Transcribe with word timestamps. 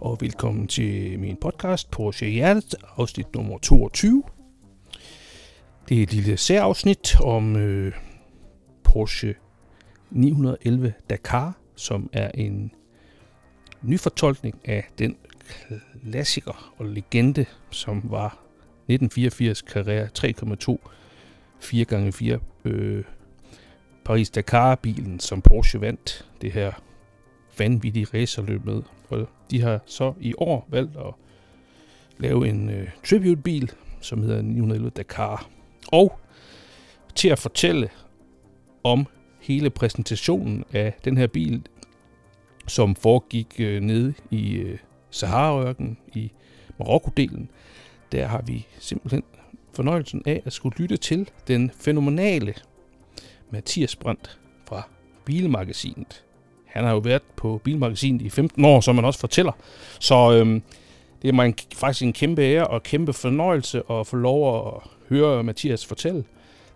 og 0.00 0.18
velkommen 0.20 0.66
til 0.66 1.18
min 1.18 1.36
podcast 1.36 1.90
Porsche 1.90 2.28
Hjertet, 2.28 2.74
afsnit 2.96 3.34
nummer 3.34 3.58
22. 3.58 4.22
Det 5.88 5.98
er 5.98 6.02
et 6.02 6.12
lille 6.12 6.36
særafsnit 6.36 7.20
om 7.20 7.56
øh, 7.56 7.92
Porsche 8.84 9.34
911 10.10 10.94
Dakar, 11.10 11.58
som 11.76 12.10
er 12.12 12.30
en 12.34 12.72
nyfortolkning 13.82 14.60
af 14.64 14.84
den 14.98 15.16
klassiker 16.10 16.74
og 16.78 16.86
legende, 16.86 17.46
som 17.70 18.02
var 18.04 18.38
1984 18.88 19.58
Carrera 19.58 20.06
3,2 20.18 20.88
4x4 21.62 22.38
øh, 22.64 23.04
Paris-Dakar-bilen, 24.04 25.20
som 25.20 25.42
Porsche 25.42 25.80
vandt 25.80 26.30
det 26.42 26.52
her 26.52 26.72
vanvittige 27.58 28.06
racerløb 28.14 28.64
med. 28.64 28.82
Og 29.08 29.28
de 29.50 29.60
har 29.60 29.80
så 29.86 30.14
i 30.20 30.34
år 30.38 30.66
valgt 30.68 30.96
at 30.96 31.14
lave 32.18 32.48
en 32.48 32.70
øh, 32.70 32.88
tributebil, 33.04 33.72
som 34.00 34.22
hedder 34.22 34.42
911 34.42 34.90
Dakar. 34.90 35.48
Og 35.92 36.18
til 37.14 37.28
at 37.28 37.38
fortælle 37.38 37.88
om 38.84 39.06
hele 39.40 39.70
præsentationen 39.70 40.64
af 40.72 40.94
den 41.04 41.16
her 41.16 41.26
bil, 41.26 41.62
som 42.66 42.96
foregik 42.96 43.54
øh, 43.58 43.80
nede 43.80 44.14
i 44.30 44.54
øh, 44.54 44.78
Saharaørken 45.10 45.98
i 46.14 46.32
Marokko-delen, 46.78 47.48
der 48.12 48.26
har 48.26 48.42
vi 48.42 48.66
simpelthen 48.78 49.22
fornøjelsen 49.72 50.22
af 50.26 50.42
at 50.44 50.52
skulle 50.52 50.76
lytte 50.78 50.96
til 50.96 51.30
den 51.48 51.70
fænomenale 51.70 52.54
Mathias 53.50 53.96
Brandt 53.96 54.40
fra 54.64 54.88
Bilmagasinet. 55.24 56.25
Han 56.76 56.84
har 56.84 56.92
jo 56.92 56.98
været 56.98 57.22
på 57.36 57.60
Bilmagasinet 57.64 58.22
i 58.22 58.30
15 58.30 58.64
år, 58.64 58.80
som 58.80 58.94
man 58.94 59.04
også 59.04 59.20
fortæller. 59.20 59.52
Så 60.00 60.32
øhm, 60.32 60.62
det 61.22 61.28
er 61.28 61.32
mig 61.32 61.46
en, 61.46 61.54
faktisk 61.74 62.02
en 62.02 62.12
kæmpe 62.12 62.42
ære 62.42 62.66
og 62.66 62.82
kæmpe 62.82 63.12
fornøjelse 63.12 63.82
at 63.90 64.06
få 64.06 64.16
lov 64.16 64.66
at 64.66 64.72
høre 65.08 65.44
Mathias 65.44 65.86
fortælle 65.86 66.24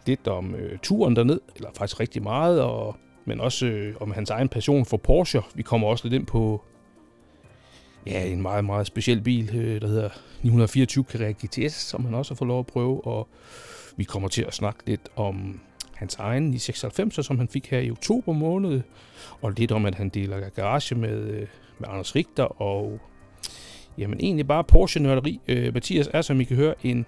lidt 0.07 0.29
om 0.29 0.55
øh, 0.55 0.79
turen 0.79 1.17
derned, 1.17 1.41
eller 1.57 1.69
faktisk 1.75 2.01
rigtig 2.01 2.23
meget, 2.23 2.63
og, 2.63 2.97
men 3.25 3.41
også 3.41 3.67
øh, 3.67 3.95
om 4.01 4.13
hans 4.13 4.31
egen 4.31 4.49
passion 4.49 4.85
for 4.85 4.97
Porsche. 4.97 5.43
Vi 5.55 5.63
kommer 5.63 5.89
også 5.89 6.05
lidt 6.05 6.15
ind 6.15 6.27
på 6.27 6.63
ja, 8.07 8.25
en 8.27 8.43
meget, 8.43 8.65
meget 8.65 8.87
speciel 8.87 9.21
bil, 9.21 9.57
øh, 9.57 9.81
der 9.81 9.87
hedder 9.87 10.09
924 10.43 11.05
Carrera 11.05 11.31
GTS, 11.31 11.75
som 11.75 12.05
han 12.05 12.15
også 12.15 12.35
har 12.35 12.37
fået 12.37 12.49
lov 12.49 12.59
at 12.59 12.67
prøve, 12.67 13.07
og 13.07 13.29
vi 13.97 14.05
kommer 14.05 14.29
til 14.29 14.43
at 14.43 14.55
snakke 14.55 14.81
lidt 14.87 15.09
om 15.17 15.61
hans 16.01 16.17
egen 16.17 16.55
i 16.55 16.59
96, 16.59 17.27
som 17.27 17.39
han 17.39 17.49
fik 17.49 17.67
her 17.67 17.79
i 17.79 17.91
oktober 17.91 18.33
måned, 18.33 18.83
og 19.41 19.53
lidt 19.53 19.73
om, 19.73 19.87
at 19.87 19.95
han 19.95 20.09
deler 20.09 20.49
garage 20.49 20.95
med, 20.95 21.19
øh, 21.19 21.47
med 21.79 21.89
Anders 21.89 22.17
Richter, 22.17 22.63
og 22.63 23.01
jamen 23.99 24.21
egentlig 24.21 24.47
bare 24.47 24.65
Porsche-nørderi. 24.65 25.41
Øh, 25.49 25.75
Mathias 25.75 26.09
er, 26.13 26.23
som 26.23 26.41
I 26.41 26.45
kan 26.45 26.57
høre, 26.57 26.75
en 26.83 27.07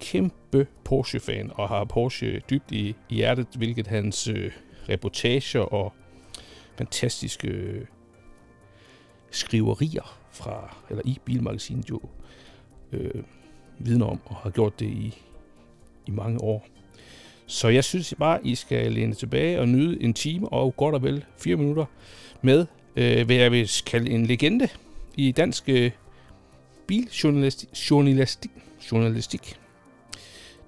kæmpe 0.00 0.66
Porsche-fan, 0.84 1.50
og 1.54 1.68
har 1.68 1.84
Porsche 1.84 2.40
dybt 2.50 2.72
i, 2.72 2.96
i 3.08 3.14
hjertet, 3.14 3.46
hvilket 3.56 3.86
hans 3.86 4.28
øh, 4.28 4.52
reportager 4.88 5.60
og 5.60 5.92
fantastiske 6.76 7.48
øh, 7.48 7.86
skriverier 9.30 10.18
fra, 10.30 10.76
eller 10.90 11.02
i 11.04 11.18
Bilmagasinet 11.24 11.90
jo 11.90 12.00
øh, 12.92 13.22
vidner 13.78 14.06
om, 14.06 14.20
og 14.24 14.36
har 14.36 14.50
gjort 14.50 14.80
det 14.80 14.86
i, 14.86 15.22
i 16.06 16.10
mange 16.10 16.40
år. 16.40 16.66
Så 17.48 17.68
jeg 17.68 17.84
synes 17.84 18.14
bare, 18.18 18.46
I 18.46 18.54
skal 18.54 18.92
læne 18.92 19.14
tilbage 19.14 19.60
og 19.60 19.68
nyde 19.68 20.02
en 20.02 20.14
time 20.14 20.48
og 20.48 20.76
godt 20.76 20.94
og 20.94 21.02
vel 21.02 21.24
fire 21.38 21.56
minutter 21.56 21.84
med, 22.42 22.66
øh, 22.96 23.26
hvad 23.26 23.36
jeg 23.36 23.52
vil 23.52 23.70
kalde 23.86 24.10
en 24.10 24.26
legende 24.26 24.68
i 25.16 25.32
dansk 25.32 25.68
øh, 25.68 25.90
biljournalistik. 26.86 27.90
Journalistik, 27.90 28.50
journalistik. 28.92 29.58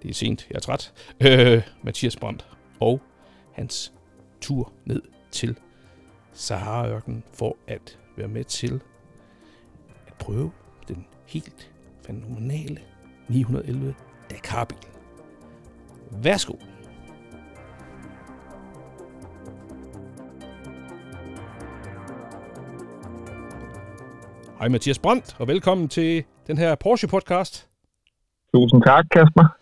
Det 0.02 0.10
er 0.10 0.14
sent, 0.14 0.46
jeg 0.50 0.56
er 0.56 0.60
træt. 0.60 0.92
Øh, 1.20 1.62
Mathias 1.82 2.16
Brandt 2.16 2.46
og 2.80 3.00
hans 3.52 3.92
tur 4.40 4.72
ned 4.84 5.02
til 5.30 5.56
Saharaørkenen 6.32 7.24
for 7.34 7.56
at 7.66 7.98
være 8.16 8.28
med 8.28 8.44
til 8.44 8.80
at 10.06 10.14
prøve 10.18 10.50
den 10.88 11.06
helt 11.26 11.70
fænomenale 12.06 12.80
911 13.28 13.94
Dakar-bil. 14.30 14.78
Værsgo. 16.10 16.54
Hej 24.60 24.68
Mathias 24.68 24.98
Brandt, 24.98 25.36
og 25.38 25.48
velkommen 25.48 25.88
til 25.88 26.24
den 26.46 26.58
her 26.58 26.76
Porsche-podcast. 26.84 27.68
Tusind 28.54 28.82
tak, 28.82 29.04
Kasper. 29.10 29.56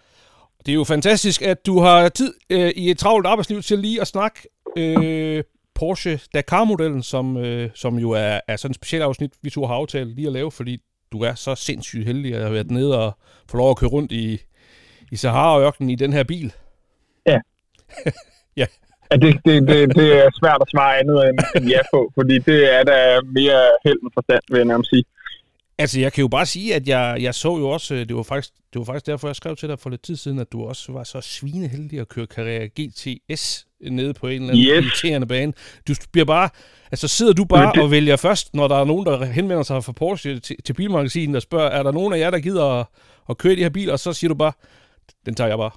Det 0.66 0.72
er 0.72 0.74
jo 0.74 0.84
fantastisk, 0.84 1.42
at 1.42 1.66
du 1.66 1.80
har 1.80 2.08
tid 2.08 2.34
øh, 2.50 2.70
i 2.76 2.90
et 2.90 2.98
travlt 2.98 3.26
arbejdsliv 3.26 3.62
til 3.62 3.78
lige 3.78 4.00
at 4.00 4.06
snakke 4.06 4.48
øh, 4.76 5.44
Porsche 5.74 6.20
Dakar-modellen, 6.34 7.02
som, 7.02 7.36
øh, 7.36 7.70
som 7.74 7.98
jo 7.98 8.10
er, 8.10 8.40
er 8.48 8.56
sådan 8.56 8.70
et 8.70 8.74
specielt 8.74 9.04
afsnit, 9.04 9.32
vi 9.42 9.50
to 9.50 9.66
har 9.66 9.74
aftalt 9.74 10.14
lige 10.14 10.26
at 10.26 10.32
lave, 10.32 10.50
fordi 10.52 10.78
du 11.12 11.20
er 11.20 11.34
så 11.34 11.54
sindssygt 11.54 12.06
heldig 12.06 12.34
at 12.34 12.40
have 12.40 12.52
været 12.52 12.70
nede 12.70 13.04
og 13.04 13.18
få 13.50 13.56
lov 13.56 13.70
at 13.70 13.76
køre 13.76 13.90
rundt 13.90 14.12
i, 14.12 14.40
i 15.12 15.16
Sahara-ørkenen 15.16 15.90
i 15.90 15.94
den 15.94 16.12
her 16.12 16.24
bil. 16.24 16.52
Ja. 17.26 17.38
ja. 18.56 18.66
Ja 19.10 19.16
det, 19.16 19.34
det, 19.44 19.68
det, 19.68 19.96
det 19.96 20.08
er 20.24 20.28
svært 20.40 20.58
at 20.60 20.68
svare 20.70 20.98
andet 20.98 21.16
end 21.56 21.66
ja 21.68 21.80
på, 21.94 22.12
fordi 22.14 22.38
det 22.38 22.74
er 22.74 22.82
da 22.84 23.20
mere 23.34 23.62
held 23.84 23.98
end 24.02 24.10
forstand, 24.14 24.42
vil 24.50 24.56
jeg 24.58 24.64
nærmest 24.66 24.90
sige. 24.90 25.04
Altså, 25.80 26.00
jeg 26.00 26.12
kan 26.12 26.22
jo 26.22 26.28
bare 26.28 26.46
sige, 26.46 26.74
at 26.74 26.88
jeg, 26.88 27.16
jeg 27.20 27.34
så 27.34 27.56
jo 27.58 27.68
også, 27.68 27.94
det 27.94 28.16
var, 28.16 28.22
faktisk, 28.22 28.54
det 28.72 28.78
var 28.78 28.84
faktisk 28.84 29.06
derfor, 29.06 29.28
jeg 29.28 29.36
skrev 29.36 29.56
til 29.56 29.68
dig 29.68 29.78
for 29.78 29.90
lidt 29.90 30.02
tid 30.02 30.16
siden, 30.16 30.38
at 30.38 30.52
du 30.52 30.64
også 30.64 30.92
var 30.92 31.04
så 31.04 31.20
svineheldig 31.20 32.00
at 32.00 32.08
køre 32.08 32.26
Carrera 32.26 32.64
GTS 32.80 33.66
nede 33.90 34.14
på 34.14 34.26
en 34.26 34.32
eller 34.42 34.48
anden 34.48 34.64
Yes. 34.64 34.84
irriterende 34.84 35.26
bane. 35.26 35.52
Du 35.88 35.94
bliver 36.12 36.24
bare, 36.24 36.48
altså 36.92 37.08
sidder 37.08 37.32
du 37.32 37.44
bare 37.44 37.72
det- 37.74 37.82
og 37.82 37.90
vælger 37.90 38.16
først, 38.16 38.54
når 38.54 38.68
der 38.68 38.76
er 38.76 38.84
nogen, 38.84 39.06
der 39.06 39.24
henvender 39.24 39.62
sig 39.62 39.84
fra 39.84 39.92
Porsche 39.92 40.38
til, 40.40 40.56
til 40.64 40.72
bilmagasinet 40.72 41.36
og 41.36 41.42
spørger, 41.42 41.68
er 41.70 41.82
der 41.82 41.92
nogen 41.92 42.12
af 42.12 42.18
jer, 42.18 42.30
der 42.30 42.38
gider 42.38 42.80
at, 42.80 42.86
at 43.30 43.38
køre 43.38 43.56
de 43.56 43.62
her 43.62 43.68
biler, 43.70 43.92
og 43.92 43.98
så 43.98 44.12
siger 44.12 44.28
du 44.28 44.34
bare, 44.34 44.52
den 45.26 45.34
tager 45.34 45.48
jeg 45.48 45.58
bare. 45.58 45.70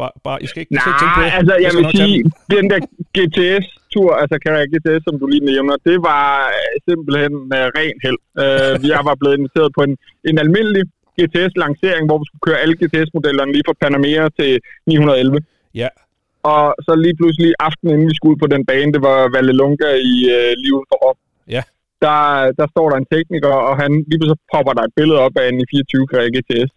Bare, 0.00 0.14
bare 0.26 0.38
I 0.44 0.46
skal 0.50 0.60
ikke, 0.62 0.72
I 0.74 0.78
skal 0.80 0.90
ikke 0.92 1.02
tænke 1.02 1.16
på 1.18 1.22
det. 1.24 1.32
altså 1.40 1.54
jeg 1.64 1.70
skal 1.72 1.84
vil 1.84 1.92
sige, 2.00 2.18
den. 2.22 2.32
den 2.56 2.64
der 2.72 2.80
GTS-tur, 3.16 4.10
altså 4.22 4.36
Carrera 4.44 4.66
GTS, 4.72 5.00
som 5.06 5.14
du 5.20 5.26
lige 5.34 5.44
nævner, 5.52 5.74
det 5.88 5.96
var 6.10 6.26
øh, 6.58 6.74
simpelthen 6.88 7.32
uh, 7.56 7.66
ren 7.78 7.96
held. 8.04 8.20
Uh, 8.42 8.74
jeg 8.94 9.00
var 9.08 9.14
blevet 9.20 9.36
inviteret 9.40 9.70
på 9.76 9.82
en, 9.88 9.94
en 10.30 10.36
almindelig 10.44 10.82
GTS-lancering, 11.18 12.04
hvor 12.08 12.18
vi 12.20 12.26
skulle 12.28 12.44
køre 12.48 12.62
alle 12.62 12.76
GTS-modellerne 12.80 13.52
lige 13.54 13.66
fra 13.68 13.80
Panamera 13.82 14.26
til 14.38 14.50
911. 14.86 15.40
Ja, 15.82 15.88
Og 16.54 16.64
så 16.86 16.92
lige 17.04 17.16
pludselig 17.20 17.50
aften 17.68 17.86
inden 17.92 18.08
vi 18.10 18.16
skulle 18.16 18.32
ud 18.34 18.40
på 18.44 18.48
den 18.54 18.62
bane, 18.70 18.92
det 18.96 19.02
var 19.08 19.18
Vallelunga 19.34 19.90
i 20.12 20.14
lige 20.62 20.74
uden 20.76 20.88
for 20.90 20.98
Rom. 21.04 21.18
Ja. 21.56 21.62
Der, 22.04 22.18
der 22.58 22.66
står 22.72 22.86
der 22.90 22.96
en 22.98 23.10
tekniker, 23.14 23.54
og 23.68 23.74
han 23.82 23.90
lige 24.08 24.18
pludselig 24.18 24.40
popper 24.54 24.72
der 24.76 24.84
et 24.86 24.96
billede 24.98 25.18
op 25.26 25.34
af 25.40 25.44
en 25.48 25.60
i 25.64 25.66
24 25.70 26.06
Carrera 26.10 26.30
GTS. 26.36 26.70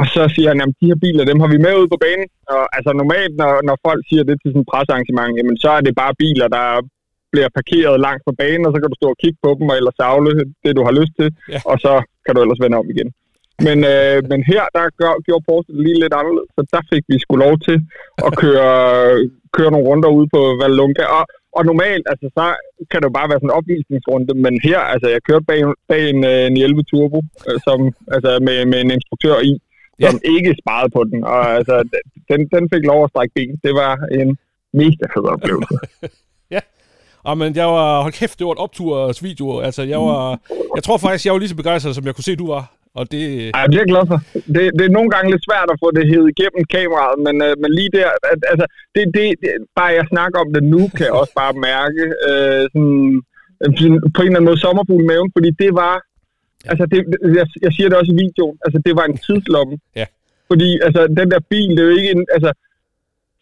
Og 0.00 0.04
så 0.14 0.22
siger 0.34 0.48
han, 0.52 0.60
at 0.64 0.70
de 0.80 0.90
her 0.90 0.98
biler, 1.04 1.24
dem 1.30 1.40
har 1.42 1.50
vi 1.54 1.58
med 1.66 1.74
ud 1.82 1.88
på 1.94 1.98
banen. 2.06 2.26
Og 2.54 2.62
altså 2.76 2.90
normalt, 3.02 3.34
når, 3.42 3.52
når 3.68 3.76
folk 3.86 4.02
siger 4.10 4.24
det 4.28 4.36
til 4.38 4.50
sådan 4.50 4.64
et 4.64 4.70
pressearrangement, 4.72 5.32
jamen 5.38 5.56
så 5.64 5.70
er 5.76 5.82
det 5.86 5.94
bare 6.02 6.18
biler, 6.22 6.48
der 6.56 6.66
bliver 7.32 7.48
parkeret 7.58 7.96
langt 8.06 8.22
fra 8.26 8.38
banen, 8.42 8.66
og 8.66 8.70
så 8.72 8.78
kan 8.80 8.90
du 8.90 8.98
stå 9.00 9.08
og 9.14 9.20
kigge 9.22 9.38
på 9.44 9.50
dem, 9.58 9.70
og 9.70 9.76
ellers 9.78 9.98
savle 10.02 10.30
det, 10.64 10.72
du 10.78 10.82
har 10.88 10.94
lyst 11.00 11.14
til, 11.20 11.28
Ja. 11.54 11.60
og 11.70 11.76
så 11.84 11.92
kan 12.24 12.32
du 12.34 12.40
ellers 12.44 12.62
vende 12.64 12.80
om 12.82 12.88
igen. 12.94 13.08
Men, 13.66 13.78
øh, 13.92 14.18
men 14.30 14.40
her, 14.52 14.64
der 14.76 14.84
gør, 15.00 15.12
gjorde 15.26 15.44
Porsche 15.48 15.72
lige 15.84 16.00
lidt 16.02 16.14
anderledes, 16.20 16.50
så 16.56 16.60
der 16.74 16.82
fik 16.92 17.04
vi 17.10 17.16
sgu 17.22 17.32
lov 17.46 17.54
til 17.66 17.76
at 18.26 18.32
køre, 18.42 18.72
køre 19.56 19.70
nogle 19.72 19.88
runder 19.88 20.10
ude 20.18 20.28
på 20.34 20.40
Vallelunga. 20.60 21.04
Og, 21.18 21.24
og 21.58 21.62
normalt, 21.70 22.06
altså, 22.12 22.26
så 22.38 22.44
kan 22.90 22.98
det 23.00 23.08
jo 23.08 23.16
bare 23.18 23.28
være 23.30 23.40
sådan 23.40 23.52
en 23.52 23.58
opvisningsrunde, 23.60 24.32
men 24.44 24.54
her, 24.68 24.80
altså, 24.92 25.08
jeg 25.14 25.20
kørte 25.28 25.44
bag, 25.50 25.60
bag 25.90 26.02
en, 26.12 26.20
øh, 26.32 26.42
en 26.50 26.56
11 26.56 26.82
Turbo, 26.90 27.20
øh, 27.48 27.58
som, 27.66 27.78
altså, 28.14 28.30
med, 28.46 28.58
med 28.72 28.78
en 28.84 28.90
instruktør 28.96 29.36
i, 29.50 29.52
Ja. 30.00 30.10
som 30.10 30.20
ikke 30.24 30.54
sparede 30.62 30.90
på 30.96 31.04
den. 31.04 31.24
Og 31.24 31.50
altså, 31.58 31.74
den, 32.30 32.40
den 32.54 32.64
fik 32.74 32.84
lov 32.84 33.04
at 33.04 33.10
strække 33.10 33.32
ben. 33.34 33.60
Det 33.64 33.72
var 33.74 33.92
en 34.20 34.38
mega 34.72 35.06
fed 35.14 35.24
oplevelse. 35.34 35.76
Og 37.28 37.34
men 37.38 37.50
jeg 37.56 37.68
var, 37.76 38.02
hold 38.02 38.12
kæft, 38.20 38.38
det 38.38 38.46
var 38.46 38.52
et 38.52 38.64
opturs 38.66 39.22
video. 39.28 39.46
Altså, 39.66 39.82
jeg 39.82 40.00
var, 40.08 40.20
jeg 40.76 40.82
tror 40.86 40.98
faktisk, 40.98 41.24
jeg 41.24 41.32
var 41.32 41.38
lige 41.42 41.52
så 41.54 41.60
begejstret, 41.62 41.94
som 41.94 42.06
jeg 42.06 42.14
kunne 42.14 42.28
se, 42.30 42.36
du 42.44 42.48
var. 42.56 42.64
Og 42.98 43.04
det, 43.12 43.22
Ej, 43.54 43.66
det 43.66 43.76
er 43.76 43.82
jeg 43.84 43.92
glad 43.94 44.04
for. 44.12 44.18
Det, 44.54 44.62
det 44.78 44.84
er 44.86 44.96
nogle 44.98 45.10
gange 45.14 45.30
lidt 45.30 45.46
svært 45.48 45.68
at 45.74 45.80
få 45.82 45.88
det 45.96 46.10
hævet 46.10 46.28
igennem 46.34 46.62
kameraet, 46.74 47.18
men, 47.26 47.36
øh, 47.46 47.54
men 47.62 47.70
lige 47.78 47.90
der, 47.98 48.08
at, 48.32 48.40
altså, 48.52 48.66
det, 48.94 49.02
det, 49.16 49.24
det, 49.42 49.50
bare 49.78 49.92
jeg 49.98 50.06
snakker 50.12 50.38
om 50.44 50.50
det 50.54 50.62
nu, 50.74 50.82
kan 50.96 51.04
jeg 51.08 51.16
også 51.22 51.34
bare 51.42 51.54
mærke 51.70 52.02
øh, 52.28 52.62
sådan, 52.72 53.22
på 54.14 54.20
en 54.20 54.28
eller 54.28 54.38
anden 54.38 54.50
måde 54.50 54.64
sommerfugl 54.64 55.02
i 55.02 55.10
maven, 55.10 55.30
fordi 55.36 55.50
det 55.62 55.70
var, 55.82 55.94
altså 56.72 56.84
det, 56.92 56.98
jeg, 57.38 57.46
jeg 57.64 57.72
siger 57.76 57.88
det 57.88 57.96
også 58.00 58.12
i 58.14 58.20
videoen, 58.24 58.56
altså 58.66 58.78
det 58.86 58.92
var 58.98 59.04
en 59.06 59.16
tidslomme. 59.26 59.76
Ja. 60.00 60.06
Fordi 60.50 60.70
altså, 60.86 61.00
den 61.20 61.28
der 61.32 61.40
bil, 61.52 61.70
det 61.76 61.80
er 61.82 61.88
jo 61.90 61.96
ikke 62.00 62.10
en, 62.16 62.26
altså, 62.36 62.50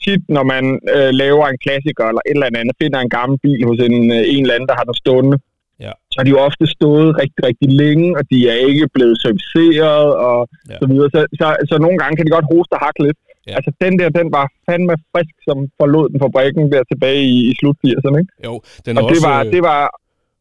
tit, 0.05 0.23
når 0.37 0.45
man 0.55 0.65
øh, 0.97 1.11
laver 1.23 1.45
en 1.49 1.59
klassiker 1.65 2.05
eller 2.11 2.23
et 2.27 2.35
eller 2.37 2.47
andet, 2.61 2.75
finder 2.83 2.99
en 3.01 3.13
gammel 3.19 3.37
bil 3.45 3.61
hos 3.69 3.79
en, 3.89 3.97
øh, 4.17 4.23
en 4.35 4.43
eller 4.45 4.55
anden, 4.55 4.69
der 4.71 4.77
har 4.81 4.85
den 4.91 4.95
stående, 5.05 5.39
Ja. 5.87 5.93
så 6.11 6.15
har 6.19 6.25
de 6.25 6.31
jo 6.37 6.39
ofte 6.49 6.67
stået 6.77 7.09
rigtig, 7.23 7.41
rigtig 7.49 7.69
længe, 7.83 8.07
og 8.19 8.23
de 8.31 8.39
er 8.53 8.59
ikke 8.71 8.87
blevet 8.97 9.17
serviceret 9.25 10.07
og 10.29 10.39
Ja. 10.71 10.77
så 10.83 10.87
videre. 10.91 11.09
Så, 11.15 11.21
så, 11.41 11.47
så 11.71 11.75
nogle 11.85 11.99
gange 11.99 12.15
kan 12.17 12.27
de 12.27 12.31
godt 12.37 12.47
hoste 12.53 12.73
og 12.77 12.81
hakke 12.87 13.01
lidt. 13.07 13.19
Ja. 13.49 13.55
Altså 13.59 13.71
den 13.85 13.93
der, 13.99 14.09
den 14.21 14.29
var 14.39 14.47
fandme 14.69 14.95
frisk, 15.13 15.35
som 15.49 15.57
forlod 15.81 16.07
den 16.13 16.21
fabrikken 16.25 16.73
der 16.73 16.83
tilbage 16.93 17.23
i, 17.35 17.37
i 17.51 17.53
slut 17.61 17.77
80'erne, 17.87 18.19
ikke? 18.23 18.33
Jo, 18.47 18.55
den 18.87 18.93
Og 18.99 19.03
det 19.03 19.11
også... 19.11 19.29
var, 19.29 19.39
øh, 19.45 19.53
det, 19.55 19.63
var, 19.71 19.83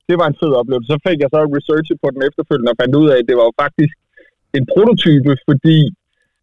det 0.09 0.15
var 0.21 0.27
en 0.29 0.39
fed 0.41 0.51
oplevelse. 0.61 0.89
Så 0.93 0.97
fik 1.07 1.17
jeg 1.23 1.29
så 1.35 1.39
researchet 1.57 1.97
på 2.03 2.07
den 2.13 2.21
efterfølgende 2.27 2.71
og 2.73 2.79
fandt 2.81 2.93
ud 3.01 3.07
af, 3.13 3.17
at 3.21 3.27
det 3.29 3.35
var 3.39 3.45
jo 3.49 3.53
faktisk 3.63 3.93
en 4.57 4.63
prototype, 4.73 5.31
fordi 5.49 5.79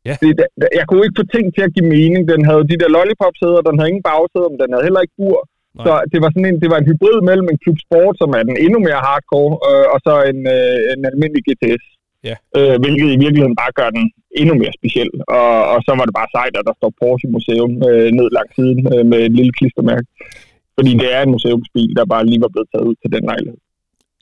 Ja. 0.09 0.15
det, 0.23 0.33
der- 0.41 0.73
jeg 0.79 0.85
kunne 0.89 1.05
ikke 1.07 1.21
få 1.23 1.27
ting 1.37 1.47
til 1.57 1.63
at 1.67 1.75
give 1.77 1.89
mening. 1.97 2.23
Den 2.33 2.43
havde 2.49 2.65
de 2.71 2.81
der 2.83 2.91
lollipop-sæder, 2.97 3.61
den 3.69 3.77
havde 3.79 3.91
ingen 3.93 4.07
bagsæder, 4.11 4.49
men 4.51 4.59
den 4.63 4.71
havde 4.73 4.87
heller 4.89 5.03
ikke 5.05 5.19
bur. 5.21 5.39
Nej. 5.47 5.85
Så 5.87 5.93
det 6.13 6.19
var 6.23 6.31
sådan 6.33 6.49
en, 6.51 6.59
det 6.63 6.69
var 6.73 6.79
en 6.81 6.89
hybrid 6.91 7.19
mellem 7.31 7.47
en 7.53 7.59
Club 7.63 7.79
Sport, 7.87 8.15
som 8.21 8.31
er 8.39 8.43
den 8.49 8.57
endnu 8.65 8.79
mere 8.89 9.01
hardcore, 9.09 9.53
øh, 9.69 9.87
og 9.95 9.99
så 10.07 10.13
en, 10.33 10.41
øh, 10.57 10.79
en 10.93 11.01
almindelig 11.11 11.43
GTS. 11.49 11.85
Ja. 12.29 12.37
Øh, 12.59 12.75
hvilket 12.83 13.09
i 13.17 13.19
virkeligheden 13.25 13.57
bare 13.63 13.73
gør 13.81 13.91
den 13.99 14.05
endnu 14.41 14.55
mere 14.63 14.75
speciel. 14.81 15.11
Og, 15.39 15.51
og 15.75 15.79
så 15.87 15.91
var 15.99 16.05
det 16.09 16.15
bare 16.21 16.33
sejt, 16.37 16.55
at 16.61 16.67
der 16.69 16.75
står 16.81 16.91
Porsche 17.01 17.29
Museum 17.35 17.73
øh, 17.91 18.09
ned 18.19 18.29
langs 18.39 18.53
siden 18.59 18.79
øh, 18.95 19.05
med 19.11 19.19
et 19.27 19.33
lille 19.39 19.53
klistermærke. 19.59 20.07
Fordi 20.79 20.93
det 21.03 21.09
er 21.17 21.23
en 21.23 21.31
museumsbil, 21.37 21.91
der 21.97 22.05
bare 22.15 22.25
lige 22.27 22.41
var 22.45 22.51
blevet 22.55 22.69
taget 22.73 22.87
ud 22.91 22.95
til 23.03 23.11
den 23.15 23.23
lejlighed. 23.31 23.59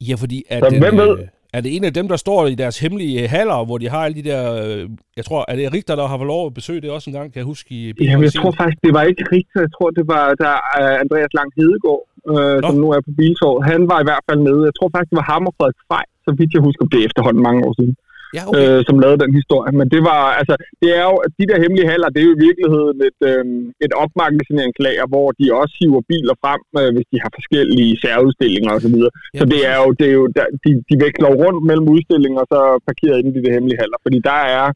Ja, 0.09 0.15
fordi 0.23 0.39
er, 0.51 0.59
Så 0.65 0.69
den, 0.71 0.79
hvem 0.85 0.97
ved? 1.03 1.13
øh, 1.19 1.27
er 1.57 1.61
det 1.65 1.71
en 1.77 1.85
af 1.91 1.95
dem, 1.99 2.07
der 2.13 2.19
står 2.25 2.47
i 2.47 2.55
deres 2.63 2.77
hemmelige 2.85 3.23
øh, 3.23 3.29
haller, 3.35 3.59
hvor 3.69 3.79
de 3.83 3.89
har 3.95 4.03
alle 4.07 4.17
de 4.21 4.29
der... 4.31 4.43
Øh, 4.65 4.83
jeg 5.19 5.25
tror, 5.29 5.41
er 5.49 5.57
det 5.57 5.75
Richter, 5.77 5.95
der 6.01 6.07
har 6.11 6.19
fået 6.19 6.33
lov 6.35 6.43
at 6.47 6.55
besøge 6.61 6.81
det 6.85 6.91
også 6.97 7.07
en 7.11 7.17
gang, 7.19 7.27
kan 7.33 7.39
jeg 7.43 7.49
huske 7.55 7.69
i... 7.79 7.81
Jamen, 8.01 8.25
jeg 8.29 8.35
tror 8.41 8.53
faktisk, 8.61 8.79
det 8.87 8.93
var 8.97 9.03
ikke 9.11 9.25
rigtigt. 9.37 9.63
Jeg 9.67 9.73
tror, 9.77 9.89
det 9.99 10.05
var 10.15 10.25
der 10.45 10.55
Andreas 11.03 11.33
Lang 11.39 11.51
Hedegaard, 11.59 12.03
øh, 12.33 12.59
som 12.69 12.75
nu 12.83 12.89
er 12.97 13.01
på 13.07 13.13
Biltorvet. 13.19 13.61
Han 13.73 13.81
var 13.93 13.99
i 14.01 14.07
hvert 14.09 14.25
fald 14.29 14.41
nede. 14.49 14.61
Jeg 14.69 14.75
tror 14.79 14.89
faktisk, 14.95 15.11
det 15.13 15.19
var 15.23 15.29
ham 15.33 15.47
og 15.49 15.55
Frederik 15.59 15.81
Fej, 15.91 16.05
så 16.27 16.31
vidt 16.39 16.51
jeg 16.57 16.63
husker, 16.69 16.85
det 16.93 16.99
er 17.01 17.07
efterhånden 17.09 17.43
mange 17.49 17.61
år 17.67 17.73
siden, 17.79 17.95
Ja, 18.37 18.43
okay. 18.49 18.61
øh, 18.61 18.79
som 18.89 18.97
lavede 19.03 19.21
den 19.25 19.33
historie. 19.41 19.73
Men 19.81 19.87
det 19.95 20.03
var, 20.11 20.23
altså, 20.41 20.55
det 20.83 20.91
er 21.01 21.05
jo, 21.11 21.17
de 21.39 21.45
der 21.51 21.59
hemmelige 21.65 21.91
haller, 21.93 22.09
det 22.13 22.21
er 22.21 22.27
jo 22.31 22.35
i 22.39 22.45
virkeligheden 22.49 22.99
et, 23.09 23.21
øh, 23.31 23.45
et 23.87 23.93
opmagasineringslager, 24.05 25.07
hvor 25.13 25.29
de 25.39 25.45
også 25.61 25.75
hiver 25.81 26.03
biler 26.13 26.37
frem, 26.43 26.63
øh, 26.81 26.91
hvis 26.95 27.09
de 27.13 27.19
har 27.25 27.31
forskellige 27.39 27.93
særudstillinger 28.03 28.71
osv. 28.79 28.97
Så, 29.05 29.11
Ja, 29.35 29.39
så 29.41 29.45
det 29.53 29.61
er 29.73 29.77
jo, 29.83 29.89
det 30.01 30.07
er 30.13 30.17
jo 30.21 30.27
der, 30.37 30.47
de, 30.65 30.71
de 30.89 30.95
veksler 31.05 31.31
rundt 31.43 31.61
mellem 31.71 31.87
udstillinger 31.95 32.41
og 32.45 32.49
så 32.55 32.61
parkeret 32.89 33.17
inde 33.19 33.31
i 33.31 33.35
de 33.37 33.43
der 33.45 33.53
hemmelige 33.57 33.81
haller, 33.83 33.99
fordi 34.07 34.19
der 34.31 34.41
er 34.59 34.67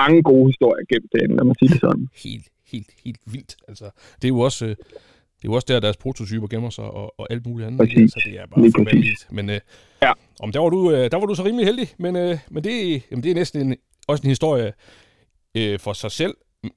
mange 0.00 0.22
gode 0.30 0.46
historier 0.50 0.84
gemt 0.92 1.10
derinde, 1.12 1.36
lad 1.36 1.44
mig 1.44 1.56
sige 1.58 1.70
det 1.74 1.80
sådan. 1.86 2.04
Helt, 2.24 2.46
helt, 2.72 2.90
helt 3.04 3.22
vildt. 3.34 3.52
Altså, 3.68 3.86
det 4.18 4.24
er 4.28 4.34
jo 4.36 4.40
også... 4.48 4.66
Øh, 4.66 4.76
det 5.42 5.48
er 5.48 5.52
jo 5.52 5.52
også 5.52 5.66
der, 5.68 5.80
deres 5.80 5.96
prototyper 5.96 6.46
gemmer 6.46 6.70
sig, 6.70 6.84
og, 6.84 7.14
og 7.20 7.26
alt 7.30 7.46
muligt 7.46 7.66
andet. 7.66 7.78
Præcis. 7.88 8.12
Så 8.12 8.20
det 8.24 8.40
er 8.40 8.46
bare 8.46 8.62
Lige 8.62 8.72
for 8.76 8.84
præcis. 8.84 8.94
vanvittigt. 8.94 9.32
Men, 9.32 9.50
øh, 9.50 9.60
Ja. 10.02 10.12
om 10.40 10.52
der, 10.52 10.60
var 10.60 10.68
du, 10.68 10.90
øh, 10.90 11.10
der 11.10 11.16
var 11.18 11.26
du 11.26 11.34
så 11.34 11.44
rimelig 11.44 11.66
heldig, 11.66 11.88
men, 11.98 12.16
øh, 12.16 12.38
men 12.50 12.64
det, 12.64 13.02
jamen, 13.10 13.22
det 13.22 13.30
er 13.30 13.34
næsten 13.34 13.60
en, 13.70 13.76
også 14.08 14.22
en 14.22 14.28
historie 14.28 14.72
øh, 15.56 15.78
for 15.78 15.92
sig 15.92 16.10
selv. 16.10 16.34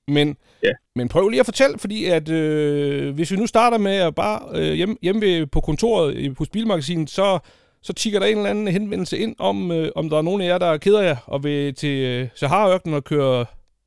Men, 0.07 0.38
Ja. 0.63 0.71
men 0.95 1.07
prøv 1.10 1.30
lige 1.30 1.39
at 1.39 1.45
fortælle, 1.45 1.80
fordi 1.80 2.06
at 2.06 2.30
øh, 2.30 3.13
hvis 3.15 3.31
vi 3.31 3.36
nu 3.38 3.48
starter 3.48 3.77
med 3.77 3.95
at 3.95 4.15
bare 4.15 4.42
øh, 4.54 4.74
hjemme, 4.74 4.95
hjemme 5.01 5.21
ved, 5.21 5.45
på 5.45 5.62
kontoret 5.62 6.18
i- 6.18 6.33
hos 6.38 6.50
Bilmagasinet, 6.50 7.10
så, 7.10 7.39
så 7.81 7.94
tigger 7.94 8.19
der 8.19 8.27
en 8.27 8.38
eller 8.38 8.50
anden 8.50 8.68
henvendelse 8.68 9.18
ind 9.18 9.36
om, 9.39 9.71
øh, 9.71 9.92
om 9.95 10.10
der 10.10 10.18
er 10.18 10.21
nogen 10.21 10.42
af 10.42 10.45
jer, 10.48 10.57
der 10.57 10.77
keder 10.77 11.01
jer 11.01 11.15
og 11.25 11.44
vil 11.44 11.75
til 11.75 11.98
øh, 12.04 12.27
Sahara-ørkenen 12.36 12.95
og 12.95 13.04
køre 13.04 13.45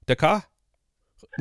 Dakar. 0.08 0.48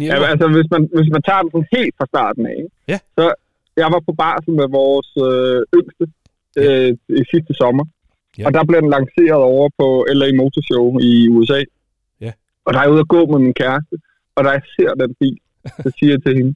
Ja, 0.01 0.15
altså, 0.31 0.47
hvis 0.55 0.67
man, 0.73 0.81
hvis 0.97 1.09
man 1.15 1.21
tager 1.27 1.41
den 1.41 1.51
sådan 1.51 1.67
helt 1.77 1.95
fra 1.97 2.05
starten 2.13 2.43
af, 2.51 2.55
ikke? 2.57 2.69
Ja. 2.87 2.97
så 3.17 3.33
jeg 3.77 3.87
var 3.95 4.01
på 4.07 4.13
barsel 4.23 4.53
med 4.61 4.67
vores 4.79 5.09
øh, 5.27 5.59
yngste 5.77 6.03
øh, 6.61 6.89
i 7.21 7.23
sidste 7.33 7.53
sommer, 7.53 7.85
Ja. 8.37 8.45
og 8.45 8.53
der 8.53 8.63
blev 8.69 8.81
den 8.81 8.89
lanceret 8.97 9.41
over 9.53 9.69
på 9.79 9.87
LA 10.19 10.27
Motor 10.41 10.61
Show 10.69 10.85
i 10.99 11.29
USA. 11.35 11.61
Ja. 12.25 12.31
Og 12.65 12.69
der 12.73 12.79
er 12.79 12.83
jeg 12.83 12.91
ude 12.93 13.05
at 13.05 13.13
gå 13.15 13.21
med 13.31 13.39
min 13.45 13.53
kæreste, 13.53 13.95
og 14.35 14.43
da 14.43 14.49
jeg 14.49 14.61
ser 14.75 14.91
den 14.93 15.11
bil, 15.21 15.37
så 15.83 15.89
siger 15.99 16.11
jeg 16.13 16.21
til 16.23 16.33
hende, 16.37 16.53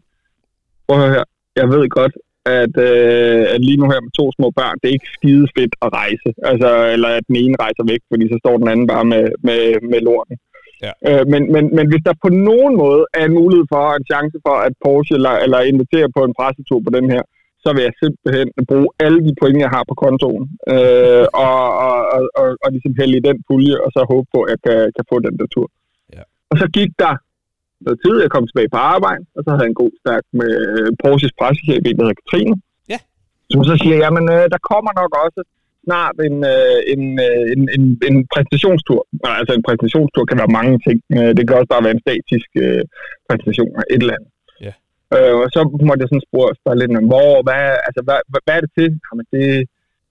prøv 0.87 0.95
at 0.97 1.03
høre 1.03 1.15
her, 1.17 1.23
jeg 1.55 1.67
ved 1.69 1.89
godt, 1.99 2.13
at, 2.61 2.73
øh, 2.89 3.41
at 3.53 3.61
lige 3.67 3.77
nu 3.81 3.85
her 3.91 4.01
med 4.05 4.11
to 4.19 4.25
små 4.37 4.47
børn, 4.59 4.75
det 4.81 4.87
er 4.89 4.97
ikke 4.97 5.13
skide 5.17 5.47
fedt 5.57 5.75
at 5.85 5.89
rejse. 6.01 6.29
Altså, 6.51 6.69
eller 6.93 7.09
at 7.17 7.23
den 7.27 7.35
ene 7.43 7.55
rejser 7.63 7.83
væk, 7.91 8.01
fordi 8.11 8.23
så 8.31 8.37
står 8.43 8.55
den 8.61 8.67
anden 8.73 8.87
bare 8.93 9.05
med, 9.13 9.23
med, 9.47 9.61
med 9.91 9.99
lorten. 10.07 10.35
Ja. 10.85 10.93
Øh, 11.07 11.23
men, 11.33 11.41
men, 11.53 11.63
men 11.77 11.85
hvis 11.91 12.03
der 12.07 12.13
på 12.25 12.29
nogen 12.49 12.73
måde 12.83 13.03
er 13.19 13.25
en 13.25 13.37
mulighed 13.39 13.65
for, 13.73 13.83
en 13.99 14.09
chance 14.11 14.37
for, 14.45 14.55
at 14.67 14.73
Porsche 14.83 15.15
eller, 15.19 15.35
eller 15.45 15.59
inviterer 15.71 16.09
på 16.17 16.21
en 16.27 16.33
pressetur 16.39 16.79
på 16.87 16.91
den 16.97 17.05
her, 17.13 17.23
så 17.63 17.69
vil 17.75 17.83
jeg 17.87 17.93
simpelthen 18.03 18.49
bruge 18.69 18.89
alle 19.05 19.19
de 19.27 19.33
point, 19.41 19.65
jeg 19.65 19.75
har 19.75 19.83
på 19.91 19.95
kontoen, 20.03 20.45
øh, 20.73 21.25
og, 21.45 21.61
og, 21.87 21.97
og, 22.15 22.21
og, 22.39 22.47
og 22.63 22.67
ligesom 22.75 22.93
hælde 22.99 23.15
i 23.17 23.25
den 23.29 23.37
pulje, 23.47 23.75
og 23.85 23.89
så 23.95 24.01
håbe 24.11 24.27
på, 24.33 24.39
at 24.43 24.49
jeg 24.53 24.59
kan, 24.67 24.79
kan 24.95 25.05
få 25.11 25.15
den 25.27 25.33
der 25.39 25.47
tur. 25.55 25.67
Ja. 26.15 26.23
Og 26.51 26.55
så 26.61 26.65
gik 26.77 26.91
der 27.03 27.13
noget 27.85 27.99
tid, 28.03 28.15
jeg 28.23 28.31
kom 28.35 28.45
tilbage 28.47 28.73
på 28.75 28.79
arbejde, 28.95 29.23
og 29.35 29.41
så 29.43 29.49
havde 29.49 29.65
jeg 29.65 29.73
en 29.73 29.81
god 29.83 29.93
stærk 30.03 30.23
med 30.41 30.53
Porsches 31.01 31.33
pressechef, 31.39 31.79
der 31.83 32.03
hedder 32.05 32.19
Katrine. 32.21 32.55
Ja. 32.93 32.99
Som 33.51 33.61
så 33.69 33.73
siger, 33.83 33.97
jamen 34.03 34.25
øh, 34.35 34.43
der 34.53 34.59
kommer 34.71 34.91
nok 35.01 35.11
også 35.25 35.41
snart 35.85 36.15
en, 36.27 36.37
øh, 36.53 36.79
en, 36.93 37.03
øh, 37.27 37.43
en, 37.53 37.61
en, 37.75 37.83
en 38.09 38.15
præsentationstur. 38.33 38.99
Altså 39.39 39.53
en 39.53 39.65
præsentationstur 39.67 40.23
kan 40.25 40.39
være 40.41 40.55
mange 40.59 40.75
ting. 40.87 40.97
Øh, 41.17 41.31
det 41.37 41.43
kan 41.43 41.57
også 41.59 41.71
bare 41.73 41.85
være 41.85 41.95
en 41.97 42.05
statisk 42.07 42.49
øh, 42.65 42.83
præsentation 43.27 43.71
af 43.79 43.85
et 43.93 44.01
eller 44.03 44.17
andet. 44.17 44.31
Ja. 44.65 44.73
Øh, 45.15 45.33
og 45.41 45.47
så 45.55 45.59
måtte 45.87 46.01
jeg 46.03 46.09
sådan 46.11 46.27
spørge, 46.29 46.57
spørge 46.59 46.79
lidt 46.79 46.99
om, 47.01 47.07
hvor, 47.13 47.29
hvad, 47.47 47.63
altså, 47.87 48.01
hvad, 48.07 48.19
hvad, 48.31 48.41
hvad 48.45 48.55
er 48.57 48.61
det 48.65 48.71
til? 48.79 48.89
Jamen, 49.07 49.25
det, 49.33 49.45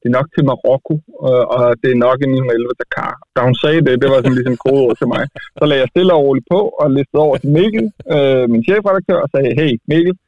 det 0.00 0.06
er 0.08 0.18
nok 0.18 0.28
til 0.34 0.44
Marokko, 0.50 0.94
og, 1.28 1.38
og 1.56 1.64
det 1.82 1.90
er 1.90 2.04
nok 2.06 2.18
en 2.24 2.30
911 2.30 2.80
Dakar. 2.80 3.14
Da 3.34 3.40
hun 3.48 3.56
sagde 3.62 3.80
det, 3.86 3.94
det 4.02 4.08
var 4.12 4.18
sådan 4.20 4.38
ligesom 4.38 4.56
kodeord 4.64 4.96
til 5.00 5.08
mig. 5.14 5.22
Så 5.58 5.62
lagde 5.66 5.82
jeg 5.82 5.92
stille 5.94 6.14
og 6.16 6.22
roligt 6.26 6.46
på, 6.54 6.60
og 6.80 6.86
listede 6.96 7.24
over 7.26 7.36
til 7.42 7.50
Mikkel, 7.58 7.86
øh, 8.14 8.44
min 8.52 8.62
chefredaktør, 8.68 9.18
og 9.24 9.28
sagde, 9.34 9.50
hey 9.60 9.72
Mikkel, 9.90 10.14
øh, 10.14 10.27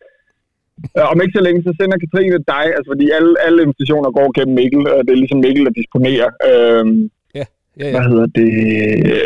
om 1.12 1.18
ikke 1.22 1.36
så 1.38 1.42
længe, 1.46 1.60
så 1.66 1.72
sender 1.80 1.96
Katrine 2.02 2.38
dig, 2.54 2.64
altså 2.76 2.88
fordi 2.94 3.06
alle, 3.16 3.32
alle 3.46 3.58
invitationer 3.66 4.10
går 4.18 4.28
gennem 4.36 4.54
Mikkel, 4.60 4.82
og 4.94 5.00
det 5.04 5.12
er 5.12 5.22
ligesom 5.22 5.40
Mikkel, 5.46 5.64
der 5.68 5.74
disponerer, 5.80 6.28
øh, 6.50 6.84
Ja, 7.38 7.44
ja. 7.80 7.90
hvad 7.94 8.04
hedder 8.10 8.26
det, 8.40 8.50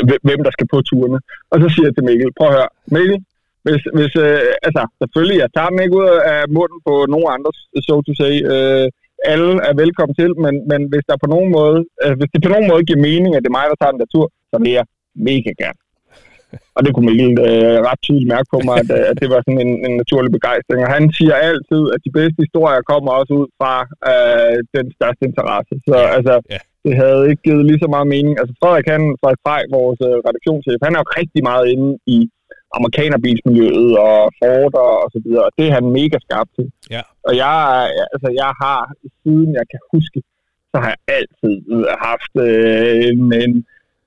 hvem- 0.09 0.25
hvem 0.29 0.41
der 0.47 0.53
skal 0.57 0.67
på 0.73 0.79
turene. 0.89 1.19
Og 1.53 1.57
så 1.63 1.67
siger 1.73 1.87
jeg 1.89 1.95
til 1.97 2.05
Mikkel, 2.09 2.31
prøv 2.39 2.49
at 2.51 2.55
høre, 2.59 2.71
Mikkel, 2.97 3.19
hvis, 3.67 3.83
hvis 3.99 4.13
øh, 4.27 4.41
altså 4.67 4.83
selvfølgelig, 5.01 5.39
jeg 5.43 5.51
tager 5.57 5.71
den 5.73 5.81
ikke 5.85 5.97
ud 6.01 6.09
af 6.35 6.41
munden 6.59 6.79
på 6.89 6.95
nogen 7.13 7.29
andre, 7.37 7.51
so 7.89 7.95
to 8.07 8.13
say, 8.23 8.35
øh, 8.55 8.87
alle 9.33 9.51
er 9.69 9.75
velkommen 9.83 10.15
til, 10.21 10.31
men, 10.45 10.55
men 10.71 10.81
hvis 10.91 11.05
der 11.09 11.17
på 11.25 11.29
nogen 11.35 11.49
måde, 11.59 11.79
øh, 12.05 12.15
hvis 12.19 12.31
det 12.33 12.41
på 12.47 12.51
nogen 12.55 12.69
måde 12.71 12.83
giver 12.89 13.05
mening, 13.11 13.31
at 13.37 13.43
det 13.43 13.51
er 13.51 13.59
mig, 13.59 13.67
der 13.71 13.79
tager 13.81 13.93
den 13.95 14.03
der 14.03 14.11
tur, 14.15 14.27
så 14.51 14.57
vil 14.63 14.73
jeg 14.79 14.85
mega 15.29 15.51
gerne. 15.63 15.79
Og 16.77 16.81
det 16.85 16.91
kunne 16.93 17.09
Mikkel 17.11 17.31
øh, 17.49 17.77
ret 17.89 18.01
tydeligt 18.07 18.33
mærke 18.35 18.49
på 18.55 18.59
mig, 18.69 18.77
at, 18.83 18.91
øh, 18.99 19.05
at 19.11 19.17
det 19.23 19.29
var 19.35 19.41
sådan 19.47 19.63
en, 19.67 19.73
en 19.87 19.95
naturlig 20.03 20.33
begejstring. 20.39 20.81
Og 20.87 20.91
han 20.97 21.05
siger 21.19 21.35
altid, 21.49 21.83
at 21.95 22.01
de 22.07 22.11
bedste 22.19 22.39
historier 22.47 22.81
kommer 22.93 23.11
også 23.21 23.33
ud 23.41 23.47
fra 23.61 23.73
øh, 24.11 24.57
den 24.77 24.87
største 24.97 25.23
interesse. 25.31 25.75
Så 25.89 25.97
Ja, 26.03 26.09
altså, 26.17 26.35
ja. 26.55 26.61
det 26.87 26.93
havde 27.03 27.23
ikke 27.31 27.43
givet 27.49 27.65
lige 27.71 27.83
så 27.85 27.89
meget 27.95 28.09
mening. 28.15 28.35
Altså 28.41 28.55
Frederik, 28.61 28.87
han, 28.95 29.03
Frederik 29.21 29.43
Frej, 29.47 29.63
vores 29.79 30.01
øh, 30.09 30.17
redaktionschef, 30.29 30.79
han 30.87 30.95
er 30.95 31.01
jo 31.03 31.09
rigtig 31.21 31.41
meget 31.51 31.65
inde 31.75 31.89
i 32.17 32.19
amerikanerbilsmiljøet 32.79 33.93
og 34.09 34.19
Ford 34.41 34.75
og, 34.87 34.95
så 35.15 35.19
videre, 35.25 35.45
og 35.49 35.53
det 35.59 35.65
er 35.69 35.73
han 35.79 35.87
mega 36.01 36.17
skarp 36.27 36.49
til. 36.57 36.67
Ja. 36.95 37.03
Og 37.29 37.33
jeg, 37.45 37.57
er- 37.99 38.09
altså, 38.15 38.29
jeg 38.43 38.51
har, 38.63 38.81
siden 39.23 39.51
jeg 39.59 39.67
kan 39.73 39.81
huske, 39.95 40.19
så 40.71 40.77
har 40.83 40.89
jeg 40.95 41.01
altid 41.19 41.55
haft 42.09 42.33
øh, 42.47 42.95
en, 43.11 43.21
en, 43.45 43.53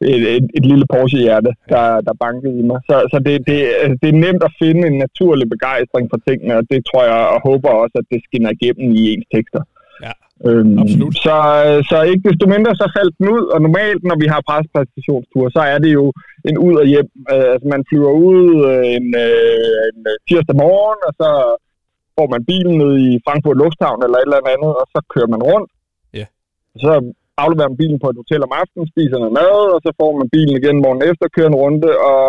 et, 0.01 0.23
et, 0.35 0.45
et 0.57 0.65
lille 0.65 0.85
Porsche-hjerte, 0.93 1.51
der, 1.73 1.87
der 2.07 2.13
bankede 2.23 2.59
i 2.59 2.63
mig. 2.69 2.79
Så, 2.89 2.95
så 3.11 3.17
det, 3.25 3.33
det, 3.49 3.57
det 4.01 4.09
er 4.09 4.23
nemt 4.25 4.43
at 4.43 4.55
finde 4.61 4.87
en 4.87 4.97
naturlig 5.05 5.49
begejstring 5.49 6.05
for 6.11 6.19
tingene, 6.27 6.53
og 6.59 6.63
det 6.71 6.79
tror 6.89 7.03
jeg 7.11 7.19
og 7.35 7.39
håber 7.49 7.69
også, 7.69 7.95
at 8.01 8.07
det 8.11 8.19
skinner 8.23 8.51
igennem 8.57 8.87
i 8.99 9.01
ens 9.13 9.27
tekster. 9.35 9.61
Ja, 10.05 10.13
øhm, 10.47 10.79
absolut. 10.83 11.15
Så, 11.25 11.35
så 11.89 11.97
ikke 12.11 12.29
desto 12.29 12.45
mindre, 12.55 12.71
så 12.81 12.87
faldt 12.97 13.15
den 13.19 13.27
ud, 13.35 13.43
og 13.53 13.59
normalt, 13.61 14.03
når 14.09 14.17
vi 14.23 14.27
har 14.33 14.47
pressepræsentationstur, 14.49 15.45
så 15.55 15.61
er 15.73 15.77
det 15.85 15.91
jo 15.99 16.05
en 16.49 16.57
ud 16.67 16.75
og 16.81 16.85
hjem. 16.93 17.09
Øh, 17.33 17.47
altså, 17.53 17.67
man 17.73 17.83
flyver 17.89 18.11
ud 18.29 18.43
øh, 18.71 18.85
en, 18.97 19.07
øh, 19.25 19.77
en 19.89 19.99
øh, 20.11 20.17
tirsdag 20.27 20.55
morgen, 20.65 20.99
og 21.07 21.13
så 21.21 21.29
får 22.17 22.27
man 22.33 22.41
bilen 22.51 22.75
ned 22.81 22.93
i 23.07 23.09
Frankfurt 23.25 23.57
Lufthavn 23.61 24.03
eller 24.03 24.17
et 24.17 24.27
eller 24.27 24.53
andet, 24.55 24.71
og 24.81 24.85
så 24.93 24.99
kører 25.13 25.29
man 25.33 25.41
rundt. 25.49 25.69
Ja. 26.19 26.25
Så 26.83 26.91
afleverer 27.43 27.69
man 27.71 27.81
bilen 27.83 27.99
på 28.03 28.07
et 28.09 28.21
hotel 28.21 28.41
om 28.47 28.53
aftenen, 28.61 28.91
spiser 28.93 29.17
noget 29.17 29.37
mad, 29.41 29.57
og 29.75 29.79
så 29.85 29.89
får 29.99 30.11
man 30.19 30.27
bilen 30.35 30.55
igen 30.57 30.77
morgen 30.85 31.01
efter, 31.09 31.33
kører 31.35 31.51
en 31.51 31.61
runde 31.63 31.89
og 32.11 32.21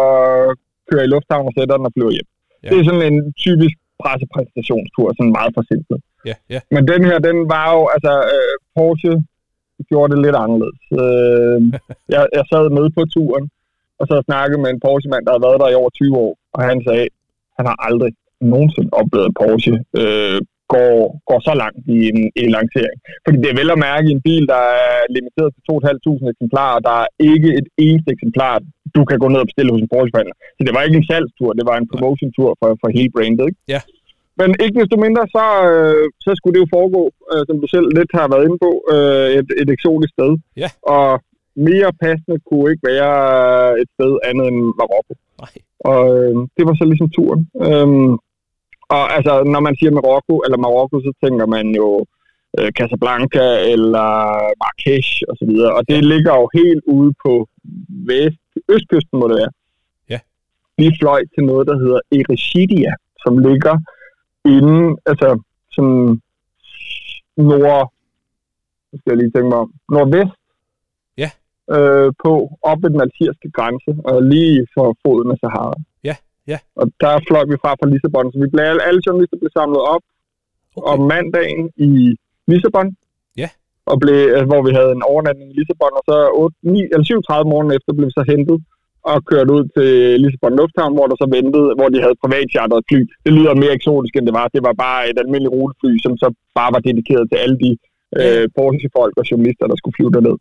kører 0.88 1.04
i 1.04 1.12
lufthavn 1.14 1.48
og 1.48 1.54
sætter 1.56 1.76
den 1.76 1.88
og 1.88 1.94
flyver 1.94 2.14
hjem. 2.16 2.28
Ja. 2.62 2.68
Det 2.70 2.76
er 2.78 2.84
sådan 2.88 3.06
en 3.12 3.18
typisk 3.46 3.76
pressepræsentationstur, 4.02 5.06
sådan 5.18 5.36
meget 5.38 5.52
forsimplet. 5.58 6.00
Ja, 6.28 6.36
ja. 6.54 6.60
Men 6.74 6.82
den 6.92 7.02
her, 7.08 7.18
den 7.28 7.36
var 7.54 7.66
jo, 7.76 7.82
altså 7.94 8.12
øh, 8.34 8.54
Porsche 8.76 9.12
gjorde 9.90 10.10
det 10.12 10.20
lidt 10.24 10.36
anderledes. 10.44 10.82
Øh, 11.02 11.58
jeg, 12.14 12.22
jeg 12.38 12.44
sad 12.52 12.64
med 12.78 12.86
på 12.96 13.02
turen, 13.14 13.44
og 14.00 14.04
så 14.10 14.16
snakkede 14.28 14.60
med 14.62 14.70
en 14.70 14.82
Porsche-mand, 14.86 15.24
der 15.24 15.32
havde 15.32 15.46
været 15.48 15.60
der 15.62 15.68
i 15.70 15.78
over 15.80 15.90
20 15.90 16.16
år, 16.26 16.32
og 16.56 16.60
han 16.70 16.78
sagde, 16.86 17.06
han 17.58 17.66
har 17.70 17.76
aldrig 17.88 18.12
nogensinde 18.40 18.90
oplevet 19.00 19.30
Porsche 19.40 19.74
øh, 20.00 20.40
går, 20.74 20.94
går 21.28 21.40
så 21.48 21.52
langt 21.62 21.82
i 21.96 21.98
en, 22.10 22.20
en 22.42 22.50
lancering. 22.56 22.98
Fordi 23.24 23.36
det 23.42 23.48
er 23.50 23.58
vel 23.60 23.74
at 23.74 23.84
mærke 23.88 24.08
en 24.10 24.24
bil, 24.28 24.44
der 24.54 24.62
er 24.88 24.98
limiteret 25.16 25.50
til 25.54 25.62
2.500 25.72 26.32
eksemplarer, 26.34 26.78
der 26.88 26.94
er 27.02 27.08
ikke 27.32 27.50
et 27.60 27.68
eneste 27.86 28.10
eksemplar, 28.16 28.54
du 28.96 29.02
kan 29.08 29.18
gå 29.22 29.28
ned 29.30 29.40
og 29.44 29.48
bestille 29.50 29.72
hos 29.72 29.82
en 29.82 29.92
Porsche 29.92 30.32
Så 30.56 30.62
det 30.66 30.74
var 30.74 30.82
ikke 30.82 31.00
en 31.00 31.10
salgstur, 31.10 31.50
det 31.58 31.66
var 31.70 31.76
en 31.78 31.90
promotion-tur 31.92 32.50
for, 32.60 32.70
for 32.80 32.88
hele 32.96 33.10
brandet. 33.16 33.46
Ikke? 33.50 33.60
Ja. 33.74 33.80
Men 34.40 34.48
ikke 34.64 34.80
desto 34.80 34.96
mindre, 35.06 35.24
så, 35.36 35.44
øh, 35.70 36.04
så 36.24 36.30
skulle 36.36 36.54
det 36.54 36.64
jo 36.64 36.74
foregå, 36.76 37.02
øh, 37.32 37.42
som 37.48 37.56
du 37.62 37.66
selv 37.74 37.86
lidt 37.98 38.10
har 38.18 38.26
været 38.32 38.46
inde 38.46 38.58
på, 38.66 38.70
øh, 38.94 39.28
et, 39.38 39.48
et 39.62 39.68
eksotisk 39.76 40.12
sted. 40.16 40.32
Ja. 40.62 40.70
Og 40.96 41.08
mere 41.68 41.90
passende 42.04 42.36
kunne 42.48 42.66
ikke 42.72 42.84
være 42.92 43.16
et 43.82 43.88
sted 43.96 44.12
andet 44.28 44.44
end 44.50 44.60
Marokko. 44.78 45.14
Nej. 45.42 45.54
Og 45.90 46.02
øh, 46.16 46.34
det 46.56 46.64
var 46.68 46.74
så 46.76 46.84
ligesom 46.90 47.10
turen. 47.16 47.42
Øhm, 47.66 48.12
og 48.94 49.02
altså, 49.16 49.32
når 49.52 49.60
man 49.60 49.74
siger 49.78 49.92
Marokko, 49.98 50.34
eller 50.44 50.58
Marokko, 50.58 50.96
så 51.00 51.12
tænker 51.24 51.46
man 51.46 51.66
jo 51.80 51.88
øh, 52.58 52.70
Casablanca 52.78 53.44
eller 53.72 54.08
Marrakesh 54.60 55.10
og 55.28 55.34
så 55.40 55.44
videre. 55.50 55.72
Og 55.78 55.82
det 55.88 56.04
ligger 56.12 56.32
jo 56.40 56.44
helt 56.60 56.82
ude 56.96 57.12
på 57.24 57.32
vest, 58.10 58.42
østkysten, 58.74 59.18
må 59.20 59.28
det 59.28 59.36
være. 59.42 59.52
Ja. 60.12 60.20
Vi 60.78 60.86
fløj 61.00 61.20
til 61.34 61.44
noget, 61.50 61.64
der 61.70 61.76
hedder 61.82 62.00
Erishidia, 62.18 62.92
som 63.22 63.38
ligger 63.38 63.74
inden, 64.44 64.98
altså 65.10 65.28
sådan 65.74 66.20
nord, 67.36 67.92
skal 68.98 69.10
jeg 69.10 69.16
lige 69.16 69.30
tænke 69.34 69.48
mig 69.48 69.58
om, 69.64 69.72
nordvest 69.94 70.36
Ja. 71.22 71.30
øh, 71.74 72.12
på, 72.24 72.32
op 72.62 72.78
ved 72.82 72.90
den 72.90 73.00
algeriske 73.06 73.50
grænse, 73.56 73.90
og 74.04 74.22
lige 74.22 74.66
for 74.74 74.96
foden 75.02 75.30
af 75.30 75.38
Sahara. 75.40 75.78
Ja. 76.52 76.58
Og 76.80 76.84
der 77.02 77.12
fløj 77.28 77.44
vi 77.50 77.56
fra 77.62 77.72
fra 77.78 77.90
Lissabon, 77.92 78.32
så 78.32 78.38
vi 78.44 78.48
blev, 78.54 78.64
alle, 78.88 79.00
journalister 79.06 79.38
blev 79.42 79.52
samlet 79.60 79.82
op 79.94 80.04
Okay. 80.76 80.88
om 80.92 80.98
mandagen 81.14 81.64
i 81.88 81.90
Lissabon. 82.50 82.88
Ja. 83.42 83.48
Og 83.90 83.96
blev, 84.02 84.20
øh, 84.36 84.44
hvor 84.50 84.60
vi 84.66 84.72
havde 84.78 84.92
en 84.98 85.04
overnatning 85.12 85.48
i 85.50 85.56
Lissabon, 85.58 85.94
og 85.98 86.04
så 86.10 86.16
8, 86.34 86.56
9, 86.62 86.82
eller 86.92 87.04
37 87.04 87.50
morgen 87.52 87.70
efter 87.76 87.90
blev 87.96 88.06
vi 88.10 88.14
så 88.20 88.24
hentet 88.32 88.58
og 89.12 89.18
kørt 89.30 89.48
ud 89.56 89.64
til 89.76 89.90
Lissabon 90.22 90.54
Lufthavn, 90.60 90.94
hvor 90.96 91.06
der 91.10 91.16
så 91.22 91.26
ventede, 91.38 91.68
hvor 91.78 91.88
de 91.92 91.98
havde 92.04 92.20
privatcharteret 92.24 92.82
fly. 92.88 93.00
Det 93.24 93.32
lyder 93.38 93.54
mere 93.62 93.72
eksotisk, 93.78 94.12
end 94.16 94.26
det 94.28 94.34
var. 94.40 94.46
Det 94.56 94.62
var 94.68 94.74
bare 94.86 95.00
et 95.10 95.18
almindeligt 95.22 95.54
rutefly, 95.56 95.92
som 96.04 96.12
så 96.22 96.28
bare 96.58 96.70
var 96.74 96.82
dedikeret 96.88 97.24
til 97.30 97.38
alle 97.44 97.56
de 97.64 97.70
øh, 98.20 98.44
Porsche-folk 98.56 99.14
og 99.20 99.24
journalister, 99.30 99.64
der 99.70 99.76
skulle 99.78 99.96
flyve 99.96 100.12
derned. 100.16 100.36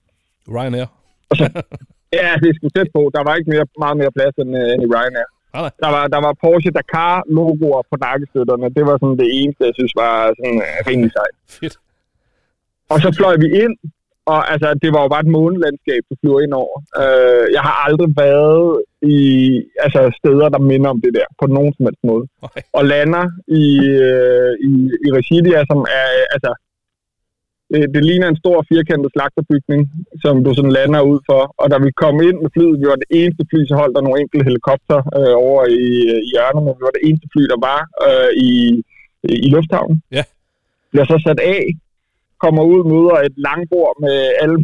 Ryanair. 0.55 0.87
Ja, 2.19 2.29
det 2.43 2.51
skulle 2.57 2.73
tæt 2.77 2.89
på. 2.97 3.01
Der 3.15 3.21
var 3.27 3.33
ikke 3.35 3.49
mere, 3.53 3.65
meget 3.83 3.97
mere 4.01 4.11
plads 4.17 4.35
end, 4.41 4.51
øh, 4.61 4.67
end 4.73 4.81
i 4.85 4.87
Ryanair. 4.95 5.29
Der 5.83 5.89
var, 5.95 6.03
der 6.13 6.19
var 6.25 6.33
Porsche 6.43 6.71
Dakar-logoer 6.77 7.81
på 7.91 7.95
nakkestøtterne. 8.05 8.75
Det 8.77 8.83
var 8.89 8.95
sådan 9.01 9.19
det 9.23 9.29
eneste, 9.39 9.61
jeg 9.69 9.75
synes 9.79 9.93
var 10.03 10.15
sådan, 10.37 10.59
øh, 10.67 10.77
rimelig 10.89 11.11
sejt. 11.17 11.35
Fedt. 11.59 11.75
Og 12.91 12.97
så 13.03 13.09
fløj 13.19 13.35
vi 13.43 13.49
ind, 13.63 13.75
og 14.31 14.39
altså, 14.53 14.67
det 14.83 14.89
var 14.95 15.01
jo 15.03 15.09
bare 15.13 15.25
et 15.25 15.35
månelandskab, 15.37 16.01
du 16.09 16.13
flyver 16.21 16.39
ind 16.45 16.53
over. 16.63 16.77
Øh, 17.01 17.45
jeg 17.55 17.63
har 17.67 17.75
aldrig 17.87 18.09
været 18.25 18.67
i 19.17 19.19
altså, 19.85 20.01
steder, 20.19 20.47
der 20.55 20.67
minder 20.71 20.89
om 20.95 21.01
det 21.05 21.11
der, 21.19 21.27
på 21.41 21.45
nogen 21.55 21.71
som 21.73 21.85
helst 21.87 22.03
måde. 22.09 22.25
Nej. 22.45 22.61
Og 22.77 22.83
lander 22.93 23.25
i, 23.63 23.65
øh, 24.07 24.51
i, 24.69 24.71
i 25.05 25.09
Regidia, 25.19 25.59
som 25.71 25.79
er, 25.99 26.07
altså, 26.35 26.51
det, 27.71 27.81
det 27.95 28.03
ligner 28.09 28.27
en 28.29 28.41
stor 28.43 28.57
firkantet 28.71 29.09
slagterbygning, 29.15 29.81
som 30.23 30.33
du 30.45 30.49
sådan 30.53 30.75
lander 30.77 31.01
ud 31.11 31.19
for. 31.29 31.41
Og 31.61 31.65
da 31.71 31.77
vi 31.85 31.91
kom 32.03 32.15
ind 32.27 32.37
med 32.43 32.49
flyet, 32.55 32.79
vi 32.81 32.87
var 32.91 32.99
det 33.03 33.09
eneste 33.19 33.43
fly, 33.49 33.59
så 33.65 33.75
holdt 33.81 33.95
der 33.95 34.05
nogle 34.05 34.21
enkelte 34.21 34.47
helikopter 34.49 34.99
øh, 35.17 35.35
over 35.47 35.63
i, 35.81 35.85
i 36.25 36.27
hjørnet, 36.33 36.61
men 36.65 36.73
vi 36.77 36.83
var 36.87 36.95
det 36.97 37.03
eneste 37.07 37.27
fly, 37.33 37.43
der 37.53 37.59
var 37.69 37.81
øh, 38.07 38.31
i, 38.49 38.51
i 39.45 39.49
lufthavnen. 39.55 39.97
Ja. 40.17 40.23
Bliver 40.91 41.07
så 41.11 41.17
sat 41.27 41.39
af, 41.55 41.63
kommer 42.43 42.63
ud, 42.73 42.79
møder 42.93 43.17
et 43.27 43.35
langbord 43.47 43.93
med 44.05 44.17
alle 44.41 44.57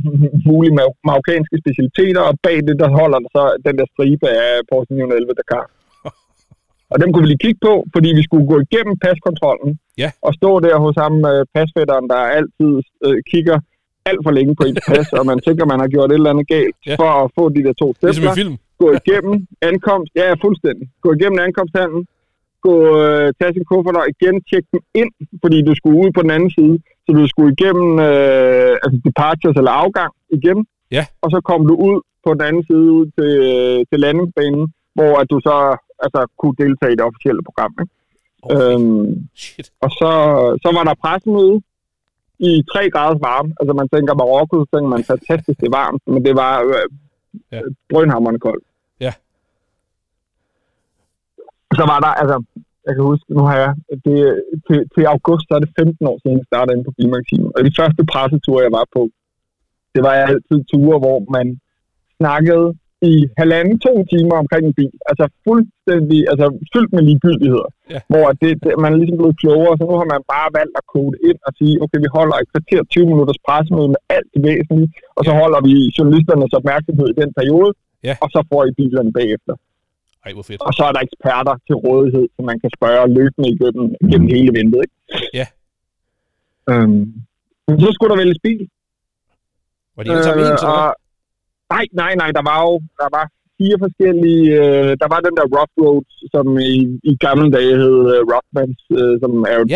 mulige 0.49 0.75
mar- 0.79 0.99
marokkanske 1.09 1.55
specialiteter, 1.63 2.21
og 2.29 2.33
bag 2.45 2.57
det, 2.67 2.75
der 2.83 2.89
holder 2.99 3.19
der 3.23 3.29
så 3.37 3.43
den 3.65 3.75
der 3.79 3.87
stribe 3.93 4.27
af 4.43 4.51
Porsche 4.69 4.95
911 4.95 5.33
Dakar. 5.39 5.65
Og 6.91 6.97
dem 7.01 7.09
kunne 7.11 7.23
vi 7.25 7.29
lige 7.31 7.43
kigge 7.45 7.61
på, 7.67 7.73
fordi 7.95 8.09
vi 8.19 8.23
skulle 8.27 8.47
gå 8.53 8.57
igennem 8.65 8.95
paskontrollen, 9.05 9.71
Ja. 10.03 10.09
og 10.27 10.31
stå 10.39 10.51
der 10.65 10.75
hos 10.85 10.95
ham 11.03 11.13
øh, 11.31 11.41
pasfætteren, 11.55 12.05
der 12.13 12.19
altid 12.37 12.71
øh, 13.05 13.17
kigger 13.31 13.57
alt 14.09 14.21
for 14.25 14.31
længe 14.37 14.53
på 14.59 14.63
ens 14.69 14.81
pas, 14.89 15.07
og 15.19 15.23
man 15.31 15.39
tænker, 15.47 15.63
man 15.73 15.79
har 15.83 15.87
gjort 15.95 16.09
et 16.11 16.15
eller 16.19 16.33
andet 16.33 16.47
galt, 16.55 16.77
Ja. 16.89 16.95
for 17.01 17.09
at 17.23 17.31
få 17.37 17.43
de 17.55 17.61
der 17.67 17.73
to 17.81 17.87
Ligesom 17.89 18.13
stempler 18.13 18.31
i 18.31 18.39
film. 18.41 18.53
gå 18.83 18.87
igennem 18.99 19.35
ankomst, 19.69 20.11
ja, 20.19 20.25
ja, 20.31 20.35
fuldstændig. 20.45 20.85
Gå 21.05 21.09
igennem 21.17 21.39
ankomsthandlen, 21.47 22.03
gå, 22.67 22.73
øh, 23.03 23.27
tage 23.39 23.53
sin 23.55 23.65
kuffert 23.71 23.97
og 24.01 24.05
igen 24.13 24.35
tjekke 24.49 24.69
den 24.73 24.81
ind, 25.01 25.11
fordi 25.43 25.57
du 25.67 25.73
skulle 25.79 25.97
ud 26.03 26.09
på 26.17 26.21
den 26.25 26.31
anden 26.37 26.51
side. 26.57 26.75
Så 27.05 27.09
du 27.19 27.23
skulle 27.31 27.51
igennem 27.57 27.89
øh, 28.09 28.73
altså 28.83 28.97
departures 29.07 29.57
eller 29.59 29.73
afgang 29.83 30.11
igen. 30.37 30.59
Ja. 30.97 31.03
Og 31.23 31.27
så 31.33 31.39
kom 31.49 31.61
du 31.69 31.75
ud 31.87 31.97
på 32.25 32.29
den 32.35 32.41
anden 32.49 32.63
side 32.69 32.87
ud 32.99 33.05
til, 33.17 33.31
øh, 33.51 33.77
til 33.89 33.97
landingsbanen, 34.05 34.63
hvor 34.97 35.13
at 35.21 35.27
du 35.33 35.37
så 35.47 35.55
altså, 36.05 36.19
kunne 36.39 36.55
deltage 36.63 36.93
i 36.93 36.97
det 36.99 37.05
officielle 37.09 37.43
program. 37.47 37.73
Ikke? 37.81 37.93
Okay. 38.43 38.55
Øhm, 38.55 39.29
Shit. 39.43 39.67
og 39.85 39.89
så, 39.99 40.11
så 40.63 40.69
var 40.75 40.83
der 40.89 41.01
pressemøde 41.03 41.55
i 42.49 42.51
3 42.73 42.89
graders 42.93 43.21
varme. 43.27 43.49
Altså 43.59 43.73
man 43.79 43.87
tænker 43.93 44.13
Marokko, 44.21 44.55
så 44.59 44.67
tænker 44.73 44.89
man 44.95 45.03
fantastisk, 45.13 45.57
det 45.59 45.67
er 45.67 45.77
varmt, 45.83 46.03
men 46.13 46.19
det 46.27 46.35
var 46.43 46.53
øh, 46.75 46.89
Ja. 47.51 47.57
ja. 47.57 47.61
drønhammerende 47.91 48.39
koldt. 48.39 48.65
Ja. 49.05 49.13
Så 51.77 51.83
var 51.91 51.99
der, 52.05 52.13
altså, 52.21 52.37
jeg 52.85 52.93
kan 52.95 53.03
huske, 53.11 53.25
nu 53.37 53.43
har 53.49 53.57
jeg, 53.63 53.71
det, 54.05 54.17
til, 54.67 54.79
til 54.93 55.03
august, 55.15 55.45
så 55.47 55.53
er 55.55 55.59
det 55.59 55.71
15 55.79 56.07
år 56.11 56.17
siden, 56.21 56.37
jeg 56.37 56.45
startede 56.51 56.73
inde 56.75 56.87
på 56.87 56.93
Bilmagasinet. 56.97 57.51
Og 57.55 57.61
de 57.67 57.73
første 57.79 58.01
presseture, 58.11 58.65
jeg 58.67 58.73
var 58.79 58.85
på, 58.95 59.01
det 59.95 60.01
var 60.03 60.11
altid 60.11 60.59
ture, 60.71 60.97
hvor 61.03 61.19
man 61.37 61.47
snakkede 62.19 62.67
i 63.11 63.13
halvanden, 63.41 63.75
to 63.87 63.93
timer 64.13 64.35
omkring 64.43 64.63
en 64.69 64.75
bil. 64.79 64.93
Altså 65.11 65.25
fuldstændig, 65.47 66.19
altså 66.31 66.45
fyldt 66.73 66.91
med 66.95 67.03
ligegyldigheder. 67.09 67.69
Ja. 67.93 67.99
Hvor 68.11 68.25
det, 68.41 68.51
det, 68.63 68.71
man 68.83 68.89
er 68.93 68.97
ligesom 69.01 69.17
blevet 69.21 69.39
klogere, 69.43 69.73
så 69.77 69.83
nu 69.89 69.95
har 70.01 70.07
man 70.13 70.21
bare 70.35 70.49
valgt 70.59 70.75
at 70.81 70.85
kode 70.95 71.15
ind 71.29 71.39
og 71.47 71.51
sige, 71.59 71.75
okay, 71.83 71.99
vi 72.05 72.09
holder 72.17 72.35
et 72.41 72.47
kvarter 72.53 72.79
20 72.83 73.05
minutters 73.11 73.39
pressemøde 73.47 73.89
med 73.93 74.01
alt 74.15 74.29
det 74.33 74.41
væsentlige, 74.49 74.89
og 75.17 75.21
så 75.27 75.31
holder 75.41 75.59
vi 75.67 75.73
journalisternes 75.97 76.53
opmærksomhed 76.59 77.07
i 77.13 77.17
den 77.21 77.31
periode, 77.39 77.71
Ja. 78.09 78.15
og 78.23 78.27
så 78.35 78.39
får 78.49 78.61
I 78.69 78.71
bilerne 78.79 79.11
bagefter. 79.19 79.53
Ej, 80.25 80.31
hvor 80.35 80.45
fedt. 80.49 80.61
Og 80.67 80.73
så 80.77 80.83
er 80.89 80.93
der 80.95 81.01
eksperter 81.09 81.55
til 81.67 81.75
rådighed, 81.85 82.25
som 82.35 82.43
man 82.51 82.57
kan 82.63 82.71
spørge 82.77 83.03
løbende 83.17 83.47
igennem, 83.55 83.87
igennem 84.05 84.27
hele 84.35 84.47
eventet. 84.53 84.79
Ikke? 84.85 84.95
Ja. 85.39 85.45
Øhm, 86.71 87.03
men 87.67 87.75
så 87.83 87.89
skulle 87.95 88.11
der 88.13 88.19
vælges 88.23 88.39
bil. 88.47 88.63
Var 89.95 90.03
det 90.03 90.11
alle 90.11 90.23
sammen 90.23 90.45
ens, 90.51 90.61
eller 90.63 90.77
hvad? 90.83 91.02
Og, 91.73 91.77
nej, 91.77 91.85
nej, 92.01 92.13
nej, 92.21 92.29
der 92.37 92.43
var 92.49 92.57
jo 92.65 92.73
der 93.01 93.09
var 93.17 93.25
fire 93.59 93.77
forskellige... 93.85 94.45
Øh, 94.63 94.91
der 95.01 95.07
var 95.13 95.19
den 95.27 95.35
der 95.39 95.45
Rough 95.55 95.73
Roads, 95.83 96.15
som 96.33 96.45
i, 96.73 96.75
i 97.11 97.13
gamle 97.25 97.47
dage 97.57 97.75
hed 97.81 97.99
øh, 98.13 98.21
Rothmans, 98.31 98.79
øh, 98.99 99.13
som 99.21 99.31
er 99.51 99.55
jo 99.59 99.63
et 99.65 99.71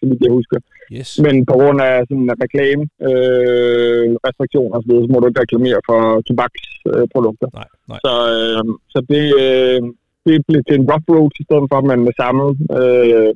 så 0.00 0.04
vidt 0.08 0.24
jeg 0.26 0.32
husker. 0.38 0.58
Yes. 0.96 1.10
Men 1.24 1.34
på 1.50 1.54
grund 1.60 1.78
af 1.90 1.94
sådan 2.08 2.30
reklame, 2.44 2.82
øh, 3.08 4.04
restriktioner 4.26 4.76
osv., 4.78 4.92
så 5.04 5.08
må 5.10 5.16
du 5.18 5.26
ikke 5.28 5.42
reklamere 5.44 5.80
for 5.88 6.00
tobaksprodukter. 6.28 7.02
Øh, 7.02 7.06
produkter. 7.14 7.48
Nej, 7.60 7.68
nej. 7.90 8.00
Så, 8.04 8.12
øh, 8.34 8.62
så 8.92 8.98
det, 9.12 9.26
øh, 9.44 9.80
det 10.26 10.36
blev 10.48 10.60
til 10.64 10.76
en 10.80 10.88
rough 10.90 11.08
road 11.14 11.32
i 11.40 11.44
stedet 11.46 11.66
for, 11.72 11.80
men 11.90 11.98
med 12.06 12.14
samme 12.22 12.44
øh, 12.78 13.30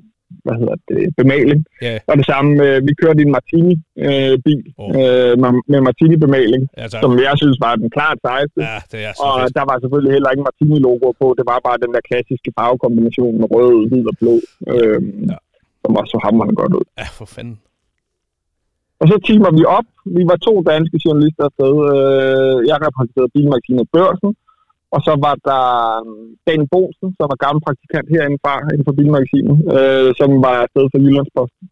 hvad 0.45 0.57
hedder 0.61 0.77
det, 0.89 0.99
bemaling. 1.21 1.61
Ja, 1.87 1.95
Og 2.11 2.15
det 2.21 2.27
samme, 2.33 2.51
øh, 2.67 2.77
vi 2.89 2.93
kørte 3.03 3.19
i 3.23 3.27
en 3.29 3.35
Martini-bil 3.39 4.63
øh, 4.87 5.01
øh, 5.03 5.33
med, 5.43 5.51
med 5.73 5.81
Martini-bemaling, 5.89 6.63
ja 6.81 6.87
tak. 6.93 7.01
som 7.03 7.11
jeg 7.29 7.35
synes 7.43 7.57
var 7.67 7.75
den 7.83 7.91
klart 7.97 8.19
sejeste. 8.27 8.59
Ja, 8.71 8.79
det 8.93 9.01
er 9.09 9.13
Og 9.27 9.33
fedt. 9.41 9.55
der 9.59 9.65
var 9.71 9.77
selvfølgelig 9.83 10.13
heller 10.17 10.31
ikke 10.33 10.45
Martini-logo 10.49 11.09
på. 11.21 11.27
Det 11.39 11.45
var 11.51 11.59
bare 11.69 11.79
den 11.85 11.91
der 11.95 12.03
klassiske 12.11 12.51
farvekombination 12.59 13.35
med 13.41 13.49
rød, 13.55 13.77
hvid 13.91 14.05
og 14.13 14.17
blå, 14.21 14.35
øh, 14.73 14.99
Ja. 15.33 15.39
som 15.83 15.91
var 15.99 16.05
så 16.13 16.17
hammerende 16.25 16.57
godt 16.63 16.75
ud. 16.81 16.87
Ja, 17.01 17.07
for 17.19 17.27
fanden. 17.37 17.59
Og 19.01 19.07
så 19.11 19.17
teamer 19.27 19.51
vi 19.59 19.63
op. 19.79 19.89
Vi 20.19 20.23
var 20.31 20.37
to 20.49 20.55
danske 20.73 20.97
journalister 21.05 21.45
afsted. 21.51 21.75
Øh, 21.95 22.57
jeg 22.71 22.77
repræsenterede 22.87 23.31
Bilmagasinet 23.35 23.87
Børsen. 23.97 24.31
Og 24.95 25.01
så 25.07 25.13
var 25.27 25.35
der 25.49 25.65
øhm, 26.01 26.25
Dan 26.47 26.63
Bosen, 26.73 27.09
som 27.17 27.27
var 27.33 27.43
gammel 27.45 27.61
praktikant 27.67 28.09
herindefra, 28.15 28.55
inden 28.73 28.87
for 28.89 28.97
Bilmagasinet, 28.99 29.57
øh, 29.77 30.11
som 30.21 30.31
var 30.47 30.57
afsted 30.65 30.85
for 30.91 30.99
Jyllandsposten. 31.05 31.65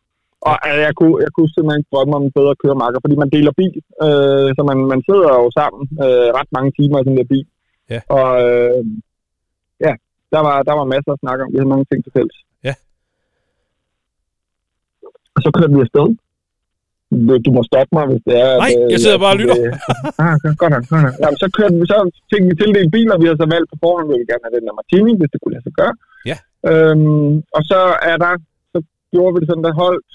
Og 0.49 0.57
øh, 0.69 0.81
jeg, 0.87 0.95
kunne, 0.99 1.17
jeg 1.25 1.31
kunne 1.35 1.51
simpelthen 1.55 1.85
drømme 1.93 2.17
om 2.19 2.25
en 2.27 2.37
bedre 2.39 2.55
køremarker, 2.63 2.99
fordi 3.05 3.17
man 3.23 3.33
deler 3.37 3.53
bil, 3.61 3.77
øh, 4.07 4.49
så 4.57 4.61
man, 4.71 4.79
man 4.93 5.01
sidder 5.09 5.31
jo 5.41 5.47
sammen 5.59 5.83
øh, 6.05 6.29
ret 6.39 6.51
mange 6.57 6.71
timer 6.79 6.97
i 6.99 7.05
sådan 7.05 7.21
der 7.21 7.33
bil. 7.35 7.47
Ja. 7.95 8.01
Og 8.19 8.29
øh, 8.45 8.81
ja, 9.87 9.93
der 10.33 10.41
var, 10.47 10.57
der 10.69 10.75
var 10.81 10.87
masser 10.95 11.13
at 11.13 11.23
snakke 11.25 11.41
om. 11.45 11.51
Vi 11.53 11.59
havde 11.59 11.75
mange 11.75 11.89
ting 11.91 12.01
til 12.03 12.15
fælles. 12.17 12.39
Ja. 12.69 12.75
Og 15.35 15.41
så 15.45 15.49
kørte 15.57 15.75
vi 15.77 15.87
afsted. 15.87 16.09
Du, 17.45 17.51
må 17.57 17.63
stoppe 17.71 17.93
mig, 17.97 18.05
hvis 18.11 18.23
det 18.29 18.35
er... 18.47 18.53
Nej, 18.65 18.73
at, 18.81 18.91
jeg 18.93 18.99
sidder 19.05 19.19
bare 19.25 19.35
og 19.35 19.39
at, 19.39 19.41
lytter. 19.41 19.57
øh, 19.61 19.73
ah, 20.25 20.35
godt, 20.45 20.57
godt, 20.61 20.73
godt. 20.91 21.03
nok. 21.07 21.15
Jamen, 21.23 21.39
så 21.43 21.47
kørte 21.57 21.75
vi, 21.81 21.85
så 21.93 21.97
fik 22.33 22.43
vi 22.49 22.55
tildelt 22.61 22.91
biler, 22.97 23.23
vi 23.23 23.29
har 23.31 23.37
så 23.43 23.47
valgt 23.55 23.69
på 23.71 23.77
forhånd, 23.83 24.07
vi 24.11 24.17
vil 24.21 24.31
gerne 24.31 24.45
have 24.47 24.57
den 24.57 24.67
der 24.69 24.79
Martini, 24.81 25.13
hvis 25.19 25.31
det 25.33 25.39
kunne 25.41 25.55
lade 25.55 25.67
sig 25.67 25.75
gøre. 25.81 25.95
Ja. 26.31 26.37
Øhm, 26.71 27.33
og 27.57 27.63
så 27.71 27.81
er 28.11 28.17
der, 28.25 28.33
så 28.73 28.79
gjorde 29.13 29.33
vi 29.33 29.39
det 29.41 29.49
sådan, 29.49 29.67
der 29.69 29.81
holdt 29.83 30.11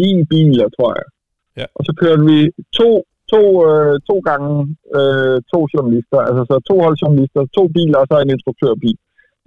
ni 0.00 0.10
biler, 0.32 0.68
tror 0.76 0.90
jeg. 0.98 1.08
Ja. 1.60 1.66
Og 1.78 1.82
så 1.86 1.92
kørte 2.00 2.22
vi 2.30 2.38
to, 2.78 2.88
to, 3.32 3.42
øh, 3.68 3.94
to 4.08 4.16
gange 4.28 4.52
øh, 4.98 5.38
to 5.52 5.58
journalister, 5.72 6.18
altså 6.28 6.42
så 6.50 6.56
to 6.68 6.74
holdjournalister, 6.84 7.40
to 7.58 7.64
biler 7.76 7.98
og 8.02 8.06
så 8.10 8.16
en 8.18 8.34
instruktørbil 8.36 8.98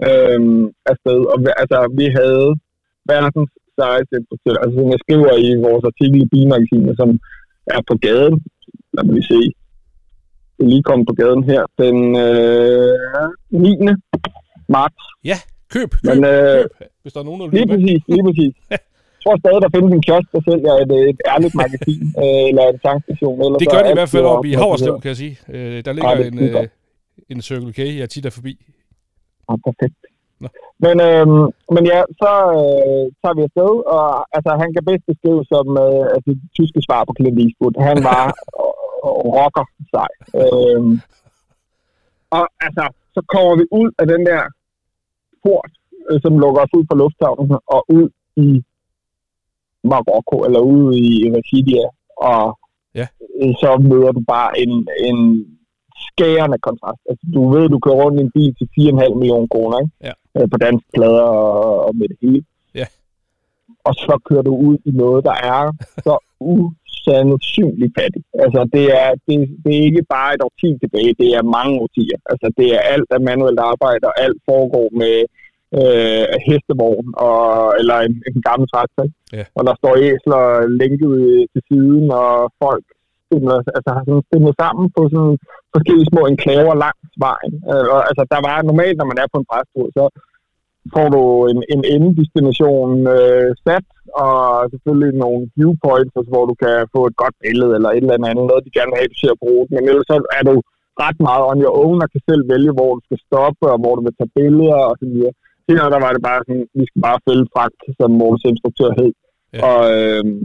øh, 0.07 0.39
afsted. 0.91 1.19
Og 1.33 1.37
altså, 1.61 1.77
vi 1.99 2.07
havde 2.19 2.47
verdens 3.13 3.51
sejeste 3.79 4.13
instruktør, 4.19 4.55
altså 4.63 4.75
som 4.79 4.89
jeg 4.93 5.01
skriver 5.05 5.31
i 5.45 5.49
vores 5.67 5.83
artikel 5.91 6.17
i 6.23 6.27
Bilmagasinet, 6.33 6.95
som 7.01 7.09
er 7.75 7.81
på 7.89 7.95
gaden. 8.05 8.35
Lad 8.93 9.03
mig 9.05 9.13
lige 9.17 9.29
se. 9.35 9.41
Det 10.55 10.63
er 10.65 10.71
lige 10.73 10.87
kommet 10.89 11.05
på 11.11 11.15
gaden 11.21 11.43
her. 11.51 11.61
Den 11.83 11.97
øh, 12.25 12.93
9. 13.51 13.77
marts. 14.75 15.03
Ja, 15.31 15.37
køb, 15.73 15.89
køb, 15.91 16.07
Men, 16.09 16.17
øh, 16.33 16.57
køb, 16.57 16.71
hvis 17.01 17.13
der 17.13 17.19
er 17.21 17.27
nogen, 17.29 17.39
der 17.41 17.47
Lige 17.57 17.69
præcis, 17.73 18.01
lige 18.13 18.23
præcis. 18.27 18.53
Jeg 18.73 18.79
tror 19.23 19.35
stadig, 19.43 19.59
der 19.65 19.69
findes 19.75 19.91
en 19.97 20.03
kiosk, 20.07 20.27
der 20.35 20.41
sælger 20.49 20.73
et, 20.83 20.91
øh, 20.97 21.05
et 21.11 21.19
ærligt 21.33 21.55
magasin, 21.61 22.03
øh, 22.23 22.43
eller 22.49 22.63
en 22.73 22.79
tankstation. 22.87 23.35
Eller 23.43 23.57
Det 23.63 23.67
gør 23.73 23.81
det 23.85 23.91
i 23.95 23.97
hvert 23.99 24.11
fald 24.15 24.25
oppe 24.33 24.47
i. 24.49 24.53
Haverslev, 24.61 24.95
kan 25.03 25.09
jeg 25.13 25.19
sige. 25.23 25.35
Øh, 25.55 25.77
der 25.85 25.91
ligger 25.95 26.09
er 26.09 26.23
en, 26.31 26.39
øh, 26.39 26.67
en 27.33 27.41
Circle 27.41 27.73
K, 27.77 27.79
jeg 28.01 28.09
tit 28.09 28.25
er 28.25 28.33
forbi. 28.39 28.53
Ja, 29.49 29.53
perfekt. 29.67 29.99
Men, 30.85 30.95
øhm, 31.09 31.43
men 31.75 31.83
ja, 31.93 31.99
så 32.21 32.31
øh, 32.59 33.05
tager 33.21 33.35
vi 33.37 33.41
afsted, 33.47 33.73
og 33.95 34.07
altså, 34.35 34.51
han 34.61 34.69
kan 34.73 34.83
bedst 34.89 35.05
beskrive 35.11 35.43
som 35.53 35.67
øh, 35.85 36.05
altså, 36.15 36.29
det 36.41 36.49
tyske 36.59 36.81
svar 36.87 37.01
på 37.05 37.13
Clint 37.17 37.39
Eastwood. 37.43 37.75
Han 37.89 37.97
var 38.09 38.23
rocker 39.37 39.65
sej. 39.93 40.11
Øhm, 40.41 40.93
og 42.37 42.43
altså, 42.65 42.83
så 43.15 43.21
kommer 43.33 43.53
vi 43.59 43.65
ud 43.79 43.89
af 44.01 44.05
den 44.13 44.21
der 44.29 44.41
port, 45.43 45.71
øh, 46.09 46.17
som 46.23 46.33
lukker 46.43 46.61
os 46.65 46.77
ud 46.77 46.85
fra 46.89 46.99
lufthavnen, 47.01 47.51
og 47.75 47.81
ud 47.97 48.07
i 48.47 48.49
Marokko, 49.89 50.37
eller 50.47 50.59
ud 50.59 50.85
i 50.95 51.07
Rasidia, 51.35 51.85
og 52.31 52.43
Ja. 52.99 53.07
øh, 53.41 53.53
så 53.61 53.69
møder 53.89 54.11
du 54.11 54.21
bare 54.27 54.59
en, 54.63 54.87
en 55.09 55.19
skærende 56.07 56.57
kontrast. 56.67 57.01
Altså, 57.09 57.25
du 57.35 57.41
ved, 57.53 57.65
du 57.69 57.79
kører 57.79 58.01
rundt 58.03 58.19
i 58.19 58.23
en 58.23 58.31
bil 58.37 58.51
til 58.55 58.67
4,5 58.79 59.19
millioner 59.21 59.47
kroner, 59.53 59.77
ikke? 59.83 59.93
Ja. 60.07 60.13
Øh, 60.35 60.47
på 60.51 60.57
dansk 60.65 60.85
plader 60.95 61.27
og, 61.41 61.85
og 61.87 61.95
med 61.99 62.07
det 62.11 62.17
hele. 62.21 62.43
Ja. 62.79 62.87
Og 63.87 63.93
så 64.05 64.13
kører 64.27 64.45
du 64.49 64.53
ud 64.67 64.77
i 64.89 64.91
noget, 65.03 65.21
der 65.29 65.37
er 65.55 65.63
så 66.07 66.15
usandsynligt 66.39 67.93
fattigt. 67.99 68.25
Altså, 68.43 68.61
det 68.75 68.85
er, 69.01 69.09
det, 69.27 69.35
det 69.63 69.71
er 69.77 69.83
ikke 69.89 70.05
bare 70.15 70.33
et 70.35 70.41
årti 70.47 70.69
tilbage, 70.83 71.19
det 71.21 71.29
er 71.37 71.51
mange 71.57 71.73
årtier. 71.83 72.19
Altså, 72.31 72.47
det 72.57 72.67
er 72.75 72.81
alt 72.93 73.09
af 73.15 73.21
manuelt 73.29 73.59
arbejde, 73.59 74.03
og 74.09 74.15
alt 74.25 74.39
foregår 74.49 74.87
med 75.01 75.15
øh, 75.79 76.25
hestevogn, 76.45 77.07
og, 77.27 77.39
eller 77.79 77.97
en, 78.07 78.15
en 78.29 78.41
gammel 78.47 78.67
traktor. 78.73 79.05
Ja. 79.37 79.43
Og 79.57 79.61
der 79.67 79.75
står 79.81 79.93
æsler 80.07 80.43
lænket 80.79 81.15
til 81.53 81.61
siden, 81.69 82.05
og 82.11 82.51
folk 82.63 82.85
stimler, 83.27 83.55
altså, 83.77 83.89
har 83.95 84.03
sådan 84.05 84.27
stimlet 84.29 84.55
sammen 84.61 84.85
på 84.95 85.01
sådan 85.13 85.35
forskellige 85.73 86.09
små 86.11 86.21
enklaver 86.31 86.73
langs 86.85 87.11
vejen. 87.27 87.53
Øh, 87.71 87.87
og, 87.95 88.01
altså, 88.09 88.23
der 88.33 88.39
var 88.47 88.55
normalt, 88.69 88.97
når 88.97 89.07
man 89.11 89.21
er 89.23 89.27
på 89.31 89.37
en 89.39 89.49
prestur, 89.51 89.87
så 89.97 90.03
får 90.95 91.07
du 91.15 91.23
en, 91.51 91.59
en 91.73 91.81
endedestination 91.93 92.91
øh, 93.17 93.49
sat, 93.65 93.87
og 94.23 94.35
selvfølgelig 94.71 95.13
nogle 95.23 95.41
viewpoints, 95.57 96.13
altså, 96.17 96.31
hvor 96.33 96.45
du 96.51 96.55
kan 96.63 96.75
få 96.95 97.01
et 97.09 97.15
godt 97.23 97.35
billede, 97.45 97.71
eller 97.77 97.89
et 97.91 98.03
eller 98.03 98.15
andet, 98.17 98.49
noget, 98.49 98.65
de 98.65 98.75
gerne 98.77 98.91
vil 98.91 98.99
have, 98.99 99.13
du 99.13 99.19
ser 99.19 99.35
på 99.39 99.45
ruten. 99.53 99.73
Men 99.75 99.87
ellers 99.89 100.07
så 100.11 100.15
er 100.39 100.43
du 100.49 100.55
ret 101.03 101.19
meget 101.27 101.43
on 101.49 101.61
your 101.63 101.75
own, 101.83 102.03
og 102.03 102.09
kan 102.11 102.21
selv 102.29 102.43
vælge, 102.53 102.71
hvor 102.77 102.91
du 102.97 103.01
skal 103.07 103.19
stoppe, 103.27 103.63
og 103.73 103.77
hvor 103.81 103.93
du 103.95 104.01
vil 104.05 104.17
tage 104.19 104.35
billeder, 104.39 104.79
og 104.89 104.95
så 105.01 105.05
videre. 105.13 105.33
Senere, 105.65 105.93
der 105.95 106.01
var 106.05 106.11
det 106.13 106.23
bare 106.29 106.41
sådan, 106.47 106.65
vi 106.79 106.85
skal 106.89 107.01
bare 107.07 107.19
følge 107.27 107.47
fragt, 107.55 107.81
som 107.99 108.09
vores 108.23 108.41
instruktør 108.51 108.91
hed. 108.99 109.11
Ja. 109.53 109.59
Og, 109.69 109.81
øhm, 109.97 110.39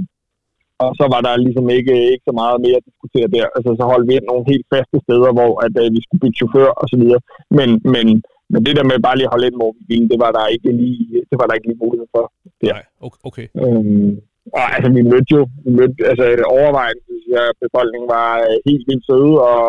og 0.89 0.93
så 1.01 1.05
var 1.15 1.21
der 1.27 1.43
ligesom 1.47 1.67
ikke, 1.79 1.95
ikke 2.13 2.27
så 2.29 2.35
meget 2.43 2.59
mere 2.65 2.79
at 2.81 2.87
diskutere 2.89 3.29
der. 3.37 3.47
Altså, 3.57 3.71
så 3.79 3.85
holdt 3.93 4.09
vi 4.09 4.15
ind 4.17 4.27
nogle 4.29 4.45
helt 4.53 4.67
faste 4.75 4.99
steder, 5.07 5.31
hvor 5.39 5.53
at, 5.67 5.75
øh, 5.83 5.89
vi 5.95 6.01
skulle 6.03 6.23
bytte 6.23 6.39
chauffør 6.41 6.71
og 6.81 6.87
så 6.93 6.97
videre. 7.03 7.21
Men, 7.59 7.69
men, 7.95 8.07
men 8.53 8.61
det 8.67 8.75
der 8.79 8.85
med 8.91 8.99
bare 9.07 9.17
lige 9.17 9.29
at 9.29 9.35
holde 9.35 9.49
ind, 9.49 9.59
hvor 9.61 9.73
vi 9.77 9.83
ville, 9.91 10.09
det 10.13 10.19
var 10.25 10.33
der 10.37 10.53
ikke 10.55 10.71
lige, 10.83 11.05
det 11.31 11.37
var 11.41 11.47
der 11.47 11.55
ikke 11.57 11.69
lige 11.69 11.83
mulighed 11.85 12.09
for. 12.15 12.25
Ja. 12.69 12.75
Nej, 12.77 12.85
okay. 13.29 13.47
Øhm, 13.63 14.13
og 14.59 14.65
altså, 14.75 14.89
vi 14.97 15.03
mødte 15.13 15.31
jo, 15.37 15.43
vi 15.65 15.71
mødte, 15.79 15.97
altså 16.11 16.25
overvejende, 16.57 17.03
synes 17.09 17.27
jeg, 17.37 17.47
befolkningen 17.65 18.09
var 18.19 18.31
øh, 18.49 18.57
helt 18.69 18.85
vildt 18.89 19.07
søde 19.09 19.35
og 19.51 19.61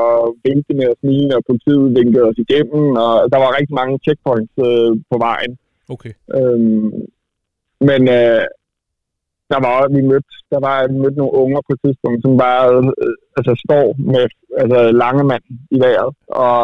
vinkende 0.48 0.86
og 0.92 0.96
smilende, 1.02 1.38
og 1.40 1.44
politiet 1.50 1.86
vinkede 2.00 2.28
os 2.30 2.40
igennem, 2.46 2.86
og 3.04 3.14
der 3.32 3.40
var 3.44 3.58
rigtig 3.58 3.76
mange 3.82 3.96
checkpoints 4.06 4.56
øh, 4.68 4.92
på 5.12 5.18
vejen. 5.28 5.54
okay. 5.94 6.14
Øhm, 6.38 6.90
men 7.90 8.02
øh, 8.18 8.44
der 9.54 9.60
var 9.68 9.78
vi 9.96 10.02
mødte, 10.12 10.34
der 10.54 10.60
var 10.68 10.78
vi 10.92 10.98
mødte 11.04 11.20
nogle 11.22 11.38
unger 11.44 11.60
på 11.68 11.72
et 11.76 11.82
tidspunkt, 11.86 12.20
som 12.24 12.32
bare 12.46 12.64
øh, 13.04 13.14
altså, 13.38 13.54
står 13.66 13.86
med 14.14 14.24
altså, 14.64 14.80
lange 15.04 15.24
mand 15.32 15.46
i 15.76 15.78
vejret, 15.86 16.12
og 16.46 16.58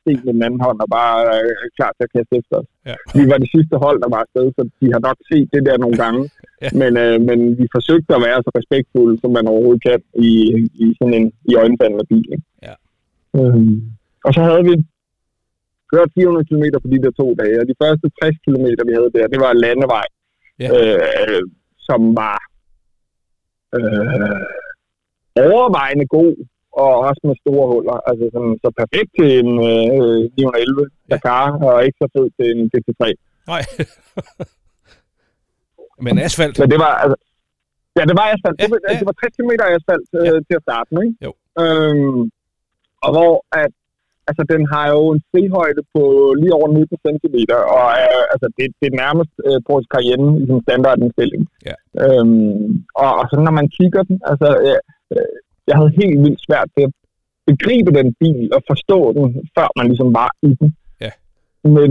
sten 0.00 0.20
med 0.24 0.32
den 0.36 0.42
anden 0.46 0.60
hånd, 0.66 0.78
og 0.84 0.88
bare 1.00 1.16
øh, 1.36 1.64
klar 1.76 1.90
til 1.92 2.04
at 2.06 2.12
kaste 2.14 2.32
efter 2.40 2.54
os. 2.60 2.68
Ja. 2.90 2.96
Vi 3.18 3.22
var 3.30 3.38
det 3.42 3.50
sidste 3.56 3.74
hold, 3.84 3.98
der 4.04 4.10
var 4.14 4.20
afsted, 4.24 4.46
så 4.56 4.62
de 4.80 4.86
har 4.94 5.02
nok 5.08 5.18
set 5.30 5.48
det 5.54 5.62
der 5.68 5.76
nogle 5.84 5.98
gange. 6.04 6.22
Ja. 6.64 6.70
men, 6.80 6.92
øh, 7.04 7.16
men 7.28 7.38
vi 7.60 7.66
forsøgte 7.76 8.12
at 8.16 8.24
være 8.28 8.38
så 8.46 8.50
respektfulde, 8.58 9.14
som 9.22 9.30
man 9.38 9.46
overhovedet 9.52 9.82
kan 9.88 9.98
i, 10.28 10.30
i 10.84 10.86
sådan 10.98 11.14
en 11.20 11.26
i 11.50 11.52
øjenfaldende 11.62 12.06
bil. 12.12 12.26
Ikke? 12.34 12.46
Ja. 12.66 12.74
Øhm, 13.38 13.76
og 14.26 14.30
så 14.36 14.40
havde 14.48 14.64
vi 14.68 14.74
kørt 15.92 16.10
400 16.14 16.46
km 16.48 16.64
på 16.84 16.88
de 16.92 17.02
der 17.04 17.12
to 17.20 17.26
dage, 17.42 17.56
og 17.60 17.66
de 17.70 17.80
første 17.82 18.06
60 18.22 18.36
km, 18.46 18.66
vi 18.88 18.92
havde 18.98 19.10
der, 19.16 19.32
det 19.34 19.40
var 19.44 19.52
landevej, 19.64 20.06
Ja. 20.62 20.68
øh, 20.76 21.42
som 21.88 22.00
var 22.22 22.38
øh, 23.76 24.40
overvejende 25.52 26.06
god, 26.16 26.32
og 26.82 26.90
også 27.08 27.20
med 27.28 27.36
store 27.44 27.66
huller. 27.72 27.96
Altså 28.08 28.24
sådan, 28.34 28.54
så 28.62 28.68
perfekt 28.80 29.10
til 29.18 29.28
en 29.42 29.50
øh, 29.70 30.18
911 30.36 30.90
Dakar, 31.10 31.46
og 31.68 31.76
ikke 31.86 31.98
så 32.02 32.06
fed 32.14 32.26
til 32.38 32.46
en 32.56 32.62
GT3. 32.72 33.02
Nej. 33.52 33.62
Men 36.04 36.14
asfalt. 36.26 36.56
Men 36.60 36.68
det 36.74 36.78
var, 36.86 36.92
altså, 37.02 37.16
ja, 37.98 38.02
det 38.10 38.16
var 38.20 38.26
asfalt. 38.34 38.56
Ja, 38.60 38.64
det, 38.64 38.70
var, 38.74 38.80
ja. 38.88 38.92
det 39.00 39.06
var 39.10 39.12
60 39.12 39.36
km 39.36 39.52
asfalt 39.76 40.08
øh, 40.18 40.24
Ja. 40.26 40.30
til 40.48 40.56
at 40.58 40.62
starte 40.68 40.88
med, 40.94 41.02
ikke? 41.08 41.18
Jo. 41.26 41.32
Øhm, 41.62 42.20
og 43.04 43.10
hvor 43.16 43.34
at, 43.62 43.72
altså, 44.28 44.42
den 44.52 44.62
har 44.72 44.84
jo 44.94 45.00
en 45.14 45.20
frihøjde 45.30 45.82
på 45.94 46.02
lige 46.40 46.54
over 46.58 46.68
19 46.68 46.98
cm, 47.06 47.36
og 47.78 47.88
øh, 48.04 48.24
altså, 48.34 48.46
det, 48.56 48.64
det 48.80 48.86
er 48.92 49.00
nærmest 49.04 49.34
øh, 49.48 49.58
på 49.68 49.72
Cayenne 49.94 50.30
i 50.40 50.44
sådan 50.48 50.64
standardindstilling. 50.68 51.42
Ja. 51.68 51.74
Øhm, 52.02 52.66
og, 53.02 53.10
og 53.20 53.24
så 53.30 53.36
når 53.46 53.54
man 53.60 53.68
kigger 53.78 54.02
den, 54.08 54.16
altså, 54.30 54.48
øh, 54.68 54.80
øh, 55.14 55.30
jeg 55.68 55.74
havde 55.78 55.92
helt 56.02 56.18
vildt 56.24 56.40
svært 56.46 56.68
ved 56.76 56.84
at 56.88 56.94
begribe 57.50 57.90
den 57.98 58.08
bil 58.20 58.46
og 58.56 58.62
forstå 58.70 58.98
den, 59.18 59.26
før 59.56 59.68
man 59.78 59.86
ligesom 59.90 60.10
var 60.20 60.30
i 60.48 60.50
den. 60.60 60.68
Ja. 61.04 61.10
Men 61.76 61.90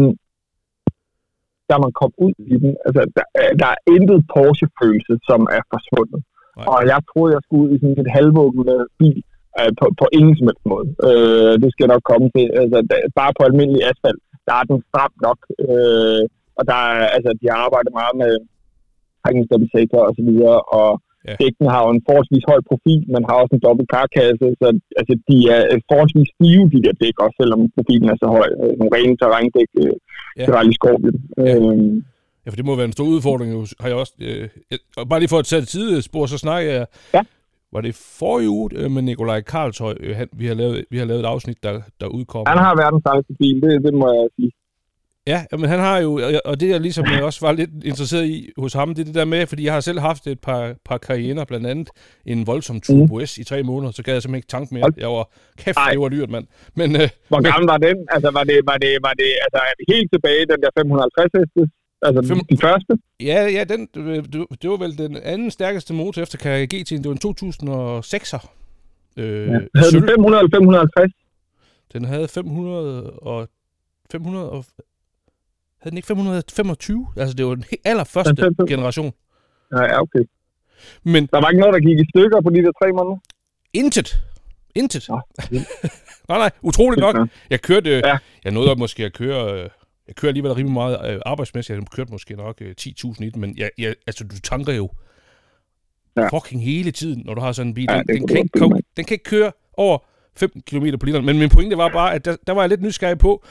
da 1.69 1.76
man 1.86 1.91
kom 2.02 2.12
ud 2.26 2.34
i 2.54 2.56
den, 2.63 2.71
altså, 2.88 3.02
der, 3.17 3.26
er- 3.43 3.56
der 3.62 3.67
er 3.76 3.80
intet 3.95 4.19
Porsche-følelse, 4.34 5.13
som 5.30 5.41
er 5.58 5.62
forsvundet. 5.74 6.21
Nej. 6.58 6.65
Og 6.71 6.80
jeg 6.91 7.00
troede, 7.10 7.34
jeg 7.36 7.41
skulle 7.45 7.63
ud 7.65 7.71
i 7.76 7.80
sådan 7.82 8.00
et 8.06 8.12
halvåbent 8.17 8.69
bil, 9.00 9.17
øh, 9.19 9.35
på, 9.80 9.86
på 10.02 10.06
ingen 10.18 10.36
som 10.38 10.48
helst 10.50 10.65
måde. 10.74 10.88
Øh, 11.08 11.54
det 11.63 11.70
skal 11.74 11.88
nok 11.94 12.04
komme 12.12 12.28
til. 12.36 12.48
Altså, 12.62 12.78
da, 12.89 12.96
bare 13.20 13.34
på 13.38 13.41
almindelig 13.50 13.82
asfalt, 13.91 14.22
der 14.48 14.54
er 14.60 14.65
den 14.72 14.80
stram 14.89 15.13
nok. 15.28 15.39
Øh, 15.70 16.22
og 16.60 16.63
der 16.72 16.80
er, 16.94 17.04
altså, 17.15 17.30
de 17.41 17.46
har 17.52 17.60
arbejdet 17.68 17.91
meget 18.00 18.15
med 18.24 18.34
hængestabilisator 19.28 20.02
og 20.08 20.13
så 20.18 20.24
videre, 20.30 20.60
og 20.80 20.89
Ja. 21.30 21.36
dækkene 21.44 21.70
har 21.76 21.82
jo 21.86 21.89
en 21.96 22.04
forholdsvis 22.08 22.46
høj 22.52 22.60
profil, 22.70 23.02
men 23.13 23.22
har 23.30 23.36
også 23.41 23.54
en 23.56 23.65
dobbelt 23.68 23.89
karkasse, 23.96 24.48
så 24.62 24.68
altså, 25.00 25.13
de 25.30 25.38
er 25.56 25.62
forholdsvis 25.91 26.30
stive, 26.36 26.65
de 26.74 26.80
der 26.86 26.94
dæk, 27.04 27.15
også 27.26 27.36
selvom 27.41 27.60
profilen 27.76 28.08
er 28.13 28.18
så 28.24 28.28
høj. 28.38 28.50
Øh, 28.63 28.74
Nogle 28.80 28.94
rene 28.98 29.15
terrændæk, 29.22 29.70
øh, 29.84 29.94
Ja. 30.39 30.46
Pirelli 30.46 30.74
Scorpion. 30.80 31.18
Ja. 31.38 31.44
Ja, 32.44 32.48
for 32.52 32.56
det 32.60 32.65
må 32.65 32.76
være 32.76 32.86
en 32.91 32.98
stor 32.98 33.08
udfordring. 33.15 33.50
Har 33.82 33.88
jeg 33.91 33.98
også, 34.04 34.13
øh, 34.28 34.48
og 34.98 35.04
bare 35.10 35.20
lige 35.20 35.30
for 35.34 35.39
at 35.44 35.46
tage 35.46 35.62
et 35.62 35.68
sidespor, 35.76 36.26
så 36.26 36.38
snakker 36.46 36.72
jeg... 36.72 36.86
Ja. 37.13 37.22
Var 37.76 37.82
det 37.82 37.96
forrige 38.20 38.50
uge 38.50 38.70
øh, 38.76 38.92
med 38.92 39.02
Nikolaj 39.02 39.42
Karlshøj? 39.42 39.96
Øh, 40.00 40.16
han, 40.16 40.28
vi, 40.34 40.46
har 40.48 40.54
lavet, 40.62 40.86
vi 40.92 40.98
har 40.98 41.06
lavet 41.06 41.20
et 41.20 41.26
afsnit, 41.26 41.64
der, 41.64 41.82
der 42.02 42.08
udkom. 42.08 42.44
han 42.48 42.58
har 42.58 42.76
verdens 42.84 43.04
sejeste 43.08 43.34
bil, 43.40 43.62
det, 43.62 43.84
det 43.86 43.94
må 43.94 44.08
jeg 44.14 44.28
sige. 44.36 44.52
Ja, 45.28 45.40
men 45.52 45.68
han 45.74 45.80
har 45.80 45.98
jo, 46.06 46.12
og- 46.46 46.60
det 46.60 46.70
jeg 46.70 46.80
ligesom 46.82 47.06
øh, 47.14 47.24
også 47.24 47.40
var 47.46 47.52
lidt 47.52 47.70
interesseret 47.92 48.26
i 48.26 48.50
hos 48.58 48.74
ham, 48.74 48.90
det 48.96 49.02
er 49.02 49.06
det 49.06 49.16
der 49.16 49.26
med, 49.26 49.42
fordi 49.52 49.64
jeg 49.66 49.74
har 49.74 49.80
selv 49.90 50.00
haft 50.00 50.28
et 50.28 50.40
par, 50.40 50.76
par 50.86 50.98
karrierer, 50.98 51.46
blandt 51.46 51.68
andet 51.68 51.90
en 52.26 52.48
voldsom 52.48 52.82
Turbo 52.82 53.26
S 53.26 53.38
i 53.38 53.44
tre 53.44 53.64
måneder, 53.64 53.92
så 53.92 54.04
gad 54.04 54.14
jeg 54.14 54.22
simpelthen 54.22 54.38
ikke 54.44 54.54
tanke 54.56 54.74
mere. 54.76 54.88
Jeg 54.98 55.10
var, 55.18 55.26
kæft, 55.62 55.78
Ej. 55.78 55.92
det 55.92 56.00
var 56.00 56.10
dyrt, 56.10 56.30
mand. 56.36 56.48
Men, 56.80 56.90
øh, 57.02 57.10
Hvor 57.32 57.40
men, 57.40 57.52
gammel 57.52 57.68
var 57.74 57.78
den? 57.88 57.98
Altså, 58.16 58.30
var 58.38 58.44
det, 58.52 58.58
var 58.72 58.78
det, 58.86 58.92
var 59.08 59.14
det 59.22 59.30
altså, 59.46 59.60
er 59.70 59.74
vi 59.80 59.84
helt 59.94 60.10
tilbage 60.14 60.40
i 60.46 60.48
den 60.54 60.60
der 60.64 60.70
550 60.80 61.32
heste? 61.40 61.62
Altså, 62.01 62.21
Fem- 62.21 62.38
Fem... 62.38 62.45
de 62.49 62.58
første? 62.62 62.97
ja, 63.19 63.47
ja 63.47 63.63
den, 63.63 63.88
øh, 63.97 64.23
det, 64.62 64.69
var 64.69 64.77
vel 64.77 64.97
den 64.97 65.17
anden 65.17 65.51
stærkeste 65.51 65.93
motor 65.93 66.21
efter 66.21 66.38
GT'en. 66.73 66.97
Det 67.03 67.05
var 67.05 67.12
en 67.12 67.38
2006'er. 68.03 68.47
Øh, 69.17 69.47
Ja. 69.47 69.60
Havde 69.75 69.91
den 69.91 70.10
500 70.10 70.39
eller 70.43 70.58
550? 70.58 71.12
Den 71.93 72.05
havde 72.05 72.27
500 72.27 73.10
og... 73.12 73.47
500 74.12 74.49
og... 74.49 74.65
Havde 75.79 75.91
den 75.91 75.97
ikke 75.97 76.08
525? 76.08 77.08
Altså, 77.17 77.34
det 77.36 77.45
var 77.45 77.55
den 77.55 77.65
allerførste 77.86 78.36
Den 78.36 78.67
generation. 78.67 79.13
Ja, 79.71 79.84
ja, 79.84 80.01
okay. 80.01 80.19
Men 81.03 81.25
Der 81.25 81.41
var 81.41 81.49
ikke 81.49 81.60
noget, 81.60 81.73
der 81.73 81.79
gik 81.79 81.99
i 81.99 82.10
stykker 82.10 82.41
på 82.41 82.49
de 82.49 82.55
der 82.63 82.71
tre 82.84 82.91
måneder? 82.91 83.17
intet. 83.73 84.17
Intet. 84.75 85.10
Nå, 85.10 85.19
nej, 86.29 86.38
nej. 86.38 86.51
Utroligt 86.62 86.99
nok. 87.01 87.15
Jeg 87.49 87.62
kørte... 87.62 87.89
Ja. 87.89 88.08
Ja. 88.08 88.17
Jeg 88.43 88.51
nåede 88.51 88.71
op 88.71 88.77
måske 88.77 89.05
at 89.05 89.13
køre... 89.13 89.69
Jeg 90.08 90.15
kører 90.15 90.30
alligevel 90.30 90.54
rimelig 90.54 90.74
meget 90.74 91.13
øh, 91.13 91.22
arbejdsmæssigt. 91.26 91.80
Jeg 91.80 91.88
kørte 91.96 92.12
måske 92.12 92.36
nok 92.36 92.62
øh, 92.62 92.76
10.000 92.82 93.24
i 93.24 93.30
den, 93.30 93.41
men 93.41 93.58
jeg, 93.58 93.70
jeg, 93.78 93.96
altså, 94.08 94.24
du 94.24 94.39
tanker 94.39 94.74
jo 94.74 94.89
ja. 96.15 96.22
Ja. 96.22 96.28
fucking 96.28 96.63
hele 96.63 96.91
tiden, 96.91 97.22
når 97.26 97.34
du 97.34 97.41
har 97.41 97.52
sådan 97.52 97.68
en 97.68 97.74
bil. 97.74 97.88
Ja, 97.89 97.98
den, 97.98 98.08
det 98.08 98.15
den, 98.15 98.20
kunne 98.20 98.28
kan 98.28 98.38
ikke, 98.38 98.60
kom, 98.60 98.72
den 98.98 99.06
kan 99.06 99.15
ikke 99.15 99.24
køre 99.24 99.52
over 99.74 99.98
15 100.38 100.62
km 100.62 100.98
på 101.00 101.06
literen. 101.06 101.26
Men 101.26 101.39
min 101.39 101.50
pointe 101.50 101.78
var 101.78 101.89
bare, 101.89 102.13
at 102.13 102.26
der, 102.26 102.36
der 102.48 102.54
var 102.54 102.62
jeg 102.62 102.70
lidt 102.70 102.82
nysgerrig 102.82 103.18
på, 103.18 103.46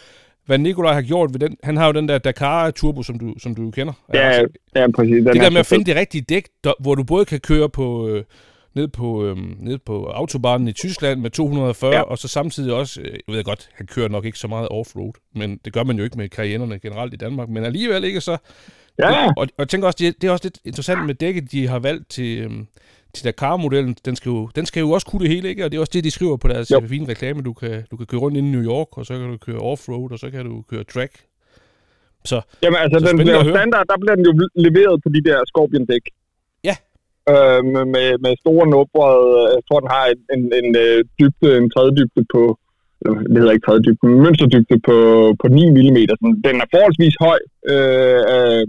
hvad 0.47 0.59
Nikolaj 0.59 0.95
har 0.95 1.03
gjort 1.03 1.31
ved 1.33 1.41
den. 1.41 1.57
Han 1.63 1.77
har 1.77 1.87
jo 1.87 1.93
den 1.93 2.09
der 2.09 2.19
Dakar 2.19 2.71
Turbo, 2.71 3.03
som 3.03 3.19
du, 3.19 3.35
som 3.39 3.55
du 3.55 3.71
kender. 3.71 3.93
Ja, 4.15 4.43
ja, 4.77 4.87
præcis. 4.95 5.15
Den 5.15 5.27
det 5.27 5.37
er 5.37 5.43
der 5.43 5.51
med 5.51 5.61
at 5.61 5.67
finde 5.67 5.85
det 5.85 5.97
rigtige 5.97 6.23
dæk, 6.23 6.49
der, 6.65 6.73
hvor 6.81 6.95
du 6.95 7.05
både 7.05 7.25
kan 7.25 7.41
køre 7.41 7.69
på... 7.69 8.09
Øh, 8.09 8.25
ned 8.75 8.89
på, 8.89 9.25
øhm, 9.25 9.57
ned 9.61 9.79
på 9.79 10.07
autobahnen 10.07 10.69
i 10.69 10.73
Tyskland 10.73 11.21
med 11.21 11.31
240, 11.31 11.95
ja. 11.95 12.01
Og 12.01 12.19
så 12.19 12.29
samtidig 12.29 12.75
også, 12.75 13.01
øh, 13.01 13.19
jeg 13.29 13.35
ved 13.35 13.45
godt, 13.45 13.69
han 13.75 13.87
kører 13.87 14.09
nok 14.09 14.25
ikke 14.25 14.39
så 14.39 14.49
meget 14.49 14.69
offroad, 14.69 15.13
men 15.35 15.61
det 15.65 15.73
gør 15.73 15.85
man 15.85 15.99
jo 15.99 16.05
ikke 16.05 16.19
med 16.19 16.29
Cayenne'erne 16.35 16.79
generelt 16.79 17.15
i 17.15 17.17
Danmark, 17.17 17.49
men 17.49 17.65
alligevel 17.65 18.05
ikke 18.05 18.21
så... 18.21 18.37
Ja. 18.99 19.27
Og, 19.27 19.35
og 19.37 19.49
jeg 19.59 19.69
tænker 19.69 19.87
også, 19.87 19.97
det, 20.01 20.23
det 20.23 20.29
er 20.29 20.33
også 20.33 20.45
lidt 20.45 20.59
interessant 20.65 21.07
med 21.07 21.15
dækket, 21.15 21.53
de 21.53 21.69
har 21.69 21.79
valgt 21.79 22.11
til, 22.11 22.39
øhm, 22.39 22.67
til 23.15 23.25
Dakar-modellen. 23.25 23.97
Den 24.05 24.17
skal, 24.17 24.31
jo, 24.31 24.49
den 24.57 24.67
skal 24.67 24.81
jo 24.81 24.91
også 24.91 25.07
kunne 25.07 25.21
det 25.21 25.29
hele, 25.29 25.49
ikke? 25.49 25.65
Og 25.65 25.73
det 25.73 25.77
er 25.77 25.81
også 25.81 25.91
det, 25.95 26.05
de 26.05 26.11
skriver 26.11 26.37
på 26.37 26.49
deres 26.49 26.71
Jo. 26.71 26.81
jo. 26.81 26.89
fine 26.89 27.09
reklame. 27.09 27.43
Du 27.43 27.53
kan, 27.53 27.85
du 27.91 27.97
kan 27.97 28.07
køre 28.07 28.21
rundt 28.21 28.37
i 28.37 28.41
New 28.41 28.63
York, 28.63 28.99
og 28.99 29.07
så 29.07 29.19
kan 29.19 29.29
du 29.31 29.37
køre 29.37 29.59
offroad, 29.59 30.13
og 30.13 30.19
så 30.19 30.31
kan 30.31 30.45
du 30.45 30.63
køre 30.71 30.85
track. 30.85 31.13
Så 32.25 32.41
Jamen 32.63 32.79
altså, 32.85 32.99
Så 32.99 33.07
den 33.07 33.17
bliver 33.17 33.43
standard, 33.43 33.87
der 33.91 33.97
bliver 34.01 34.15
den 34.15 34.25
jo 34.25 34.49
leveret 34.55 35.03
på 35.03 35.09
de 35.09 35.21
der 35.29 35.39
Scorpion-dæk. 35.51 36.05
Øh, 37.33 37.61
med, 37.95 38.09
med, 38.25 38.33
store 38.43 38.67
nubrede, 38.75 39.31
jeg 39.55 39.63
tror, 39.67 39.81
den 39.81 39.91
har 39.97 40.05
en, 40.13 40.21
en, 40.35 40.43
en 40.61 40.69
øh, 40.85 40.99
dybde, 41.19 41.49
en 41.61 41.71
tredje 41.75 41.93
dybde 41.99 42.25
på, 42.35 42.43
det 43.31 43.39
hedder 43.39 43.57
ikke 43.57 43.67
tredje 43.67 43.85
dybde, 43.87 44.07
men 44.07 44.23
mønsterdybde 44.25 44.79
på, 44.89 44.97
på 45.41 45.47
9 45.49 45.71
mm. 45.71 45.99
Den 46.47 46.57
er 46.63 46.69
forholdsvis 46.75 47.17
høj, 47.27 47.41
øh, 47.73 48.21
øh, 48.35 48.65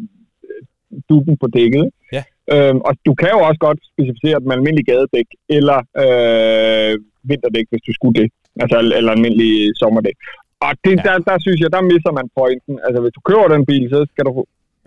dybden 1.09 1.35
på 1.41 1.47
dækket. 1.57 1.85
Ja. 2.15 2.23
Øhm, 2.53 2.79
og 2.87 2.93
du 3.07 3.13
kan 3.21 3.31
jo 3.35 3.39
også 3.49 3.59
godt 3.67 3.79
specificere 3.91 4.39
den 4.39 4.47
med 4.47 4.55
almindelig 4.57 4.85
gadedæk, 4.91 5.29
eller 5.57 5.79
øh, 6.03 6.93
vinterdæk, 7.29 7.67
hvis 7.69 7.85
du 7.87 7.93
skulle 7.97 8.15
det. 8.21 8.27
Altså, 8.61 8.77
eller 8.99 9.11
almindelig 9.17 9.51
sommerdæk. 9.81 10.17
Og 10.65 10.71
det, 10.85 10.95
Ja. 10.97 11.03
der, 11.07 11.15
der 11.29 11.37
synes 11.45 11.59
jeg, 11.61 11.71
der 11.75 11.89
misser 11.91 12.11
man 12.19 12.27
pointen. 12.37 12.75
Altså, 12.85 12.99
hvis 13.01 13.15
du 13.17 13.21
køber 13.29 13.47
den 13.55 13.65
bil, 13.71 13.85
så 13.93 13.99
skal 14.11 14.25
du 14.27 14.31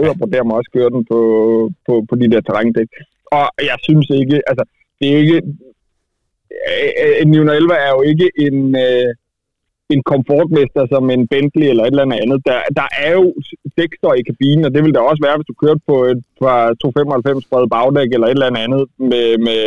øver 0.02 0.16
på 0.20 0.26
dermed 0.34 0.54
også 0.58 0.70
køre 0.76 0.90
den 0.94 1.02
på, 1.10 1.20
på, 1.86 1.92
på 2.08 2.14
de 2.20 2.26
der 2.32 2.40
terrændæk. 2.40 2.90
Og 3.32 3.46
jeg 3.70 3.78
synes 3.86 4.06
ikke, 4.20 4.36
altså, 4.50 4.64
det 4.98 5.06
er 5.12 5.18
ikke... 5.24 5.42
øh, 6.68 7.22
En 7.22 7.28
911 7.30 7.74
er 7.86 7.90
jo 7.96 8.02
ikke 8.10 8.28
en, 8.46 8.58
øh, 8.86 9.10
en 9.94 10.02
komfortmester 10.12 10.82
som 10.92 11.04
en 11.14 11.22
Bentley 11.32 11.68
eller 11.70 11.84
et 11.84 11.94
eller 11.94 12.20
andet. 12.22 12.40
Der, 12.48 12.58
der 12.78 12.88
er 13.04 13.12
jo 13.20 13.24
dækstøj 13.78 14.14
i 14.18 14.28
kabinen, 14.30 14.64
og 14.66 14.70
det 14.74 14.80
vil 14.84 14.94
der 14.94 15.10
også 15.10 15.22
være, 15.26 15.36
hvis 15.36 15.50
du 15.50 15.56
kørte 15.64 15.80
på 15.90 15.96
et 16.12 16.22
par 16.42 16.60
295 16.74 17.44
brede 17.50 17.68
bagdæk 17.76 18.10
eller 18.12 18.26
et 18.26 18.36
eller 18.38 18.64
andet 18.66 18.82
med, 19.12 19.26
med, 19.46 19.60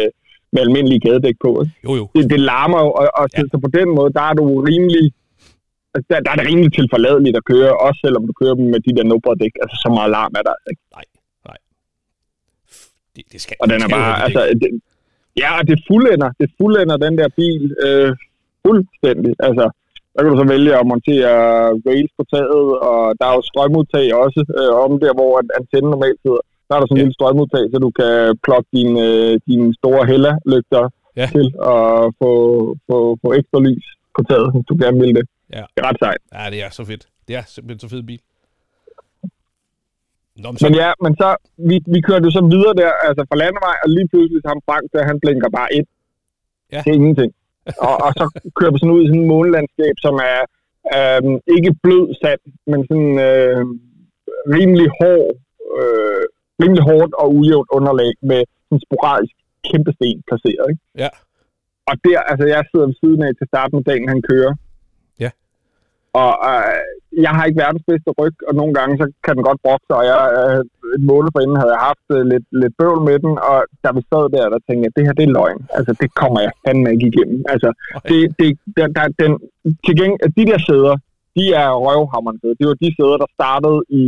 med 0.53 0.61
almindelige 0.65 1.03
gadedæk 1.05 1.37
på. 1.45 1.51
Ikke? 1.61 1.73
jo 1.85 1.91
jo, 1.99 2.05
det, 2.15 2.23
det 2.33 2.39
larmer 2.51 2.79
jo, 2.85 2.91
og, 3.01 3.07
og 3.19 3.25
ja. 3.33 3.41
så 3.51 3.57
på 3.65 3.71
den 3.79 3.89
måde, 3.97 4.11
der 4.17 4.23
er 4.29 4.35
du 4.39 4.45
rimelig, 4.69 5.03
altså, 5.93 6.07
der, 6.11 6.17
der 6.25 6.31
er 6.31 6.37
det 6.39 6.47
rimelig 6.51 6.71
tilforladeligt 6.79 7.37
at 7.39 7.47
køre, 7.51 7.71
også 7.85 7.99
selvom 8.05 8.23
du 8.29 8.33
kører 8.41 8.55
dem 8.59 8.65
med 8.73 8.79
de 8.85 8.95
der 8.97 9.05
nubberdæk, 9.11 9.53
altså 9.63 9.75
så 9.83 9.89
meget 9.97 10.11
larm 10.17 10.33
er 10.39 10.43
der. 10.49 10.55
altså 10.57 10.69
Ikke? 10.71 11.10
Det, 13.15 13.23
det 13.31 13.39
skal 13.43 13.55
Og 13.61 13.67
den 13.71 13.79
er 13.85 13.89
bare, 13.97 14.13
altså, 14.25 14.41
det, 14.61 14.69
ja, 15.41 15.49
og 15.59 15.63
det 15.69 15.77
fuldender, 15.89 16.29
det 16.41 16.49
fuldender 16.59 16.97
den 17.05 17.13
der 17.19 17.27
bil 17.39 17.63
øh, 17.85 18.11
fuldstændig. 18.65 19.33
Altså, 19.47 19.65
der 20.13 20.19
kan 20.21 20.31
du 20.33 20.37
så 20.43 20.47
vælge 20.55 20.71
at 20.79 20.85
montere 20.91 21.33
rails 21.87 22.11
på 22.17 22.23
taget, 22.33 22.69
og 22.89 22.99
der 23.19 23.25
er 23.29 23.33
jo 23.37 23.43
strømudtag 23.51 24.05
også 24.25 24.41
øh, 24.59 24.71
om 24.85 24.91
der, 25.03 25.13
hvor 25.19 25.31
an- 25.39 25.53
antennen 25.59 25.89
normalt 25.95 26.19
sidder. 26.25 26.41
Der 26.67 26.73
er 26.75 26.79
der 26.79 26.87
sådan 26.87 26.97
en 26.97 27.01
Ja. 27.01 27.03
lille 27.05 27.17
strømudtag, 27.19 27.63
så 27.73 27.77
du 27.85 27.89
kan 27.99 28.11
plukke 28.45 28.69
dine, 28.77 28.95
øh, 29.07 29.33
dine 29.47 29.67
store 29.79 30.01
hælderlygter 30.11 30.83
Ja. 31.21 31.27
til 31.35 31.47
og 31.73 31.85
få, 32.21 32.31
få, 32.89 32.97
få 33.21 33.27
ekstra 33.39 33.59
lys 33.67 33.85
på 34.15 34.21
taget, 34.29 34.47
hvis 34.53 34.65
du 34.69 34.75
gerne 34.83 34.97
vil 35.03 35.13
det. 35.19 35.25
Ja. 35.57 35.63
Det 35.73 35.79
er 35.83 35.87
ret 35.89 35.99
sejt. 36.05 36.21
Ja, 36.37 36.43
det 36.53 36.59
er 36.65 36.69
så 36.79 36.83
fedt. 36.91 37.03
Det 37.27 37.33
er 37.39 37.43
simpelthen 37.55 37.79
så 37.79 37.89
fed 37.95 38.03
bil. 38.03 38.19
Nå, 40.43 40.47
men 40.51 40.57
så, 40.57 40.65
Men 40.65 40.75
ja, 40.83 40.89
men 41.03 41.13
så, 41.21 41.29
vi, 41.69 41.75
vi 41.93 41.99
kørte 42.07 42.25
jo 42.27 42.31
så 42.39 42.43
videre 42.53 42.73
der, 42.81 42.91
altså 43.07 43.21
fra 43.29 43.39
landevej, 43.43 43.75
og 43.83 43.89
lige 43.95 44.07
pludselig 44.11 44.39
så 44.41 44.47
ham 44.53 44.61
Frank, 44.67 44.85
der 44.93 45.09
han 45.09 45.17
blinker 45.23 45.49
bare 45.59 45.69
ind. 45.77 45.87
Ja. 46.73 46.81
Det 46.83 46.89
er 46.91 46.99
ingenting. 47.01 47.31
og, 47.87 47.95
og 48.05 48.11
så 48.19 48.25
kører 48.57 48.71
vi 48.73 48.79
sådan 48.79 48.95
ud 48.95 49.03
i 49.03 49.07
sådan 49.09 49.23
et 49.23 49.31
månelandskab, 49.33 49.95
som 50.05 50.15
er 50.33 50.41
øhm, 50.97 51.35
ikke 51.55 51.71
blød 51.83 52.05
sand, 52.21 52.43
men 52.71 52.79
sådan 52.89 53.13
øh, 53.29 53.63
rimelig 54.57 54.87
hård, 54.99 55.27
øh, 55.79 56.23
rimelig 56.61 56.83
hårdt 56.89 57.13
og 57.21 57.27
ujævnt 57.37 57.69
underlag 57.77 58.11
med 58.29 58.41
sådan 58.67 58.83
sporadisk 58.87 59.35
kæmpe 59.69 59.91
sten 59.97 60.19
placeret. 60.27 60.65
Ikke? 60.71 60.83
Ja. 61.03 61.11
Og 61.89 61.95
der, 62.05 62.19
altså 62.31 62.45
jeg 62.53 62.61
sidder 62.69 62.87
ved 62.89 62.97
siden 63.01 63.21
af 63.27 63.31
til 63.35 63.47
start 63.51 63.69
med 63.73 63.83
dagen, 63.91 64.07
han 64.13 64.21
kører. 64.31 64.53
Og 66.13 66.31
øh, 66.51 66.79
jeg 67.25 67.31
har 67.35 67.43
ikke 67.45 67.61
verdens 67.65 67.85
bedste 67.91 68.09
ryg, 68.19 68.35
og 68.47 68.53
nogle 68.59 68.73
gange 68.79 68.93
så 69.01 69.05
kan 69.25 69.35
den 69.35 69.43
godt 69.49 69.61
brokke 69.65 69.85
sig, 69.87 69.97
og 70.01 70.05
jeg, 70.11 70.19
øh, 70.41 70.61
en 70.97 71.05
måned 71.11 71.29
forinden 71.35 71.57
havde 71.61 71.73
jeg 71.75 71.83
haft 71.89 72.07
øh, 72.15 72.23
lidt, 72.31 72.45
lidt 72.61 72.73
bøvl 72.79 73.01
med 73.09 73.17
den, 73.25 73.33
og 73.49 73.57
da 73.83 73.89
vi 73.97 74.01
sad 74.11 74.23
der, 74.35 74.45
der 74.53 74.59
tænkte 74.67 74.83
jeg, 74.85 74.93
det 74.97 75.05
her 75.07 75.13
det 75.19 75.25
er 75.27 75.35
løgn. 75.39 75.59
Altså 75.77 75.91
det 76.01 76.09
kommer 76.21 76.39
jeg 76.45 76.51
fandme 76.65 76.87
ikke 76.93 77.07
igennem. 77.11 77.39
Altså 77.53 77.69
det, 78.09 78.19
det, 78.39 78.49
der, 78.77 78.87
der, 78.97 79.03
den, 79.23 79.31
til 79.85 79.93
gengæld, 79.99 80.31
de 80.39 80.45
der 80.51 80.59
sæder, 80.69 80.95
de 81.37 81.43
er 81.63 81.69
røvhammerne 81.85 82.39
fede. 82.41 82.55
Det 82.59 82.65
var 82.69 82.77
de 82.83 82.89
sæder, 82.99 83.17
der 83.23 83.29
startede 83.39 83.79
i, 84.03 84.05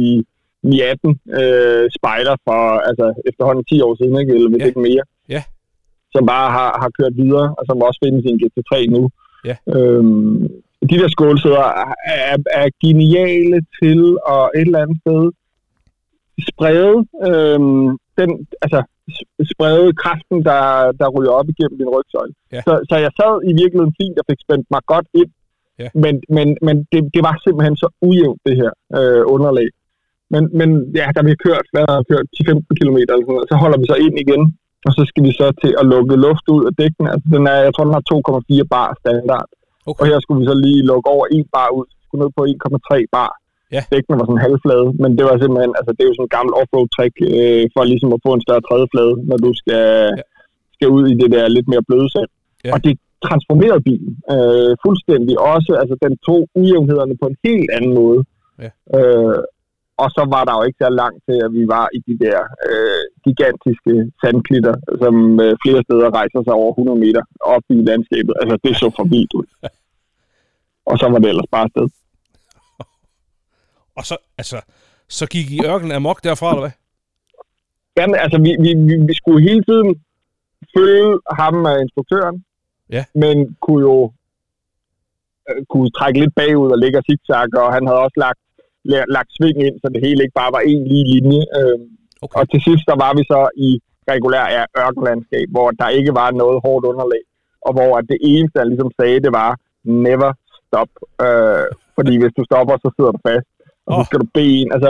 i 0.74 0.76
18 0.82 1.20
øh, 1.40 1.86
spejder 1.98 2.36
for 2.48 2.60
altså, 2.90 3.06
efterhånden 3.30 3.64
10 3.66 3.82
år 3.88 3.94
siden, 4.00 4.16
ikke? 4.22 4.32
eller 4.36 4.50
hvis 4.50 4.62
Ja. 4.64 4.70
ikke 4.70 4.86
mere. 4.90 5.04
Ja. 5.36 5.42
Som 6.16 6.24
bare 6.34 6.48
har, 6.58 6.70
har 6.82 6.90
kørt 7.00 7.16
videre, 7.24 7.48
og 7.58 7.64
som 7.70 7.78
også 7.88 8.00
findes 8.06 8.24
i 8.26 8.30
en 8.34 8.42
GT3 8.44 8.74
nu. 8.96 9.02
Ja. 9.50 9.56
Øhm, 9.76 10.48
de 10.90 11.00
der 11.02 11.10
skålsæder 11.16 11.66
er, 12.06 12.38
er, 12.62 12.68
geniale 12.86 13.58
til 13.80 14.00
at 14.36 14.44
et 14.60 14.68
eller 14.68 14.84
andet 14.84 14.98
sted 15.04 15.24
sprede 16.50 16.98
øhm, 17.28 17.88
den, 18.20 18.30
altså 18.64 18.80
sprede 19.54 19.88
kraften, 20.04 20.38
der, 20.50 20.64
der 21.00 21.08
ryger 21.16 21.34
op 21.40 21.48
igennem 21.54 21.78
din 21.82 21.94
rygsøjle. 21.96 22.34
Ja. 22.52 22.62
Så, 22.68 22.74
så 22.90 22.96
jeg 23.06 23.12
sad 23.20 23.34
i 23.52 23.54
virkeligheden 23.62 23.98
fint 24.02 24.18
og 24.20 24.26
fik 24.30 24.40
spændt 24.46 24.68
mig 24.74 24.82
godt 24.94 25.08
ind, 25.22 25.32
Ja. 25.82 25.90
men, 26.04 26.16
men, 26.38 26.48
men 26.68 26.76
det, 26.92 27.00
det 27.16 27.22
var 27.28 27.36
simpelthen 27.46 27.76
så 27.84 27.88
ujævnt, 28.08 28.42
det 28.48 28.56
her 28.62 28.72
øh, 28.98 29.24
underlag. 29.36 29.70
Men, 30.34 30.44
men 30.60 30.70
ja, 31.00 31.06
da 31.16 31.20
vi 31.26 31.32
har 31.34 31.42
kørt, 31.48 31.66
hvad 31.74 31.86
har 31.90 32.04
kørt, 32.12 32.26
10-15 32.38 32.80
km 32.80 32.98
eller 32.98 33.26
sådan 33.26 33.38
noget, 33.38 33.52
så 33.52 33.56
holder 33.64 33.78
vi 33.82 33.86
så 33.92 33.98
ind 34.06 34.16
igen, 34.26 34.44
og 34.88 34.92
så 34.98 35.04
skal 35.10 35.24
vi 35.28 35.32
så 35.40 35.48
til 35.64 35.72
at 35.80 35.86
lukke 35.94 36.16
luft 36.26 36.46
ud 36.56 36.64
af 36.70 36.74
dækken. 36.82 37.06
Altså, 37.14 37.28
den 37.36 37.44
er, 37.54 37.60
jeg 37.66 37.72
tror, 37.74 37.86
den 37.88 37.98
har 37.98 38.06
2,4 38.14 38.68
bar 38.74 38.90
standard. 39.02 39.48
Og 39.88 39.92
okay. 39.92 40.06
her 40.10 40.18
skulle 40.20 40.40
vi 40.42 40.48
så 40.52 40.56
lige 40.66 40.82
lukke 40.92 41.08
over 41.16 41.26
1 41.32 41.48
bar 41.56 41.70
ud. 41.78 41.88
Vi 42.00 42.04
skulle 42.06 42.22
ned 42.24 42.32
på 42.38 42.44
1,3 42.46 43.16
bar. 43.16 43.32
Ja. 43.76 43.82
Dækkene 43.92 44.20
var 44.20 44.26
sådan 44.28 44.46
halvflade, 44.48 44.88
men 45.02 45.10
det 45.18 45.24
var 45.30 45.36
simpelthen, 45.42 45.74
altså 45.80 45.92
det 45.96 46.02
er 46.02 46.10
jo 46.10 46.16
sådan 46.18 46.28
en 46.30 46.36
gammel 46.38 46.54
offroad 46.62 46.88
trick 46.96 47.16
øh, 47.30 47.64
for 47.74 47.82
ligesom 47.92 48.12
at 48.16 48.24
få 48.26 48.32
en 48.36 48.46
større 48.46 48.66
tredjeflade, 48.68 49.14
når 49.30 49.38
du 49.46 49.52
skal, 49.62 49.86
ja. 50.20 50.24
skal 50.76 50.88
ud 50.98 51.04
i 51.12 51.16
det 51.22 51.30
der 51.36 51.56
lidt 51.56 51.68
mere 51.72 51.88
bløde 51.88 52.10
sand. 52.16 52.32
Ja. 52.66 52.72
Og 52.74 52.80
det 52.86 52.94
transformerede 53.28 53.82
bilen 53.90 54.14
øh, 54.34 54.72
fuldstændig 54.86 55.36
også, 55.54 55.72
altså 55.82 55.96
den 56.06 56.14
tog 56.28 56.42
ujævnhederne 56.60 57.16
på 57.22 57.26
en 57.32 57.38
helt 57.48 57.70
anden 57.78 57.94
måde. 58.02 58.20
Ja. 58.64 58.70
Øh, 58.98 59.38
og 60.02 60.08
så 60.16 60.24
var 60.36 60.44
der 60.48 60.54
jo 60.58 60.64
ikke 60.68 60.82
så 60.86 60.90
langt 61.02 61.20
til, 61.28 61.38
at 61.46 61.52
vi 61.58 61.64
var 61.76 61.86
i 61.98 62.00
de 62.08 62.16
der 62.26 62.40
øh, 62.70 63.04
gigantiske 63.26 63.94
sandklitter, 64.22 64.76
som 65.02 65.16
øh, 65.46 65.54
flere 65.64 65.82
steder 65.88 66.10
rejser 66.20 66.40
sig 66.44 66.54
over 66.62 66.72
100 66.72 67.00
meter 67.06 67.24
op 67.54 67.64
i 67.70 67.78
landskabet. 67.90 68.34
Altså, 68.42 68.56
det 68.64 68.72
så 68.82 68.88
for 68.98 69.06
vildt 69.14 69.34
ud. 69.40 69.48
Og 70.90 70.96
så 71.00 71.06
var 71.12 71.20
det 71.20 71.30
ellers 71.30 71.50
bare 71.56 71.64
afsted. 71.70 71.88
Og 73.98 74.04
så, 74.10 74.16
altså, 74.38 74.58
så 75.18 75.26
gik 75.34 75.48
I 75.52 75.58
ørkenen 75.66 75.92
amok 76.00 76.24
derfra, 76.24 76.50
eller 76.50 76.62
hvad? 76.66 76.76
Jamen, 77.98 78.16
altså, 78.24 78.38
vi, 78.46 78.52
vi, 78.66 78.72
vi, 78.88 78.96
vi 79.10 79.14
skulle 79.20 79.42
hele 79.50 79.64
tiden 79.70 79.90
følge 80.78 81.20
ham 81.40 81.66
af 81.66 81.76
instruktøren, 81.82 82.46
Ja. 82.90 83.04
men 83.16 83.36
kunne 83.62 83.82
jo 83.90 84.14
øh, 85.50 85.66
kunne 85.72 85.90
trække 85.98 86.20
lidt 86.20 86.36
bagud 86.36 86.72
og 86.72 86.78
ligge 86.84 86.98
og 87.00 87.04
zigzag, 87.10 87.48
og 87.66 87.74
han 87.74 87.84
havde 87.88 88.00
også 88.06 88.18
lagt, 88.26 88.40
la- 88.40 88.53
lagt 89.16 89.32
sving 89.38 89.58
ind, 89.68 89.76
så 89.82 89.88
det 89.94 90.06
hele 90.06 90.24
ikke 90.24 90.40
bare 90.42 90.56
var 90.58 90.64
en 90.72 90.84
lige 90.92 91.06
linje. 91.14 91.44
Øh, 91.60 91.80
Okay. 92.26 92.38
Og 92.40 92.44
til 92.52 92.60
sidst, 92.68 92.84
der 92.92 92.98
var 93.04 93.12
vi 93.18 93.24
så 93.34 93.42
i 93.68 93.70
regulær 94.14 94.46
ørkenlandskab, 94.84 95.48
hvor 95.56 95.68
der 95.82 95.98
ikke 96.00 96.14
var 96.22 96.30
noget 96.42 96.58
hårdt 96.66 96.86
underlag, 96.92 97.24
og 97.68 97.72
hvor 97.76 97.92
at 98.00 98.06
det 98.14 98.20
eneste, 98.32 98.60
han 98.62 98.70
ligesom 98.72 98.92
sagde, 99.00 99.24
det 99.26 99.34
var 99.42 99.52
never 100.08 100.32
stop. 100.68 100.92
Øh, 101.26 101.68
fordi 101.98 102.14
hvis 102.22 102.34
du 102.38 102.44
stopper, 102.50 102.76
så 102.84 102.90
sidder 102.96 103.12
du 103.16 103.22
fast. 103.30 103.48
og 103.86 103.92
så 103.96 104.02
skal 104.08 104.20
du 104.24 104.28
bede 104.38 104.56
en. 104.62 104.70
Altså, 104.76 104.90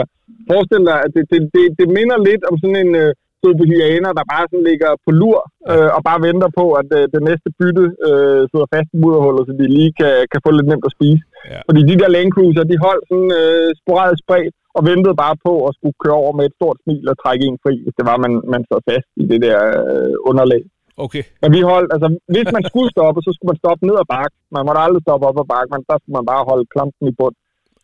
forestil 0.50 0.82
dig, 0.90 0.98
at 1.04 1.10
det, 1.16 1.24
det, 1.32 1.40
det, 1.54 1.64
det 1.80 1.88
minder 1.98 2.18
lidt 2.28 2.42
om 2.50 2.54
sådan 2.62 2.80
en 2.84 2.92
øh, 3.02 3.10
på 3.58 3.64
hyæner, 3.70 4.10
der 4.18 4.30
bare 4.32 4.44
sådan 4.50 4.68
ligger 4.70 4.90
på 5.04 5.10
lur, 5.20 5.38
øh, 5.72 5.90
og 5.96 6.00
bare 6.08 6.24
venter 6.28 6.50
på, 6.60 6.66
at 6.80 6.88
øh, 6.98 7.04
det 7.14 7.22
næste 7.28 7.48
bytte 7.58 7.84
øh, 8.08 8.40
sidder 8.50 8.68
fast 8.74 8.90
i 8.96 8.98
mudderhullet, 9.02 9.42
så 9.44 9.52
de 9.60 9.66
lige 9.78 9.92
kan, 10.00 10.14
kan 10.32 10.40
få 10.44 10.50
lidt 10.52 10.70
nemt 10.70 10.88
at 10.88 10.96
spise. 10.96 11.22
Ja. 11.52 11.60
Fordi 11.68 11.80
de 11.90 11.98
der 12.00 12.14
lane 12.16 12.34
cruiser, 12.34 12.70
de 12.72 12.84
holdt 12.86 13.04
sådan 13.10 13.30
øh, 13.40 13.68
sporadisk 13.82 14.22
spredt, 14.24 14.54
og 14.76 14.82
ventede 14.90 15.16
bare 15.24 15.36
på 15.46 15.52
at 15.68 15.72
skulle 15.76 15.96
køre 16.04 16.20
over 16.22 16.32
med 16.38 16.44
et 16.46 16.56
stort 16.58 16.78
smil 16.82 17.04
og 17.12 17.16
trække 17.22 17.44
en 17.50 17.58
fri, 17.64 17.74
hvis 17.84 17.96
det 17.98 18.04
var, 18.10 18.16
man, 18.24 18.32
man 18.52 18.62
sad 18.68 18.80
fast 18.90 19.08
i 19.22 19.24
det 19.30 19.40
der 19.46 19.58
øh, 19.82 20.14
underlag. 20.30 20.62
Okay. 21.04 21.22
Men 21.42 21.48
vi 21.56 21.60
holdt, 21.72 21.90
altså, 21.94 22.08
hvis 22.34 22.48
man 22.56 22.64
skulle 22.70 22.90
stoppe, 22.96 23.18
så 23.26 23.30
skulle 23.32 23.50
man 23.52 23.62
stoppe 23.62 23.82
ned 23.88 23.96
ad 24.02 24.08
bakke. 24.14 24.36
Man 24.56 24.64
måtte 24.66 24.80
aldrig 24.86 25.02
stoppe 25.06 25.24
op 25.28 25.38
ad 25.42 25.48
bakke, 25.54 25.70
men 25.74 25.82
der 25.88 25.96
skulle 25.98 26.16
man 26.18 26.26
bare 26.32 26.48
holde 26.50 26.66
klampen 26.72 27.04
i 27.10 27.14
bund. 27.18 27.36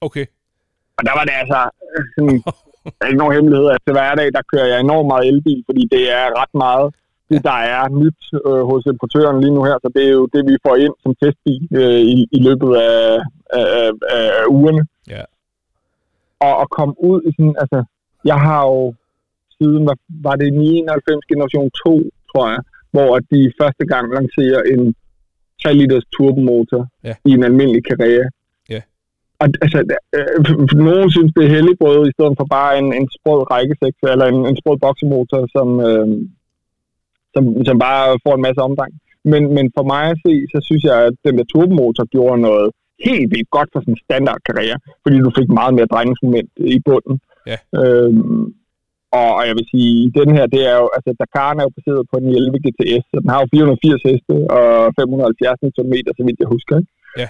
Okay. 0.06 0.26
Og 0.98 1.02
der 1.06 1.14
var 1.18 1.24
det 1.28 1.34
altså, 1.42 1.60
øh, 1.94 2.04
sådan, 2.14 2.38
der 2.84 3.02
er 3.04 3.10
ikke 3.10 3.22
nogen 3.22 3.36
hemmelighed, 3.36 3.66
at 3.74 3.80
til 3.86 3.94
hverdag, 3.96 4.28
der 4.36 4.42
kører 4.52 4.68
jeg 4.72 4.78
enormt 4.80 5.08
meget 5.12 5.28
elbil, 5.32 5.60
fordi 5.68 5.82
det 5.94 6.02
er 6.18 6.26
ret 6.40 6.54
meget, 6.64 6.88
det 7.30 7.40
der 7.50 7.58
er 7.76 7.82
nyt 8.02 8.22
øh, 8.48 8.62
hos 8.70 8.82
importøren 8.92 9.40
lige 9.42 9.54
nu 9.56 9.62
her, 9.68 9.76
så 9.84 9.88
det 9.96 10.02
er 10.08 10.12
jo 10.20 10.26
det, 10.34 10.42
vi 10.50 10.56
får 10.66 10.76
ind 10.84 10.94
som 11.02 11.12
testbil 11.22 11.62
øh, 11.80 12.00
i, 12.16 12.18
i 12.36 12.38
løbet 12.48 12.70
af, 12.90 13.00
af, 13.58 13.66
af, 13.78 13.90
af 14.16 14.44
ugerne. 14.56 14.82
Ja. 15.14 15.24
Og 16.46 16.54
at 16.62 16.70
komme 16.76 16.94
ud 17.10 17.18
i 17.28 17.30
sådan, 17.36 17.56
altså, 17.62 17.78
jeg 18.30 18.38
har 18.46 18.62
jo 18.72 18.94
siden, 19.58 19.82
var, 19.90 19.96
var 20.26 20.34
det 20.40 20.52
99 20.52 21.24
generation 21.30 21.70
2, 21.86 22.02
tror 22.30 22.46
jeg, 22.54 22.60
hvor 22.94 23.08
at 23.16 23.24
de 23.32 23.52
første 23.60 23.84
gang 23.92 24.04
lancerer 24.16 24.62
en 24.72 24.94
3 25.62 25.74
liters 25.74 26.06
turbomotor 26.14 26.82
Ja. 27.04 27.14
i 27.24 27.30
en 27.38 27.44
almindelig 27.44 27.82
Carrera. 27.88 28.26
Og 29.42 29.46
altså, 29.64 29.78
øh, 30.16 30.36
nogen 30.88 31.10
synes, 31.16 31.32
det 31.36 31.42
er 31.44 31.54
helligbrød, 31.56 32.00
i 32.08 32.14
stedet 32.16 32.34
for 32.38 32.46
bare 32.56 32.72
en, 32.80 32.88
en 33.00 33.08
sprød 33.16 33.40
rækkesekser, 33.52 34.08
eller 34.14 34.26
en, 34.32 34.40
en 34.50 34.56
sprød 34.60 34.76
boksemotor, 34.84 35.42
som, 35.56 35.68
øh, 35.88 36.08
som, 37.34 37.42
som 37.68 37.76
bare 37.86 38.04
får 38.24 38.34
en 38.34 38.46
masse 38.46 38.60
omdreng. 38.68 38.94
Men, 39.32 39.42
men 39.56 39.66
for 39.76 39.84
mig 39.92 40.04
at 40.10 40.20
se, 40.26 40.34
så 40.52 40.58
synes 40.68 40.82
jeg, 40.90 40.96
at 41.08 41.14
den 41.26 41.34
der 41.38 41.46
turbomotor 41.52 42.04
gjorde 42.14 42.40
noget 42.48 42.68
helt 43.08 43.28
vildt 43.34 43.50
godt 43.56 43.70
for 43.72 43.80
sådan 43.80 43.94
en 43.94 44.04
standard 44.06 44.40
karriere, 44.48 44.78
fordi 45.04 45.16
du 45.26 45.30
fik 45.38 45.48
meget 45.60 45.74
mere 45.76 45.92
drejningsmoment 45.92 46.50
i 46.76 46.78
bunden. 46.88 47.16
Ja. 47.50 47.58
Øhm, 47.80 48.44
og, 49.18 49.30
og 49.38 49.42
jeg 49.48 49.54
vil 49.58 49.66
sige, 49.72 49.96
den 50.20 50.28
her, 50.36 50.46
det 50.54 50.62
er 50.72 50.76
jo, 50.82 50.86
altså 50.96 51.10
Dakar 51.20 51.50
er 51.60 51.64
jo 51.68 51.76
baseret 51.78 52.02
på 52.10 52.16
en 52.18 52.28
11 52.28 52.58
GTS, 52.64 53.04
så 53.10 53.16
den 53.22 53.30
har 53.32 53.40
jo 53.42 53.46
480 53.54 54.02
heste 54.08 54.34
og 54.58 54.68
570 54.98 55.78
Nm, 55.84 55.96
så 56.16 56.22
vidt 56.26 56.42
jeg 56.42 56.52
husker. 56.54 56.74
Ikke? 56.80 56.92
Ja. 57.20 57.28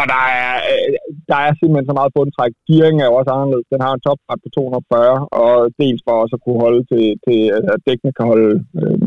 Og 0.00 0.04
der 0.12 0.22
er, 0.42 0.52
øh, 0.70 0.88
der 1.30 1.38
er 1.46 1.52
simpelthen 1.54 1.88
så 1.90 1.94
meget 1.98 2.14
bundtræk. 2.16 2.52
Gearing 2.68 2.96
er 2.98 3.08
jo 3.10 3.18
også 3.20 3.30
anderledes. 3.36 3.72
Den 3.74 3.80
har 3.84 3.92
en 3.92 4.04
topfart 4.06 4.40
på 4.44 4.48
240, 4.48 5.28
og 5.42 5.54
dels 5.80 6.00
for 6.04 6.14
også 6.22 6.34
at 6.38 6.44
kunne 6.44 6.60
holde 6.66 6.82
til, 6.92 7.04
til 7.26 7.38
at 7.72 7.78
dækkene 7.86 8.12
kan 8.18 8.26
holde, 8.32 8.52
øh, 8.80 8.98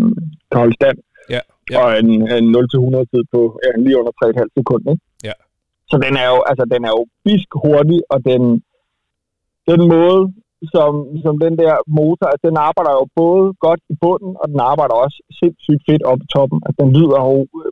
kan 0.49 0.61
holde 0.63 0.77
stand. 0.79 0.97
Ja. 1.33 1.41
Ja. 1.71 1.77
Og 1.79 1.87
en, 2.01 2.09
en 2.37 2.45
0-100 2.55 3.11
tid 3.11 3.23
på 3.33 3.41
ja, 3.63 3.69
lige 3.83 3.97
under 3.99 4.13
3,5 4.19 4.57
sekunder. 4.57 4.91
Ikke? 4.93 5.05
Ja. 5.29 5.35
Så 5.91 5.95
den 6.05 6.13
er 6.23 6.27
jo, 6.33 6.39
altså, 6.49 6.63
den 6.73 6.81
er 6.87 6.93
jo 6.97 7.03
bisk 7.25 7.49
hurtig, 7.63 7.99
og 8.13 8.19
den, 8.29 8.41
den 9.69 9.81
måde, 9.95 10.19
som, 10.75 10.91
som 11.25 11.33
den 11.45 11.53
der 11.61 11.73
motor, 11.99 12.25
altså, 12.31 12.45
den 12.49 12.57
arbejder 12.67 12.93
jo 12.99 13.05
både 13.21 13.45
godt 13.65 13.81
i 13.93 13.95
bunden, 14.03 14.31
og 14.41 14.45
den 14.51 14.59
arbejder 14.71 14.95
også 15.05 15.17
sindssygt 15.39 15.81
fedt 15.89 16.03
op 16.11 16.19
i 16.25 16.27
toppen. 16.35 16.59
Altså, 16.65 16.77
den 16.83 16.91
lyder 16.97 17.19
jo 17.29 17.37
øh, 17.61 17.71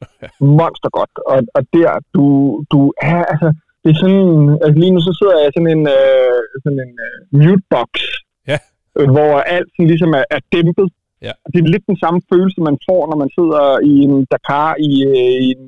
monster 0.60 0.90
godt. 1.00 1.14
Og, 1.32 1.38
og 1.58 1.62
der, 1.76 1.90
du, 2.16 2.26
du 2.74 2.80
er, 3.14 3.22
altså, 3.34 3.50
det 3.84 3.90
er 3.94 4.00
sådan, 4.04 4.34
altså 4.64 4.78
lige 4.82 4.94
nu 4.96 5.02
så 5.08 5.14
sidder 5.20 5.38
jeg 5.44 5.52
sådan 5.56 5.74
en, 5.78 5.84
øh, 5.98 6.40
sådan 6.64 6.80
en 6.86 6.94
øh, 7.08 7.16
mutebox, 7.44 7.92
Ja. 8.52 8.58
øh, 8.98 9.08
hvor 9.16 9.32
alt 9.56 9.70
sådan 9.74 9.90
ligesom 9.94 10.12
er, 10.20 10.26
er 10.36 10.42
dæmpet. 10.54 10.88
Ja. 11.28 11.34
Det 11.52 11.58
er 11.60 11.74
lidt 11.74 11.86
den 11.92 12.00
samme 12.04 12.20
følelse, 12.32 12.60
man 12.70 12.78
får, 12.88 13.02
når 13.12 13.18
man 13.24 13.32
sidder 13.38 13.66
i 13.92 13.94
en 14.08 14.16
Dakar 14.32 14.70
i, 14.90 14.92
øh, 15.12 15.38
i 15.46 15.50
en, 15.56 15.64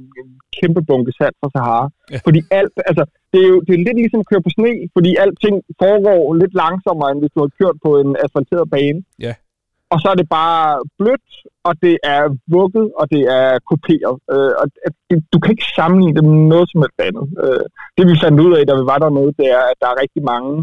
kæmpe 0.60 0.82
bunke 0.90 1.12
sand 1.20 1.36
fra 1.42 1.50
Sahara. 1.54 1.88
Ja. 2.14 2.20
Fordi 2.28 2.40
alt, 2.58 2.76
altså, 2.90 3.04
det 3.32 3.40
er 3.46 3.50
jo 3.54 3.60
det 3.66 3.74
er 3.74 3.86
lidt 3.88 3.98
ligesom 4.02 4.24
at 4.24 4.30
køre 4.32 4.46
på 4.46 4.52
sne, 4.58 4.74
fordi 4.96 5.12
alting 5.24 5.56
foregår 5.84 6.22
lidt 6.42 6.54
langsommere, 6.64 7.10
end 7.12 7.22
hvis 7.22 7.34
du 7.36 7.40
har 7.44 7.52
kørt 7.60 7.78
på 7.86 7.90
en 8.02 8.10
asfalteret 8.24 8.68
bane. 8.76 9.00
Ja. 9.26 9.34
Og 9.94 9.98
så 10.02 10.08
er 10.14 10.18
det 10.22 10.30
bare 10.40 10.64
blødt, 11.00 11.30
og 11.68 11.74
det 11.86 11.96
er 12.16 12.22
vugget, 12.56 12.88
og 13.00 13.06
det 13.14 13.24
er 13.40 13.50
koperet. 13.72 14.16
Øh, 14.34 14.54
og 14.62 14.66
det, 15.10 15.18
du 15.34 15.38
kan 15.40 15.52
ikke 15.54 15.76
sammenligne 15.80 16.16
det 16.18 16.24
med 16.28 16.38
noget 16.54 16.68
som 16.72 16.82
helst 16.84 17.00
andet. 17.08 17.26
Øh, 17.44 17.66
det 17.98 18.04
vi 18.10 18.16
fandt 18.24 18.44
ud 18.46 18.52
af, 18.58 18.64
da 18.66 18.74
vi 18.80 18.86
var 18.92 19.00
dernede, 19.04 19.32
det 19.40 19.48
er, 19.58 19.64
at 19.72 19.78
der 19.82 19.88
er 19.90 20.02
rigtig 20.04 20.24
mange 20.34 20.54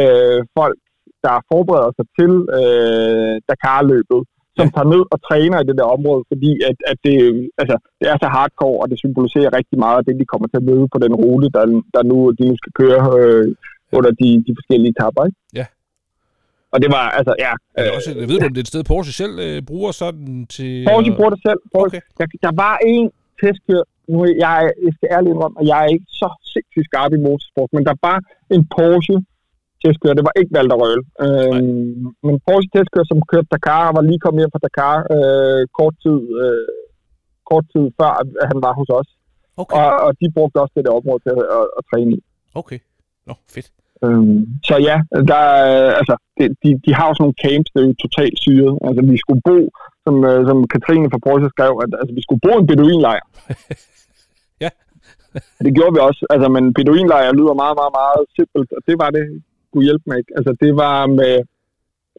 øh, 0.00 0.40
folk, 0.58 0.78
der 1.24 1.44
forbereder 1.50 1.92
sig 1.98 2.06
til 2.18 2.32
øh, 2.58 3.34
Dakar-løbet, 3.48 4.20
som 4.58 4.66
tager 4.74 4.92
ned 4.94 5.02
og 5.12 5.18
træner 5.28 5.58
i 5.60 5.68
det 5.68 5.76
der 5.80 5.94
område, 5.96 6.22
fordi 6.32 6.52
at, 6.68 6.76
at 6.90 6.98
det, 7.06 7.14
altså, 7.62 7.76
det 8.00 8.06
er 8.12 8.16
så 8.22 8.28
hardcore, 8.36 8.80
og 8.82 8.86
det 8.90 8.98
symboliserer 9.04 9.56
rigtig 9.58 9.78
meget 9.84 9.98
af 9.98 10.04
det, 10.04 10.20
de 10.20 10.30
kommer 10.32 10.48
til 10.48 10.60
at 10.60 10.68
møde 10.70 10.86
på 10.94 10.98
den 11.04 11.14
rute, 11.22 11.48
der, 11.56 11.64
der 11.94 12.02
nu, 12.10 12.16
de 12.38 12.44
nu 12.48 12.54
skal 12.60 12.72
køre 12.80 13.02
øh, 13.18 13.44
under 13.96 14.10
de, 14.20 14.28
de 14.46 14.52
forskellige 14.58 14.92
etapper. 14.94 15.22
Ikke? 15.28 15.38
Ja. 15.60 15.66
Og 16.74 16.78
det 16.82 16.90
var, 16.96 17.06
altså, 17.18 17.32
ja. 17.46 17.52
Er 17.76 17.82
det 17.84 17.92
også, 17.98 18.10
ved 18.30 18.38
du, 18.40 18.46
om 18.46 18.54
det 18.54 18.60
er 18.62 18.66
et 18.68 18.72
sted, 18.74 18.84
Porsche 18.92 19.12
selv 19.22 19.34
øh, 19.46 19.58
bruger 19.70 19.92
sådan 20.02 20.46
til... 20.56 20.72
Porsche 20.90 21.12
bruger 21.16 21.32
det 21.34 21.40
selv. 21.48 21.60
Porsche. 21.74 21.98
Okay. 21.98 22.02
Der, 22.18 22.26
der 22.46 22.52
var 22.64 22.74
en 22.92 23.06
testkør, 23.40 23.82
nu 24.12 24.18
jeg, 24.44 24.56
jeg 24.84 24.92
skal 24.96 25.08
ærligt 25.14 25.32
indrømme, 25.34 25.56
at 25.60 25.66
jeg 25.70 25.78
er 25.84 25.90
ikke 25.96 26.08
så 26.22 26.28
sindssygt 26.52 26.86
skarp 26.90 27.12
i 27.18 27.20
motorsport, 27.26 27.70
men 27.76 27.84
der 27.88 27.96
var 28.06 28.18
en 28.54 28.62
Porsche 28.76 29.16
testkør, 29.84 30.12
det 30.18 30.24
var 30.28 30.34
ikke 30.40 30.54
Valder 30.56 30.78
Røhl, 30.82 31.02
øhm, 31.24 31.94
men 32.26 32.34
Porsche 32.46 32.70
testkør, 32.74 33.04
som 33.08 33.28
kørte 33.30 33.52
Dakar, 33.54 33.94
var 33.96 34.02
lige 34.02 34.22
kommet 34.24 34.40
hjem 34.40 34.54
fra 34.54 34.64
Dakar 34.66 34.96
øh, 35.14 35.62
kort 35.78 35.94
tid, 36.04 36.20
øh, 36.42 36.68
kort 37.50 37.64
tid 37.72 37.84
før, 37.98 38.10
at 38.42 38.46
han 38.52 38.60
var 38.66 38.72
hos 38.80 38.90
os, 39.00 39.10
Okay, 39.56 39.76
og, 39.76 39.90
og 40.04 40.10
de 40.20 40.26
brugte 40.36 40.60
også 40.62 40.74
det 40.76 40.84
der 40.86 40.98
område 41.00 41.20
til 41.24 41.32
at, 41.36 41.46
at, 41.58 41.66
at 41.78 41.82
træne 41.90 42.10
i. 42.16 42.20
okay. 42.60 42.78
Nå, 43.26 43.34
fedt. 43.54 43.68
Øhm, 44.04 44.40
så 44.68 44.74
ja, 44.88 44.96
der, 45.30 45.42
er, 45.60 45.92
altså, 46.00 46.14
det, 46.36 46.46
de, 46.62 46.68
de 46.86 46.90
har 46.98 47.06
jo 47.08 47.14
sådan 47.14 47.24
nogle 47.26 47.42
camps, 47.44 47.70
der 47.72 47.80
er 47.80 47.86
jo 47.86 47.94
totalt 48.04 48.36
syret. 48.44 48.74
Altså, 48.86 49.00
vi 49.12 49.16
skulle 49.22 49.42
bo, 49.48 49.58
som, 50.04 50.14
øh, 50.30 50.40
som 50.48 50.58
Katrine 50.72 51.10
fra 51.12 51.22
Porsche 51.26 51.48
skrev, 51.54 51.72
at 51.84 51.90
altså, 52.00 52.14
vi 52.18 52.22
skulle 52.22 52.44
bo 52.46 52.52
i 52.54 52.60
en 52.62 52.70
beduinlejr. 52.70 53.24
Ja. 54.64 54.70
det 55.66 55.72
gjorde 55.76 55.94
vi 55.94 56.00
også. 56.08 56.22
Altså, 56.34 56.48
men 56.54 56.64
beduinlejr 56.78 57.32
lyder 57.38 57.54
meget, 57.62 57.76
meget, 57.80 57.94
meget 58.00 58.22
simpelt, 58.36 58.68
og 58.76 58.82
det 58.88 58.96
var 59.02 59.10
det, 59.16 59.24
kunne 59.74 59.88
hjælpe 59.88 60.04
mig 60.08 60.16
ikke. 60.20 60.32
Altså, 60.38 60.52
det 60.62 60.72
var 60.84 60.98
med 61.20 61.34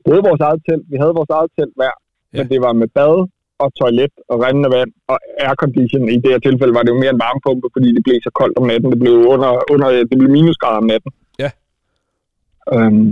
både 0.07 0.21
vores 0.29 0.41
eget 0.47 0.61
telt, 0.67 0.85
vi 0.91 0.97
havde 1.01 1.17
vores 1.19 1.31
eget 1.37 1.51
telt 1.57 1.75
hver, 1.79 1.95
ja. 1.95 2.37
men 2.37 2.43
det 2.51 2.59
var 2.65 2.73
med 2.81 2.89
bad 2.99 3.15
og 3.63 3.69
toilet 3.79 4.13
og 4.31 4.35
rendende 4.43 4.69
vand 4.75 4.91
og 5.11 5.17
aircondition. 5.47 6.09
I 6.15 6.17
det 6.23 6.31
her 6.33 6.41
tilfælde 6.47 6.73
var 6.77 6.83
det 6.83 6.91
jo 6.93 7.01
mere 7.03 7.13
en 7.15 7.23
varmepumpe, 7.25 7.67
fordi 7.75 7.89
det 7.95 8.03
blev 8.03 8.15
så 8.27 8.31
koldt 8.39 8.57
om 8.59 8.67
natten. 8.71 8.91
Det 8.93 8.99
blev 9.03 9.15
under, 9.33 9.51
under 9.73 9.87
det 10.09 10.17
blev 10.19 10.31
minusgrader 10.37 10.81
om 10.83 10.89
natten. 10.93 11.11
Ja. 11.43 11.49
Øhm, 12.73 13.09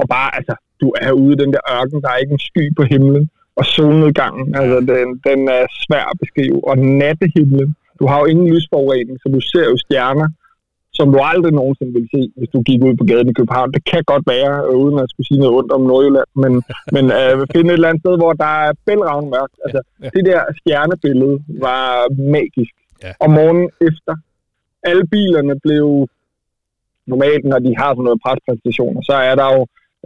og 0.00 0.04
bare, 0.14 0.28
altså, 0.38 0.54
du 0.82 0.88
er 1.04 1.12
ude 1.22 1.32
i 1.34 1.40
den 1.42 1.52
der 1.54 1.62
ørken, 1.76 2.02
der 2.02 2.08
er 2.10 2.22
ikke 2.22 2.36
en 2.38 2.46
sky 2.50 2.64
på 2.78 2.82
himlen, 2.92 3.24
og 3.58 3.64
solnedgangen, 3.64 4.46
altså, 4.60 4.76
den, 4.92 5.06
den 5.28 5.40
er 5.58 5.64
svær 5.84 6.04
at 6.12 6.16
beskrive. 6.22 6.58
Og 6.70 6.78
nattehimlen, 7.02 7.70
du 7.98 8.04
har 8.10 8.18
jo 8.20 8.26
ingen 8.32 8.46
lysforurening, 8.52 9.16
så 9.22 9.26
du 9.36 9.40
ser 9.40 9.64
jo 9.72 9.76
stjerner, 9.84 10.28
som 11.00 11.08
du 11.14 11.18
aldrig 11.32 11.52
nogensinde 11.60 11.92
ville 11.96 12.10
se, 12.16 12.22
hvis 12.38 12.50
du 12.54 12.58
gik 12.68 12.80
ud 12.88 12.94
på 13.00 13.04
gaden 13.10 13.30
i 13.30 13.38
København. 13.38 13.74
Det 13.76 13.82
kan 13.90 14.02
godt 14.12 14.24
være, 14.34 14.52
øh, 14.68 14.76
uden 14.82 14.96
at 15.02 15.10
skulle 15.10 15.28
sige 15.28 15.40
noget 15.42 15.56
ondt 15.58 15.72
om 15.76 15.82
Nordjylland, 15.90 16.30
men, 16.42 16.52
men 16.94 17.04
øh, 17.18 17.32
finde 17.54 17.70
et 17.70 17.78
eller 17.78 17.90
andet 17.90 18.02
sted, 18.04 18.14
hvor 18.22 18.32
der 18.44 18.52
er 18.66 18.72
bælragende 18.86 19.30
mørkt. 19.36 19.56
Altså, 19.64 19.80
ja. 20.02 20.08
det 20.16 20.22
der 20.30 20.40
stjernebillede 20.60 21.36
var 21.66 21.84
magisk. 22.36 22.74
Ja. 23.04 23.12
Og 23.22 23.28
morgenen 23.36 23.68
efter, 23.88 24.14
alle 24.90 25.04
bilerne 25.14 25.54
blev 25.66 25.86
normalt, 27.12 27.44
når 27.52 27.60
de 27.66 27.72
har 27.80 27.90
sådan 27.92 28.06
noget 28.08 28.24
prespræstationer, 28.26 29.00
så 29.10 29.14
er 29.30 29.34
der 29.40 29.48
jo 29.56 29.62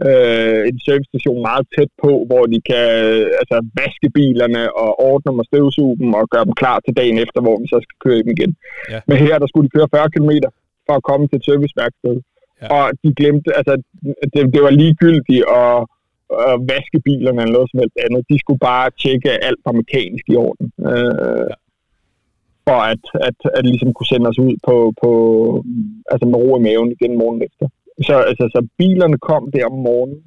øh, 0.07 0.61
en 0.69 0.77
servicestation 0.87 1.39
meget 1.49 1.65
tæt 1.75 1.91
på, 2.03 2.11
hvor 2.29 2.43
de 2.53 2.59
kan 2.69 2.87
øh, 3.09 3.25
altså, 3.41 3.57
vaske 3.79 4.07
bilerne 4.17 4.61
og 4.83 4.89
ordne 5.09 5.27
dem 5.31 5.41
og 5.41 5.45
støvsuge 5.49 5.97
dem 6.01 6.09
og 6.19 6.25
gøre 6.33 6.45
dem 6.47 6.55
klar 6.61 6.77
til 6.85 6.93
dagen 6.99 7.17
efter, 7.25 7.39
hvor 7.45 7.57
vi 7.61 7.67
så 7.73 7.79
skal 7.85 7.97
køre 8.05 8.19
dem 8.21 8.29
igen. 8.37 8.51
Ja. 8.91 8.99
Men 9.07 9.17
her, 9.25 9.35
der 9.41 9.47
skulle 9.47 9.65
de 9.67 9.75
køre 9.77 9.93
40 9.95 10.09
km 10.15 10.33
for 10.87 10.93
at 10.97 11.07
komme 11.09 11.27
til 11.27 11.37
et 11.37 11.45
serviceværksted. 11.45 12.15
Ja. 12.61 12.67
Og 12.75 12.83
de 13.03 13.09
glemte, 13.19 13.49
altså 13.59 13.73
det, 14.33 14.41
det 14.53 14.61
var 14.65 14.73
ligegyldigt 14.81 15.43
at, 15.63 15.77
at 16.49 16.55
vaske 16.71 16.99
bilerne 17.07 17.41
eller 17.41 17.55
noget 17.55 17.71
som 17.71 17.79
helst 17.79 17.97
andet. 18.05 18.29
De 18.31 18.39
skulle 18.39 18.61
bare 18.71 18.89
tjekke, 19.03 19.31
at 19.31 19.39
alt 19.47 19.61
var 19.65 19.71
mekanisk 19.81 20.25
i 20.33 20.35
orden. 20.35 20.67
Øh, 20.89 21.47
Ja. 22.67 22.71
For 22.71 22.79
at, 22.93 23.03
at, 23.27 23.39
at 23.57 23.65
ligesom 23.65 23.93
kunne 23.93 24.11
sende 24.13 24.29
os 24.29 24.39
ud 24.39 24.55
på, 24.67 24.75
på 25.01 25.11
altså 26.11 26.25
med 26.27 26.39
ro 26.43 26.57
i 26.57 26.61
maven 26.61 26.91
igen 26.91 27.17
morgen 27.17 27.41
efter. 27.47 27.65
Så, 28.07 28.15
altså, 28.29 28.45
så 28.55 28.67
bilerne 28.77 29.17
kom 29.17 29.51
der 29.51 29.65
om 29.65 29.77
morgenen, 29.87 30.21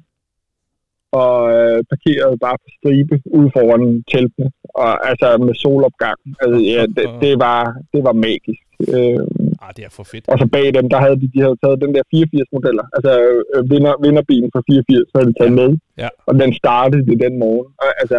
og 1.11 1.35
øh, 1.55 1.83
parkerede 1.91 2.37
bare 2.45 2.57
på 2.63 2.69
stribe 2.77 3.15
ude 3.37 3.51
foran 3.55 4.03
teltene, 4.11 4.51
og 4.81 5.09
altså 5.09 5.37
med 5.37 5.55
solopgang. 5.63 6.19
Altså, 6.41 6.59
ja, 6.73 6.81
det, 6.97 7.05
det, 7.21 7.33
var, 7.39 7.61
det 7.93 8.01
var 8.03 8.13
magisk. 8.13 8.63
Øh, 8.95 9.19
ah, 9.63 9.71
det 9.77 9.83
er 9.87 9.91
for 9.99 10.03
fedt. 10.11 10.25
og 10.31 10.35
så 10.41 10.45
bag 10.55 10.67
dem, 10.77 10.85
der 10.93 10.99
havde 11.05 11.17
de, 11.21 11.27
de 11.33 11.39
havde 11.45 11.57
taget 11.63 11.81
den 11.83 11.91
der 11.95 12.03
84-modeller, 12.15 12.85
altså 12.97 13.11
øh, 13.55 13.61
vinder, 13.71 13.93
vinderbilen 14.05 14.49
fra 14.53 14.61
84, 14.71 15.09
så 15.09 15.13
havde 15.17 15.29
de 15.31 15.37
taget 15.39 15.53
med, 15.61 15.69
Ja. 16.03 16.09
og 16.27 16.33
den 16.41 16.49
startede 16.61 17.05
det 17.09 17.15
den 17.25 17.33
morgen. 17.43 17.67
Og, 17.81 17.87
altså, 18.01 18.17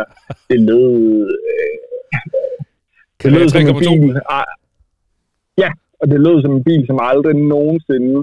det 0.50 0.60
lød... 0.70 0.90
Øh, 1.52 1.76
det 3.22 3.32
lød 3.32 3.48
som 3.48 3.60
en 3.60 3.68
3,2? 3.68 3.78
bil... 3.82 4.20
Ah, 4.36 4.48
ja, 5.62 5.70
og 6.00 6.06
det 6.10 6.20
lød 6.26 6.36
som 6.42 6.52
en 6.56 6.64
bil, 6.68 6.82
som 6.86 6.98
aldrig 7.10 7.34
nogensinde... 7.54 8.16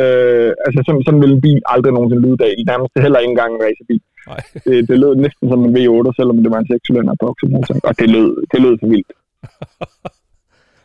Øh, 0.00 0.50
altså, 0.66 0.78
sådan, 0.86 1.02
sådan 1.06 1.20
ville 1.22 1.34
en 1.38 1.44
bil 1.48 1.60
aldrig 1.74 1.92
nogensinde 1.92 2.22
lyde 2.26 2.36
dag. 2.44 2.54
Nærmest 2.70 2.92
heller 3.04 3.18
ikke 3.18 3.30
engang 3.34 3.52
en 3.54 3.62
racerbil. 3.66 4.00
Nej. 4.30 4.40
Det, 4.64 4.88
det 4.88 4.96
lød 5.02 5.12
næsten 5.24 5.44
som 5.50 5.60
en 5.64 5.72
V8, 5.76 6.08
selvom 6.18 6.36
det 6.44 6.50
var 6.54 6.58
en 6.60 6.68
6-cylinder 6.72 7.14
boksemotor. 7.22 7.74
Og 7.88 7.92
det 8.00 8.08
lød, 8.16 8.30
det 8.52 8.58
lød 8.64 8.74
for 8.80 8.88
vildt. 8.94 9.12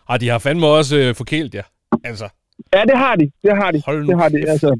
Ah, 0.09 0.19
de 0.19 0.29
har 0.29 0.37
fandme 0.39 0.67
også 0.67 0.97
øh, 0.97 1.15
forkælet, 1.15 1.55
ja. 1.55 1.61
Altså, 2.03 2.29
Ja, 2.73 2.83
det 2.83 2.97
har 2.97 3.15
de. 3.15 3.31
Det 3.43 3.57
har 3.57 3.71
de. 3.71 3.81
Hold 3.85 4.01
nu 4.05 4.07
det 4.11 4.17
har 4.21 4.29
de. 4.29 4.49
Altså, 4.49 4.79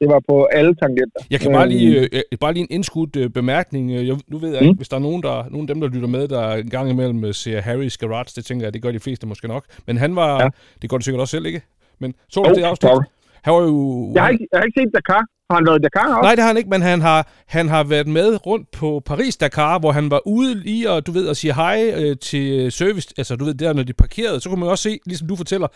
det 0.00 0.08
var 0.08 0.20
på 0.28 0.44
alle 0.44 0.74
tangenter. 0.74 1.20
Jeg 1.30 1.40
kan 1.40 1.52
bare 1.52 1.68
lige, 1.68 1.96
Øhm, 1.96 2.08
øh, 2.12 2.22
øh, 2.32 2.38
bare 2.38 2.52
lige 2.52 2.60
en 2.62 2.66
indskudt 2.70 3.16
øh, 3.16 3.30
bemærkning. 3.30 3.90
Øh, 3.90 4.08
Jeg, 4.08 4.16
nu 4.28 4.38
ved 4.38 4.50
jeg 4.52 4.60
Mm. 4.62 4.66
ikke, 4.68 4.76
hvis 4.76 4.88
der 4.88 4.96
er 4.96 5.00
nogen, 5.00 5.22
der, 5.22 5.44
nogen 5.50 5.68
af 5.68 5.74
dem, 5.74 5.80
der 5.80 5.88
lytter 5.88 6.08
med, 6.08 6.28
der 6.28 6.52
en 6.52 6.70
gang 6.70 6.90
imellem 6.90 7.24
øh, 7.24 7.34
ser 7.34 7.60
Harry's 7.60 7.96
Garage, 8.00 8.32
det 8.36 8.44
tænker 8.44 8.66
jeg, 8.66 8.74
det 8.74 8.82
gør 8.82 8.92
de 8.92 9.00
fleste 9.00 9.26
måske 9.26 9.48
nok. 9.48 9.64
Men 9.86 9.96
han 9.96 10.16
var, 10.16 10.42
ja. 10.42 10.48
Det 10.82 10.90
gør 10.90 10.96
du 10.96 11.04
sikkert 11.04 11.20
også 11.20 11.30
selv, 11.30 11.46
ikke? 11.46 11.62
Men 11.98 12.14
så 12.28 12.40
du 12.42 12.48
Jo, 12.48 12.54
det 12.54 12.62
afsnit? 12.62 12.90
sorry. 12.90 13.02
Han 13.46 13.54
var 13.54 13.62
jo... 13.62 14.12
Jeg 14.14 14.22
har, 14.22 14.30
ikke, 14.30 14.46
jeg 14.52 14.58
har 14.60 14.64
ikke 14.64 14.80
set 14.80 14.94
Dakar. 14.94 15.22
Har 15.50 15.56
han 15.56 15.66
været 15.66 15.78
i 15.78 15.82
Dakar 15.82 16.14
også? 16.14 16.22
Nej, 16.22 16.34
det 16.34 16.42
har 16.42 16.48
han 16.48 16.56
ikke, 16.56 16.70
men 16.70 16.82
han 16.82 17.00
har, 17.00 17.28
han 17.46 17.68
har 17.68 17.84
været 17.84 18.06
med 18.06 18.46
rundt 18.46 18.70
på 18.70 19.02
Paris-Dakar, 19.10 19.78
hvor 19.78 19.92
han 19.92 20.10
var 20.10 20.20
ude 20.26 20.54
lige 20.54 20.90
og, 20.90 21.06
du 21.06 21.12
ved, 21.12 21.28
at 21.28 21.36
sige 21.36 21.54
hej 21.54 21.92
øh, 21.96 22.16
til 22.16 22.72
service, 22.72 23.08
altså 23.18 23.36
du 23.36 23.44
ved, 23.44 23.54
der 23.54 23.72
når 23.72 23.82
de 23.82 23.92
parkerede, 23.92 24.40
så 24.40 24.48
kunne 24.48 24.60
man 24.60 24.68
også 24.68 24.82
se, 24.82 24.98
ligesom 25.06 25.28
du 25.28 25.36
fortæller, 25.36 25.68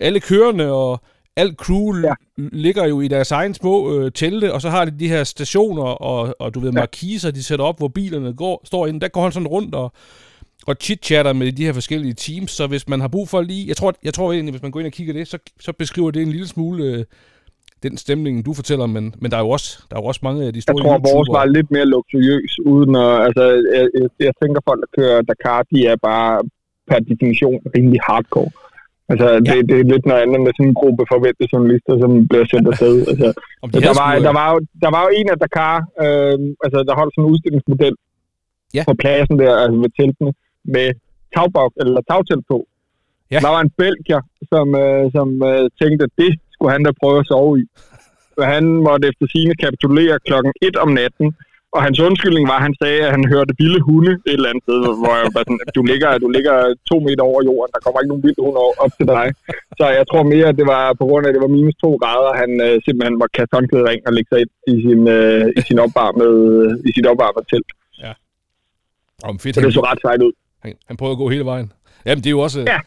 alle 0.00 0.20
kørende 0.20 0.72
og 0.72 1.02
alt 1.36 1.56
crew 1.56 1.96
ja. 1.96 2.14
Ligger 2.36 2.86
jo 2.86 3.00
i 3.00 3.08
deres 3.08 3.30
egen 3.30 3.54
små 3.54 3.98
øh, 3.98 4.12
telte, 4.12 4.52
og 4.52 4.60
så 4.60 4.70
har 4.70 4.84
de 4.84 4.98
de 4.98 5.08
her 5.08 5.24
stationer 5.24 5.82
og, 5.82 6.34
og 6.38 6.54
du 6.54 6.60
ved, 6.60 6.72
markiser, 6.72 7.30
de 7.30 7.42
sætter 7.42 7.64
op, 7.64 7.78
hvor 7.78 7.88
bilerne 7.88 8.34
går, 8.34 8.60
står 8.64 8.86
inde. 8.86 9.00
Der 9.00 9.08
går 9.08 9.22
han 9.22 9.32
sådan 9.32 9.48
rundt 9.48 9.74
og, 9.74 9.92
og 10.66 10.76
chit-chatter 10.84 11.32
med 11.32 11.52
de 11.52 11.66
her 11.66 11.72
forskellige 11.72 12.14
teams, 12.14 12.50
så 12.50 12.66
hvis 12.66 12.88
man 12.88 13.00
har 13.00 13.08
brug 13.08 13.28
for 13.28 13.40
lige, 13.42 13.68
jeg 13.68 13.76
tror, 13.76 13.92
jeg 14.04 14.14
tror 14.14 14.32
egentlig, 14.32 14.52
hvis 14.52 14.62
man 14.62 14.70
går 14.70 14.80
ind 14.80 14.86
og 14.86 14.92
kigger 14.92 15.12
det, 15.12 15.28
så, 15.28 15.38
så 15.60 15.72
beskriver 15.72 16.10
det 16.10 16.22
en 16.22 16.32
lille 16.36 16.48
smule 16.48 16.84
øh, 16.84 17.04
den 17.82 17.96
stemning, 18.04 18.34
du 18.46 18.52
fortæller, 18.60 18.86
men, 18.86 19.04
men 19.20 19.30
der 19.30 19.36
er 19.36 19.44
jo 19.46 19.50
også, 19.58 19.70
der 19.88 19.96
er 19.96 20.00
jo 20.02 20.06
også 20.12 20.22
mange 20.28 20.40
af 20.46 20.52
de 20.52 20.56
Jeg 20.56 20.62
store 20.62 20.82
tror, 20.82 21.14
vores 21.14 21.28
var 21.38 21.44
lidt 21.56 21.70
mere 21.70 21.86
luksuriøs, 21.94 22.52
uden 22.72 22.92
at, 23.04 23.12
altså, 23.26 23.42
jeg, 23.76 23.84
jeg, 24.00 24.08
jeg 24.26 24.32
tænker, 24.42 24.60
folk, 24.68 24.80
der 24.84 24.90
kører 24.98 25.22
Dakar, 25.30 25.60
de 25.72 25.78
er 25.92 25.96
bare 26.10 26.32
per 26.88 26.98
definition 27.10 27.60
rimelig 27.76 28.00
hardcore. 28.08 28.50
Altså, 29.10 29.28
ja. 29.32 29.38
det, 29.48 29.56
det 29.68 29.76
er 29.80 29.90
lidt 29.92 30.06
noget 30.10 30.22
andet 30.24 30.40
med 30.44 30.52
sådan 30.56 30.70
en 30.70 30.80
gruppe 30.80 31.02
forventede 31.12 31.48
journalister, 31.52 31.94
som 32.02 32.10
bliver 32.30 32.46
sendt 32.52 32.66
afsted. 32.72 32.94
Altså, 33.10 33.28
de 33.74 33.80
der, 33.86 33.94
var, 34.00 34.10
der, 34.28 34.34
var 34.40 34.46
jo, 34.52 34.58
der 34.84 34.90
var 34.96 35.02
jo 35.06 35.10
en 35.18 35.28
af 35.34 35.38
Dakar, 35.44 35.76
øh, 36.04 36.36
altså, 36.64 36.78
der 36.88 36.98
holdt 37.00 37.12
sådan 37.12 37.24
en 37.24 37.32
udstillingsmodel 37.32 37.96
Ja. 38.76 38.82
på 38.88 38.94
pladsen 39.02 39.36
der, 39.42 39.52
altså 39.62 39.76
ved 39.84 39.92
teltene, 40.00 40.32
med 40.64 40.88
tagbok, 41.34 41.72
eller 41.80 42.00
tagtelt 42.10 42.44
på. 42.52 42.58
Ja. 43.30 43.38
Der 43.44 43.50
var 43.54 43.60
en 43.60 43.72
belgier, 43.82 44.22
som, 44.52 44.66
øh, 44.84 45.04
som 45.16 45.28
øh, 45.50 45.64
tænkte, 45.80 46.02
at 46.08 46.14
det 46.22 46.32
skulle 46.52 46.72
han 46.72 46.82
da 46.84 46.90
prøve 47.02 47.18
at 47.20 47.26
sove 47.26 47.60
i. 47.62 47.64
Og 48.40 48.46
han 48.54 48.64
måtte 48.86 49.08
efter 49.10 49.26
sine 49.34 49.54
kapitulere 49.64 50.18
klokken 50.28 50.52
1 50.62 50.76
om 50.76 50.90
natten, 51.00 51.28
og 51.74 51.80
hans 51.86 51.98
undskyldning 52.08 52.44
var, 52.52 52.58
at 52.60 52.66
han 52.68 52.76
sagde, 52.82 53.00
at 53.06 53.12
han 53.16 53.24
hørte 53.32 53.52
vilde 53.60 53.80
hunde 53.88 54.12
et 54.30 54.36
eller 54.38 54.50
andet 54.50 54.64
sted, 54.66 54.78
hvor 55.00 55.14
jeg 55.20 55.26
var 55.36 55.42
sådan, 55.46 55.60
du 55.78 55.82
ligger, 55.90 56.10
du 56.24 56.28
ligger 56.36 56.54
to 56.90 56.96
meter 57.06 57.24
over 57.30 57.40
jorden, 57.48 57.70
der 57.74 57.80
kommer 57.84 57.98
ikke 58.00 58.12
nogen 58.12 58.24
vilde 58.26 58.42
hunde 58.44 58.60
op 58.84 58.92
til 58.98 59.06
dig. 59.16 59.26
Så 59.78 59.84
jeg 59.98 60.04
tror 60.10 60.22
mere, 60.34 60.46
at 60.52 60.56
det 60.60 60.66
var 60.74 60.84
på 61.00 61.04
grund 61.08 61.22
af, 61.24 61.30
at 61.30 61.34
det 61.36 61.44
var 61.46 61.52
minus 61.56 61.76
to 61.84 61.90
grader, 62.02 62.32
han 62.42 62.50
øh, 62.66 62.74
simpelthen 62.86 63.16
var 63.22 63.28
kaste 63.36 63.54
håndklæde 63.56 63.86
ring 63.90 64.00
og 64.06 64.12
lægge 64.16 64.30
sig 64.32 64.38
ind 64.42 64.52
i 64.72 64.76
sin, 64.86 65.00
øh, 65.16 65.44
i 65.58 65.60
sin 65.68 65.78
opvarmede, 65.84 66.44
i 66.88 66.90
sit 66.96 67.06
opvarmede 67.12 67.46
telt. 67.52 67.70
om 69.30 69.36
fedt, 69.42 69.54
Så 69.54 69.60
det 69.60 69.74
så 69.80 69.84
ret 69.90 70.00
sejt 70.06 70.22
ud. 70.28 70.34
han, 70.64 70.74
han 70.88 70.96
prøvede 70.96 71.12
at 71.12 71.18
gå 71.18 71.28
hele 71.28 71.44
vejen. 71.44 71.72
Jamen, 72.06 72.18
det 72.24 72.26
er 72.26 72.36
jo 72.38 72.40
også, 72.40 72.60
Ja. 72.60 72.78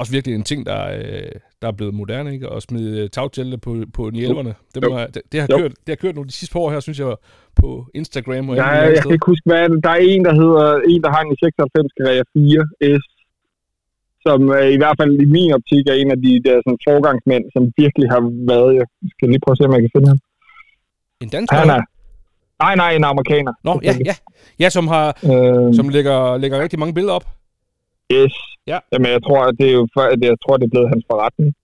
også 0.00 0.12
virkelig 0.12 0.34
en 0.34 0.42
ting, 0.50 0.66
der, 0.66 0.80
øh, 0.98 1.32
der 1.62 1.68
er 1.68 1.72
blevet 1.72 1.94
moderne, 1.94 2.28
ikke? 2.34 2.46
At 2.56 2.62
smide 2.62 3.00
øh, 3.00 3.10
tagtelte 3.10 3.58
på, 3.58 3.70
på 3.94 4.02
hjælperne. 4.10 4.54
Dem 4.74 4.82
Jo. 4.84 4.92
har, 4.96 5.06
det, 5.14 5.22
det, 5.32 5.40
har 5.40 5.48
Jo. 5.52 5.56
kørt, 5.58 5.70
det 5.84 5.88
har 5.94 5.96
kørt 6.04 6.14
nogle 6.14 6.28
de 6.28 6.32
sidste 6.40 6.52
par 6.52 6.60
år 6.60 6.70
her, 6.74 6.80
synes 6.80 6.98
jeg, 7.00 7.14
på 7.60 7.68
Instagram 8.00 8.38
og 8.38 8.44
mulige 8.44 8.64
jeg 8.64 9.02
kan 9.02 9.12
ikke 9.16 9.26
huske, 9.32 9.46
hvad 9.50 9.58
er 9.64 9.68
det. 9.72 9.78
Der 9.86 9.90
er 9.96 10.00
en, 10.12 10.22
der 10.28 10.34
hedder, 10.42 10.66
en, 10.92 11.00
der 11.04 11.10
har 11.14 11.20
en 11.24 11.32
i 11.32 11.36
96 11.42 11.92
Carrera 11.98 12.24
4S, 12.34 13.04
som 14.26 14.38
øh, 14.56 14.68
i 14.76 14.78
hvert 14.82 14.96
fald 15.00 15.12
i 15.26 15.28
min 15.36 15.50
optik 15.58 15.84
er 15.92 15.96
en 16.02 16.10
af 16.14 16.18
de 16.26 16.32
der 16.46 16.56
sådan, 16.64 16.78
forgangsmænd, 16.88 17.44
som 17.54 17.62
virkelig 17.82 18.08
har 18.14 18.22
været, 18.52 18.70
jeg 18.78 18.86
skal 19.14 19.26
lige 19.32 19.42
prøve 19.44 19.54
at 19.54 19.58
se, 19.58 19.64
om 19.68 19.74
jeg 19.76 19.82
kan 19.86 19.94
finde 19.96 20.08
ham. 20.12 20.20
En 21.24 21.28
dansker? 21.36 21.56
Han 21.62 21.70
er, 21.76 21.82
nej, 22.64 22.74
nej, 22.82 22.90
en 22.98 23.04
amerikaner. 23.04 23.52
Nå, 23.64 23.80
ja, 23.82 23.92
ja. 24.08 24.14
Ja, 24.62 24.68
som, 24.76 24.86
har, 24.88 25.06
Øh, 25.32 25.74
som 25.78 25.88
lægger, 25.88 26.36
lægger 26.42 26.62
rigtig 26.64 26.78
mange 26.78 26.94
billeder 26.94 27.14
op. 27.14 27.26
yes. 28.12 28.34
Ja. 28.66 28.78
Jamen, 28.92 29.10
jeg 29.16 29.22
tror, 29.26 29.50
det 29.50 29.66
er 29.68 29.72
jo, 29.72 29.88
jeg 30.30 30.36
tror, 30.44 30.56
det 30.56 30.64
er 30.66 30.70
blevet 30.74 30.88
hans 30.88 31.04
forretning. 31.10 31.54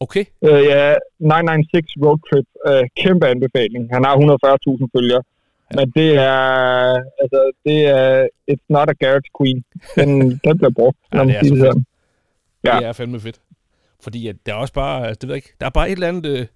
Okay. 0.00 0.24
Øh, 0.48 0.62
ja, 0.72 0.94
996 1.18 1.92
Road 2.04 2.18
Trip. 2.28 2.46
Øh, 2.68 2.84
kæmpe 3.02 3.26
anbefaling. 3.26 3.82
Han 3.94 4.04
har 4.04 4.14
140.000 4.16 4.86
følgere. 4.96 5.22
Ja. 5.70 5.76
Men 5.76 5.86
det 5.96 6.10
er, 6.16 6.42
altså, 7.22 7.40
det 7.66 7.78
er, 7.86 8.28
it's 8.50 8.66
not 8.68 8.88
a 8.90 8.92
garage 9.02 9.28
queen. 9.38 9.64
Den, 9.96 10.10
den 10.44 10.58
bliver 10.58 10.70
brugt, 10.70 10.98
Ja, 11.12 11.16
når 11.16 11.24
det 11.24 11.28
man 11.34 11.36
er 11.36 11.44
siger 11.44 11.54
det 11.54 11.64
sådan. 11.66 11.84
Ja. 12.64 12.76
Det 12.78 12.86
er 12.86 12.92
fandme 12.92 13.20
fedt. 13.20 13.40
Fordi 14.02 14.28
at 14.28 14.36
der 14.46 14.52
er 14.52 14.56
også 14.56 14.74
bare, 14.74 15.06
altså, 15.06 15.18
det 15.20 15.28
ved 15.28 15.34
jeg 15.34 15.44
ikke, 15.44 15.54
der 15.60 15.66
er 15.66 15.70
bare 15.70 15.86
et 15.88 15.92
eller 15.92 16.08
andet, 16.08 16.26
øh, 16.26 16.46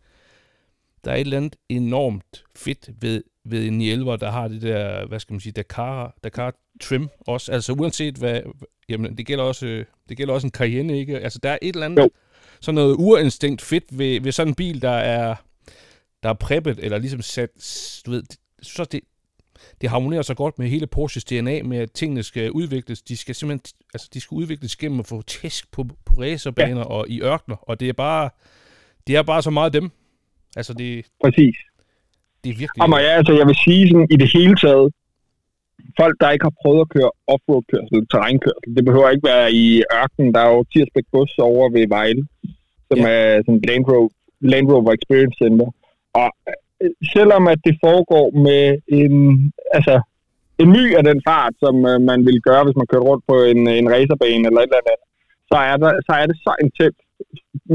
der 1.05 1.11
er 1.11 1.15
et 1.17 1.21
eller 1.21 1.37
andet 1.37 1.57
enormt 1.69 2.45
fedt 2.57 2.91
ved, 3.01 3.23
ved 3.51 3.67
en 3.67 3.79
911, 3.79 4.17
der 4.17 4.31
har 4.31 4.49
det 4.49 4.63
der, 4.63 5.07
hvad 5.07 5.21
skal 5.21 5.33
man 5.33 5.41
sige, 5.41 5.53
Dakar, 5.53 6.15
Dakar 6.25 6.55
trim 6.81 7.09
også. 7.21 7.53
Altså 7.53 7.73
uanset 7.73 8.17
hvad, 8.17 8.41
jamen 8.89 9.19
det 9.19 9.27
gælder 9.27 9.45
også, 9.45 9.67
øh, 9.67 9.85
det 10.09 10.17
gælder 10.17 10.35
også 10.35 10.47
en 10.47 10.51
Cayenne, 10.51 10.99
ikke? 10.99 11.19
Altså 11.19 11.39
der 11.43 11.51
er 11.51 11.59
et 11.63 11.75
eller 11.75 11.87
andet, 11.87 12.03
Jo. 12.03 12.11
sådan 12.61 12.75
noget 12.75 12.97
urinstinkt 12.99 13.63
fedt 13.63 13.99
ved, 13.99 14.21
ved 14.21 14.33
sådan 14.33 14.51
en 14.51 14.55
bil, 14.55 14.83
der 14.83 14.91
er, 14.91 15.35
der 16.23 16.29
er 16.29 16.35
preppet, 16.35 16.79
eller 16.79 16.99
ligesom 16.99 17.23
sat, 17.23 17.51
du 18.07 18.11
ved, 18.11 18.23
så 18.63 18.85
det, 18.85 19.01
det 19.81 19.91
harmonerer 19.91 20.23
så 20.23 20.35
godt 20.35 20.59
med 20.59 20.69
hele 20.69 20.87
Porsches 20.87 21.25
DNA, 21.25 21.63
med 21.63 21.79
at 21.79 21.93
tingene 21.93 22.23
skal 22.23 22.51
udvikles. 22.51 23.03
De 23.03 23.17
skal 23.17 23.35
simpelthen, 23.35 23.75
altså 23.95 24.09
de 24.15 24.21
skal 24.21 24.35
udvikles 24.35 24.77
gennem 24.77 25.01
at 25.01 25.07
få 25.07 25.23
tæsk 25.23 25.73
på, 25.73 25.85
på 26.05 26.15
racerbaner 26.15 26.81
ja. 26.81 26.87
og 26.87 27.09
i 27.09 27.23
ørkner, 27.23 27.57
og 27.57 27.81
det 27.81 27.89
er 27.89 27.93
bare, 27.93 28.31
det 29.07 29.17
er 29.17 29.23
bare 29.23 29.43
så 29.43 29.51
meget 29.51 29.73
dem. 29.73 29.91
Altså 30.57 30.73
det, 30.75 31.07
Præcis. 31.25 31.57
Det 32.47 32.53
er 32.55 32.59
virkelig... 32.63 32.81
Jamen, 32.81 32.99
ja, 33.07 33.13
altså, 33.21 33.33
jeg 33.41 33.47
vil 33.51 33.59
sige 33.67 33.83
sådan, 33.91 34.09
i 34.15 34.17
det 34.23 34.29
hele 34.37 34.55
taget, 34.65 34.87
folk, 36.01 36.15
der 36.23 36.35
ikke 36.35 36.47
har 36.49 36.57
prøvet 36.63 36.81
at 36.85 36.93
køre 36.97 37.11
offroad-kørsel, 37.35 37.99
terrænkørsel, 38.13 38.71
det 38.77 38.85
behøver 38.89 39.09
ikke 39.15 39.29
være 39.35 39.47
i 39.63 39.65
ørkenen. 40.01 40.35
Der 40.35 40.41
er 40.47 40.51
jo 40.55 40.61
Tirsbæk 40.73 41.07
Bus 41.13 41.33
over 41.51 41.65
ved 41.77 41.85
Vejle, 41.97 42.23
som 42.89 42.99
Ja. 42.99 43.09
er 43.17 43.43
sådan 43.45 43.63
Land 43.69 43.85
Rover, 43.91 44.11
Land 44.53 44.67
Rover 44.73 44.93
Experience 44.99 45.37
Center. 45.43 45.69
Og 46.21 46.29
øh, 46.83 46.91
selvom 47.15 47.43
at 47.53 47.61
det 47.67 47.75
foregår 47.87 48.27
med 48.47 48.63
en, 49.01 49.15
altså, 49.77 49.95
en 50.63 50.69
my 50.77 50.85
af 50.99 51.05
den 51.11 51.19
fart, 51.29 51.55
som 51.65 51.75
øh, 51.91 51.99
man 52.11 52.21
ville 52.29 52.43
gøre, 52.49 52.65
hvis 52.65 52.79
man 52.81 52.89
kørte 52.91 53.09
rundt 53.11 53.25
på 53.31 53.37
en, 53.53 53.61
en 53.81 53.87
racerbane 53.95 54.45
eller 54.49 54.61
et 54.61 54.71
eller 54.71 54.83
andet, 54.83 54.99
så 55.51 55.57
er, 55.71 55.77
der, 55.83 55.91
så 56.07 56.13
er 56.21 56.27
det 56.31 56.37
så 56.47 56.53
intens, 56.65 56.99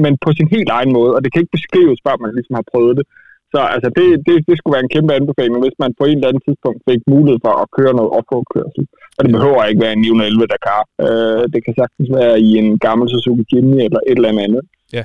men 0.04 0.14
på 0.26 0.30
sin 0.38 0.50
helt 0.56 0.70
egen 0.78 0.92
måde, 0.98 1.12
og 1.16 1.20
det 1.24 1.30
kan 1.32 1.42
ikke 1.42 1.58
beskrives, 1.60 2.00
før 2.06 2.16
man 2.24 2.36
ligesom 2.38 2.56
har 2.60 2.68
prøvet 2.74 2.96
det. 3.00 3.06
Så 3.54 3.60
altså, 3.74 3.90
det, 3.98 4.06
det, 4.28 4.36
det 4.48 4.56
skulle 4.58 4.76
være 4.76 4.86
en 4.88 4.96
kæmpe 4.96 5.12
anbefaling, 5.20 5.64
hvis 5.66 5.78
man 5.84 5.92
på 6.00 6.04
en 6.06 6.18
eller 6.18 6.30
anden 6.30 6.46
tidspunkt 6.48 6.80
fik 6.90 7.02
mulighed 7.14 7.40
for 7.46 7.54
at 7.64 7.68
køre 7.78 7.94
noget 8.00 8.12
offroad-kørsel. 8.18 8.84
Og 9.18 9.22
det 9.24 9.32
behøver 9.38 9.70
ikke 9.70 9.84
være 9.86 9.96
en 9.98 10.02
911 10.02 10.52
Dakar. 10.54 10.82
Øh, 11.06 11.44
det 11.54 11.60
kan 11.66 11.74
sagtens 11.82 12.10
være 12.20 12.36
i 12.48 12.50
en 12.62 12.70
gammel 12.86 13.06
Suzuki 13.10 13.44
Jimny 13.52 13.80
eller 13.88 14.02
et 14.10 14.18
eller 14.18 14.44
andet. 14.48 14.64
Ja. 14.98 15.04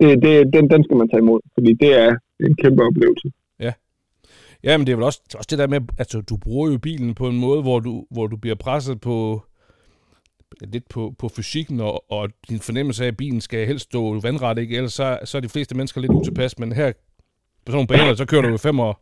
Det, 0.00 0.10
det, 0.24 0.32
den, 0.54 0.64
den 0.72 0.80
skal 0.84 0.96
man 1.00 1.08
tage 1.08 1.24
imod, 1.24 1.40
fordi 1.54 1.70
det 1.82 1.90
er 2.04 2.10
en 2.46 2.54
kæmpe 2.62 2.80
oplevelse. 2.88 3.28
Ja, 4.64 4.78
men 4.78 4.86
det 4.86 4.92
er 4.92 4.96
vel 4.96 5.04
også, 5.04 5.20
også 5.34 5.48
det 5.50 5.58
der 5.58 5.66
med, 5.66 5.80
altså 5.98 6.20
du 6.20 6.36
bruger 6.36 6.70
jo 6.72 6.78
bilen 6.78 7.14
på 7.14 7.28
en 7.28 7.38
måde, 7.38 7.62
hvor 7.62 7.80
du, 7.80 8.06
hvor 8.10 8.26
du 8.26 8.36
bliver 8.36 8.54
presset 8.56 9.00
på 9.00 9.42
lidt 10.60 10.88
på, 10.88 11.14
på 11.18 11.28
fysikken, 11.28 11.80
og, 11.80 12.12
og 12.12 12.30
din 12.48 12.60
fornemmelse 12.60 13.04
af, 13.04 13.08
at 13.08 13.16
bilen 13.16 13.40
skal 13.40 13.66
helst 13.66 13.84
stå 13.84 14.20
vandret, 14.20 14.58
ikke? 14.58 14.76
Ellers 14.76 14.92
så, 14.92 15.18
så 15.24 15.36
er 15.36 15.40
de 15.40 15.48
fleste 15.48 15.76
mennesker 15.76 16.00
lidt 16.00 16.12
utilpas, 16.12 16.58
men 16.58 16.72
her 16.72 16.92
sådan 17.66 17.76
nogle 17.76 17.86
baner, 17.86 18.14
så 18.14 18.24
kører 18.26 18.42
du 18.42 18.48
jo 18.48 18.56
5 18.56 18.78
og, 18.78 18.98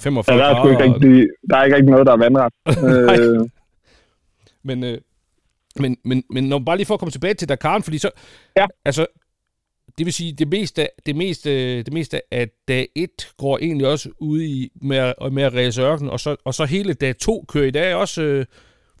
45 0.00 0.36
Ja, 0.36 0.42
der, 0.42 0.48
er 0.48 0.68
ikke 0.68 0.76
grader, 0.78 0.90
og- 0.94 1.00
rigtig, 1.02 1.28
der 1.50 1.56
er 1.56 1.64
ikke 1.64 1.76
rigtig 1.76 1.90
noget, 1.90 2.06
der 2.06 2.12
er 2.12 2.16
vandret. 2.16 2.52
Øh, 3.20 3.48
Men, 4.62 4.84
øh, 4.84 4.98
men, 5.78 5.96
men, 6.04 6.22
men 6.30 6.44
når 6.48 6.58
bare 6.58 6.76
lige 6.76 6.86
for 6.86 6.94
at 6.94 7.00
komme 7.00 7.10
tilbage 7.10 7.34
til 7.34 7.48
Dakar, 7.48 7.80
fordi 7.80 7.98
så, 7.98 8.10
Ja. 8.56 8.66
altså, 8.84 9.06
det 9.98 10.06
vil 10.06 10.12
sige, 10.14 10.32
det 10.32 10.48
meste, 10.48 10.88
det 11.06 11.16
meste, 11.16 11.82
det 11.82 11.92
meste 11.92 12.20
af 12.30 12.48
dag 12.68 12.88
1 12.96 13.08
går 13.38 13.58
egentlig 13.58 13.86
også 13.88 14.08
ude 14.20 14.44
i 14.46 14.68
med, 14.82 15.12
med 15.32 15.42
at 15.42 15.54
ræse 15.54 15.82
ørken, 15.82 16.10
og 16.10 16.20
så, 16.20 16.36
og 16.44 16.54
så 16.54 16.64
hele 16.64 16.92
dag 16.94 17.16
2 17.16 17.44
kører 17.48 17.64
i 17.64 17.70
dag 17.70 17.94
også 17.94 18.22
øh, 18.22 18.44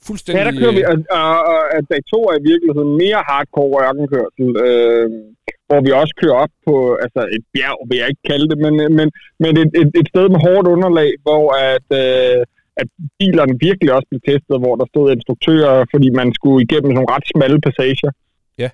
fuldstændig... 0.06 0.44
Ja, 0.44 0.50
der 0.50 0.58
kører 0.60 0.72
vi, 0.72 0.78
øh, 0.82 1.04
og, 1.10 1.20
og, 1.20 1.58
og 1.76 1.90
dag 1.90 1.98
to 2.12 2.22
er 2.24 2.38
i 2.38 2.42
virkeligheden 2.42 2.96
mere 2.96 3.22
hardcore 3.28 3.84
ørkenkørsel, 3.88 4.48
øh, 4.66 5.10
hvor 5.68 5.80
vi 5.86 5.90
også 6.00 6.14
kører 6.22 6.38
op 6.44 6.54
på 6.66 6.74
altså 7.04 7.22
et 7.36 7.44
bjerg, 7.54 7.78
vil 7.88 7.98
jeg 8.00 8.08
ikke 8.08 8.26
kalde 8.30 8.48
det, 8.50 8.58
men, 8.64 8.74
men, 8.98 9.08
men 9.42 9.52
et, 9.62 9.70
et, 9.80 9.90
et 10.00 10.08
sted 10.12 10.26
med 10.34 10.40
hårdt 10.46 10.66
underlag, 10.74 11.10
hvor 11.26 11.44
at, 11.72 11.88
øh, 12.02 12.40
at 12.80 12.88
bilerne 13.18 13.54
virkelig 13.66 13.90
også 13.96 14.08
blev 14.10 14.20
testet, 14.30 14.56
hvor 14.62 14.74
der 14.80 14.86
stod 14.92 15.12
instruktører, 15.16 15.74
fordi 15.92 16.08
man 16.20 16.28
skulle 16.38 16.58
igennem 16.66 16.92
nogle 16.94 17.12
ret 17.14 17.26
smalle 17.32 17.60
passager. 17.66 18.10
Ja. 18.62 18.70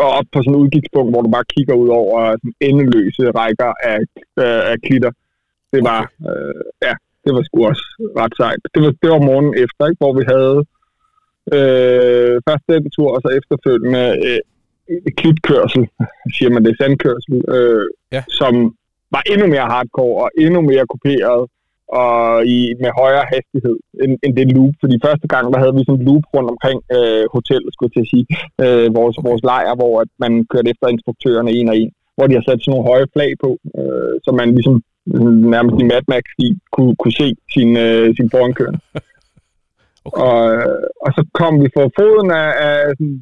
Og 0.00 0.06
op 0.18 0.28
på 0.32 0.38
sådan 0.42 0.54
et 0.54 0.62
udgangspunkt, 0.64 1.10
hvor 1.12 1.22
du 1.22 1.30
bare 1.36 1.52
kigger 1.54 1.74
ud 1.82 1.88
over 2.00 2.18
sådan 2.40 2.54
endeløse 2.68 3.24
rækker 3.40 3.72
af, 3.90 3.98
af, 4.46 4.56
af 4.72 4.76
klitter. 4.86 5.12
Det 5.72 5.80
var, 5.90 6.02
øh, 6.28 6.62
ja, 6.86 6.94
det 7.24 7.30
var 7.34 7.42
sgu 7.42 7.56
også 7.72 7.86
ret 8.20 8.34
sejt. 8.40 8.62
Det 8.74 8.80
var, 8.84 8.92
det 9.02 9.08
var 9.14 9.26
morgenen 9.28 9.54
efter, 9.64 9.82
ikke? 9.88 10.00
hvor 10.02 10.14
vi 10.18 10.24
havde 10.34 10.58
øh, 11.56 12.34
først 12.46 12.64
den 12.72 12.90
tur, 12.96 13.10
og 13.14 13.20
så 13.24 13.28
efterfølgende 13.38 14.04
øh, 14.26 14.40
klitkørsel, 15.20 15.82
siger 16.36 16.50
man 16.50 16.64
det, 16.64 16.74
sandkørsel, 16.80 17.36
øh, 17.56 17.86
Ja. 18.12 18.22
som 18.40 18.54
var 19.14 19.22
endnu 19.32 19.46
mere 19.54 19.66
hardcore 19.74 20.22
og 20.24 20.30
endnu 20.44 20.60
mere 20.60 20.86
kuperet 20.92 21.42
og 21.88 22.46
i, 22.56 22.58
med 22.82 22.90
højere 23.02 23.24
hastighed 23.34 23.76
end, 24.02 24.12
end 24.24 24.32
det 24.36 24.52
loop. 24.56 24.74
Fordi 24.82 24.96
første 25.06 25.28
gang, 25.32 25.44
der 25.52 25.58
havde 25.62 25.74
vi 25.76 25.84
sådan 25.84 26.00
en 26.00 26.06
loop 26.08 26.24
rundt 26.34 26.50
omkring 26.54 26.78
øh, 26.96 27.24
hotellet, 27.36 27.70
skulle 27.72 27.90
jeg 27.90 27.94
til 27.94 28.06
at 28.06 28.12
sige, 28.14 28.26
øh, 28.64 28.88
vores, 28.98 29.16
vores 29.28 29.42
lejr, 29.50 29.74
hvor 29.80 29.94
at 30.04 30.10
man 30.24 30.32
kørte 30.52 30.70
efter 30.72 30.86
instruktørerne 30.94 31.50
en 31.58 31.68
og 31.72 31.76
en, 31.80 31.90
hvor 32.16 32.26
de 32.26 32.34
har 32.38 32.44
sat 32.48 32.60
sådan 32.60 32.70
nogle 32.72 32.88
høje 32.90 33.06
flag 33.14 33.30
på, 33.44 33.50
øh, 33.78 34.14
så 34.24 34.30
man 34.40 34.48
ligesom 34.56 34.76
nærmest 35.54 35.76
i 35.82 35.88
Mad 35.92 36.04
Max 36.12 36.24
i, 36.46 36.48
kunne, 36.74 36.94
kunne 37.00 37.16
se 37.22 37.28
sin, 37.54 37.70
øh, 37.86 38.06
sin 38.16 38.30
forankørende. 38.34 38.80
Okay. 40.06 40.22
Og, 40.22 40.38
øh, 40.54 40.82
og 41.04 41.10
så 41.16 41.22
kom 41.38 41.52
vi 41.62 41.68
fra 41.74 41.84
foden 41.98 42.28
af, 42.30 42.48
af 42.68 42.76
sådan 42.98 43.20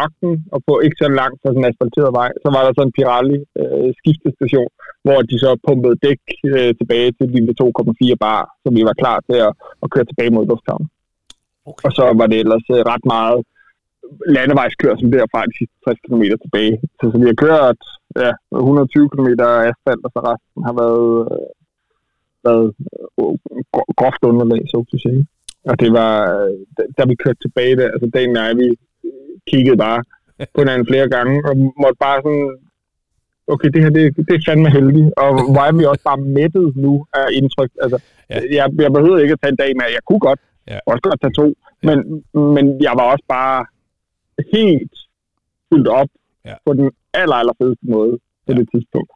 ørken, 0.00 0.32
og 0.54 0.58
på 0.66 0.72
ikke 0.84 1.00
så 1.02 1.08
langt 1.20 1.38
fra 1.40 1.48
sådan 1.50 1.62
en 1.64 1.70
asfalteret 1.70 2.12
vej, 2.20 2.30
så 2.42 2.48
var 2.54 2.62
der 2.62 2.72
sådan 2.72 2.88
en 2.88 2.96
Pirelli 2.96 3.38
øh, 3.60 3.88
skiftestation, 3.98 4.70
hvor 5.06 5.18
de 5.30 5.36
så 5.44 5.50
pumpede 5.66 6.00
dæk 6.06 6.22
øh, 6.54 6.70
tilbage 6.78 7.10
til 7.18 7.26
de 7.32 7.40
2,4 7.60 8.14
bar, 8.24 8.42
så 8.62 8.68
vi 8.76 8.82
var 8.88 8.96
klar 9.02 9.18
til 9.28 9.38
at, 9.46 9.52
at 9.82 9.90
køre 9.92 10.06
tilbage 10.08 10.34
mod 10.36 10.44
lufthavnen. 10.50 10.88
Okay. 11.70 11.84
Og 11.86 11.90
så 11.98 12.04
var 12.20 12.26
det 12.30 12.38
ellers 12.44 12.66
øh, 12.76 12.82
ret 12.92 13.04
meget 13.14 13.38
landevejskørsel 14.36 15.12
derfra 15.12 15.48
de 15.50 15.56
sidste 15.58 15.76
60 15.84 16.00
km 16.06 16.24
tilbage. 16.44 16.74
Så, 16.98 17.04
så 17.12 17.16
vi 17.22 17.26
har 17.30 17.38
kørt 17.44 17.80
ja, 18.24 18.32
120 18.52 19.08
km 19.12 19.28
asfalt, 19.70 20.02
og 20.06 20.10
så 20.14 20.20
resten 20.30 20.60
har 20.68 20.74
været, 20.82 21.10
øh, 21.32 21.48
været 22.46 22.66
øh, 23.20 23.34
gro- 23.72 23.92
groft 23.98 24.22
underlag, 24.30 24.62
så 24.70 24.76
at 24.92 25.00
sige. 25.06 25.22
Og 25.70 25.74
det 25.82 25.90
var, 26.00 26.14
øh, 26.36 26.54
da 26.98 27.02
vi 27.10 27.14
kørte 27.22 27.40
tilbage 27.42 27.76
der, 27.80 27.88
altså 27.94 28.08
dagen 28.16 28.36
er 28.36 28.54
vi 28.62 28.68
kiggede 29.50 29.76
bare 29.76 30.00
på 30.54 30.60
hinanden 30.60 30.86
flere 30.90 31.08
gange, 31.08 31.34
og 31.48 31.52
måtte 31.82 31.98
bare 32.06 32.18
sådan, 32.24 32.48
okay, 33.52 33.68
det 33.74 33.82
her, 33.82 33.90
det, 33.90 34.16
det 34.16 34.34
er 34.36 34.42
fandme 34.48 34.70
heldigt, 34.70 35.10
og 35.22 35.28
hvor 35.52 35.62
er 35.68 35.72
vi 35.78 35.84
også 35.84 36.02
bare 36.10 36.20
mættet 36.38 36.76
nu 36.76 37.06
af 37.14 37.26
indtryk. 37.32 37.70
Altså, 37.82 37.98
Ja. 38.30 38.40
jeg, 38.58 38.66
jeg 38.84 38.92
behøvede 38.92 39.22
ikke 39.22 39.32
at 39.32 39.40
tage 39.42 39.50
en 39.50 39.56
dag 39.64 39.70
med, 39.76 39.84
jeg 39.98 40.04
kunne 40.08 40.20
godt, 40.28 40.40
Ja. 40.68 40.78
også 40.86 41.02
godt 41.08 41.20
tage 41.20 41.34
to, 41.40 41.46
men, 41.88 41.96
men 42.56 42.64
jeg 42.82 42.92
var 42.98 43.06
også 43.12 43.24
bare 43.28 43.58
helt 44.54 44.92
fyldt 45.72 45.88
op 45.88 46.08
Ja. 46.44 46.54
på 46.66 46.72
den 46.72 46.90
aller, 47.14 47.34
aller 47.36 47.52
fedeste 47.62 47.86
måde 47.94 48.12
på 48.46 48.52
Ja. 48.52 48.54
det 48.58 48.68
tidspunkt. 48.74 49.10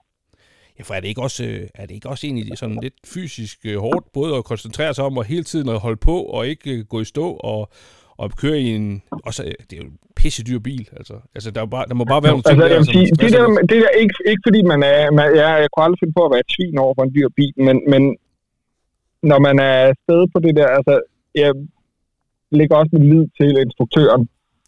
Ja, 0.78 0.82
for 0.82 0.94
er 0.94 1.00
det 1.00 1.08
ikke 1.08 1.22
også, 1.22 1.44
øh, 1.44 1.68
er 1.74 1.86
det 1.86 1.94
ikke 1.94 2.08
også 2.08 2.26
egentlig 2.26 2.58
sådan 2.58 2.78
lidt 2.82 2.94
fysisk 3.06 3.58
øh, 3.66 3.76
hårdt, 3.78 4.12
både 4.12 4.36
at 4.36 4.44
koncentrere 4.44 4.94
sig 4.94 5.04
om 5.04 5.18
at 5.18 5.26
hele 5.26 5.44
tiden 5.44 5.68
at 5.68 5.78
holde 5.78 5.96
på, 5.96 6.16
og 6.22 6.46
ikke 6.46 6.70
øh, 6.78 6.84
gå 6.84 7.00
i 7.00 7.04
stå, 7.04 7.26
og, 7.32 7.70
og 8.18 8.26
køre 8.42 8.58
i 8.66 8.68
en, 8.78 9.02
også, 9.28 9.42
øh, 9.48 9.52
det 9.68 9.72
er 9.76 9.80
jo 9.82 9.88
en 9.92 9.98
pisse 10.16 10.42
dyr 10.48 10.60
bil, 10.68 10.84
altså. 10.98 11.14
Altså, 11.36 11.48
der, 11.54 11.60
er 11.62 11.70
bare, 11.76 11.86
der 11.90 11.96
må 12.00 12.04
bare 12.12 12.22
være 12.24 12.32
nogle 12.34 12.46
ting, 12.48 12.58
Altså, 12.62 12.66
jeg 12.72 12.78
vil 12.78 12.86
som 12.86 12.94
sige, 12.94 13.06
det 13.22 13.30
der, 13.36 13.44
det 13.70 13.78
der 13.84 13.92
ikke, 14.02 14.14
ikke 14.30 14.42
fordi 14.48 14.60
man 14.72 14.80
er, 14.92 15.00
man, 15.18 15.26
jeg, 15.42 15.50
jeg 15.62 15.68
kunne 15.70 15.84
aldrig 15.86 16.00
finde 16.02 16.16
på 16.18 16.24
at 16.26 16.32
være 16.34 16.50
svin 16.54 16.78
over 16.84 16.94
for 16.96 17.02
en 17.04 17.14
dyr 17.16 17.28
bil, 17.38 17.54
men, 17.66 17.76
men 17.92 18.02
når 19.30 19.38
man 19.46 19.56
er 19.70 19.76
afsted 19.92 20.20
på 20.32 20.38
det 20.44 20.52
der, 20.60 20.68
altså, 20.78 20.94
jeg 21.42 21.50
lægger 22.58 22.74
også 22.76 22.92
min 22.96 23.10
lid 23.12 23.24
til 23.38 23.50
instruktøren. 23.66 24.22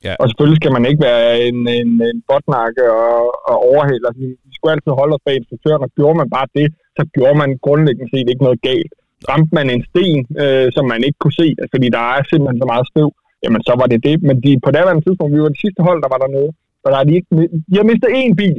Ja. 0.06 0.14
Og 0.20 0.24
selvfølgelig 0.28 0.60
skal 0.60 0.74
man 0.76 0.84
ikke 0.90 1.02
være 1.10 1.26
en, 1.48 1.58
en, 1.80 1.90
en 2.10 2.18
botnakke 2.28 2.84
og, 3.02 3.20
og 3.50 3.56
overhælde. 3.72 4.06
Altså, 4.08 4.20
vi 4.48 4.54
skulle 4.56 4.72
altid 4.74 4.92
holde 5.00 5.14
os 5.16 5.24
bag 5.26 5.36
instruktøren, 5.36 5.82
og 5.86 5.90
gjorde 5.96 6.16
man 6.20 6.30
bare 6.36 6.48
det, 6.58 6.68
så 6.96 7.02
gjorde 7.14 7.36
man 7.42 7.50
grundlæggende 7.66 8.10
set 8.12 8.28
ikke 8.28 8.46
noget 8.48 8.60
galt. 8.70 8.92
Ramte 9.30 9.52
man 9.58 9.66
en 9.70 9.84
sten, 9.90 10.20
øh, 10.42 10.66
som 10.76 10.84
man 10.92 11.00
ikke 11.06 11.18
kunne 11.22 11.38
se, 11.42 11.48
fordi 11.72 11.86
der 11.96 12.04
er 12.14 12.20
simpelthen 12.30 12.60
så 12.62 12.66
meget 12.72 12.86
støv, 12.92 13.10
jamen 13.42 13.62
så 13.68 13.72
var 13.80 13.86
det 13.92 14.04
det. 14.08 14.16
Men 14.28 14.36
de, 14.44 14.50
på 14.64 14.70
daværende 14.70 15.04
tidspunkt, 15.04 15.34
vi 15.34 15.42
var 15.44 15.52
det 15.54 15.64
sidste 15.64 15.82
hold, 15.88 16.00
der 16.02 16.12
var 16.14 16.20
dernede, 16.24 16.50
og 16.84 16.88
der 16.92 16.98
er 16.98 17.06
de, 17.08 17.14
ikke, 17.18 17.30
de 17.70 17.76
har 17.80 17.90
mistet 17.90 18.10
én 18.22 18.34
bil. 18.42 18.58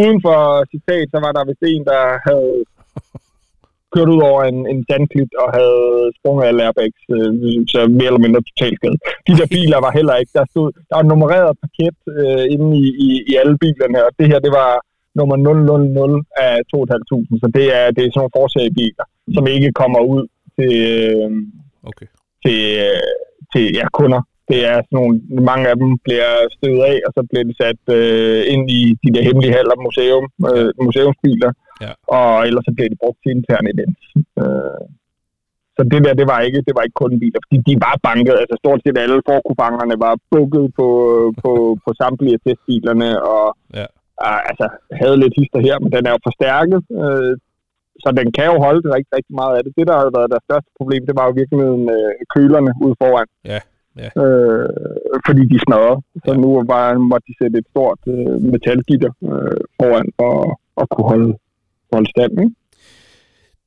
Uden 0.00 0.18
for 0.26 0.38
citat, 0.72 1.06
så 1.12 1.18
var 1.24 1.32
der 1.32 1.48
vist 1.48 1.62
en, 1.62 1.84
der 1.92 2.02
havde 2.28 2.52
kørt 3.94 4.08
ud 4.14 4.20
over 4.30 4.42
en, 4.50 4.58
en 4.72 4.80
sandklit 4.88 5.32
og 5.42 5.48
havde 5.58 6.12
sprunget 6.18 6.44
alle 6.48 6.64
airbags, 6.66 7.02
øh, 7.16 7.30
så 7.72 7.78
mere 7.98 8.10
eller 8.10 8.24
mindre 8.24 8.42
totalt 8.50 8.76
skadet. 8.78 9.00
De 9.26 9.32
der 9.40 9.48
biler 9.56 9.78
var 9.86 9.92
heller 9.98 10.14
ikke, 10.20 10.32
der 10.38 10.44
stod, 10.52 10.68
der 10.88 10.96
var 11.00 11.06
nummereret 11.10 11.60
parket 11.62 11.98
øh, 12.18 12.44
inde 12.54 12.68
i, 12.82 12.84
i, 13.06 13.08
i 13.30 13.32
alle 13.40 13.56
bilerne, 13.62 13.98
og 14.06 14.10
det 14.18 14.26
her, 14.30 14.38
det 14.46 14.52
var 14.60 14.72
nummer 15.18 15.36
000 15.36 16.24
af 16.46 16.54
2.500, 16.72 17.40
så 17.42 17.48
det 17.56 17.66
er, 17.78 17.84
det 17.94 18.02
er 18.02 18.10
sådan 18.10 18.20
nogle 18.22 18.36
forsagbiler, 18.38 19.06
som 19.34 19.44
ikke 19.54 19.70
kommer 19.82 20.00
ud 20.14 20.22
til, 20.56 20.72
øh, 20.94 21.30
Okay. 21.90 22.06
til, 22.44 22.58
øh, 22.86 23.12
til 23.56 23.66
ja, 23.80 23.86
kunder. 23.98 24.22
Det 24.50 24.60
er 24.70 24.76
sådan 24.76 24.96
nogle, 25.00 25.14
mange 25.50 25.64
af 25.72 25.76
dem 25.82 25.90
bliver 26.06 26.32
støvet 26.56 26.82
af, 26.92 26.98
og 27.06 27.10
så 27.16 27.20
bliver 27.30 27.44
de 27.48 27.54
sat 27.62 27.82
øh, 27.98 28.40
ind 28.54 28.64
i 28.78 28.80
de 29.02 29.08
der 29.14 29.22
hemmelige 29.28 29.56
haller, 29.58 29.76
museum, 29.86 30.24
øh, 30.50 30.70
museumsbiler, 30.86 31.50
Ja. 31.84 31.92
og 32.18 32.28
ellers 32.48 32.64
så 32.68 32.72
bliver 32.76 32.90
de 32.92 33.00
brugt 33.02 33.18
til 33.22 33.30
interne 33.36 33.68
events. 33.74 34.04
Øh, 34.42 34.82
så 35.76 35.80
det 35.92 36.00
der, 36.04 36.14
det 36.20 36.26
var 36.32 36.40
ikke, 36.46 36.60
det 36.66 36.74
var 36.76 36.82
ikke 36.84 37.00
kun 37.02 37.20
biler, 37.22 37.40
fordi 37.44 37.58
de 37.68 37.74
var 37.86 37.94
banket, 38.08 38.34
altså 38.42 38.56
stort 38.62 38.80
set 38.82 38.98
alle 39.04 39.20
forkupangerne 39.30 39.96
var 40.06 40.14
bukket 40.34 40.66
på, 40.78 40.88
på, 41.42 41.52
på 41.84 41.90
samtlige 42.02 42.38
testbilerne, 42.44 43.10
og 43.34 43.44
Ja. 43.80 43.86
øh, 44.26 44.40
altså 44.50 44.66
havde 45.00 45.16
lidt 45.22 45.34
hister 45.38 45.60
her, 45.68 45.76
men 45.82 45.90
den 45.96 46.02
er 46.06 46.12
jo 46.16 46.20
forstærket, 46.28 46.80
øh, 47.02 47.32
så 48.02 48.08
den 48.20 48.28
kan 48.36 48.46
jo 48.52 48.56
holde 48.66 48.82
rigtig, 48.96 49.12
rigtig 49.18 49.34
meget 49.40 49.54
af 49.56 49.62
det. 49.64 49.72
Det, 49.78 49.84
der 49.90 49.96
havde 50.00 50.16
været 50.18 50.32
deres 50.32 50.44
største 50.48 50.70
problem, 50.78 51.02
det 51.08 51.14
var 51.18 51.24
jo 51.28 51.32
virkelig 51.40 51.60
øh, 51.94 52.12
kølerne 52.34 52.72
ude 52.84 52.96
foran. 53.02 53.28
Ja, 53.52 53.60
ja. 54.02 54.08
Øh, 54.22 54.68
fordi 55.26 55.42
de 55.52 55.58
smadrede. 55.64 55.98
Så 56.24 56.30
Ja. 56.32 56.40
nu 56.42 56.48
var 56.72 56.84
måtte 57.10 57.26
de 57.30 57.34
sætte 57.40 57.56
et 57.62 57.68
stort 57.72 58.00
øh, 58.14 58.34
metalgitter 58.52 59.12
øh, 59.32 59.60
foran 59.78 60.08
for 60.18 60.32
at 60.82 60.86
kunne 60.92 61.08
holde, 61.12 61.30
holde 61.92 62.08
stand. 62.14 62.32
Ikke? 62.42 62.54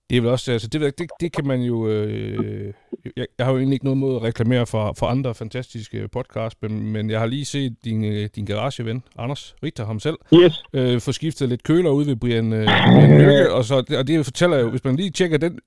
Det 0.10 0.18
er 0.18 0.22
vel 0.22 0.30
også, 0.30 0.51
altså 0.51 0.68
det, 0.68 0.82
det, 0.99 1.10
det 1.20 1.32
kan 1.32 1.47
man 1.47 1.62
jo, 1.62 1.88
øh, 1.88 2.74
jeg, 3.18 3.26
jeg 3.38 3.45
har 3.45 3.51
jo 3.53 3.57
egentlig 3.57 3.74
ikke 3.76 3.86
noget 3.86 3.97
mod 3.97 4.16
at 4.16 4.22
reklamere 4.24 4.66
for, 4.66 4.93
for 4.97 5.05
andre 5.07 5.36
fantastiske 5.36 6.07
podcasts, 6.07 6.62
men, 6.62 6.91
men 6.91 7.10
jeg 7.10 7.20
har 7.20 7.26
lige 7.28 7.45
set 7.45 7.76
din, 7.86 8.03
øh, 8.05 8.30
din 8.36 8.45
garageven, 8.45 9.03
Anders 9.18 9.55
Richter, 9.64 9.86
ham 9.86 9.99
selv, 9.99 10.18
Yes. 10.34 10.64
øh, 10.74 10.99
få 11.01 11.12
skiftet 11.12 11.49
lidt 11.49 11.64
køler 11.64 11.89
ud 11.89 12.05
ved 12.05 12.16
Brian, 12.16 12.53
øh, 12.53 12.66
Brian 12.66 13.18
Lykke, 13.22 13.53
og, 13.53 13.66
så, 13.66 13.76
og 13.97 14.07
det 14.07 14.26
fortæller 14.26 14.57
jo, 14.57 14.70
hvis 14.70 14.84
man 14.84 14.95
lige 14.95 15.10
tjekker 15.10 15.38
den, 15.38 15.60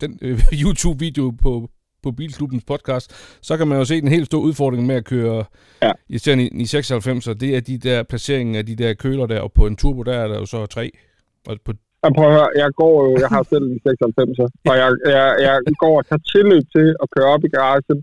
den 0.00 0.18
øh, 0.22 0.40
YouTube-video 0.62 1.30
på, 1.42 1.70
på 2.02 2.12
Bilklubbens 2.12 2.64
podcast, 2.64 3.12
så 3.42 3.56
kan 3.56 3.68
man 3.68 3.78
jo 3.78 3.84
se 3.84 4.00
den 4.00 4.08
helt 4.08 4.26
store 4.26 4.42
udfordring 4.42 4.86
med 4.86 4.94
at 4.96 5.04
køre, 5.04 5.44
Ja. 5.82 5.92
især 6.08 6.34
i, 6.36 6.48
i 6.48 6.66
96, 6.66 7.26
og 7.28 7.40
det 7.40 7.56
er 7.56 7.60
de 7.60 7.78
der 7.78 8.02
placeringen 8.02 8.54
af 8.54 8.66
de 8.66 8.76
der 8.76 8.94
køler 8.94 9.26
der, 9.26 9.40
og 9.40 9.52
på 9.52 9.66
en 9.66 9.76
turbo, 9.76 10.02
der 10.02 10.12
er 10.14 10.28
der 10.28 10.38
jo 10.38 10.46
så 10.46 10.66
tre, 10.66 10.90
og 11.46 11.56
på 11.64 11.72
Jeg 12.04 12.10
prøver 12.16 12.30
at 12.32 12.36
høre, 12.38 12.50
jeg 12.62 12.70
går 12.82 12.94
jo, 13.06 13.10
jeg 13.24 13.30
har 13.34 13.42
selv 13.52 13.64
en 13.72 13.78
96'er, 13.86 14.48
og 14.70 14.74
jeg, 14.80 14.88
jeg, 15.16 15.26
jeg 15.46 15.54
går 15.84 15.94
og 16.00 16.04
tager 16.08 16.22
tilløb 16.32 16.64
til 16.76 16.86
at 17.02 17.06
køre 17.14 17.28
op 17.34 17.42
i 17.48 17.50
garagen, 17.56 17.98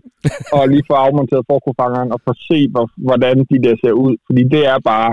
og 0.56 0.62
lige 0.72 0.84
få 0.90 0.94
afmonteret 1.06 1.44
forkofangeren, 1.52 2.10
og 2.14 2.20
få 2.26 2.32
se, 2.50 2.58
hvor, 2.72 2.86
hvordan 3.08 3.36
de 3.50 3.56
der 3.66 3.74
ser 3.82 3.94
ud. 4.06 4.14
Fordi 4.26 4.42
det 4.54 4.62
er 4.72 4.78
bare, 4.92 5.08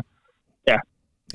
ja, 0.72 0.78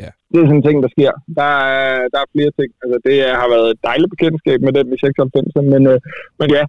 Ja. 0.03 0.11
det 0.31 0.37
er 0.39 0.47
sådan 0.49 0.61
en 0.61 0.67
ting, 0.69 0.79
der 0.85 0.91
sker. 0.97 1.13
Der 1.41 1.51
er, 1.79 1.95
der 2.13 2.19
er 2.25 2.29
flere 2.35 2.53
ting. 2.59 2.71
Altså, 2.83 2.97
det 3.07 3.17
har 3.41 3.49
været 3.55 3.69
et 3.75 3.81
dejligt 3.89 4.11
bekendtskab 4.15 4.59
med 4.67 4.73
den 4.79 4.87
i 4.95 4.97
96'er, 5.07 5.63
men, 5.73 5.83
øh, 5.93 5.99
men 6.41 6.49
ja, 6.57 6.65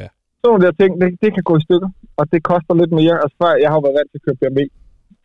Ja. 0.00 0.08
sådan 0.40 0.48
nogle 0.50 0.64
der 0.66 0.72
ting, 0.80 0.92
det, 1.00 1.08
det 1.22 1.30
kan 1.36 1.44
gå 1.50 1.54
i 1.60 1.64
stykker, 1.66 1.90
og 2.18 2.24
det 2.32 2.40
koster 2.50 2.74
lidt 2.80 2.92
mere. 3.00 3.14
Altså 3.22 3.36
før, 3.42 3.52
jeg 3.64 3.70
har 3.72 3.80
været 3.84 3.96
vant 3.98 4.10
til 4.10 4.18
at 4.20 4.24
køre 4.26 4.38
BMW, 4.42 4.60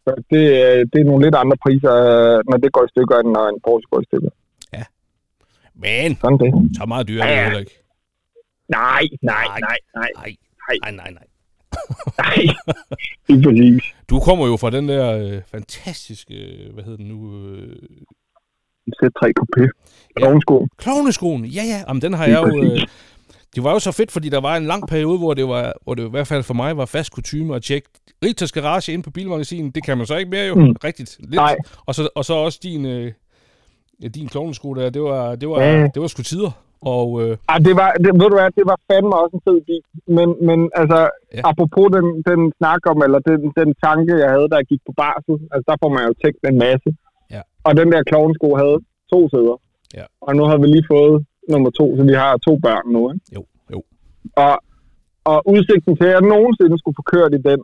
så 0.05 0.11
det, 0.33 0.43
øh, 0.63 0.79
det 0.91 0.97
er 1.01 1.07
nogle 1.09 1.23
lidt 1.25 1.37
andre 1.43 1.57
priser, 1.65 1.93
øh, 2.11 2.37
når 2.49 2.57
det 2.63 2.69
går 2.75 2.83
i 2.85 2.91
stykker, 2.93 3.15
end 3.21 3.29
når 3.37 3.45
en 3.53 3.59
Porsche 3.65 3.89
går 3.93 4.01
i 4.05 4.09
stykker. 4.11 4.31
Men, 5.75 6.15
Sådan 6.21 6.37
det. 6.37 6.77
så 6.77 6.85
meget 6.85 7.07
dyre 7.07 7.23
er 7.23 7.27
det 7.27 7.33
Ja, 7.33 7.37
ja. 7.39 7.43
heller 7.43 7.59
ikke. 7.59 7.71
Nej, 8.69 9.03
nej, 9.21 9.45
Nej. 9.47 9.59
nej, 9.59 9.77
nej. 9.95 10.09
Nej, 10.15 10.35
Nej. 10.83 10.91
nej, 10.91 11.11
nej, 11.11 11.23
det 13.27 13.35
er 13.39 13.43
præcis. 13.43 13.83
Du 14.09 14.19
kommer 14.19 14.47
jo 14.47 14.57
fra 14.57 14.69
den 14.69 14.89
der 14.89 15.17
øh, 15.17 15.41
fantastiske, 15.51 16.33
øh, 16.35 16.73
hvad 16.73 16.83
hedder 16.83 16.97
den 16.97 17.07
nu? 17.07 17.45
Øh, 17.47 17.75
Z3 18.89 19.31
Coupé. 19.39 19.67
Klovneskoen. 20.15 20.69
Klovneskoen, 20.77 21.45
ja 21.45 21.63
ja, 21.63 21.83
Jamen, 21.87 22.01
den 22.01 22.13
har 22.13 22.25
jeg 22.25 22.43
jo... 22.47 22.63
Øh, 22.63 22.81
det 23.55 23.63
var 23.63 23.71
jo 23.71 23.79
så 23.79 23.91
fedt, 23.91 24.11
fordi 24.11 24.29
der 24.29 24.41
var 24.41 24.57
en 24.57 24.65
lang 24.65 24.87
periode, 24.87 25.17
hvor 25.17 25.33
det 25.33 25.47
var, 25.47 25.73
hvor 25.83 25.93
det 25.93 26.07
i 26.07 26.09
hvert 26.09 26.27
fald 26.27 26.43
for 26.43 26.53
mig 26.53 26.77
var 26.77 26.85
fast 26.85 27.11
kutume 27.11 27.55
at 27.55 27.63
tjekke 27.63 27.89
Ritas 28.25 28.51
Garage 28.51 28.93
ind 28.93 29.03
på 29.03 29.11
Bilmagasinet. 29.11 29.75
Det 29.75 29.83
kan 29.85 29.97
man 29.97 30.07
så 30.07 30.17
ikke 30.17 30.31
mere 30.31 30.45
jo. 30.47 30.55
Mm. 30.55 30.75
rigtigt. 30.83 31.17
Lidt. 31.19 31.33
Nej. 31.33 31.55
Og 31.85 31.95
så, 31.95 32.09
og 32.15 32.25
så 32.25 32.33
også 32.33 32.59
din, 32.63 32.85
øh, 32.85 33.11
ja, 34.03 34.07
din 34.07 34.27
klovnesko 34.33 34.73
der, 34.73 34.89
det 34.89 35.01
var, 35.01 35.35
det 35.41 35.47
var, 35.49 35.57
Ja. 35.61 35.87
det 35.93 35.99
var 36.01 36.07
sgu 36.07 36.21
tider. 36.23 36.51
Og 36.95 37.07
øh, 37.23 37.31
Ah, 37.51 37.59
det 37.67 37.73
var, 37.81 37.89
det, 38.03 38.09
ved 38.21 38.27
du 38.31 38.35
hvad, 38.39 38.49
det 38.59 38.65
var 38.71 38.77
fandme 38.89 39.13
også 39.21 39.33
en 39.37 39.43
fed 39.47 39.59
bil. 39.69 39.83
Men, 40.17 40.27
men 40.47 40.59
altså, 40.81 40.99
Ja. 40.99 41.09
ja. 41.37 41.41
apropos 41.51 41.85
den, 41.97 42.05
den 42.29 42.39
snak 42.59 42.81
om, 42.91 42.97
eller 43.05 43.19
den, 43.29 43.39
den 43.59 43.69
tanke, 43.85 44.11
jeg 44.23 44.29
havde, 44.35 44.47
da 44.51 44.55
jeg 44.61 44.67
gik 44.71 44.81
på 44.87 44.93
barsel, 45.01 45.35
altså 45.53 45.65
der 45.71 45.75
får 45.83 45.89
man 45.95 46.03
jo 46.07 46.13
tænkt 46.23 46.39
en 46.51 46.57
masse. 46.65 46.89
Ja. 47.35 47.41
Og 47.67 47.71
den 47.79 47.87
der 47.93 48.01
klovnesko 48.09 48.47
havde 48.61 48.77
to 49.13 49.19
sæder. 49.33 49.57
Ja. 49.99 50.05
Og 50.27 50.31
nu 50.37 50.43
har 50.49 50.57
vi 50.61 50.67
lige 50.75 50.85
fået 50.93 51.15
nummer 51.51 51.69
to, 51.79 51.85
så 51.97 52.01
vi 52.11 52.15
har 52.23 52.31
to 52.47 52.53
børn 52.65 52.85
nu. 52.95 53.01
Ikke? 53.13 53.25
Jo, 53.35 53.41
jo. 53.73 53.79
Og, 54.45 54.53
og 55.31 55.37
udsigten 55.53 55.93
til, 55.97 56.07
at 56.09 56.13
jeg 56.17 56.21
nogensinde 56.35 56.75
skulle 56.81 56.97
få 56.99 57.05
kørt 57.13 57.31
i 57.39 57.41
den, 57.49 57.59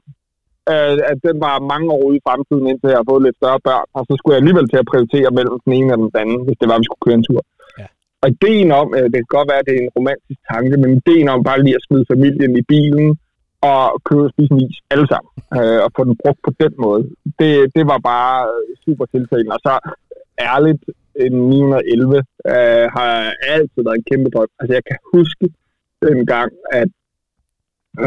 øh, 0.71 0.95
at 1.11 1.17
den 1.27 1.37
var 1.45 1.67
mange 1.73 1.87
år 1.95 2.03
ude 2.07 2.17
i 2.19 2.25
fremtiden, 2.27 2.65
indtil 2.71 2.91
jeg 2.91 2.99
har 3.01 3.09
fået 3.11 3.25
lidt 3.25 3.39
større 3.41 3.61
børn. 3.67 3.87
Og 3.97 4.01
så 4.07 4.13
skulle 4.15 4.33
jeg 4.33 4.41
alligevel 4.41 4.67
til 4.69 4.81
at 4.81 4.89
prioritere 4.91 5.35
mellem 5.37 5.57
den 5.65 5.73
ene 5.79 5.93
og 5.95 5.99
den 6.03 6.11
anden, 6.23 6.39
hvis 6.45 6.59
det 6.59 6.67
var, 6.69 6.75
at 6.77 6.81
vi 6.81 6.87
skulle 6.87 7.05
køre 7.05 7.17
en 7.19 7.27
tur. 7.29 7.41
Ja. 7.79 7.87
Og 8.23 8.27
ideen 8.35 8.69
om, 8.81 8.87
øh, 8.97 9.05
det 9.11 9.17
kan 9.19 9.35
godt 9.37 9.49
være, 9.51 9.61
at 9.61 9.67
det 9.67 9.75
er 9.75 9.83
en 9.83 9.95
romantisk 9.97 10.39
tanke, 10.51 10.75
men 10.81 10.89
ideen 10.99 11.27
om 11.33 11.47
bare 11.49 11.63
lige 11.65 11.79
at 11.79 11.85
smide 11.87 12.09
familien 12.13 12.53
i 12.61 12.63
bilen 12.73 13.07
og 13.71 13.83
køre 14.07 14.27
og 14.27 14.33
spise 14.33 14.53
en 14.53 14.61
is 14.65 14.77
alle 14.93 15.07
sammen, 15.13 15.31
øh, 15.57 15.79
og 15.85 15.89
få 15.95 16.01
den 16.09 16.15
brugt 16.21 16.41
på 16.47 16.51
den 16.63 16.73
måde, 16.85 17.03
det, 17.39 17.51
det 17.75 17.83
var 17.91 17.99
bare 18.11 18.35
øh, 18.51 18.69
super 18.85 19.05
tiltalende. 19.13 19.55
Og 19.57 19.61
så 19.67 19.73
ærligt, 20.51 20.83
en 21.25 21.33
911 21.49 22.17
øh, 22.53 22.85
har 22.97 23.13
altid 23.53 23.81
været 23.85 23.97
en 23.99 24.09
kæmpe 24.11 24.29
drøm. 24.33 24.51
Altså 24.59 24.73
jeg 24.77 24.83
kan 24.89 24.97
huske 25.13 25.45
dengang, 26.07 26.51
at 26.81 26.91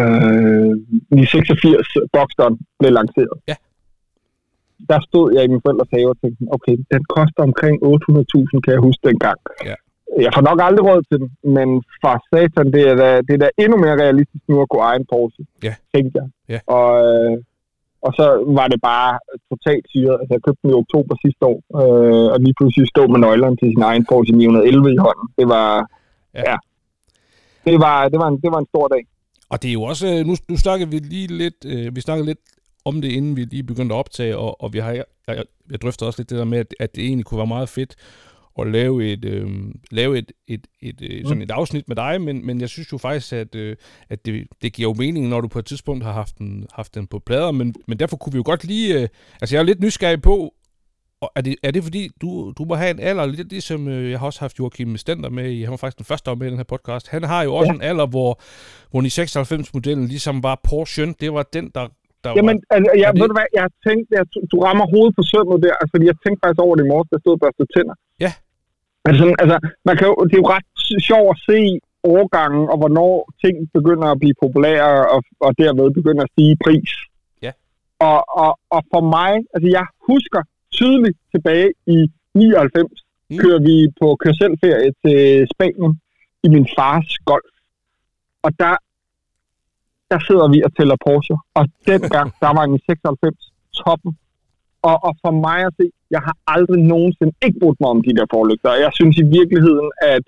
øh, 0.01 1.26
86 1.26 1.86
Boxstone 2.12 2.57
blev 2.78 2.93
lanceret. 2.99 3.36
Ja. 3.51 3.57
Der 4.90 5.01
stod 5.09 5.26
jeg 5.34 5.43
i 5.45 5.51
min 5.53 5.61
forældres 5.64 5.88
have 5.97 6.09
og 6.12 6.16
tænkte, 6.22 6.43
okay, 6.57 6.76
den 6.95 7.03
koster 7.16 7.43
omkring 7.49 7.76
800.000, 7.82 8.61
kan 8.64 8.72
jeg 8.76 8.82
huske 8.88 9.03
dengang. 9.11 9.38
Ja. 9.70 9.76
Jeg 10.24 10.30
får 10.34 10.45
nok 10.51 10.59
aldrig 10.66 10.84
råd 10.90 11.03
til 11.11 11.18
den, 11.22 11.30
men 11.57 11.68
for 12.03 12.14
satan, 12.30 12.66
det 12.74 12.82
er 12.90 12.97
da, 13.03 13.09
det 13.26 13.34
er 13.34 13.43
da 13.45 13.49
endnu 13.64 13.76
mere 13.84 13.97
realistisk 14.05 14.45
nu 14.49 14.57
at 14.64 14.68
gå 14.74 14.78
egen 14.90 15.05
Porsche, 15.12 15.45
Ja. 15.66 15.74
tænkte 15.95 16.14
jeg. 16.20 16.28
Ja. 16.53 16.59
Og, 16.76 16.90
øh, 17.09 17.36
og 18.07 18.11
så 18.18 18.26
var 18.59 18.66
det 18.72 18.80
bare 18.90 19.11
totalt 19.51 19.84
syret. 19.93 20.16
Altså, 20.20 20.32
jeg 20.34 20.43
købte 20.47 20.62
den 20.62 20.70
i 20.70 20.80
oktober 20.82 21.14
sidste 21.24 21.43
år, 21.53 21.59
øh, 21.80 22.26
og 22.32 22.38
lige 22.45 22.55
pludselig 22.59 22.88
stå 22.95 23.03
med 23.12 23.18
nøglerne 23.26 23.57
til 23.57 23.68
sin 23.74 23.82
egen 23.90 24.05
Porsche 24.11 24.34
911 24.36 24.93
i 24.97 25.01
hånden. 25.07 25.26
Det 25.38 25.47
var, 25.55 25.70
ja. 26.38 26.43
ja. 26.51 26.57
Det 27.66 27.76
var, 27.86 27.97
det, 28.12 28.18
var 28.22 28.28
en, 28.32 28.38
det 28.45 28.51
var 28.55 28.59
en 28.62 28.70
stor 28.72 28.86
dag. 28.95 29.03
Og 29.53 29.62
det 29.62 29.68
er 29.68 29.72
jo 29.72 29.82
også, 29.82 30.07
øh, 30.07 30.26
nu, 30.26 30.36
nu 30.48 30.57
snakker 30.57 30.86
vi 30.86 30.98
lige 30.98 31.26
lidt, 31.26 31.64
øh, 31.66 31.96
vi 31.96 32.00
snakkede 32.00 32.26
lidt 32.26 32.38
om 32.84 33.03
det, 33.03 33.12
inden 33.12 33.36
vi 33.36 33.44
lige 33.44 33.62
begyndte 33.62 33.94
at 33.94 33.98
optage, 33.98 34.36
og, 34.36 34.62
og 34.62 34.72
vi 34.72 34.78
har, 34.78 34.92
jeg, 34.92 35.05
jeg, 35.28 35.44
jeg 35.70 35.82
drøfter 35.82 36.07
også 36.07 36.20
lidt 36.20 36.30
det 36.30 36.38
der 36.38 36.44
med, 36.44 36.59
at, 36.59 36.74
at 36.80 36.94
det 36.94 37.05
egentlig 37.05 37.24
kunne 37.24 37.38
være 37.38 37.46
meget 37.46 37.68
fedt 37.68 37.94
at 38.59 38.66
lave 38.66 39.12
et, 39.12 39.24
øh, 39.24 39.50
lave 39.90 40.18
et, 40.18 40.32
et, 40.48 40.66
et, 40.80 40.96
et, 41.00 41.28
sådan 41.28 41.42
et 41.42 41.50
afsnit 41.50 41.88
med 41.88 41.96
dig, 41.96 42.20
men, 42.20 42.46
men 42.46 42.61
jeg 42.61 42.68
synes 42.68 42.92
jo 42.92 42.98
faktisk, 42.98 43.32
at, 43.32 43.55
øh, 43.55 43.76
at 44.09 44.26
det, 44.26 44.46
det 44.62 44.72
giver 44.72 44.88
jo 44.88 44.94
mening, 44.94 45.28
når 45.28 45.40
du 45.40 45.48
på 45.48 45.59
et 45.59 45.66
tidspunkt 45.66 46.05
har 46.05 46.12
haft 46.12 46.38
den, 46.38 46.66
haft 46.72 46.94
den 46.94 47.07
på 47.07 47.18
plader, 47.18 47.50
men, 47.50 47.74
men 47.88 47.98
derfor 47.98 48.16
kunne 48.16 48.32
vi 48.32 48.36
jo 48.36 48.42
godt 48.46 48.64
lige, 48.64 49.00
øh, 49.00 49.09
altså 49.40 49.57
jeg 49.57 49.61
er 49.61 49.66
lidt 49.66 49.80
nysgerrig 49.80 50.22
på, 50.22 50.55
og 51.22 51.28
er 51.36 51.42
det, 51.46 51.54
er 51.62 51.70
det 51.70 51.82
fordi, 51.88 52.02
du, 52.22 52.28
du 52.58 52.62
må 52.68 52.74
have 52.74 52.90
en 52.96 53.00
alder, 53.08 53.26
lidt 53.26 53.50
ligesom 53.56 53.80
øh, 53.88 54.10
jeg 54.10 54.18
har 54.18 54.26
også 54.26 54.40
haft 54.40 54.58
Joachim 54.58 54.96
Stender 54.96 55.30
med 55.38 55.46
i, 55.56 55.58
han 55.62 55.70
var 55.70 55.76
faktisk 55.82 55.98
den 56.02 56.10
første, 56.10 56.30
der 56.30 56.36
med 56.36 56.46
i 56.46 56.50
den 56.50 56.62
her 56.62 56.70
podcast, 56.74 57.04
han 57.16 57.22
har 57.32 57.42
jo 57.46 57.50
også 57.54 57.72
ja. 57.72 57.76
en 57.78 57.82
alder, 57.90 58.06
hvor, 58.14 58.30
hvor 58.90 59.00
96-modellen 59.18 60.06
ligesom 60.14 60.36
var 60.48 60.56
Porsche, 60.68 61.06
det 61.22 61.30
var 61.36 61.44
den, 61.56 61.64
der, 61.76 61.84
der 62.24 62.30
Jamen, 62.38 62.56
var... 62.56 62.74
altså, 62.76 62.90
jeg, 63.02 63.08
det- 63.12 63.20
ved 63.20 63.28
du 63.32 63.36
hvad, 63.40 63.50
jeg 63.60 63.66
tænkte, 63.86 64.08
jeg, 64.16 64.24
du 64.52 64.56
rammer 64.66 64.86
hovedet 64.94 65.12
på 65.18 65.22
sømmet 65.32 65.56
der, 65.64 65.72
altså, 65.80 65.90
fordi 65.94 66.04
jeg 66.10 66.16
tænkte 66.24 66.40
faktisk 66.44 66.62
over 66.66 66.74
det 66.76 66.84
i 66.86 66.90
morges, 66.92 67.08
der 67.12 67.18
stod 67.22 67.32
og 67.36 67.40
børste 67.44 67.64
tænder. 67.74 67.96
Ja. 68.24 68.32
Altså, 69.08 69.24
altså 69.42 69.56
man 69.88 69.94
kan 69.98 70.06
jo, 70.10 70.14
det 70.28 70.34
er 70.36 70.42
jo 70.44 70.48
ret 70.56 70.68
sjovt 71.08 71.28
at 71.34 71.38
se 71.50 71.60
overgangen, 72.10 72.64
og 72.72 72.76
hvornår 72.82 73.14
ting 73.42 73.54
begynder 73.78 74.06
at 74.14 74.18
blive 74.22 74.36
populære, 74.44 74.90
og, 75.14 75.20
og 75.46 75.50
derved 75.62 75.88
begynder 76.00 76.22
at 76.24 76.30
stige 76.34 76.52
i 76.56 76.58
pris. 76.66 76.92
Ja. 77.46 77.52
Og, 78.08 78.18
og, 78.42 78.50
og 78.74 78.80
for 78.92 79.02
mig, 79.16 79.32
altså 79.54 79.68
jeg 79.78 79.86
husker 80.10 80.40
tydeligt 80.72 81.18
tilbage 81.34 81.70
i 81.86 81.98
99, 82.34 83.02
Mm. 83.32 83.38
kører 83.42 83.60
vi 83.68 83.76
på 84.00 84.06
kørselsferie 84.22 84.90
til 85.04 85.18
Spanien 85.52 85.92
i 86.46 86.48
min 86.54 86.66
fars 86.76 87.08
golf. 87.30 87.52
Og 88.42 88.50
der, 88.62 88.74
der 90.10 90.18
sidder 90.28 90.46
vi 90.54 90.58
og 90.66 90.70
tæller 90.76 90.96
Porsche. 91.06 91.36
Og 91.58 91.64
dengang, 91.90 92.28
der 92.42 92.50
var 92.56 92.64
en 92.64 92.80
96 92.86 93.52
toppen. 93.80 94.12
Og, 94.88 94.96
og 95.06 95.12
for 95.22 95.32
mig 95.46 95.58
at 95.68 95.72
se, 95.80 95.86
jeg 96.10 96.20
har 96.26 96.36
aldrig 96.46 96.80
nogensinde 96.92 97.34
ikke 97.46 97.58
brugt 97.62 97.80
mig 97.80 97.90
om 97.90 98.02
de 98.06 98.16
der 98.18 98.26
forlygter. 98.34 98.68
Og 98.74 98.80
Jeg 98.86 98.92
synes 98.98 99.16
i 99.24 99.26
virkeligheden, 99.38 99.90
at 100.14 100.22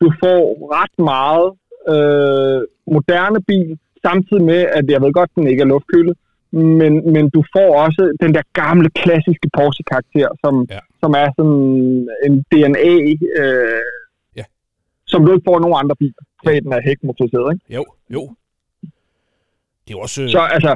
du 0.00 0.06
får 0.22 0.40
ret 0.76 0.94
meget 1.12 1.48
øh, 1.92 2.60
moderne 2.94 3.40
bil, 3.50 3.78
samtidig 4.06 4.44
med, 4.52 4.60
at 4.78 4.84
jeg 4.92 5.00
ved 5.02 5.12
godt, 5.12 5.30
den 5.34 5.46
ikke 5.46 5.62
er 5.62 5.72
luftkølet, 5.74 6.16
men, 6.52 7.12
men 7.12 7.30
du 7.30 7.40
får 7.56 7.70
også 7.84 8.02
den 8.22 8.34
der 8.34 8.42
gamle, 8.52 8.88
klassiske 8.90 9.48
Porsche-karakter, 9.56 10.28
som, 10.44 10.54
Ja. 10.70 10.74
ja. 10.74 10.80
som 11.02 11.10
er 11.22 11.28
sådan 11.38 11.60
en 12.26 12.34
DNA, 12.52 12.90
øh, 13.42 13.82
Ja. 14.38 14.44
som 15.12 15.24
du 15.24 15.28
ikke 15.32 15.48
får 15.50 15.58
nogen 15.58 15.76
andre 15.82 15.96
biler, 15.96 16.22
så 16.44 16.48
den 16.64 16.72
er 16.72 16.80
hækmotoriseret, 16.88 17.48
ikke? 17.54 17.74
Jo, 17.76 17.84
jo. 18.16 18.22
Det 19.84 19.92
er 19.94 19.98
også... 20.06 20.22
øh, 20.22 20.28
Så 20.36 20.40
altså, 20.56 20.72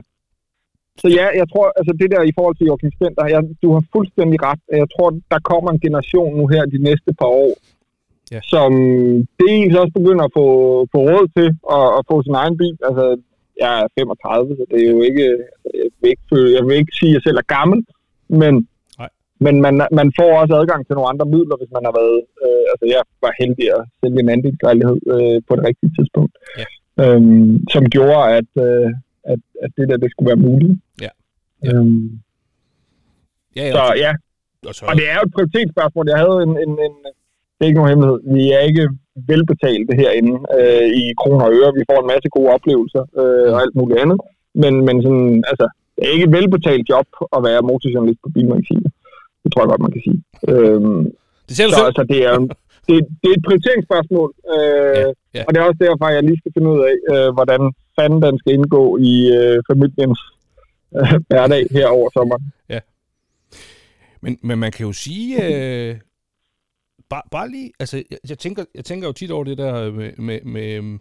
så 1.02 1.08
ja, 1.18 1.26
jeg 1.40 1.46
tror, 1.52 1.66
altså 1.80 1.92
det 2.00 2.08
der 2.14 2.22
i 2.22 2.32
forhold 2.38 2.56
til 2.56 2.66
Joachim 2.66 2.92
Stenter, 2.98 3.24
jeg, 3.34 3.40
du 3.62 3.68
har 3.76 3.82
fuldstændig 3.96 4.38
ret. 4.48 4.60
Jeg 4.82 4.88
tror, 4.94 5.08
der 5.32 5.38
kommer 5.50 5.70
en 5.70 5.80
generation 5.86 6.36
nu 6.38 6.44
her 6.46 6.62
de 6.74 6.78
næste 6.88 7.10
par 7.20 7.30
år, 7.44 7.54
Ja. 8.34 8.40
som 8.54 8.70
dels 9.42 9.74
også 9.82 9.92
begynder 9.98 10.24
at 10.24 10.34
få, 10.38 10.46
få 10.92 10.98
råd 11.10 11.26
til 11.36 11.48
at, 11.76 11.86
at 11.98 12.02
få 12.10 12.16
sin 12.26 12.34
egen 12.42 12.56
bil. 12.62 12.76
Altså, 12.88 13.04
jeg 13.62 13.72
er 13.82 13.86
35, 13.98 14.56
så 14.58 14.64
det 14.70 14.78
er 14.86 14.90
jo 14.96 15.00
ikke, 15.08 15.26
jeg 15.82 15.90
vil 16.00 16.10
ikke, 16.14 16.54
jeg 16.56 16.62
vil 16.66 16.76
ikke 16.76 16.96
sige, 17.00 17.10
at 17.10 17.14
jeg 17.14 17.22
selv 17.26 17.38
er 17.42 17.48
gammel, 17.58 17.78
men, 18.28 18.54
Nej. 18.98 19.10
men 19.44 19.54
man, 19.64 19.74
man 19.98 20.08
får 20.18 20.30
også 20.40 20.54
adgang 20.60 20.80
til 20.86 20.94
nogle 20.94 21.10
andre 21.12 21.26
midler, 21.34 21.56
hvis 21.60 21.72
man 21.76 21.84
har 21.88 21.94
været, 22.00 22.20
øh, 22.44 22.64
altså 22.72 22.84
jeg 22.94 23.02
var 23.24 23.32
heldig 23.40 23.66
at 23.78 23.82
sælge 24.00 24.20
en 24.20 24.28
andelslejlighed 24.36 24.98
øh, 25.14 25.38
på 25.48 25.52
det 25.56 25.64
rigtige 25.68 25.92
tidspunkt, 25.98 26.34
Ja. 26.60 26.66
øhm, 27.02 27.68
som 27.74 27.82
gjorde, 27.96 28.24
at, 28.38 28.50
øh, 28.66 28.88
at, 29.32 29.40
at 29.64 29.70
det 29.76 29.84
der, 29.88 29.96
det 30.02 30.10
skulle 30.10 30.30
være 30.32 30.44
muligt. 30.48 30.74
Ja. 31.04 31.12
Ja. 31.64 31.68
Øhm, 31.68 32.10
ja, 33.56 33.64
ja, 33.66 33.72
så 33.72 33.82
ja, 34.04 34.12
og 34.68 34.74
så, 34.74 34.82
og 34.88 34.94
det 34.98 35.06
er 35.10 35.14
jo 35.18 35.24
et 35.28 35.34
prioritetsspørgsmål. 35.36 36.08
Jeg 36.08 36.18
havde 36.24 36.38
en, 36.46 36.54
en, 36.64 36.72
en 36.88 36.96
det 37.54 37.62
er 37.62 37.70
ikke 37.70 37.80
nogen 37.80 37.92
hemmelighed. 37.92 38.18
Vi 38.36 38.44
er 38.56 38.62
ikke 38.70 38.84
velbetalte 39.30 39.92
herinde 40.00 40.34
øh, 40.58 40.86
i 41.02 41.04
kroner 41.20 41.44
og 41.46 41.52
øre. 41.58 41.76
Vi 41.78 41.88
får 41.90 41.98
en 42.00 42.10
masse 42.12 42.28
gode 42.36 42.50
oplevelser 42.56 43.02
øh, 43.20 43.48
og 43.54 43.58
alt 43.64 43.74
muligt 43.78 44.00
andet. 44.02 44.18
Men, 44.62 44.74
men 44.86 44.96
sådan, 45.04 45.44
altså, 45.50 45.66
det 45.94 46.02
er 46.04 46.14
ikke 46.16 46.28
et 46.28 46.36
velbetalt 46.38 46.84
job 46.92 47.08
at 47.36 47.40
være 47.48 47.66
motorjournalist 47.70 48.20
på 48.22 48.30
Bilmagasinet. 48.34 48.92
Det 49.42 49.48
tror 49.50 49.62
jeg 49.62 49.70
godt, 49.72 49.84
man 49.86 49.94
kan 49.96 50.02
sige. 50.08 50.20
Øhm, 50.52 51.02
det 51.46 51.54
ser 51.56 51.66
du 51.66 51.72
så 51.72 51.76
selv. 51.76 51.90
altså, 51.90 52.04
det 52.12 52.20
er, 52.30 52.36
det, 52.86 52.94
det 53.20 53.28
er 53.30 53.36
et 53.38 53.46
prioriteringsspørgsmål. 53.48 54.28
Øh, 54.54 55.08
Ja, 55.36 55.40
ja. 55.40 55.44
Og 55.46 55.50
det 55.50 55.58
er 55.60 55.64
også 55.70 55.82
derfor, 55.86 56.08
jeg 56.08 56.22
lige 56.22 56.40
skal 56.42 56.52
finde 56.54 56.68
ud 56.74 56.80
af, 56.90 56.96
øh, 57.12 57.28
hvordan 57.36 57.62
fanden 57.98 58.22
den 58.26 58.38
skal 58.38 58.52
indgå 58.58 58.82
i 59.10 59.14
øh, 59.38 59.56
familiens 59.70 60.20
øh, 60.98 61.14
hverdag 61.28 61.64
her 61.76 61.86
over 61.96 62.08
sommeren. 62.16 62.44
Men, 64.24 64.38
men 64.42 64.58
man 64.58 64.72
kan 64.72 64.86
jo 64.86 64.92
sige, 64.92 65.28
øh, 65.46 65.96
bare, 67.10 67.22
bare 67.30 67.50
lige, 67.50 67.72
altså 67.80 67.96
jeg, 68.10 68.18
jeg, 68.28 68.38
tænker, 68.38 68.64
jeg 68.74 68.84
tænker 68.84 69.08
jo 69.08 69.12
tit 69.12 69.30
over 69.30 69.44
det 69.44 69.58
der 69.58 69.92
med, 69.92 70.12
med, 70.16 70.40
med 70.44 70.72
øhm, 70.72 71.00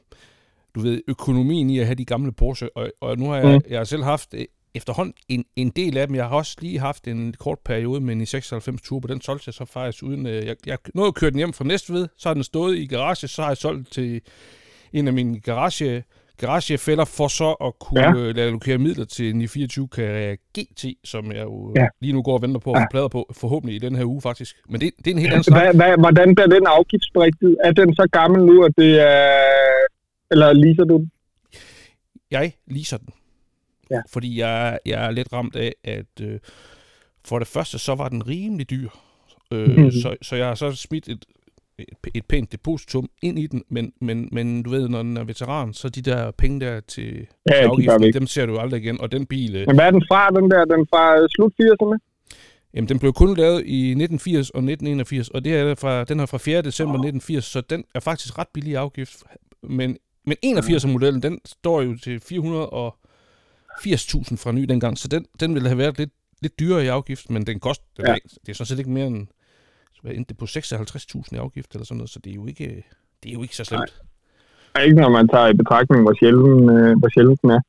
du 0.76 0.80
ved, 0.82 1.02
økonomien 1.08 1.70
i 1.70 1.80
at 1.80 1.86
have 1.86 1.96
de 1.96 2.06
gamle 2.06 2.32
Porsche, 2.32 2.78
og, 2.78 2.92
og 3.02 3.18
nu 3.18 3.30
har 3.30 3.38
jeg, 3.38 3.56
Mm. 3.56 3.62
jeg 3.70 3.80
har 3.80 3.84
selv 3.84 4.04
haft 4.04 4.34
øh, 4.34 4.46
efterhånden 4.76 5.14
en, 5.30 5.46
en 5.56 5.70
del 5.70 5.98
af 5.98 6.08
dem. 6.08 6.16
Jeg 6.16 6.28
har 6.28 6.36
også 6.36 6.58
lige 6.62 6.80
haft 6.80 7.08
en 7.08 7.34
kort 7.40 7.60
periode 7.66 8.02
med 8.02 8.16
en 8.16 8.26
96 8.26 8.82
tur, 8.82 9.00
på 9.00 9.08
den 9.08 9.22
solgte 9.22 9.44
jeg 9.48 9.54
så 9.54 9.66
faktisk 9.66 10.04
uden, 10.04 10.26
øh, 10.26 10.46
jeg, 10.46 10.56
jeg 10.66 10.78
nåede 10.96 11.08
at 11.08 11.16
køre 11.16 11.30
den 11.30 11.38
hjem 11.38 11.54
fra 11.54 11.66
Næstved, 11.66 12.08
så 12.18 12.30
har 12.30 12.34
den 12.34 12.44
stået 12.44 12.78
i 12.78 12.86
garage, 12.86 13.28
så 13.28 13.42
har 13.42 13.50
jeg 13.50 13.58
solgt 13.58 13.92
til 13.92 14.22
en 14.94 15.08
af 15.08 15.14
mine 15.14 15.40
garage, 15.40 16.04
garagefælder 16.38 17.06
for 17.06 17.28
så 17.28 17.52
at 17.52 17.80
kunne 17.80 18.02
ja. 18.02 18.10
Øh, 18.16 18.36
lade 18.36 18.46
allokere 18.48 18.78
midler 18.78 19.06
til 19.06 19.30
en 19.30 19.48
24 19.50 19.88
Carrera 19.92 20.36
GT, 20.60 20.86
som 21.04 21.32
jeg 21.32 21.44
jo 21.44 21.74
ja. 21.76 21.82
Ja. 21.82 21.88
lige 22.02 22.14
nu 22.14 22.22
går 22.22 22.34
og 22.34 22.42
venter 22.42 22.60
på 22.60 22.72
at 22.72 22.78
få 22.78 22.80
Ja. 22.82 22.88
plader 22.92 23.08
på, 23.08 23.32
forhåbentlig 23.34 23.76
i 23.76 23.80
den 23.80 23.96
her 23.96 24.06
uge 24.06 24.22
faktisk. 24.22 24.56
Men 24.70 24.82
det, 24.82 24.92
det 24.98 25.08
er 25.08 25.12
en 25.12 25.18
helt 25.20 25.32
anden 25.34 25.44
snak. 25.44 25.64
Hvad, 25.64 25.74
hvad, 25.76 25.98
hvordan 25.98 26.36
bliver 26.36 26.48
den 26.48 26.68
afgiftsberigtet? 26.68 27.58
Er 27.64 27.72
den 27.72 27.96
så 27.96 28.08
gammel 28.12 28.46
nu, 28.46 28.64
at 28.64 28.72
det 28.78 29.02
er... 29.02 29.40
Eller 30.32 30.54
leaser 30.54 30.84
du 30.84 30.98
den? 30.98 31.12
Jeg 32.32 32.54
leaser 32.68 32.98
den. 32.98 33.10
Ja. 33.92 34.02
Fordi 34.10 34.40
jeg, 34.40 34.80
jeg 34.86 35.06
er 35.06 35.12
lidt 35.12 35.34
ramt 35.34 35.56
af, 35.56 35.74
at 35.84 36.06
øh, 36.22 36.40
for 37.26 37.40
det 37.40 37.48
første, 37.48 37.80
så 37.80 37.96
var 37.96 38.10
den 38.10 38.28
rimelig 38.28 38.70
dyr. 38.70 38.90
Øh, 39.52 39.70
Mhm. 39.70 39.92
så, 39.92 40.16
så 40.22 40.36
jeg 40.36 40.48
har 40.48 40.56
så 40.56 40.72
smidt 40.72 41.08
et, 41.08 41.26
et, 42.14 42.26
pænt 42.26 42.52
depositum 42.52 43.10
ind 43.22 43.40
i 43.40 43.48
den, 43.48 43.64
men, 43.70 43.94
men, 44.02 44.30
men 44.32 44.64
du 44.64 44.70
ved, 44.70 44.90
når 44.90 45.04
den 45.04 45.18
er 45.18 45.24
veteran, 45.24 45.74
så 45.74 45.90
de 45.90 46.02
der 46.02 46.32
penge 46.32 46.60
der 46.60 46.80
til, 46.80 47.28
Ja, 47.50 47.54
de 47.62 47.70
afgiften, 47.70 48.02
væk. 48.02 48.14
dem 48.14 48.28
ser 48.28 48.46
du 48.46 48.58
aldrig 48.58 48.84
igen. 48.84 49.02
Og 49.02 49.12
den 49.12 49.26
bil, 49.26 49.56
øh, 49.56 49.68
Men 49.68 49.76
hvad 49.76 49.86
er 49.86 49.92
den 49.92 50.04
fra, 50.12 50.30
den 50.30 50.52
der? 50.52 50.66
Den 50.66 50.88
fra 50.90 51.22
øh, 51.22 51.30
slut 51.36 51.54
80'erne? 51.62 51.98
Jamen, 52.74 52.90
den 52.90 53.00
blev 53.00 53.14
kun 53.14 53.38
lavet 53.38 53.64
i 53.66 53.90
1980 53.90 54.50
og 54.50 54.60
1981, 54.60 55.30
og 55.30 55.46
det 55.46 55.56
er 55.56 55.76
fra, 55.76 56.04
den 56.04 56.20
er 56.20 56.26
fra 56.26 56.38
4. 56.38 56.62
december 56.62 56.94
1980, 56.94 57.46
så 57.46 57.62
den 57.62 57.84
er 57.96 58.00
faktisk 58.00 58.38
ret 58.38 58.48
billig 58.54 58.78
afgift. 58.78 59.24
Men, 59.64 59.98
men 60.26 60.38
81'er-modellen, 60.46 61.22
den 61.22 61.40
står 61.46 61.82
jo 61.82 61.98
til 61.98 62.18
480.000 62.18 62.24
fra 64.38 64.52
ny 64.52 64.64
dengang, 64.64 64.98
så 64.98 65.08
den, 65.08 65.26
den 65.40 65.54
ville 65.54 65.68
have 65.70 65.78
været 65.78 65.98
lidt, 65.98 66.10
lidt 66.42 66.60
dyrere 66.60 66.86
i 66.86 66.88
afgift, 66.88 67.30
men 67.30 67.48
den 67.48 67.60
koster, 67.60 67.86
den 67.98 68.06
Ja. 68.06 68.16
det 68.46 68.50
er 68.50 68.54
sådan 68.54 68.66
set 68.68 68.80
ikke 68.80 68.92
mere 68.92 69.08
end, 69.08 69.28
hvad 70.04 70.12
endte 70.14 70.30
det 70.30 70.38
på 70.38 70.46
56.000 70.46 71.36
i 71.36 71.36
afgift 71.36 71.72
eller 71.74 71.86
sådan 71.86 71.98
noget, 71.98 72.10
så 72.10 72.20
det 72.20 72.30
er 72.32 72.36
jo 72.36 72.46
ikke, 72.48 72.66
det 73.24 73.30
er 73.30 73.34
jo 73.34 73.42
ikke 73.42 73.56
så 73.56 73.64
slemt. 73.64 73.94
Nej. 74.76 74.84
Ikke 74.84 74.96
når 74.96 75.10
man 75.10 75.28
tager 75.28 75.48
i 75.48 75.54
betragtning, 75.54 76.02
hvor 76.02 76.14
sjældent, 76.20 76.72
øh, 76.72 77.00
hvor 77.00 77.10
sjældent 77.10 77.42
den 77.42 77.50
er. 77.50 77.60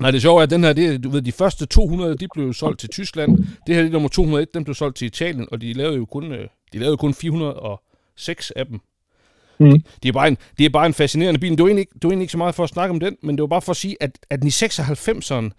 Nej, 0.00 0.10
det 0.10 0.22
sjove 0.22 0.38
er, 0.38 0.42
at 0.42 0.50
den 0.50 0.64
her, 0.64 0.72
det, 0.72 1.04
du 1.04 1.08
ved, 1.08 1.22
de 1.22 1.32
første 1.32 1.66
200, 1.66 2.16
de 2.16 2.28
blev 2.34 2.52
solgt 2.52 2.80
til 2.80 2.88
Tyskland. 2.88 3.38
Det 3.66 3.74
her, 3.74 3.82
det 3.82 3.88
er 3.88 3.92
nummer 3.92 4.08
201, 4.08 4.54
den 4.54 4.64
blev 4.64 4.74
solgt 4.74 4.96
til 4.96 5.06
Italien, 5.06 5.48
og 5.52 5.60
de 5.60 5.72
lavede 5.72 5.96
jo 5.96 6.04
kun, 6.04 6.32
øh, 6.32 6.48
de 6.72 6.78
lavede 6.78 6.96
kun 6.96 7.14
406 7.14 8.50
af 8.50 8.66
dem. 8.66 8.80
Mm. 9.58 9.82
Det 10.02 10.08
er, 10.08 10.12
bare 10.12 10.28
en, 10.28 10.38
det 10.58 10.66
er 10.66 10.70
bare 10.70 10.86
en 10.86 10.94
fascinerende 10.94 11.40
bil. 11.40 11.50
Det 11.50 11.62
var, 11.62 11.66
egentlig 11.66 11.80
ikke, 11.80 11.94
det 11.94 12.04
var 12.04 12.10
egentlig 12.10 12.24
ikke 12.24 12.32
så 12.32 12.38
meget 12.38 12.54
for 12.54 12.62
at 12.62 12.68
snakke 12.68 12.90
om 12.90 13.00
den, 13.00 13.16
men 13.22 13.36
det 13.36 13.42
var 13.42 13.46
bare 13.46 13.62
for 13.62 13.70
at 13.70 13.76
sige, 13.76 13.96
at, 14.00 14.18
at 14.30 14.40
den 14.40 14.48
i 14.48 14.50
96'eren, 14.50 15.50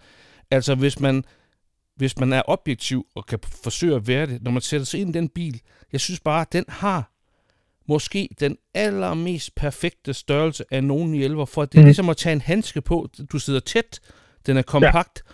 altså 0.50 0.74
hvis 0.74 1.00
man, 1.00 1.24
hvis 1.98 2.18
man 2.18 2.32
er 2.32 2.42
objektiv 2.46 3.06
og 3.14 3.26
kan 3.26 3.38
forsøge 3.62 3.94
at 3.96 4.06
være 4.08 4.26
det, 4.26 4.42
når 4.42 4.50
man 4.50 4.62
sætter 4.62 4.84
sig 4.86 5.00
ind 5.00 5.10
i 5.10 5.12
den 5.18 5.28
bil, 5.28 5.60
jeg 5.92 6.00
synes 6.00 6.20
bare, 6.20 6.40
at 6.40 6.52
den 6.52 6.64
har 6.68 7.10
måske 7.88 8.28
den 8.40 8.56
allermest 8.74 9.54
perfekte 9.54 10.14
størrelse 10.14 10.64
af 10.70 10.84
nogen 10.84 11.14
i 11.14 11.22
elver, 11.24 11.44
for 11.44 11.64
det 11.64 11.78
er 11.78 11.82
Mm. 11.82 11.84
ligesom 11.86 12.08
at 12.08 12.16
tage 12.16 12.32
en 12.32 12.40
handske 12.40 12.80
på. 12.80 13.08
Du 13.32 13.38
sidder 13.38 13.60
tæt, 13.60 14.00
den 14.46 14.56
er 14.56 14.62
kompakt, 14.62 15.22
ja. 15.28 15.32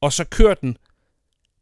og 0.00 0.12
så 0.12 0.24
kører 0.24 0.54
den, 0.54 0.76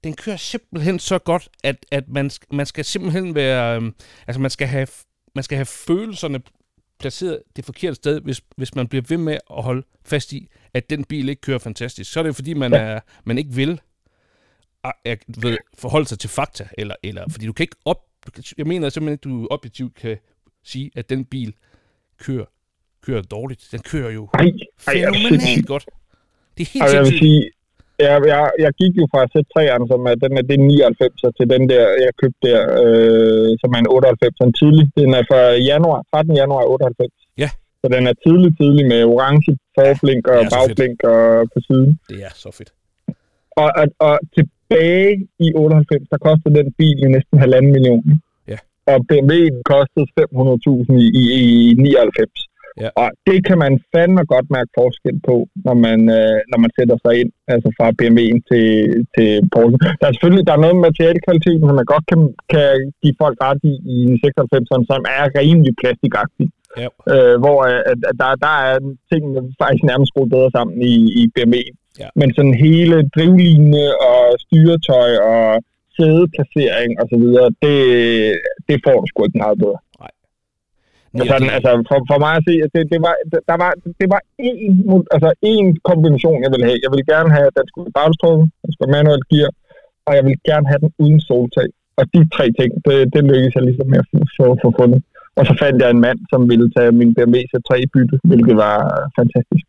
den 0.05 0.17
kører 0.17 0.37
simpelthen 0.37 0.99
så 0.99 1.19
godt, 1.19 1.49
at, 1.65 1.87
at 1.91 2.09
man, 2.09 2.31
man 2.53 2.67
skal 2.67 2.85
simpelthen 2.85 3.35
være, 3.35 3.77
øhm, 3.77 3.95
altså 4.27 4.41
man 4.41 4.51
skal 4.51 4.67
have, 4.69 4.87
man 5.35 5.45
skal 5.45 5.57
have 5.57 5.67
følelserne 5.67 6.41
placeret 6.99 7.43
det 7.57 7.65
forkerte 7.65 7.95
sted, 7.95 8.21
hvis, 8.21 8.41
hvis 8.57 8.75
man 8.75 8.89
bliver 8.89 9.03
ved 9.09 9.17
med 9.17 9.39
at 9.57 9.63
holde 9.63 9.83
fast 10.05 10.33
i, 10.33 10.49
at 10.75 10.91
den 10.91 11.05
bil 11.05 11.29
ikke 11.29 11.41
kører 11.41 11.59
fantastisk. 11.59 12.13
Så 12.13 12.21
er 12.21 12.23
det 12.23 12.29
jo 12.29 12.33
fordi, 12.33 12.55
man, 12.55 12.73
Ja. 12.73 12.79
er, 12.79 13.01
man 13.25 13.39
ikke 13.39 13.53
vil 13.53 13.81
ah, 14.85 14.93
jeg 15.05 15.19
ved, 15.43 15.59
forholde 15.79 16.09
sig 16.09 16.19
til 16.19 16.31
fakta, 16.31 16.65
eller, 16.79 16.95
eller 17.03 17.25
fordi 17.31 17.47
du 17.47 17.53
kan 17.53 17.65
ikke 17.65 17.77
op, 17.85 18.01
jeg 18.59 18.67
mener 18.67 18.89
simpelthen 18.89 19.13
ikke, 19.13 19.29
du 19.29 19.49
objektivt 19.51 19.95
kan 19.95 20.17
sige, 20.65 20.91
at 20.97 21.11
den 21.11 21.25
bil 21.25 21.55
kører, 22.19 22.45
kører 23.07 23.23
dårligt. 23.23 23.69
Den 23.73 23.81
kører 23.81 24.11
jo 24.11 24.29
Ej, 24.35 24.41
ej, 24.41 24.51
fænomenalt 24.79 25.67
godt. 25.67 25.85
Det 26.57 26.63
er 26.67 26.71
helt 26.73 26.85
Og 26.85 26.95
jeg 26.95 27.03
vil 27.07 27.19
sige, 27.19 27.51
jeg, 27.99 28.15
jeg, 28.33 28.51
jeg 28.65 28.73
gik 28.81 28.93
jo 29.01 29.05
fra 29.13 29.23
Z3'eren, 29.33 29.85
som 29.93 30.01
er, 30.11 30.15
den 30.25 30.33
er, 30.39 30.43
det 30.49 30.57
er 30.61 30.65
99, 30.65 31.37
til 31.39 31.47
den 31.55 31.63
der, 31.73 31.85
jeg 32.05 32.13
købte 32.23 32.41
der, 32.49 32.61
øh, 32.85 33.51
som 33.61 33.69
er 33.75 33.79
en 33.85 33.89
98, 33.89 34.41
en 34.41 34.53
tidlig. 34.61 34.85
Den 35.01 35.11
er 35.19 35.23
fra 35.31 35.41
januar, 35.73 36.01
13. 36.13 36.37
januar 36.43 36.65
98. 36.65 37.13
Ja. 37.43 37.51
Så 37.81 37.87
den 37.95 38.03
er 38.11 38.15
tidlig, 38.27 38.51
tidlig 38.61 38.85
med 38.93 39.01
orange 39.05 39.51
forblink 39.77 40.23
og 40.29 40.37
er 40.43 40.49
bagblink 40.55 40.99
og 41.13 41.21
på 41.53 41.59
siden. 41.69 41.91
Det 42.11 42.19
er 42.29 42.33
så 42.45 42.51
fedt. 42.59 42.71
Og, 43.63 43.69
og, 43.81 43.87
og 44.09 44.15
tilbage 44.69 45.29
i 45.39 45.49
98, 45.55 46.09
der 46.13 46.19
kostede 46.29 46.55
den 46.61 46.69
bil 46.79 46.99
jo 47.05 47.09
næsten 47.09 47.39
halvanden 47.45 47.73
million. 47.73 48.05
Ja. 48.53 48.59
Og 48.93 48.99
BMW'en 49.09 49.59
kostede 49.73 50.07
500.000 50.21 50.93
i, 51.03 51.07
i, 51.21 51.25
i 51.71 51.75
99. 51.75 52.49
Ja. 52.83 52.89
Og 53.03 53.09
det 53.29 53.39
kan 53.49 53.59
man 53.65 53.73
fandme 53.93 54.23
godt 54.35 54.49
mærke 54.57 54.71
forskel 54.81 55.17
på, 55.29 55.37
når 55.67 55.77
man, 55.87 56.01
øh, 56.19 56.39
når 56.51 56.59
man 56.65 56.71
sætter 56.79 56.97
sig 57.05 57.13
ind, 57.21 57.31
altså 57.55 57.69
fra 57.77 57.87
BMW'en 57.99 58.39
til, 58.51 58.69
til 59.15 59.31
Porsche. 59.53 59.79
Der 60.01 60.07
er 60.07 60.13
selvfølgelig 60.15 60.47
der 60.49 60.55
er 60.55 60.65
noget 60.65 60.77
med 60.77 60.87
materialekvaliteten, 60.89 61.65
som 61.67 61.77
man 61.81 61.93
godt 61.95 62.07
kan, 62.13 62.21
kan 62.55 62.71
give 63.03 63.17
folk 63.23 63.37
ret 63.47 63.61
i 63.73 63.75
i 63.95 63.99
96'erne, 64.25 64.85
som 64.93 65.03
er 65.19 65.25
rimelig 65.41 65.73
plastikagtig. 65.81 66.47
Ja. 66.83 66.89
Øh, 67.13 67.37
hvor 67.43 67.59
øh, 67.69 67.81
at, 67.91 67.99
at 68.11 68.17
der, 68.23 68.31
der 68.47 68.55
er 68.71 68.77
tingene 69.11 69.41
faktisk 69.63 69.85
nærmest 69.91 70.11
skruet 70.11 70.31
bedre 70.35 70.51
sammen 70.57 70.77
i, 70.93 70.95
i 71.21 71.23
BMW'en. 71.35 71.77
Ja. 72.03 72.09
Men 72.21 72.29
sådan 72.37 72.55
hele 72.67 72.97
drivline 73.15 73.83
og 74.11 74.23
styretøj 74.45 75.11
og 75.33 75.47
sædeplacering 75.97 76.91
og 77.01 77.07
så 77.13 77.17
videre, 77.25 77.49
det, 77.65 77.79
det 78.69 78.77
får 78.85 78.97
du 79.01 79.07
sgu 79.09 79.19
ikke 79.25 79.43
meget 79.45 79.59
bedre. 79.65 79.81
Nej, 81.17 81.27
Sådan, 81.31 81.47
det- 81.49 81.55
altså, 81.57 81.71
for, 81.91 81.99
for 82.11 82.19
mig 82.25 82.33
at 82.39 82.45
se, 82.49 82.55
at 82.65 82.71
det, 82.75 82.83
det, 82.93 83.01
var, 83.07 83.15
der 83.51 83.57
var, 83.65 83.71
det 84.01 84.09
var 84.15 84.21
én, 84.51 84.73
altså 85.15 85.31
én 85.53 85.67
kombination, 85.91 86.39
jeg 86.45 86.51
ville 86.55 86.67
have. 86.69 86.79
Jeg 86.85 86.91
ville 86.95 87.07
gerne 87.15 87.31
have, 87.37 87.47
at 87.51 87.57
den 87.61 87.67
skulle 87.73 87.91
bagstrømme, 87.99 88.45
den 88.63 88.71
skulle 88.75 88.93
manuelt 88.99 89.27
gear, 89.33 89.51
og 90.07 90.13
jeg 90.17 90.23
ville 90.27 90.41
gerne 90.51 90.67
have 90.71 90.81
den 90.85 90.91
uden 91.05 91.21
soltag. 91.31 91.69
Og 91.99 92.05
de 92.15 92.19
tre 92.37 92.45
ting, 92.59 92.71
det, 92.87 92.97
det 93.15 93.21
lykkedes 93.31 93.55
jeg 93.59 93.65
ligesom 93.69 93.87
med 93.93 93.99
at 94.03 94.07
få, 94.63 94.69
fundet. 94.81 95.01
Og 95.39 95.43
så 95.49 95.53
fandt 95.63 95.83
jeg 95.83 95.91
en 95.91 96.01
mand, 96.09 96.19
som 96.33 96.41
ville 96.51 96.69
tage 96.77 96.93
min 97.01 97.11
BMW 97.17 97.39
C3 97.53 97.71
i 97.85 97.89
bytte, 97.95 98.17
hvilket 98.31 98.57
var 98.67 98.77
fantastisk. 99.19 99.67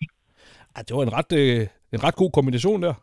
Ej, 0.75 0.81
det 0.87 0.91
var 0.97 1.03
en 1.07 1.13
ret, 1.19 1.31
øh, 1.43 1.61
en 1.95 2.03
ret 2.07 2.15
god 2.21 2.31
kombination 2.37 2.79
der. 2.85 2.93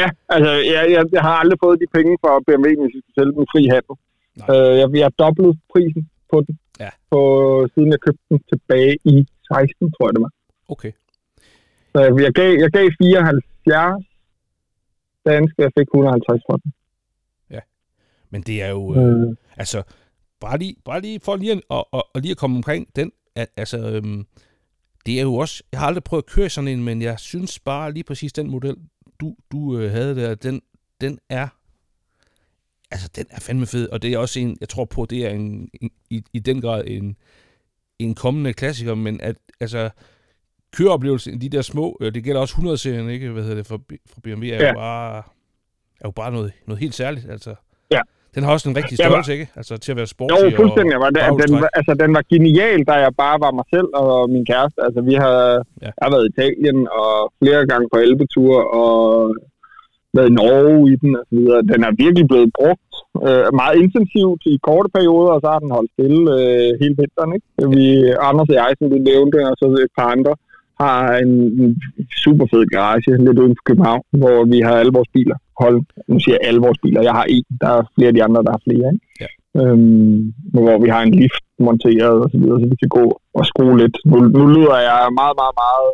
Ja, 0.00 0.06
altså, 0.34 0.50
jeg, 0.74 0.82
jeg, 0.96 1.02
jeg 1.16 1.22
har 1.28 1.34
aldrig 1.42 1.58
fået 1.64 1.80
de 1.82 1.86
penge 1.96 2.12
fra 2.22 2.30
BMW, 2.46 2.68
hvis 2.82 2.94
jeg 2.94 3.02
skulle 3.02 3.18
sælge 3.18 3.34
den 3.38 3.46
fri 3.52 3.62
handel. 3.74 3.94
Øh, 4.52 4.72
jeg, 4.80 4.86
jeg 5.00 5.04
har 5.08 5.14
dobblet 5.24 5.52
prisen 5.72 6.02
på 6.32 6.36
den, 6.46 6.54
Ja. 6.80 6.90
på, 7.10 7.20
siden 7.74 7.88
jeg 7.94 8.00
købte 8.06 8.24
den 8.30 8.38
tilbage 8.52 8.94
i 9.12 9.14
16, 9.52 9.92
tror 9.92 10.06
jeg 10.08 10.14
det 10.16 10.22
var. 10.26 10.32
Okay. 10.74 10.92
Så 11.92 11.98
jeg, 12.04 12.12
jeg, 12.26 12.32
gav, 12.40 12.50
jeg 12.64 12.70
gav 12.70 12.86
74 13.02 14.04
danske, 15.26 15.62
jeg 15.66 15.70
fik 15.78 15.88
150 15.88 16.42
for 16.50 16.56
den. 16.62 16.72
Men 18.30 18.42
det 18.42 18.62
er 18.62 18.70
jo... 18.70 18.94
Øh, 18.94 19.02
Øh, 19.28 19.36
Altså, 19.56 19.82
bare 20.40 20.58
lige, 20.58 20.76
bare 20.84 21.00
lige 21.00 21.20
for 21.24 21.36
lige 21.36 21.52
at, 21.52 21.60
og, 21.68 21.88
og, 21.94 22.06
og 22.14 22.20
lige 22.20 22.30
at 22.30 22.36
komme 22.36 22.56
omkring 22.56 22.88
den, 22.96 23.12
at, 23.34 23.48
altså, 23.56 23.78
øhm, 23.90 24.26
det 25.06 25.18
er 25.18 25.22
jo 25.22 25.34
også, 25.34 25.62
jeg 25.72 25.80
har 25.80 25.86
aldrig 25.86 26.04
prøvet 26.04 26.22
at 26.22 26.26
køre 26.30 26.48
sådan 26.50 26.68
en, 26.68 26.84
men 26.84 27.02
jeg 27.02 27.18
synes 27.18 27.58
bare 27.58 27.92
lige 27.92 28.04
præcis 28.04 28.32
den 28.32 28.50
model, 28.50 28.76
du, 29.20 29.36
du 29.52 29.78
øh, 29.78 29.90
havde 29.90 30.16
der, 30.16 30.34
den, 30.34 30.62
den 31.00 31.18
er, 31.28 31.48
altså, 32.90 33.08
den 33.16 33.26
er 33.30 33.40
fandme 33.40 33.66
fed, 33.66 33.88
og 33.88 34.02
det 34.02 34.12
er 34.12 34.18
også 34.18 34.40
en, 34.40 34.56
jeg 34.60 34.68
tror 34.68 34.84
på, 34.84 35.06
det 35.10 35.26
er 35.26 35.30
en, 35.30 35.68
en 35.80 35.90
i, 36.10 36.24
i 36.32 36.38
den 36.38 36.60
grad 36.60 36.84
en, 36.86 37.16
en 37.98 38.14
kommende 38.14 38.52
klassiker, 38.52 38.94
men 38.94 39.20
at, 39.20 39.36
altså, 39.60 39.90
køreoplevelsen 40.72 41.40
de 41.40 41.48
der 41.48 41.62
små, 41.62 41.98
øh, 42.00 42.14
det 42.14 42.24
gælder 42.24 42.40
også 42.40 42.54
100-serien, 42.54 43.10
ikke, 43.10 43.30
hvad 43.30 43.42
hedder 43.42 43.56
det, 43.56 43.66
for, 43.66 43.82
for 44.06 44.20
BMW, 44.20 44.44
er 44.46 44.62
Ja. 44.62 44.68
jo 44.68 44.74
bare, 44.74 45.18
er 46.00 46.04
jo 46.04 46.10
bare 46.10 46.32
noget, 46.32 46.52
noget 46.66 46.80
helt 46.80 46.94
særligt, 46.94 47.30
altså. 47.30 47.54
Ja. 47.90 48.00
Den 48.36 48.42
har 48.44 48.52
også 48.56 48.66
en 48.70 48.76
rigtig 48.80 48.96
størrelse, 48.98 49.32
ikke? 49.36 49.46
Altså 49.60 49.72
til 49.82 49.90
at 49.92 49.96
være 50.00 50.06
sporty 50.14 50.44
jo, 50.44 50.56
fuldstændig. 50.60 50.94
Var 51.04 51.10
det, 51.16 51.22
den, 51.42 51.50
var- 51.62 51.74
altså, 51.78 51.92
den 52.02 52.10
var 52.16 52.22
genial, 52.32 52.80
da 52.90 52.94
jeg 53.04 53.12
bare 53.24 53.36
var 53.44 53.52
mig 53.58 53.66
selv 53.74 53.88
og 54.04 54.30
min 54.34 54.44
kæreste. 54.50 54.78
Altså, 54.86 55.00
vi 55.10 55.14
har, 55.24 55.38
Ja. 55.54 55.54
ja. 55.84 55.90
jeg 55.98 56.02
har 56.06 56.10
været 56.14 56.26
i 56.26 56.30
Italien 56.34 56.78
og 57.00 57.10
flere 57.40 57.62
gange 57.70 57.86
på 57.92 57.98
elbetur 58.06 58.54
og 58.80 58.90
været 60.16 60.30
i 60.30 60.36
Norge 60.40 60.72
i 60.92 60.96
den 61.02 61.10
og 61.20 61.24
så 61.28 61.34
videre. 61.38 61.60
Den 61.72 61.80
er 61.88 61.92
virkelig 62.04 62.26
blevet 62.32 62.50
brugt 62.58 62.92
øh, 63.28 63.46
meget 63.62 63.76
intensivt 63.84 64.42
i 64.52 64.54
korte 64.68 64.88
perioder, 64.96 65.30
og 65.36 65.40
så 65.44 65.48
har 65.54 65.60
den 65.64 65.70
holdt 65.76 65.90
stille 65.96 66.20
øh, 66.38 66.70
hele 66.82 66.94
vinteren. 67.02 67.30
Ikke? 67.36 67.46
Vi, 67.74 67.84
Anders 68.28 68.48
og 68.52 68.56
jeg, 68.62 68.70
som 68.78 68.86
du 68.94 68.98
nævnte, 69.10 69.38
og 69.50 69.54
så 69.60 69.66
et 69.86 69.94
par 69.98 70.08
andre, 70.16 70.32
har 70.80 71.16
en, 71.16 71.32
en 71.62 71.82
super 72.24 72.46
fed 72.52 72.66
garage 72.66 73.24
lidt 73.26 73.38
uden 73.38 73.56
for 73.58 73.64
København, 73.68 74.02
hvor 74.10 74.44
vi 74.44 74.58
har 74.60 74.76
alle 74.76 74.92
vores 74.92 75.08
biler 75.16 75.36
holdt. 75.60 75.88
Nu 76.08 76.20
siger 76.20 76.36
jeg 76.40 76.48
alle 76.48 76.60
vores 76.60 76.78
biler, 76.84 77.02
jeg 77.02 77.12
har 77.12 77.24
en, 77.24 77.44
der 77.60 77.68
er 77.68 77.82
flere 77.94 78.08
af 78.08 78.14
de 78.14 78.24
andre, 78.24 78.42
der 78.42 78.50
har 78.50 78.62
flere. 78.68 78.86
Ikke? 78.92 79.06
Ja. 79.22 79.28
Øhm, 79.60 80.34
hvor 80.52 80.78
vi 80.84 80.88
har 80.88 81.02
en 81.02 81.14
lift 81.22 81.44
monteret 81.58 82.16
og 82.24 82.30
så 82.32 82.38
videre, 82.38 82.60
så 82.60 82.66
vi 82.72 82.76
kan 82.82 82.88
gå 82.88 83.20
og 83.34 83.46
skrue 83.46 83.78
lidt. 83.78 83.96
Nu, 84.04 84.16
nu 84.38 84.46
lyder 84.54 84.78
jeg 84.88 84.98
meget, 85.20 85.36
meget, 85.40 85.56
meget 85.64 85.88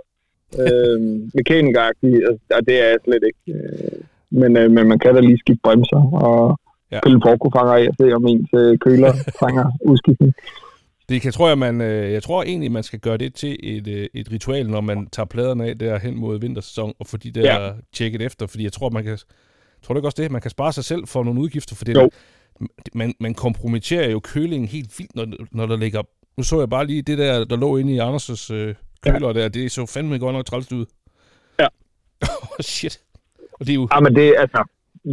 øhm, 0.63 1.15
mekanikeragtig, 1.39 2.13
og 2.57 2.61
det 2.67 2.75
er 2.83 2.89
jeg 2.93 2.99
slet 3.05 3.25
ikke. 3.31 3.43
Øh, 3.59 3.99
men, 4.41 4.57
øh, 4.57 4.71
men 4.71 4.89
man 4.89 4.99
kan 4.99 5.15
da 5.15 5.21
lige 5.21 5.39
skifte 5.39 5.65
bremser 5.65 6.03
og 6.27 6.59
ja. 6.93 7.01
pille 7.05 7.21
forkofanger 7.27 7.73
af 7.73 7.89
og 7.91 7.95
se, 8.01 8.07
om 8.19 8.27
ens 8.27 8.51
øh, 8.63 8.79
køler 8.79 9.13
trænger 9.41 9.67
udskiftning. 9.91 10.33
Det 11.09 11.23
kan, 11.23 11.33
tror 11.33 11.49
jeg, 11.49 11.59
man, 11.59 11.81
øh, 11.81 12.13
jeg 12.13 12.23
tror 12.23 12.43
egentlig, 12.43 12.73
man 12.73 12.83
skal 12.83 12.99
gøre 12.99 13.17
det 13.17 13.35
til 13.35 13.57
et, 13.63 13.89
øh, 13.89 14.09
et 14.15 14.33
ritual, 14.33 14.71
når 14.71 14.81
man 14.81 15.07
tager 15.07 15.27
pladerne 15.27 15.67
af 15.67 15.79
der 15.79 15.99
hen 15.99 16.17
mod 16.17 16.41
vintersæson, 16.41 16.95
og 16.99 17.07
få 17.07 17.17
de 17.17 17.31
der 17.31 17.65
ja. 17.65 17.73
Tjekket 17.93 18.23
efter, 18.23 18.47
fordi 18.47 18.65
jeg 18.65 18.73
tror, 18.73 18.91
man 18.91 19.05
kan, 19.05 19.19
tror 19.83 19.95
du 19.95 19.99
ikke 19.99 20.09
også 20.09 20.23
det, 20.23 20.31
man 20.31 20.41
kan 20.41 20.51
spare 20.51 20.73
sig 20.73 20.85
selv 20.85 21.07
for 21.07 21.25
nogle 21.25 21.41
udgifter, 21.41 21.77
for 21.77 21.85
det, 21.85 22.11
man, 22.95 23.15
man 23.21 23.35
kompromitterer 23.35 24.11
jo 24.11 24.21
kølingen 24.21 24.69
helt 24.69 24.99
vildt, 24.99 25.15
når, 25.15 25.27
når 25.51 25.67
der 25.67 25.77
ligger, 25.77 26.03
nu 26.37 26.43
så 26.43 26.59
jeg 26.59 26.71
bare 26.71 26.87
lige 26.87 27.03
det 27.03 27.19
der, 27.19 27.45
der 27.45 27.57
lå 27.57 27.77
inde 27.77 27.95
i 27.95 27.99
Anders' 27.99 28.53
øh, 28.53 28.75
køler 29.03 29.27
ja. 29.29 29.33
der, 29.33 29.49
det 29.49 29.73
så 29.73 29.87
fandme 29.87 30.19
godt 30.19 30.35
nok 30.35 30.47
trælst 30.47 30.73
ud. 30.73 30.87
Ja. 31.59 31.67
oh, 32.43 32.61
shit. 32.61 33.01
Og 33.53 33.67
det 33.67 33.71
er 33.71 33.75
jo... 33.75 33.89
Ja, 33.95 34.01
men 34.01 34.15
det, 34.17 34.35
altså, 34.39 34.65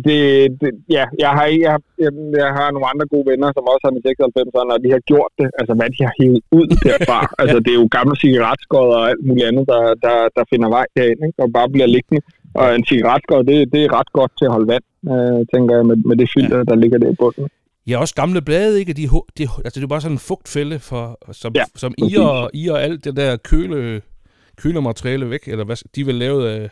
det, 0.08 0.20
det, 0.62 0.72
ja, 0.96 1.04
jeg 1.24 1.32
har, 1.38 1.46
jeg, 1.64 1.72
har, 1.76 1.82
jeg, 2.04 2.12
jeg 2.42 2.50
har 2.60 2.68
nogle 2.72 2.90
andre 2.92 3.06
gode 3.14 3.26
venner, 3.32 3.50
som 3.56 3.70
også 3.74 3.84
har 3.86 3.94
med 3.96 4.02
96 4.02 4.74
og 4.74 4.80
de 4.86 4.90
har 4.96 5.04
gjort 5.12 5.32
det, 5.40 5.48
altså 5.60 5.74
hvad 5.78 5.90
de 5.96 6.00
har 6.08 6.14
hævet 6.20 6.42
ud 6.60 6.68
derfra. 6.86 7.20
altså 7.42 7.58
det 7.64 7.72
er 7.72 7.80
jo 7.84 7.88
gamle 7.98 8.16
cigaretskåd 8.24 8.90
og 8.98 9.04
alt 9.12 9.24
muligt 9.28 9.48
andet, 9.50 9.66
der, 9.74 9.82
der, 10.06 10.18
der 10.38 10.44
finder 10.52 10.70
vej 10.78 10.86
derind, 10.98 11.22
ikke? 11.28 11.40
og 11.44 11.48
bare 11.58 11.70
bliver 11.74 11.90
liggende. 11.96 12.22
Og 12.60 12.76
en 12.76 12.86
cigaretskåd, 12.90 13.44
det, 13.50 13.58
det 13.74 13.80
er 13.84 13.94
ret 14.00 14.12
godt 14.20 14.32
til 14.38 14.46
at 14.46 14.54
holde 14.56 14.70
vand, 14.74 14.86
øh, 15.14 15.40
tænker 15.54 15.72
jeg, 15.78 15.86
med, 15.90 15.98
med 16.10 16.16
det 16.22 16.28
filter, 16.36 16.58
ja. 16.58 16.64
der 16.70 16.76
ligger 16.76 16.98
der 17.04 17.10
i 17.12 17.16
bunden. 17.22 17.48
Ja, 17.90 17.96
også 18.00 18.16
gamle 18.16 18.42
blade, 18.42 18.80
ikke? 18.80 18.94
De, 18.94 19.06
de, 19.38 19.44
altså, 19.66 19.80
det 19.80 19.84
er 19.84 19.94
bare 19.96 20.02
sådan 20.02 20.16
en 20.16 20.28
fugtfælde, 20.32 20.80
for, 20.80 21.04
som, 21.32 21.52
ja, 21.56 21.64
som 21.76 21.94
I, 21.98 22.16
og, 22.16 22.50
I 22.54 22.68
og 22.68 22.84
alt 22.84 23.06
det 23.06 23.16
der 23.16 23.38
køle, 23.38 24.02
kølemateriale 24.62 25.30
væk, 25.30 25.48
eller 25.48 25.66
hvad, 25.66 25.76
de 25.96 26.06
vel 26.06 26.16
lavet 26.16 26.48
af, 26.48 26.70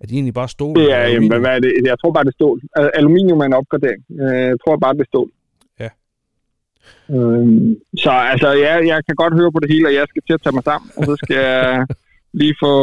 er 0.00 0.06
de 0.06 0.14
egentlig 0.14 0.34
bare 0.34 0.48
stål? 0.48 0.78
Er, 0.78 1.08
jamen, 1.08 1.40
hvad 1.44 1.54
er 1.56 1.60
det? 1.66 1.72
Jeg 1.84 1.96
tror 2.00 2.12
bare, 2.12 2.24
det 2.24 2.32
er 2.34 2.40
stål. 2.40 2.60
Aluminium 2.94 3.40
er 3.40 3.44
en 3.44 3.60
opgradering. 3.60 4.02
Øh, 4.22 4.44
jeg 4.52 4.58
tror 4.62 4.76
bare, 4.76 4.94
det 4.94 5.00
er 5.00 5.12
stål. 5.12 5.30
Ja. 5.82 5.90
Øhm, 7.14 7.76
så 8.04 8.10
altså, 8.32 8.48
ja, 8.64 8.72
jeg 8.92 9.00
kan 9.06 9.16
godt 9.22 9.34
høre 9.40 9.52
på 9.52 9.60
det 9.62 9.70
hele, 9.72 9.86
og 9.88 9.94
jeg 9.94 10.06
skal 10.08 10.22
til 10.26 10.36
at 10.38 10.42
tage 10.42 10.56
mig 10.58 10.64
sammen, 10.70 10.90
og 10.96 11.02
så 11.08 11.14
skal 11.22 11.36
jeg 11.36 11.86
lige 12.40 12.56
få, 12.62 12.74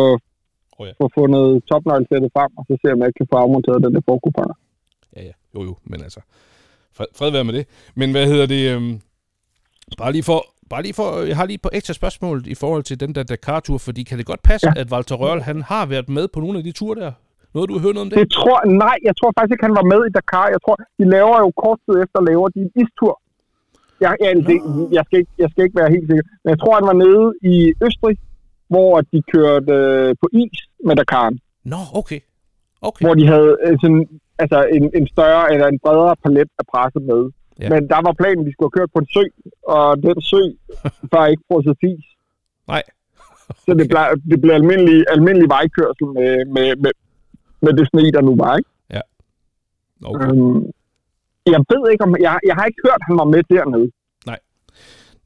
oh, 0.80 0.88
ja. 0.88 0.94
få 1.02 1.06
fundet 1.18 1.46
topnøglesættet 1.70 2.30
frem, 2.36 2.52
og 2.58 2.64
så 2.68 2.74
ser 2.80 2.90
jeg, 2.90 2.98
om 2.98 3.04
jeg 3.06 3.14
kan 3.20 3.28
få 3.32 3.38
afmonteret 3.44 3.84
den 3.86 3.94
der 3.96 4.02
forkupakker. 4.10 4.58
Ja, 5.16 5.22
ja. 5.30 5.36
Jo, 5.56 5.60
jo, 5.70 5.74
men 5.84 6.00
altså, 6.04 6.22
fred, 6.98 7.10
fred 7.16 7.32
være 7.32 7.44
med 7.44 7.54
det. 7.54 7.66
Men 7.96 8.12
hvad 8.12 8.26
hedder 8.32 8.46
det? 8.46 8.64
Øhm, 8.72 9.02
bare 9.98 10.12
lige 10.12 10.24
for, 10.24 10.40
bare 10.74 10.84
lige 10.88 10.98
for, 11.02 11.10
jeg 11.32 11.38
har 11.40 11.46
lige 11.52 11.62
på 11.66 11.70
ekstra 11.78 11.94
spørgsmål 12.02 12.38
i 12.54 12.56
forhold 12.64 12.84
til 12.90 12.98
den 13.04 13.12
der 13.16 13.24
Dakar-tur, 13.32 13.78
fordi 13.88 14.02
kan 14.10 14.18
det 14.20 14.26
godt 14.32 14.44
passe, 14.50 14.68
ja. 14.68 14.82
at 14.82 14.88
Walter 14.92 15.16
Røhl, 15.22 15.42
han 15.50 15.60
har 15.72 15.84
været 15.94 16.10
med 16.18 16.26
på 16.34 16.40
nogle 16.44 16.58
af 16.60 16.64
de 16.68 16.72
ture 16.80 16.96
der? 17.02 17.12
Noget, 17.54 17.68
du 17.70 17.74
har 17.76 17.84
hørt 17.86 17.96
noget 17.98 18.06
om 18.08 18.10
det? 18.10 18.18
det 18.24 18.32
tror, 18.40 18.60
nej, 18.86 18.98
jeg 19.08 19.14
tror 19.20 19.30
faktisk 19.36 19.54
ikke, 19.54 19.68
han 19.70 19.80
var 19.82 19.88
med 19.94 20.02
i 20.10 20.12
Dakar. 20.18 20.48
Jeg 20.56 20.62
tror, 20.66 20.76
de 21.00 21.06
laver 21.16 21.38
jo 21.46 21.50
kort 21.64 21.80
tid 21.86 21.96
efter, 22.04 22.18
laver 22.32 22.48
de 22.54 22.60
en 22.66 22.72
istur. 22.84 23.14
Jeg, 24.04 24.12
jeg, 24.24 24.32
det, 24.50 24.58
jeg, 24.98 25.04
skal 25.08 25.18
ikke, 25.22 25.34
jeg 25.44 25.50
skal 25.52 25.64
ikke 25.66 25.78
være 25.82 25.92
helt 25.96 26.08
sikker. 26.10 26.26
Men 26.44 26.50
jeg 26.54 26.60
tror, 26.62 26.74
han 26.80 26.88
var 26.92 26.98
nede 27.06 27.26
i 27.54 27.56
Østrig, 27.86 28.18
hvor 28.74 28.94
de 29.12 29.20
kørte 29.34 29.74
øh, 29.82 30.10
på 30.22 30.28
is 30.42 30.58
med 30.88 30.96
Dakar. 31.00 31.28
Nå, 31.74 31.82
okay. 32.00 32.20
okay. 32.90 33.04
Hvor 33.06 33.16
de 33.20 33.26
havde 33.34 33.52
øh, 33.66 33.76
sådan, 33.82 34.04
altså 34.44 34.60
en, 34.76 34.84
en 35.00 35.08
større 35.14 35.44
eller 35.54 35.68
en 35.68 35.80
bredere 35.84 36.16
palet 36.24 36.50
af 36.62 36.66
presse 36.72 37.00
med. 37.10 37.22
Ja. 37.62 37.70
Men 37.70 37.90
der 37.94 38.02
var 38.08 38.14
planen, 38.22 38.40
at 38.40 38.46
vi 38.46 38.52
skulle 38.52 38.70
have 38.70 38.78
kørt 38.80 38.92
på 38.94 39.00
en 39.00 39.10
sø, 39.16 39.24
og 39.76 40.04
den 40.04 40.22
sø 40.32 40.42
var 41.14 41.26
ikke 41.28 41.44
frosset 41.48 41.78
fis. 41.82 42.06
Nej. 42.68 42.84
Okay. 43.50 43.64
Så 43.66 43.72
det 43.80 43.88
blev, 43.92 44.02
det 44.32 44.42
blev 44.42 44.54
almindelig, 44.62 45.06
almindelig 45.16 45.50
vejkørsel 45.50 46.08
med, 46.18 46.32
med, 46.56 46.68
med, 46.84 46.92
med 47.62 47.74
det 47.78 47.86
sne, 47.90 48.12
der 48.16 48.22
nu 48.22 48.36
var, 48.36 48.58
ikke? 48.58 48.70
Ja. 48.96 49.02
Okay. 50.10 50.26
Øhm, 50.26 50.60
jeg 51.54 51.60
ved 51.72 51.92
ikke, 51.92 52.04
om... 52.04 52.16
Jeg, 52.20 52.40
jeg 52.50 52.56
har 52.56 52.66
ikke 52.66 52.82
hørt, 52.86 53.00
at 53.02 53.08
han 53.10 53.18
var 53.18 53.28
med 53.34 53.44
dernede. 53.44 53.92
Nej. 54.26 54.40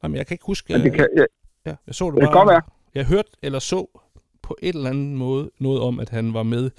Nej, 0.02 0.08
men 0.08 0.16
jeg 0.16 0.26
kan 0.26 0.34
ikke 0.34 0.46
huske... 0.46 0.72
Men 0.72 0.82
det 0.82 0.92
kan, 0.92 1.08
jeg, 1.16 1.26
ja, 1.66 1.74
jeg 1.86 1.94
så 1.94 2.04
det, 2.04 2.14
det 2.14 2.20
bare, 2.20 2.32
kan 2.32 2.38
godt 2.40 2.48
være. 2.48 2.62
Jeg 2.94 3.06
hørte 3.06 3.30
eller 3.42 3.58
så 3.58 4.00
på 4.42 4.56
et 4.62 4.74
eller 4.74 4.90
andet 4.90 5.18
måde 5.18 5.50
noget 5.58 5.80
om, 5.80 6.00
at 6.00 6.08
han 6.08 6.34
var 6.34 6.42
med 6.42 6.70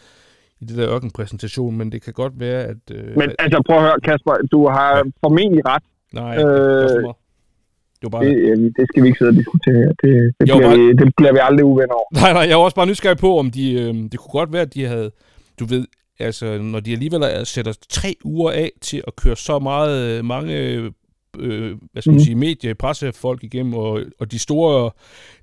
i 0.61 0.65
det 0.65 0.77
der 0.77 0.93
ørkenpræsentation, 0.95 1.77
men 1.77 1.91
det 1.91 2.01
kan 2.01 2.13
godt 2.13 2.33
være, 2.39 2.63
at... 2.63 2.77
Øh, 2.91 3.17
men 3.17 3.31
altså, 3.39 3.63
prøv 3.67 3.77
at 3.77 3.83
høre, 3.83 3.99
Kasper, 4.03 4.33
du 4.51 4.67
har 4.67 4.97
ja. 4.97 5.03
formentlig 5.23 5.61
ret. 5.65 5.83
Nej, 6.13 6.37
øh, 6.37 6.43
det, 6.43 7.15
det, 8.01 8.11
bare... 8.11 8.25
det, 8.25 8.73
det 8.77 8.85
skal 8.89 9.03
vi 9.03 9.07
ikke 9.07 9.17
sidde 9.17 9.29
og 9.29 9.35
diskutere. 9.35 9.87
Det, 10.03 10.33
det, 10.39 10.45
bliver, 10.45 10.61
bare... 10.61 10.77
vi, 10.77 10.93
det 10.93 11.13
bliver 11.17 11.33
vi 11.33 11.39
aldrig 11.41 11.65
uvenner 11.65 11.93
over. 11.93 12.21
Nej, 12.21 12.33
nej, 12.33 12.45
jeg 12.49 12.57
var 12.57 12.63
også 12.63 12.75
bare 12.75 12.87
nysgerrig 12.87 13.17
på, 13.17 13.37
om 13.37 13.51
de... 13.51 13.73
Øh, 13.73 13.93
det 14.11 14.19
kunne 14.19 14.31
godt 14.39 14.53
være, 14.53 14.61
at 14.61 14.73
de 14.73 14.85
havde... 14.85 15.11
Du 15.59 15.65
ved, 15.65 15.85
altså, 16.19 16.57
når 16.57 16.79
de 16.79 16.91
alligevel 16.91 17.45
sætter 17.45 17.73
tre 17.89 18.15
uger 18.23 18.51
af 18.51 18.71
til 18.81 19.03
at 19.07 19.15
køre 19.15 19.35
så 19.35 19.59
meget, 19.59 20.25
mange 20.25 20.53
øh, 21.39 21.77
hvad 21.91 22.01
skal 22.01 22.11
man 22.11 22.17
mm. 22.17 22.23
sige, 22.23 22.35
medie, 22.35 22.75
pressefolk 22.75 23.43
igennem, 23.43 23.73
og, 23.73 24.01
og 24.19 24.31
de 24.31 24.39
store, 24.39 24.91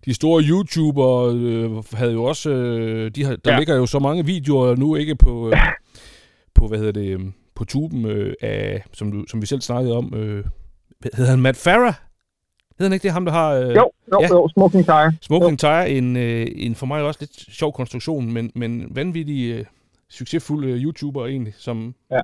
de 0.04 0.14
store 0.14 0.42
YouTuber 0.42 1.32
øh, 1.34 1.84
havde 1.92 2.12
jo 2.12 2.24
også, 2.24 2.50
øh, 2.50 3.10
de 3.10 3.24
har, 3.24 3.36
der 3.36 3.52
ja. 3.52 3.58
ligger 3.58 3.76
jo 3.76 3.86
så 3.86 3.98
mange 3.98 4.26
videoer 4.26 4.76
nu, 4.76 4.96
ikke 4.96 5.14
på, 5.14 5.48
øh, 5.48 5.56
på 6.54 6.66
hvad 6.66 6.78
hedder 6.78 6.92
det, 6.92 7.32
på 7.54 7.64
tuben 7.64 8.06
øh, 8.06 8.34
af, 8.40 8.84
som, 8.92 9.12
du, 9.12 9.24
som 9.28 9.42
vi 9.42 9.46
selv 9.46 9.60
snakkede 9.60 9.96
om, 9.96 10.14
øh, 10.14 10.44
hedder 11.14 11.30
han 11.30 11.40
Matt 11.40 11.56
Farah? 11.56 11.94
Hedder 12.78 12.84
han 12.88 12.92
ikke 12.92 13.02
det, 13.02 13.12
ham 13.12 13.24
der 13.24 13.32
har... 13.32 13.50
Øh, 13.50 13.68
jo, 13.68 13.90
jo, 14.12 14.20
ja, 14.20 14.26
jo, 14.26 14.48
Smoking 14.48 14.84
Tire. 14.84 15.12
Smoking 15.20 15.58
Tire, 15.58 15.90
en, 15.90 16.16
øh, 16.16 16.46
en 16.54 16.74
for 16.74 16.86
mig 16.86 17.02
også 17.02 17.18
lidt 17.20 17.54
sjov 17.54 17.72
konstruktion, 17.72 18.32
men, 18.32 18.50
men 18.54 18.86
vanvittig 18.90 19.52
øh, 19.52 19.64
succesfuld 20.08 20.64
øh, 20.64 20.82
YouTuber 20.82 21.26
egentlig, 21.26 21.54
som 21.56 21.94
ja 22.10 22.20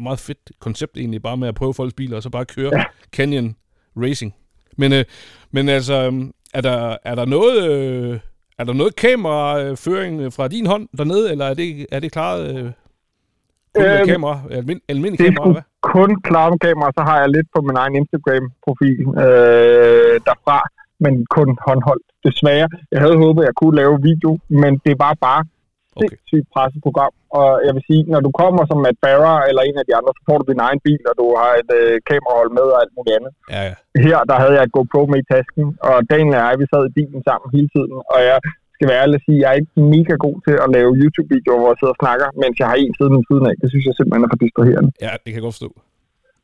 meget 0.00 0.18
fedt 0.18 0.52
koncept 0.58 0.96
egentlig, 0.96 1.22
bare 1.22 1.36
med 1.36 1.48
at 1.48 1.54
prøve 1.54 1.74
folks 1.74 1.94
biler, 1.94 2.16
og 2.16 2.22
så 2.22 2.30
bare 2.30 2.44
køre 2.44 2.70
ja. 2.78 2.84
Canyon 3.12 3.56
Racing. 3.96 4.34
Men, 4.76 4.92
øh, 4.92 5.04
men 5.50 5.68
altså, 5.68 5.94
øhm, 5.94 6.32
er 6.54 6.60
der, 6.60 6.96
er 7.04 7.14
der 7.14 7.24
noget... 7.24 7.70
Øh, 7.70 8.18
er 8.58 8.64
der 8.64 8.72
noget 8.72 8.96
kameraføring 8.96 10.32
fra 10.32 10.48
din 10.48 10.66
hånd 10.66 10.88
dernede, 10.98 11.32
eller 11.32 11.44
er 11.44 11.54
det, 11.54 11.86
er 11.92 12.00
det 12.00 12.12
klaret 12.12 12.56
øh, 12.56 12.72
kun 13.74 13.84
øhm, 13.84 14.06
kamera, 14.06 14.40
almin, 14.50 14.80
almindelig 14.88 15.18
det 15.18 15.26
kamera, 15.26 15.52
hvad? 15.52 15.62
kun 15.80 16.10
klaret 16.28 16.52
med 16.52 16.58
kamera, 16.58 16.90
så 16.98 17.02
har 17.08 17.16
jeg 17.20 17.28
lidt 17.28 17.48
på 17.54 17.60
min 17.68 17.76
egen 17.76 17.94
Instagram-profil 18.00 19.00
øh, 19.24 20.14
derfra, 20.26 20.58
men 21.04 21.26
kun 21.36 21.58
håndholdt. 21.66 22.06
Desværre, 22.24 22.68
jeg 22.92 23.00
havde 23.00 23.16
håbet, 23.16 23.42
at 23.42 23.46
jeg 23.46 23.54
kunne 23.54 23.76
lave 23.76 24.02
video, 24.02 24.38
men 24.48 24.72
det 24.86 24.94
var 24.98 25.14
bare 25.26 25.44
okay. 25.96 26.08
sindssygt 26.08 26.46
presseprogram. 26.54 27.14
Og 27.40 27.50
jeg 27.66 27.72
vil 27.76 27.84
sige, 27.90 28.02
når 28.12 28.20
du 28.26 28.30
kommer 28.40 28.62
som 28.70 28.78
Matt 28.84 28.98
Barra 29.04 29.34
eller 29.48 29.62
en 29.62 29.76
af 29.80 29.86
de 29.88 29.96
andre, 29.98 30.12
så 30.16 30.22
får 30.28 30.36
du 30.38 30.44
din 30.52 30.64
egen 30.66 30.80
bil, 30.86 31.02
og 31.10 31.14
du 31.20 31.26
har 31.40 31.52
et 31.62 31.70
øh, 31.80 31.94
kamerahold 32.10 32.50
med 32.58 32.66
og 32.74 32.78
alt 32.82 32.92
muligt 32.96 33.14
andet. 33.18 33.32
Ja, 33.54 33.62
ja. 33.68 33.74
Her, 34.06 34.18
der 34.30 34.36
havde 34.42 34.54
jeg 34.56 34.64
et 34.66 34.74
GoPro 34.76 35.02
med 35.12 35.18
i 35.22 35.28
tasken, 35.32 35.66
og 35.88 35.96
Daniel 36.12 36.38
og 36.40 36.44
jeg, 36.46 36.54
vi 36.62 36.66
sad 36.72 36.82
i 36.86 36.96
bilen 36.98 37.20
sammen 37.28 37.48
hele 37.56 37.68
tiden, 37.74 37.94
og 38.14 38.18
jeg 38.30 38.38
skal 38.76 38.86
være 38.90 39.00
ærlig 39.02 39.16
at 39.20 39.24
sige, 39.26 39.38
jeg 39.42 39.50
er 39.52 39.58
ikke 39.60 39.74
mega 39.96 40.14
god 40.26 40.36
til 40.46 40.56
at 40.64 40.68
lave 40.76 40.90
YouTube-videoer, 41.00 41.60
hvor 41.60 41.70
jeg 41.72 41.78
sidder 41.80 41.96
og 41.96 42.02
snakker, 42.04 42.26
mens 42.42 42.54
jeg 42.60 42.68
har 42.70 42.78
en 42.84 42.94
side 42.98 43.10
ved 43.14 43.24
siden 43.30 43.44
af. 43.50 43.54
Det 43.62 43.68
synes 43.72 43.84
jeg 43.88 43.94
simpelthen 43.96 44.24
er 44.26 44.30
for 44.32 44.40
distraherende. 44.44 44.90
Ja, 45.06 45.12
det 45.22 45.28
kan 45.30 45.38
jeg 45.38 45.46
godt 45.48 45.58
forstå. 45.58 45.72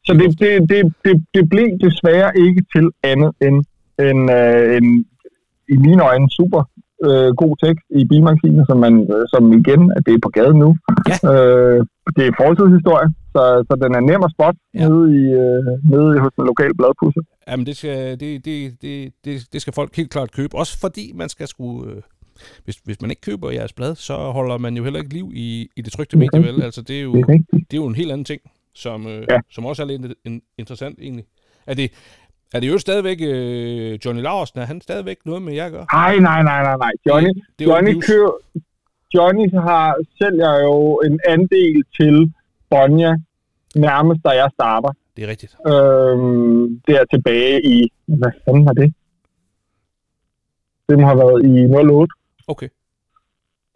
Så 0.07 0.13
det, 0.21 0.29
det, 0.43 0.53
det, 0.71 0.81
det, 1.05 1.15
det 1.35 1.45
blev 1.55 1.69
desværre 1.87 2.31
ikke 2.47 2.63
til 2.75 2.87
andet 3.11 3.31
end 3.47 3.59
en, 4.09 4.19
øh, 4.41 4.77
en 4.77 4.87
i 5.75 5.77
mine 5.87 6.03
øjne 6.11 6.29
super 6.39 6.63
øh, 7.07 7.31
god 7.43 7.55
tekst 7.65 7.87
i 7.99 8.01
bilmagasinet, 8.11 8.65
som, 8.69 8.79
man, 8.85 8.95
øh, 9.15 9.25
som 9.33 9.43
igen, 9.61 9.83
at 9.97 10.03
det 10.07 10.15
er 10.15 10.25
på 10.27 10.33
gaden 10.39 10.59
nu. 10.65 10.71
Ja. 11.11 11.17
Øh, 11.33 11.79
det 12.17 12.25
er 12.27 12.39
fortidshistorie, 12.43 13.09
så, 13.35 13.43
så 13.69 13.75
den 13.83 13.93
er 13.99 14.03
nem 14.09 14.23
at 14.27 14.33
spot 14.35 14.57
ja. 14.75 14.89
nede, 14.89 15.05
i, 15.21 15.23
øh, 15.43 15.61
nede 15.93 16.21
hos 16.25 16.33
en 16.39 16.45
lokal 16.51 16.73
bladpusser. 16.79 17.23
Jamen, 17.49 17.67
det 17.67 17.77
skal, 17.77 18.21
det, 18.21 18.45
det, 18.45 18.83
det, 18.83 19.13
det, 19.25 19.35
det 19.53 19.61
skal 19.63 19.73
folk 19.73 19.97
helt 19.97 20.11
klart 20.11 20.31
købe. 20.39 20.53
Også 20.63 20.75
fordi 20.81 21.13
man 21.15 21.29
skal 21.29 21.47
skrue... 21.49 21.87
Øh, 21.87 22.03
hvis, 22.65 22.77
hvis 22.85 23.01
man 23.01 23.11
ikke 23.11 23.23
køber 23.23 23.51
jeres 23.51 23.73
blad, 23.73 23.95
så 23.95 24.15
holder 24.15 24.59
man 24.59 24.77
jo 24.77 24.85
heller 24.85 25.01
ikke 25.01 25.15
liv 25.15 25.31
i, 25.35 25.69
i 25.77 25.83
det 25.83 25.93
trygte 25.93 26.19
medie, 26.19 26.43
vel? 26.43 26.63
Altså, 26.63 26.83
det 26.83 26.99
er, 26.99 27.03
jo, 27.03 27.15
det, 27.15 27.23
er 27.23 27.39
det 27.53 27.73
er 27.73 27.77
jo 27.77 27.87
en 27.87 27.95
helt 27.95 28.13
anden 28.13 28.25
ting, 28.25 28.41
som, 28.75 29.07
øh, 29.07 29.25
ja. 29.31 29.39
som 29.51 29.67
også 29.67 29.83
er 29.83 29.87
lidt 29.87 30.13
interessant 30.59 30.99
egentlig. 31.03 31.25
Er 31.67 31.75
det, 31.75 31.91
er 32.55 32.61
det 32.61 32.69
jo 32.69 32.79
stadigvæk 32.79 33.19
øh, 33.21 33.99
Johnny 34.05 34.23
Larsen? 34.23 34.61
Er 34.61 34.65
han 34.65 34.81
stadigvæk 34.81 35.19
noget 35.25 35.43
med 35.43 35.53
jer 35.53 35.67
at 35.67 35.73
gøre? 35.73 35.87
Nej, 35.93 36.17
nej, 36.19 36.43
nej, 36.43 36.63
nej, 36.63 36.77
nej. 36.77 36.93
Johnny, 37.09 37.29
det, 37.29 37.59
det 37.59 37.67
Johnny, 37.67 38.01
kører, 38.01 38.33
Johnny 39.15 39.47
har, 39.69 39.97
sælger 40.19 40.53
jo 40.67 41.01
en 41.07 41.21
andel 41.29 41.85
til 42.01 42.33
Bonja, 42.71 43.13
nærmest 43.75 44.21
da 44.25 44.31
jeg 44.31 44.51
starter. 44.55 44.93
Det 45.17 45.25
er 45.25 45.29
rigtigt. 45.29 45.53
Øhm, 45.73 46.81
der 46.87 47.05
tilbage 47.15 47.57
i, 47.75 47.93
hvad 48.07 48.33
fanden 48.45 48.67
var 48.67 48.73
det? 48.73 48.95
Det 50.89 51.05
have 51.09 51.19
været 51.25 51.41
i 51.51 51.55
08. 51.97 52.15
Okay. 52.53 52.69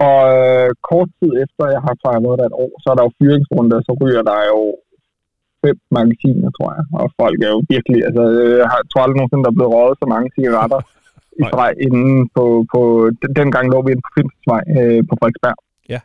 Og 0.09 0.21
øh, 0.37 0.69
kort 0.91 1.09
tid 1.19 1.31
efter, 1.45 1.65
jeg 1.75 1.83
har 1.87 1.95
fejret 2.05 2.39
der 2.39 2.47
et 2.47 2.59
år, 2.65 2.73
så 2.83 2.87
er 2.91 2.97
der 2.97 3.05
jo 3.09 3.13
fyringsrunde, 3.19 3.77
så 3.87 3.93
ryger 4.03 4.23
der 4.31 4.41
jo 4.53 4.61
fem 5.65 5.77
magasiner, 5.97 6.51
tror 6.57 6.71
jeg. 6.77 6.85
Og 7.01 7.07
folk 7.21 7.39
er 7.47 7.51
jo 7.55 7.61
virkelig, 7.75 7.99
altså, 8.09 8.23
jeg 8.61 8.69
har, 8.73 8.81
tror 8.91 9.03
aldrig 9.03 9.19
nogensinde, 9.19 9.45
der 9.45 9.53
er 9.53 9.59
blevet 9.59 9.75
røget 9.75 9.97
så 10.03 10.07
mange 10.15 10.29
cigaretter 10.35 10.81
i 11.41 11.43
streg 11.51 11.73
inden 11.87 12.15
på, 12.37 12.45
på 12.73 12.81
den, 13.21 13.31
dengang 13.41 13.65
lå 13.73 13.79
vi 13.85 13.91
inde 13.93 14.05
på 14.07 14.13
Filmsvej 14.17 14.63
øh, 14.79 15.01
på 15.09 15.15
Frederiksberg. 15.19 15.59
Ja. 15.93 16.01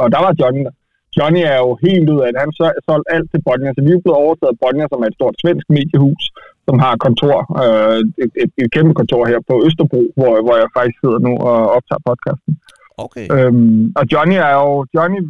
Og 0.00 0.06
der 0.14 0.20
var 0.24 0.32
Johnny 0.40 0.62
der. 0.66 0.74
Johnny 1.18 1.42
er 1.52 1.58
jo 1.66 1.70
helt 1.86 2.08
ud 2.14 2.20
af 2.24 2.28
det. 2.32 2.38
Han 2.44 2.52
solgte 2.88 3.12
alt 3.14 3.28
til 3.32 3.40
Bonnier, 3.46 3.72
så 3.74 3.80
vi 3.86 3.90
er 3.92 4.04
blevet 4.04 4.22
overtaget 4.24 4.54
af 4.54 4.60
Bonnier, 4.62 4.88
som 4.90 5.02
er 5.02 5.08
et 5.10 5.18
stort 5.20 5.36
svensk 5.42 5.66
mediehus, 5.76 6.24
som 6.66 6.76
har 6.84 6.94
kontor, 7.06 7.36
øh, 7.62 8.00
et, 8.24 8.32
et, 8.42 8.50
et, 8.62 8.68
kæmpe 8.74 8.92
kontor 9.00 9.22
her 9.30 9.40
på 9.50 9.54
Østerbro, 9.66 10.02
hvor, 10.18 10.32
hvor 10.44 10.56
jeg 10.62 10.68
faktisk 10.76 10.98
sidder 11.02 11.20
nu 11.28 11.32
og 11.50 11.58
optager 11.76 12.02
podcasten. 12.08 12.52
Okay. 13.04 13.26
Øhm, 13.34 13.82
og 13.98 14.04
Johnny 14.12 14.36
er 14.48 14.52
jo, 14.62 14.70
Johnny 14.96 15.20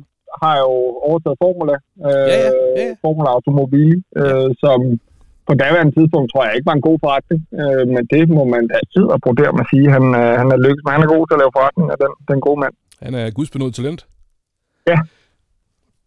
har 0.42 0.54
jo 0.64 0.72
overtaget 1.08 1.38
Formula, 1.44 1.76
øh, 2.06 2.26
ja, 2.32 2.38
ja, 2.46 2.52
ja. 2.76 2.94
Formula 3.04 3.28
Automobil, 3.36 3.96
øh, 4.20 4.50
som 4.64 4.80
på 5.48 5.52
daværende 5.62 5.92
tidspunkt 5.98 6.28
tror 6.30 6.44
jeg 6.44 6.54
ikke 6.56 6.70
var 6.70 6.76
en 6.78 6.86
god 6.88 6.98
forretning, 7.04 7.40
øh, 7.60 7.84
men 7.94 8.02
det 8.14 8.22
må 8.36 8.42
man 8.54 8.64
altid 8.78 9.04
applaudere 9.14 9.52
med 9.56 9.64
at 9.66 9.70
sige. 9.72 9.86
Han, 9.96 10.04
øh, 10.20 10.32
han 10.40 10.48
er 10.54 10.58
lykkes, 10.64 10.82
men 10.84 10.92
han 10.96 11.02
er 11.04 11.10
god 11.14 11.24
til 11.26 11.34
at 11.36 11.42
lave 11.42 11.56
forretning 11.58 11.86
af 11.92 11.98
den, 12.02 12.12
den 12.30 12.38
gode 12.46 12.60
mand. 12.62 12.74
Han 13.06 13.12
er 13.20 13.30
gudsbenået 13.38 13.74
talent. 13.74 14.00
Ja. 14.90 14.98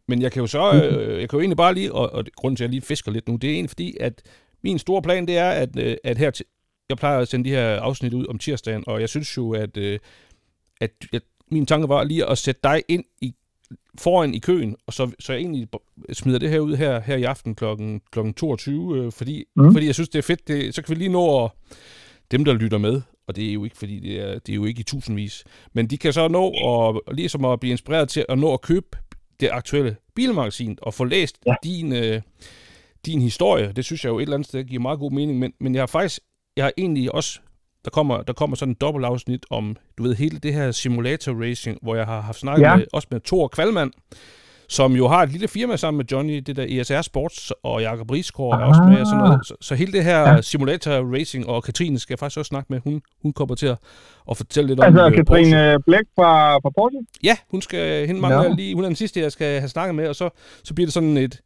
Men 0.08 0.22
jeg 0.22 0.32
kan 0.32 0.42
jo 0.44 0.48
så, 0.48 0.64
øh, 0.74 1.20
jeg 1.22 1.28
kan 1.30 1.38
jo 1.38 1.42
egentlig 1.42 1.62
bare 1.66 1.74
lige, 1.74 1.94
og, 1.94 2.14
og 2.14 2.24
grunden 2.36 2.56
til, 2.56 2.64
at 2.64 2.68
jeg 2.68 2.74
lige 2.76 2.90
fisker 2.92 3.12
lidt 3.12 3.28
nu, 3.28 3.36
det 3.36 3.50
er 3.50 3.54
egentlig 3.54 3.70
fordi, 3.70 3.98
at 4.00 4.16
min 4.64 4.80
store 4.80 5.02
plan, 5.02 5.28
det 5.28 5.38
er, 5.38 5.50
at, 5.50 5.70
øh, 5.80 5.96
at 6.04 6.18
her 6.18 6.32
til, 6.32 6.46
jeg 6.90 6.98
plejer 6.98 7.20
at 7.20 7.28
sende 7.28 7.50
de 7.50 7.56
her 7.56 7.80
afsnit 7.80 8.14
ud 8.14 8.26
om 8.30 8.38
tirsdagen, 8.38 8.84
og 8.88 9.02
jeg 9.02 9.10
synes 9.10 9.38
jo, 9.38 9.52
at, 9.52 9.78
øh, 9.78 10.00
at, 10.82 10.92
at 11.14 11.22
min 11.52 11.66
tanke 11.66 11.90
var 11.90 12.04
lige 12.04 12.30
at 12.30 12.38
sætte 12.38 12.62
dig 12.64 12.82
ind 12.88 13.04
i 13.22 13.36
foran 14.00 14.34
i 14.34 14.40
køen, 14.40 14.76
og 14.88 14.94
så, 14.94 15.12
så 15.20 15.34
jeg 15.34 15.40
egentlig 15.40 15.68
smider 16.14 16.40
det 16.40 16.50
her 16.50 16.60
ud 16.60 16.76
her, 16.76 17.00
her 17.00 17.16
i 17.16 17.24
aften 17.24 17.56
klokken, 17.56 18.02
klokken 18.12 18.34
22, 18.34 18.98
øh, 18.98 19.12
fordi, 19.12 19.44
mm. 19.56 19.72
fordi 19.72 19.86
jeg 19.86 19.94
synes, 19.94 20.10
det 20.10 20.20
er 20.20 20.24
fedt. 20.24 20.48
Det, 20.48 20.76
så 20.76 20.82
kan 20.82 20.96
vi 20.96 21.00
lige 21.00 21.12
nå 21.12 21.46
at, 21.46 21.52
dem, 22.32 22.46
der 22.46 22.54
lytter 22.54 22.78
med, 22.78 23.02
og 23.28 23.36
det 23.36 23.50
er 23.50 23.54
jo 23.54 23.64
ikke, 23.64 23.78
fordi 23.78 24.00
det 24.00 24.20
er, 24.20 24.40
det 24.40 24.52
er 24.52 24.56
jo 24.56 24.66
ikke 24.66 24.80
i 24.80 24.84
tusindvis, 24.84 25.44
men 25.74 25.88
de 25.88 25.98
kan 25.98 26.14
så 26.14 26.28
nå 26.28 26.50
at, 26.50 27.16
ligesom 27.16 27.46
at 27.46 27.60
blive 27.60 27.72
inspireret 27.72 28.10
til 28.10 28.26
at 28.30 28.40
nå 28.40 28.54
at 28.54 28.62
købe 28.62 28.88
det 29.40 29.50
aktuelle 29.52 29.96
bilmagasin 30.16 30.78
og 30.82 30.94
få 30.94 31.04
læst 31.04 31.38
ja. 31.46 31.56
din, 31.64 31.94
øh, 31.94 32.22
din 33.06 33.22
historie. 33.22 33.72
Det 33.76 33.86
synes 33.86 34.04
jeg 34.04 34.10
jo 34.10 34.18
et 34.18 34.22
eller 34.22 34.36
andet 34.36 34.48
sted 34.48 34.64
giver 34.64 34.82
meget 34.82 35.00
god 35.00 35.12
mening, 35.12 35.40
men, 35.40 35.54
men 35.60 35.76
jeg 35.76 35.82
har 35.82 35.88
faktisk, 35.88 36.20
jeg 36.58 36.66
har 36.66 36.72
egentlig 36.78 37.16
også 37.16 37.40
der 37.86 37.92
kommer, 37.92 38.22
der 38.22 38.34
kommer 38.34 38.56
sådan 38.56 38.72
en 38.72 38.78
dobbelt 38.82 39.06
afsnit 39.06 39.46
om, 39.50 39.76
du 39.98 40.04
ved, 40.04 40.16
hele 40.16 40.40
det 40.40 40.54
her 40.54 40.72
simulator 40.72 41.42
racing, 41.42 41.80
hvor 41.82 41.96
jeg 41.96 42.06
har 42.06 42.22
haft 42.22 42.40
snakket 42.40 42.64
ja. 42.64 42.76
med, 42.76 42.86
også 42.94 43.08
med 43.12 43.20
Thor 43.20 43.48
Kvalmand, 43.48 43.92
som 44.70 44.96
jo 44.96 45.08
har 45.08 45.24
et 45.24 45.32
lille 45.32 45.48
firma 45.48 45.78
sammen 45.78 45.98
med 45.98 46.06
Johnny, 46.12 46.38
det 46.38 46.56
der 46.56 46.66
ESR 46.70 47.02
Sports, 47.02 47.54
og 47.64 47.82
Jakob 47.82 48.12
Rigsgaard 48.12 48.62
er 48.62 48.66
også 48.66 48.82
med, 48.82 49.00
og 49.00 49.08
sådan 49.08 49.24
noget. 49.24 49.40
Så, 49.46 49.56
så 49.62 49.76
hele 49.76 49.92
det 49.92 50.04
her 50.04 50.20
ja. 50.20 50.42
simulator 50.42 51.14
racing, 51.14 51.48
og 51.48 51.64
Katrine 51.64 52.00
skal 52.00 52.14
jeg 52.14 52.20
faktisk 52.20 52.38
også 52.38 52.50
snakke 52.50 52.74
med, 52.74 52.80
hun, 52.84 53.02
hun 53.22 53.34
kommer 53.34 53.56
til 53.56 53.68
at, 53.68 53.78
at 54.32 54.38
fortælle 54.38 54.68
lidt 54.68 54.84
altså, 54.84 55.02
om 55.02 55.06
Altså 55.06 55.24
Katrine 55.24 55.80
Blæk 55.86 56.06
fra, 56.16 56.58
fra 56.58 56.70
Porsche? 56.70 57.00
Ja, 57.24 57.38
hun 57.52 57.62
skal, 57.62 58.08
hende 58.08 58.22
mangler 58.22 58.44
ja. 58.44 58.56
lige, 58.56 58.76
hun 58.76 58.84
er 58.84 58.90
den 58.90 58.96
sidste, 58.96 59.20
jeg 59.20 59.32
skal 59.32 59.60
have 59.60 59.70
snakket 59.70 59.96
med, 59.96 60.08
og 60.08 60.16
så, 60.16 60.30
så 60.64 60.74
bliver 60.74 60.86
det 60.86 60.94
sådan 60.94 61.18
et, 61.18 61.42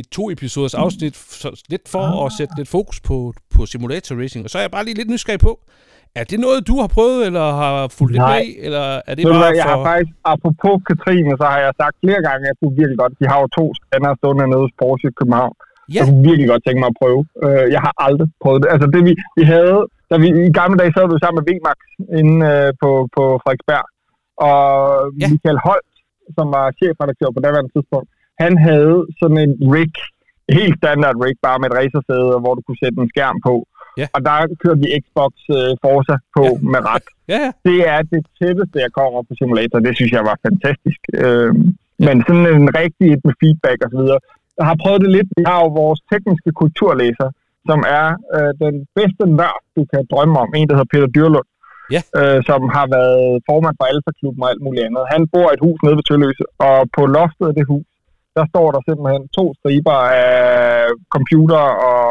et 0.00 0.06
to-episoders 0.16 0.74
afsnit, 0.84 1.16
så 1.42 1.48
lidt 1.72 1.86
for 1.94 2.04
ah. 2.06 2.26
at 2.26 2.32
sætte 2.38 2.52
lidt 2.60 2.70
fokus 2.76 2.98
på, 3.08 3.16
på 3.54 3.60
simulator 3.72 4.14
racing. 4.22 4.42
Og 4.44 4.50
så 4.50 4.56
er 4.58 4.62
jeg 4.66 4.74
bare 4.76 4.84
lige 4.84 4.98
lidt 5.00 5.10
nysgerrig 5.14 5.40
på, 5.48 5.52
er 6.20 6.24
det 6.30 6.38
noget, 6.46 6.58
du 6.70 6.74
har 6.82 6.90
prøvet, 6.96 7.20
eller 7.28 7.46
har 7.62 7.74
fulgt 7.96 8.12
lidt 8.14 8.28
med, 8.34 8.46
eller 8.66 8.86
er 9.08 9.14
det 9.16 9.22
bare 9.24 9.56
Jeg 9.60 9.66
for... 9.66 9.72
har 9.72 9.78
faktisk, 9.90 10.12
apropos 10.34 10.76
Katrine, 10.88 11.32
så 11.40 11.44
har 11.52 11.60
jeg 11.64 11.72
sagt 11.82 11.94
flere 12.04 12.20
gange, 12.26 12.42
at 12.44 12.48
jeg 12.50 12.56
kunne 12.60 12.74
virkelig 12.80 12.98
godt, 13.02 13.12
de 13.20 13.26
har 13.32 13.38
jo 13.42 13.48
to 13.58 13.64
scanner 13.78 14.12
stående 14.20 14.44
nede 14.52 14.62
hos 14.64 14.74
Porsche 14.80 15.06
i 15.12 15.16
København. 15.20 15.54
Ja. 15.60 15.94
Jeg 15.96 16.02
kunne 16.06 16.22
virkelig 16.28 16.48
godt 16.52 16.62
tænke 16.66 16.80
mig 16.82 16.90
at 16.92 16.98
prøve. 17.02 17.20
Øh, 17.44 17.66
jeg 17.74 17.80
har 17.86 17.94
aldrig 18.06 18.28
prøvet 18.42 18.60
det. 18.62 18.68
Altså 18.74 18.86
det 18.94 19.02
vi, 19.08 19.12
vi 19.38 19.44
havde, 19.54 19.78
da 20.10 20.14
vi 20.22 20.28
i 20.48 20.52
gamle 20.60 20.76
dage 20.80 20.92
sad 20.94 21.04
vi 21.06 21.16
sammen 21.24 21.38
med 21.38 21.46
VMAX 21.48 21.78
inde 22.20 22.36
øh, 22.50 22.68
på, 22.82 22.90
på 23.16 23.24
Frederiksberg, 23.42 23.84
og 24.48 24.60
ja. 25.20 25.26
Michael 25.32 25.60
Holt, 25.66 25.92
som 26.36 26.46
var 26.56 26.64
chefredaktør 26.78 27.30
på 27.34 27.40
daværende 27.44 27.72
tidspunkt, 27.74 28.08
han 28.42 28.52
havde 28.68 28.98
sådan 29.20 29.38
en 29.46 29.52
rig, 29.74 29.94
helt 30.58 30.76
standard 30.80 31.16
rig, 31.24 31.36
bare 31.46 31.58
med 31.58 31.68
et 31.70 31.76
racersæde, 31.80 32.32
hvor 32.42 32.54
du 32.54 32.62
kunne 32.66 32.82
sætte 32.82 32.96
en 33.02 33.12
skærm 33.14 33.38
på. 33.48 33.54
Ja. 34.00 34.06
Og 34.14 34.20
der 34.28 34.36
kørte 34.62 34.80
vi 34.84 34.88
Xbox 35.04 35.32
uh, 35.58 35.72
Forza 35.82 36.16
på 36.36 36.44
ja. 36.46 36.70
med 36.72 36.80
ret. 36.90 37.06
ja, 37.32 37.38
ja. 37.44 37.50
Det 37.68 37.78
er 37.94 38.00
det 38.12 38.22
tætteste, 38.38 38.76
jeg 38.84 38.92
kommer 38.98 39.20
på 39.28 39.32
simulator. 39.40 39.78
Det 39.86 39.94
synes 39.98 40.12
jeg 40.16 40.24
var 40.30 40.36
fantastisk. 40.48 41.00
Uh, 41.24 41.50
ja. 42.00 42.04
Men 42.06 42.16
sådan 42.26 42.46
en 42.56 42.66
rigtig 42.82 43.10
med 43.26 43.34
feedback 43.40 43.78
og 43.84 43.90
så 43.92 43.98
videre. 44.02 44.20
Jeg 44.58 44.66
har 44.70 44.76
prøvet 44.82 45.00
det 45.04 45.10
lidt. 45.16 45.28
Vi 45.38 45.44
har 45.50 45.58
jo 45.64 45.68
vores 45.82 46.00
tekniske 46.12 46.50
kulturlæser, 46.60 47.28
som 47.68 47.80
er 48.00 48.08
uh, 48.36 48.50
den 48.64 48.74
bedste 48.98 49.24
nørd, 49.38 49.60
du 49.76 49.82
kan 49.92 50.02
drømme 50.12 50.36
om. 50.42 50.48
En, 50.58 50.68
der 50.68 50.74
hedder 50.76 50.92
Peter 50.94 51.10
Dyrlund. 51.16 51.50
Ja. 51.94 52.00
Uh, 52.18 52.38
som 52.48 52.60
har 52.76 52.86
været 52.96 53.24
formand 53.48 53.76
for 53.78 53.86
Alfa-klubben 53.92 54.42
og 54.44 54.50
alt 54.52 54.62
muligt 54.66 54.84
andet. 54.86 55.04
Han 55.14 55.22
bor 55.32 55.48
i 55.50 55.54
et 55.56 55.64
hus 55.66 55.78
nede 55.84 55.96
ved 55.98 56.06
Tølløse, 56.08 56.44
og 56.68 56.78
på 56.96 57.02
loftet 57.16 57.46
af 57.50 57.54
det 57.58 57.66
hus, 57.72 57.86
der 58.36 58.44
står 58.52 58.66
der 58.74 58.80
simpelthen 58.88 59.22
to 59.38 59.44
striber 59.58 59.98
af 60.28 60.36
computer 61.14 61.64
og 61.90 62.02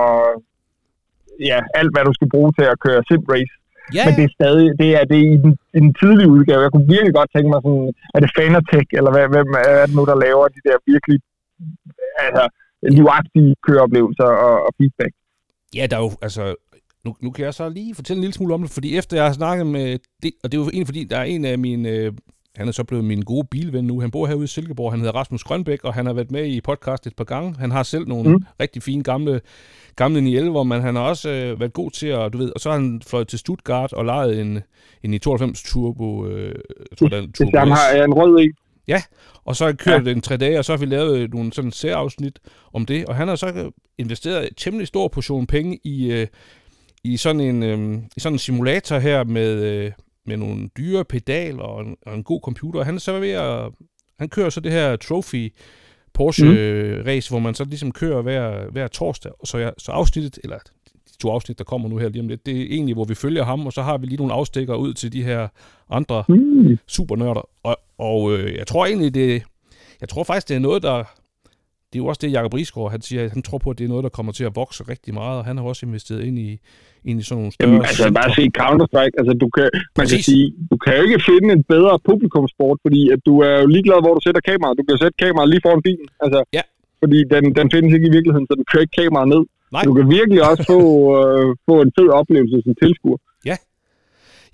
ja, 1.49 1.59
alt, 1.80 1.91
hvad 1.93 2.03
du 2.09 2.13
skal 2.17 2.30
bruge 2.34 2.51
til 2.57 2.65
at 2.73 2.80
køre 2.86 3.01
sim 3.09 3.23
race. 3.34 3.55
Ja, 3.97 4.03
Men 4.05 4.13
det 4.19 4.26
er 4.28 4.34
stadig, 4.39 4.67
det 4.82 4.89
er 4.99 5.05
det 5.13 5.21
i 5.34 5.38
den, 5.43 5.51
i 5.78 5.80
den 5.86 5.93
tidlige 6.01 6.30
udgave. 6.36 6.65
Jeg 6.65 6.71
kunne 6.71 6.93
virkelig 6.95 7.13
godt 7.19 7.30
tænke 7.36 7.49
mig 7.53 7.61
sådan, 7.65 7.89
er 8.15 8.19
det 8.23 8.32
Fanatec, 8.38 8.88
eller 8.99 9.11
hvad, 9.15 9.26
hvem 9.36 9.49
er 9.80 9.86
det 9.86 9.95
nu, 9.97 10.03
der 10.11 10.17
laver 10.26 10.45
de 10.55 10.61
der 10.67 10.78
virkelig 10.91 11.17
altså, 12.26 12.43
livagtige 12.97 13.51
køreoplevelser 13.65 14.30
og, 14.47 14.55
og 14.67 14.71
feedback? 14.78 15.13
Ja, 15.78 15.84
der 15.89 15.95
er 15.97 16.03
jo, 16.07 16.11
altså, 16.28 16.43
nu, 17.05 17.15
nu 17.23 17.30
kan 17.32 17.45
jeg 17.45 17.53
så 17.53 17.69
lige 17.69 17.95
fortælle 17.95 18.17
en 18.19 18.26
lille 18.26 18.38
smule 18.38 18.53
om 18.53 18.61
det, 18.61 18.71
fordi 18.71 18.97
efter 18.97 19.17
jeg 19.17 19.26
har 19.26 19.34
snakket 19.34 19.67
med, 19.67 19.88
det, 20.23 20.32
og 20.43 20.45
det 20.51 20.53
er 20.57 20.61
jo 20.61 20.69
egentlig 20.69 20.91
fordi, 20.91 21.03
der 21.03 21.17
er 21.17 21.23
en 21.23 21.45
af 21.45 21.59
mine 21.59 21.89
øh, 21.89 22.11
han 22.58 22.68
er 22.68 22.72
så 22.72 22.84
blevet 22.84 23.06
min 23.06 23.22
gode 23.22 23.47
bilven 23.51 23.86
nu. 23.86 23.99
Han 23.99 24.12
bor 24.12 24.28
herude 24.28 24.43
i 24.43 24.47
Silkeborg. 24.47 24.91
Han 24.91 24.99
hedder 24.99 25.16
Rasmus 25.16 25.43
Grønbæk, 25.43 25.84
og 25.84 25.93
han 25.93 26.06
har 26.06 26.14
været 26.14 26.32
med 26.32 26.45
i 26.45 26.62
podcast 26.62 27.08
et 27.08 27.16
par 27.16 27.24
gange. 27.24 27.56
Han 27.60 27.72
har 27.72 27.84
selv 27.84 28.08
nogle 28.08 28.30
mm. 28.30 28.45
rigtig 28.60 28.84
fine 28.84 29.03
gamle, 29.03 29.41
gamle 29.95 30.22
911, 30.22 30.66
men 30.66 30.82
han 30.82 30.95
har 30.95 31.03
også 31.03 31.30
øh, 31.30 31.60
været 31.60 31.74
god 31.74 31.91
til 31.91 32.08
at, 32.08 32.34
du 32.34 32.38
ved, 32.38 32.51
og 32.56 32.60
så 32.62 32.70
har 32.70 32.78
han 32.78 33.01
fløjet 33.08 33.28
til 33.28 33.39
Stuttgart 33.39 33.93
og 33.93 34.06
lejet 34.06 34.41
en, 34.41 34.60
en 35.03 35.14
i 35.14 35.20
92 35.20 35.64
Turbo, 35.64 36.28
øh, 36.28 36.56
jeg 36.91 36.97
tror, 36.97 37.08
den 37.08 37.32
Turbo 37.32 37.51
Det 37.51 37.60
har 37.60 38.03
en 38.03 38.14
rød 38.14 38.39
i. 38.39 38.49
Ja, 38.88 39.01
og 39.45 39.56
så 39.56 39.64
har 39.64 39.70
jeg 39.70 39.78
kørt 39.78 40.08
ja. 40.08 40.12
en 40.12 40.22
tre 40.22 40.38
dage, 40.38 40.60
og 40.60 40.66
så 40.66 40.72
har 40.72 40.78
vi 40.78 40.86
lavet 40.86 41.34
nogle 41.34 41.53
sådan 41.53 41.72
særafsnit 41.72 42.39
om 42.74 42.86
det, 42.86 43.06
og 43.06 43.16
han 43.16 43.28
har 43.28 43.36
så 43.36 43.72
investeret 43.97 44.43
en 44.47 44.53
temmelig 44.58 44.88
stor 44.88 45.08
portion 45.08 45.47
penge 45.47 45.80
i, 45.84 46.12
øh, 46.12 46.28
i 47.03 47.18
sådan 47.18 47.41
en, 47.41 47.64
øh, 47.64 48.01
i 48.18 48.20
sådan 48.20 48.36
en 48.36 48.39
simulator 48.39 48.99
her 48.99 49.24
med, 49.24 49.64
øh, 49.64 49.91
med 50.26 50.38
nogle 50.38 50.69
dyre 50.78 51.05
pedaler 51.05 51.63
og 51.63 51.82
en, 51.82 51.97
og 52.05 52.15
en 52.15 52.23
god 52.23 52.41
computer. 52.43 52.80
Og 52.80 52.86
han 52.86 52.95
er 52.95 52.99
så 52.99 53.19
ved 53.19 53.30
at... 53.30 53.71
Han 54.19 54.30
kører 54.30 54.49
så 54.49 54.59
det 54.59 54.71
her 54.71 54.95
trophy 54.95 55.53
Porsche 56.13 56.45
mm. 56.45 57.03
race, 57.05 57.30
hvor 57.30 57.39
man 57.39 57.53
så 57.53 57.63
ligesom 57.63 57.91
kører 57.91 58.21
hver, 58.21 58.71
hver 58.71 58.88
torsdag. 58.88 59.32
Og 59.39 59.47
så, 59.47 59.57
ja, 59.57 59.69
så 59.78 59.91
afsnittet, 59.91 60.39
eller 60.43 60.57
de 60.57 61.17
to 61.19 61.30
afsnit, 61.30 61.57
der 61.57 61.63
kommer 61.63 61.89
nu 61.89 61.97
her 61.97 62.09
lige 62.09 62.21
om 62.21 62.28
lidt, 62.28 62.45
det 62.45 62.61
er 62.61 62.65
egentlig, 62.65 62.95
hvor 62.95 63.03
vi 63.03 63.15
følger 63.15 63.43
ham, 63.43 63.65
og 63.65 63.73
så 63.73 63.82
har 63.82 63.97
vi 63.97 64.05
lige 64.05 64.17
nogle 64.17 64.34
afstikker 64.34 64.76
ud 64.76 64.93
til 64.93 65.13
de 65.13 65.23
her 65.23 65.47
andre 65.89 66.23
mm. 66.30 66.78
supernørder. 66.88 67.49
Og, 67.63 67.78
og 67.97 68.34
øh, 68.34 68.55
jeg 68.55 68.67
tror 68.67 68.86
egentlig, 68.86 69.13
det, 69.13 69.43
jeg 70.01 70.09
tror 70.09 70.23
faktisk, 70.23 70.49
det 70.49 70.55
er 70.55 70.59
noget, 70.59 70.84
der 70.84 71.03
det 71.90 72.00
er 72.00 72.04
jo 72.04 72.08
også 72.12 72.22
det, 72.24 72.32
Jacob 72.38 72.54
Rigsgaard, 72.54 72.92
han 72.92 73.02
siger, 73.02 73.22
at 73.26 73.32
han 73.36 73.42
tror 73.48 73.58
på, 73.58 73.70
at 73.70 73.78
det 73.78 73.86
er 73.86 73.94
noget, 73.94 74.04
der 74.04 74.14
kommer 74.18 74.32
til 74.32 74.46
at 74.50 74.56
vokse 74.56 74.82
rigtig 74.94 75.14
meget, 75.14 75.36
og 75.40 75.46
han 75.46 75.58
har 75.58 75.64
også 75.72 75.86
investeret 75.86 76.22
ind 76.30 76.38
i, 76.40 76.50
ind 77.10 77.20
i 77.20 77.24
sådan 77.24 77.38
nogle 77.40 77.52
større... 77.52 77.70
Jamen, 77.70 77.82
altså 77.90 78.14
bare 78.20 78.32
se 78.38 78.44
Counter-Strike, 78.62 79.16
altså 79.20 79.34
du 79.44 79.48
kan, 79.56 79.68
man 80.00 80.08
kan 80.12 80.20
sige, 80.30 80.46
du 80.72 80.78
kan 80.84 80.92
jo 80.98 81.02
ikke 81.06 81.20
finde 81.30 81.48
en 81.58 81.64
bedre 81.74 81.94
publikumsport, 82.10 82.78
fordi 82.86 83.02
at 83.14 83.20
du 83.28 83.34
er 83.48 83.56
jo 83.62 83.68
ligeglad, 83.76 84.00
hvor 84.04 84.14
du 84.18 84.22
sætter 84.28 84.42
kameraet. 84.50 84.78
Du 84.80 84.84
kan 84.88 84.98
sætte 85.04 85.18
kameraet 85.24 85.50
lige 85.50 85.62
foran 85.66 85.82
bilen, 85.88 86.08
altså, 86.26 86.40
ja. 86.58 86.64
fordi 87.02 87.18
den, 87.34 87.44
den 87.60 87.68
findes 87.74 87.92
ikke 87.96 88.08
i 88.12 88.16
virkeligheden, 88.18 88.48
så 88.50 88.54
du 88.62 88.66
kan 88.72 88.82
ikke 88.84 88.96
kameraet 89.02 89.30
ned. 89.36 89.44
Nej. 89.76 89.84
Du 89.88 89.94
kan 89.98 90.06
virkelig 90.18 90.40
også 90.50 90.64
få, 90.74 90.82
øh, 91.20 91.48
få 91.70 91.76
en 91.86 91.92
fed 91.98 92.10
oplevelse 92.20 92.58
som 92.66 92.74
tilskuer. 92.84 93.20
Ja. 93.50 93.58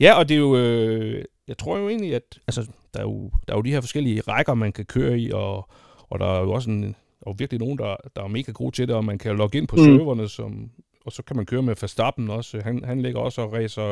Ja, 0.05 0.11
og 0.19 0.23
det 0.29 0.35
er 0.35 0.43
jo... 0.47 0.51
Øh, 0.57 1.23
jeg 1.51 1.57
tror 1.57 1.77
jo 1.77 1.89
egentlig, 1.89 2.15
at 2.15 2.39
altså, 2.47 2.61
der, 2.93 2.99
er 2.99 3.03
jo, 3.03 3.31
der 3.45 3.53
er 3.53 3.57
jo 3.57 3.61
de 3.61 3.71
her 3.71 3.81
forskellige 3.81 4.21
rækker, 4.21 4.53
man 4.53 4.71
kan 4.71 4.85
køre 4.85 5.19
i, 5.19 5.31
og, 5.31 5.69
og 6.09 6.19
der 6.19 6.25
er 6.25 6.41
jo 6.41 6.51
også 6.51 6.69
en, 6.69 6.95
og 7.21 7.39
virkelig 7.39 7.59
nogen, 7.59 7.77
der, 7.77 7.95
der 8.15 8.23
er 8.23 8.27
mega 8.27 8.51
gode 8.51 8.75
til 8.75 8.87
det, 8.87 8.95
og 8.95 9.05
man 9.05 9.17
kan 9.17 9.35
logge 9.35 9.57
ind 9.57 9.67
på 9.67 9.75
mm. 9.75 9.83
serverne, 9.83 10.27
som, 10.27 10.69
og 11.05 11.11
så 11.11 11.23
kan 11.23 11.35
man 11.35 11.45
køre 11.45 11.61
med 11.61 11.75
Verstappen 11.81 12.29
også. 12.29 12.61
Han, 12.63 12.83
han 12.83 13.01
ligger 13.01 13.19
også 13.19 13.41
og 13.41 13.53
racer 13.53 13.83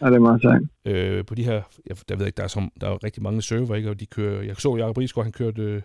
ja, 0.00 0.06
det 0.06 0.14
er 0.14 0.18
meget 0.18 0.42
sejt. 0.42 0.62
Øh, 0.84 1.24
på 1.24 1.34
de 1.34 1.44
her, 1.44 1.62
jeg, 1.86 1.96
der 2.08 2.16
ved 2.16 2.26
ikke, 2.26 2.36
der 2.36 2.42
er, 2.42 2.48
som, 2.48 2.72
der 2.80 2.88
er 2.88 3.04
rigtig 3.04 3.22
mange 3.22 3.42
server, 3.42 3.74
ikke? 3.74 3.90
og 3.90 4.00
de 4.00 4.06
kører, 4.06 4.42
jeg 4.42 4.56
så 4.56 4.76
Jacob 4.76 4.98
Riesgaard, 4.98 5.24
han 5.24 5.32
kørte, 5.32 5.82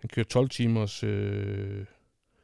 han 0.00 0.08
kørte 0.14 0.28
12 0.28 0.48
timers 0.48 1.04
øh, 1.04 1.84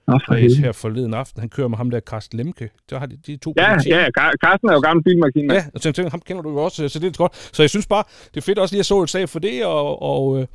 race 0.08 0.60
her 0.60 0.72
forleden 0.72 1.14
aften. 1.14 1.40
Han 1.40 1.48
kører 1.48 1.68
med 1.68 1.76
ham 1.76 1.90
der, 1.90 2.00
Carsten 2.00 2.38
Lemke. 2.38 2.70
Der 2.90 2.98
har 2.98 3.06
de, 3.06 3.16
de 3.26 3.36
to 3.36 3.54
Ja, 3.56 3.76
ja, 3.86 4.08
Carsten 4.44 4.68
er 4.68 4.72
jo 4.72 4.80
gammel 4.80 5.04
bilmaskine. 5.04 5.54
Ja, 5.54 5.64
og 5.74 5.80
så 5.80 5.92
tænker, 5.92 6.10
ham 6.10 6.20
kender 6.20 6.42
du 6.42 6.50
jo 6.50 6.56
også, 6.56 6.88
så 6.88 6.98
det 6.98 7.06
er 7.06 7.12
godt. 7.12 7.36
Så 7.36 7.62
jeg 7.62 7.70
synes 7.70 7.86
bare, 7.86 8.04
det 8.34 8.36
er 8.36 8.44
fedt 8.44 8.58
også 8.58 8.74
lige 8.74 8.80
at 8.80 8.86
så 8.86 9.02
et 9.02 9.10
sag 9.10 9.28
for 9.28 9.38
det, 9.38 9.64
og, 9.64 10.02
og 10.02 10.40
øh, 10.40 10.46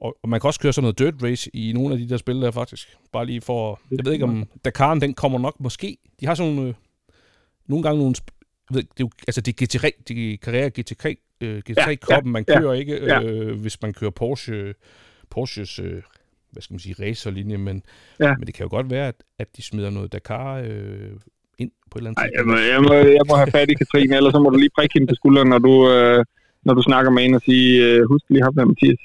og, 0.00 0.16
og 0.22 0.28
man 0.28 0.40
kan 0.40 0.48
også 0.48 0.60
køre 0.60 0.72
sådan 0.72 0.82
noget 0.82 0.98
dirt 0.98 1.22
race 1.22 1.50
i 1.56 1.72
nogle 1.72 1.94
af 1.94 1.98
de 1.98 2.08
der 2.08 2.16
spil 2.16 2.42
der 2.42 2.50
faktisk. 2.50 2.96
Bare 3.12 3.26
lige 3.26 3.40
for... 3.40 3.80
Jeg 3.90 3.98
ved 4.04 4.12
ikke 4.12 4.24
om... 4.24 4.48
Dakar, 4.64 4.94
den 4.94 5.14
kommer 5.14 5.38
nok 5.38 5.60
måske... 5.60 5.98
De 6.20 6.26
har 6.26 6.34
sådan 6.34 6.54
nogle... 6.54 6.68
Øh, 6.68 6.74
nogle 7.66 7.82
gange 7.82 7.98
nogle... 7.98 8.14
Jeg 8.70 8.76
ved, 8.76 8.82
det 8.82 8.90
er 8.90 9.04
jo, 9.04 9.10
altså 9.26 9.40
det 9.40 9.62
er 9.62 9.66
GT3, 9.66 10.02
de 10.08 10.38
Carrera 10.42 10.70
GT3, 10.78 11.14
øh, 11.40 11.62
GT3-kroppen, 11.70 12.30
ja, 12.30 12.32
man 12.32 12.44
kører 12.44 12.72
ikke, 12.72 12.94
øh, 12.94 13.60
hvis 13.60 13.82
man 13.82 13.92
kører 13.92 14.10
Porsche, 14.10 14.74
Porsches, 15.30 15.78
øh, 15.78 16.02
hvad 16.50 16.62
skal 16.62 16.74
man 16.74 16.80
sige, 16.80 16.94
racerlinje, 17.00 17.56
men, 17.56 17.82
ja. 18.20 18.36
men 18.38 18.46
det 18.46 18.54
kan 18.54 18.64
jo 18.64 18.70
godt 18.70 18.90
være, 18.90 19.08
at, 19.08 19.14
at 19.38 19.56
de 19.56 19.62
smider 19.62 19.90
noget 19.90 20.12
Dakar 20.12 20.54
øh, 20.54 21.10
ind 21.58 21.70
på 21.90 21.98
et 21.98 22.00
eller 22.00 22.10
andet 22.10 22.22
Ej, 22.22 22.30
jeg, 22.38 22.46
må, 22.46 22.56
jeg, 22.56 22.82
må, 22.82 22.94
jeg 22.94 23.24
må 23.28 23.34
have 23.36 23.50
fat 23.50 23.70
i 23.70 23.74
Katrine, 23.74 24.16
ellers 24.16 24.32
så 24.32 24.38
må 24.38 24.50
du 24.50 24.58
lige 24.58 24.70
prikke 24.76 24.92
hende 24.92 25.06
på 25.06 25.14
skulderen, 25.14 25.48
når 25.48 25.58
du, 25.58 25.90
øh, 25.92 26.24
når 26.62 26.74
du 26.74 26.82
snakker 26.82 27.10
med 27.10 27.22
hende 27.22 27.36
og 27.36 27.42
sige, 27.42 27.86
øh, 27.86 28.08
husk 28.08 28.24
lige 28.28 28.42
ham 28.42 28.54
med 28.56 28.64
Mathias. 28.64 29.00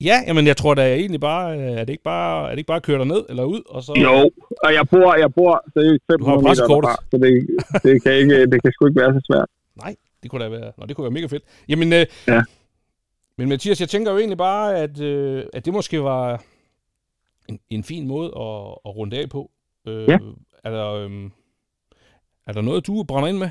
Ja, 0.00 0.22
jamen 0.26 0.46
jeg 0.46 0.56
tror 0.56 0.74
da 0.74 0.94
egentlig 0.94 1.20
bare, 1.20 1.56
er 1.56 1.84
det 1.84 1.90
ikke 1.92 2.02
bare, 2.02 2.46
er 2.46 2.50
det 2.50 2.58
ikke 2.58 2.66
bare 2.66 2.76
at 2.76 2.82
køre 2.82 3.06
ned 3.06 3.24
eller 3.28 3.44
ud? 3.44 3.62
Og 3.68 3.82
så... 3.82 3.92
Jo, 4.02 4.30
og 4.64 4.74
jeg 4.74 4.88
bor, 4.90 5.14
jeg 5.14 5.34
bor 5.34 5.64
seriøst 5.74 6.02
500 6.12 6.42
meter 6.42 6.66
derfra, 6.66 6.96
så 7.10 7.16
det, 7.18 7.46
det, 7.82 8.02
kan 8.02 8.12
ikke, 8.12 8.46
det 8.46 8.62
kan 8.62 8.72
sgu 8.72 8.86
ikke 8.86 9.00
være 9.00 9.12
så 9.14 9.20
svært. 9.30 9.48
Nej, 9.76 9.96
det 10.22 10.30
kunne 10.30 10.44
da 10.44 10.48
være, 10.48 10.72
nå, 10.78 10.86
det 10.86 10.96
kunne 10.96 11.02
være 11.04 11.10
mega 11.12 11.26
fedt. 11.26 11.42
Jamen, 11.68 11.92
øh, 11.92 12.06
ja. 12.28 12.42
men 13.38 13.48
Mathias, 13.48 13.80
jeg 13.80 13.88
tænker 13.88 14.12
jo 14.12 14.18
egentlig 14.18 14.38
bare, 14.38 14.76
at, 14.76 15.00
øh, 15.00 15.44
at 15.52 15.64
det 15.64 15.72
måske 15.72 16.02
var, 16.02 16.42
en, 17.48 17.60
en 17.70 17.84
fin 17.84 18.06
måde 18.06 18.26
at, 18.26 18.78
at 18.86 18.96
runde 18.96 19.18
af 19.18 19.28
på. 19.28 19.50
Øh, 19.86 20.08
Ja. 20.08 20.18
Er 20.64 20.70
der, 20.70 20.92
øh, 20.92 21.10
er 22.46 22.52
der 22.52 22.60
noget, 22.60 22.86
du 22.86 23.02
brænder 23.02 23.28
ind 23.28 23.38
med? 23.38 23.50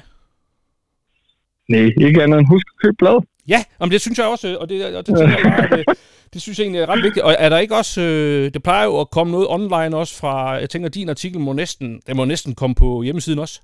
Nej, 1.69 1.91
ikke 2.07 2.23
andet 2.23 2.39
end 2.39 2.47
husk 2.47 2.67
at 2.67 2.81
købe 2.81 2.95
blad. 2.97 3.21
Ja, 3.47 3.63
jamen 3.79 3.91
det 3.91 4.01
synes 4.01 4.19
jeg 4.19 4.27
også, 4.27 4.57
og 4.61 4.69
det, 4.69 4.95
og 4.95 5.07
det, 5.07 5.17
tænker 5.17 5.37
jeg 5.37 5.67
bare, 5.69 5.77
det, 5.77 5.85
det 6.33 6.41
synes 6.41 6.59
jeg 6.59 6.63
egentlig 6.63 6.81
er 6.81 6.89
ret 6.89 7.03
vigtigt. 7.03 7.23
Og 7.25 7.35
er 7.39 7.49
der 7.49 7.57
ikke 7.57 7.75
også, 7.75 8.01
øh, 8.01 8.53
det 8.53 8.63
plejer 8.63 8.85
jo 8.85 8.99
at 8.99 9.09
komme 9.09 9.31
noget 9.31 9.47
online 9.49 9.97
også 9.97 10.19
fra, 10.19 10.51
jeg 10.51 10.69
tænker, 10.69 10.89
din 10.89 11.09
artikel 11.09 11.39
må 11.39 11.53
næsten, 11.53 12.01
den 12.07 12.17
må 12.17 12.25
næsten 12.25 12.55
komme 12.55 12.75
på 12.75 13.03
hjemmesiden 13.03 13.39
også. 13.39 13.61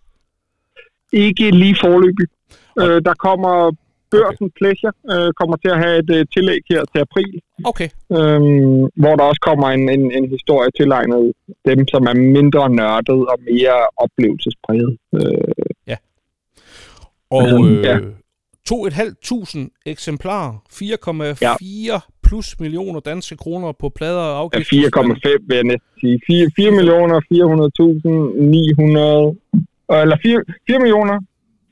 Ikke 1.13 1.51
lige 1.51 1.75
forløbig. 1.81 2.27
Øh, 2.79 3.01
der 3.05 3.13
kommer 3.13 3.71
Børsen 4.11 4.45
okay. 4.45 4.57
Pleasure, 4.57 4.93
øh, 5.11 5.33
kommer 5.33 5.55
til 5.57 5.69
at 5.69 5.79
have 5.83 5.97
et 5.99 6.09
øh, 6.15 6.25
tillæg 6.33 6.61
her 6.69 6.83
til 6.91 6.99
april, 7.01 7.41
Okay, 7.65 7.89
øh, 8.17 8.41
hvor 9.01 9.15
der 9.15 9.23
også 9.23 9.41
kommer 9.41 9.67
en, 9.67 9.89
en, 9.89 10.11
en 10.11 10.29
historie 10.29 10.69
tilegnet 10.79 11.33
dem, 11.65 11.87
som 11.87 12.03
er 12.03 12.13
mindre 12.13 12.69
nørdet 12.69 13.21
og 13.31 13.37
mere 13.51 13.77
oplevelsespræget. 13.97 14.97
Øh, 15.13 15.71
og 17.31 17.47
Øhm, 17.47 17.77
øh, 17.77 17.83
ja. 17.83 17.97
2.500 18.71 19.81
eksemplarer, 19.85 20.53
4,4 20.71 22.21
plus 22.27 22.59
millioner 22.59 22.99
danske 22.99 23.37
kroner 23.37 23.71
på 23.71 23.89
plader 23.89 24.19
og 24.21 24.51
Ja, 24.53 24.59
afgifter. 24.59 25.01
4,5 25.39 25.45
vil 25.47 25.55
jeg 25.55 25.63
næsten 25.63 25.89
sige. 26.01 26.21
4, 26.27 26.49
4 26.55 26.71
millioner 26.71 27.17
400.000 27.19 28.41
900... 28.41 29.35
Eller 30.03 30.17
4, 30.23 30.43
4 30.67 30.79
millioner 30.79 31.17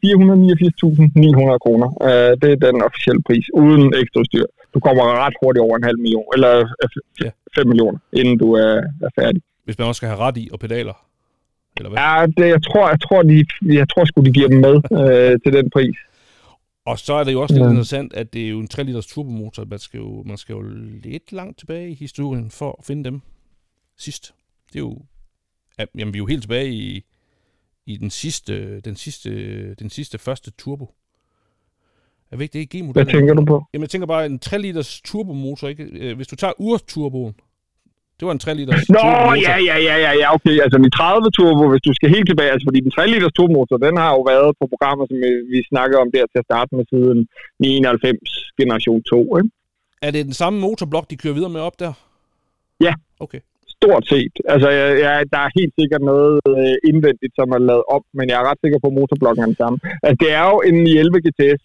489.900 0.06 1.58
kroner. 1.66 1.90
Uh, 2.08 2.32
det 2.42 2.50
er 2.52 2.60
den 2.68 2.78
officielle 2.88 3.22
pris, 3.28 3.46
uden 3.54 3.94
ekstra 4.02 4.22
styr. 4.30 4.46
Du 4.74 4.80
kommer 4.80 5.04
ret 5.26 5.36
hurtigt 5.44 5.64
over 5.66 5.76
en 5.78 5.84
halv 5.84 6.00
million, 6.06 6.26
eller 6.36 6.52
Ja. 7.24 7.30
5 7.56 7.68
millioner, 7.68 8.00
inden 8.14 8.38
du 8.38 8.48
er, 8.54 8.76
er 9.08 9.12
færdig. 9.22 9.42
Hvis 9.66 9.78
man 9.80 9.88
også 9.88 10.00
skal 10.00 10.10
have 10.10 10.20
ret 10.26 10.38
i 10.38 10.50
og 10.54 10.60
pedaler. 10.60 10.96
Eller 11.78 11.90
hvad? 11.90 12.00
Ja, 12.00 12.26
det, 12.38 12.48
jeg 12.56 12.64
tror, 12.68 12.86
jeg 12.94 13.02
tror, 13.06 13.22
de, 13.32 13.46
jeg 13.80 13.90
tror 13.90 14.06
sgu, 14.06 14.22
de 14.22 14.34
giver 14.38 14.48
dem 14.54 14.60
med 14.68 14.76
uh, 15.02 15.34
til 15.44 15.52
den 15.58 15.70
pris. 15.76 15.98
Og 16.90 17.00
så 17.00 17.14
er 17.14 17.24
det 17.24 17.34
jo 17.34 17.42
også 17.42 17.56
lidt 17.56 17.64
Ja. 17.64 17.70
interessant, 17.70 18.14
at 18.14 18.34
det 18.34 18.46
er 18.46 18.50
jo 18.50 18.60
en 18.60 18.68
3 18.68 18.84
liters 18.84 19.08
turbomotor. 19.08 19.66
Man 19.66 19.80
skal, 19.80 19.98
jo, 19.98 20.24
man 20.24 20.38
skal 20.38 20.54
jo 20.54 20.62
lidt 21.04 21.32
langt 21.32 21.58
tilbage 21.60 21.90
i 21.90 21.94
historien 21.94 22.52
for 22.52 22.76
at 22.80 22.86
finde 22.86 23.04
dem 23.04 23.22
sidst. 23.98 24.34
Det 24.74 24.76
er 24.76 24.80
jo... 24.80 25.02
ja, 25.80 25.86
Jamen, 25.98 26.14
vi 26.14 26.18
er 26.18 26.22
jo 26.22 26.26
helt 26.26 26.42
tilbage 26.42 26.74
i, 26.74 27.04
i 27.86 27.98
den 27.98 28.10
sidste, 28.10 28.80
den 28.80 28.96
sidste, 28.96 29.74
den 29.76 29.90
sidste 29.90 30.18
første 30.18 30.52
turbo. 30.52 30.94
Jeg 32.32 32.40
ved 32.40 32.44
ikke, 32.44 32.54
det 32.54 32.62
er 32.62 32.84
Hvad 32.84 32.84
G-modellen. 32.84 33.16
tænker 33.16 33.34
du 33.34 33.46
på? 33.46 33.64
Jamen, 33.74 33.82
jeg 33.84 33.90
tænker 33.90 34.08
bare, 34.08 34.26
en 34.26 34.40
3 34.40 34.58
liters 34.60 35.02
turbomotor, 35.02 35.68
ikke? 35.68 35.84
Øh, 35.84 36.16
Hvis 36.16 36.28
du 36.28 36.36
tager 36.36 36.54
urturboen, 36.60 37.36
det 38.20 38.26
var 38.28 38.34
en 38.36 38.44
3 38.46 38.54
liters 38.60 38.90
Nå, 38.98 39.10
ja, 39.48 39.56
ja, 39.70 39.78
ja, 39.88 39.96
ja, 40.06 40.12
ja, 40.22 40.28
okay. 40.38 40.56
Altså 40.66 40.78
min 40.84 40.92
30 40.92 41.32
turbo, 41.38 41.64
hvis 41.72 41.86
du 41.88 41.92
skal 41.98 42.10
helt 42.16 42.28
tilbage, 42.30 42.52
altså 42.54 42.66
fordi 42.70 42.80
den 42.86 42.92
3 42.92 43.08
liters 43.14 43.36
turbomotor, 43.38 43.78
den 43.88 43.96
har 44.04 44.12
jo 44.18 44.22
været 44.32 44.50
på 44.60 44.66
programmer, 44.74 45.04
som 45.10 45.18
vi, 45.54 45.60
snakker 45.72 45.98
om 46.04 46.10
der 46.16 46.26
til 46.32 46.40
at 46.42 46.48
starte 46.50 46.72
med 46.78 46.86
siden 46.94 47.20
99 47.60 48.20
generation 48.60 49.02
2, 49.04 49.38
ikke? 49.38 49.50
Er 50.06 50.12
det 50.16 50.22
den 50.30 50.38
samme 50.42 50.58
motorblok, 50.66 51.06
de 51.12 51.22
kører 51.22 51.38
videre 51.38 51.54
med 51.58 51.62
op 51.68 51.80
der? 51.84 51.94
Ja. 52.88 52.94
Okay. 53.26 53.42
Stort 53.78 54.04
set. 54.14 54.34
Altså, 54.54 54.70
jeg, 54.70 54.88
jeg, 55.06 55.14
der 55.34 55.40
er 55.46 55.58
helt 55.60 55.74
sikkert 55.80 56.04
noget 56.12 56.40
øh, 56.54 56.76
indvendigt, 56.92 57.34
som 57.40 57.48
er 57.58 57.62
lavet 57.70 57.86
op, 57.96 58.04
men 58.18 58.26
jeg 58.30 58.38
er 58.42 58.46
ret 58.50 58.62
sikker 58.64 58.80
på, 58.84 58.88
at 58.92 58.98
motorblokken 59.00 59.42
er 59.44 59.50
den 59.52 59.62
samme. 59.64 59.78
Altså, 60.04 60.18
det 60.24 60.32
er 60.40 60.46
jo 60.52 60.58
en 60.70 60.78
11 60.88 61.20
GTS, 61.26 61.62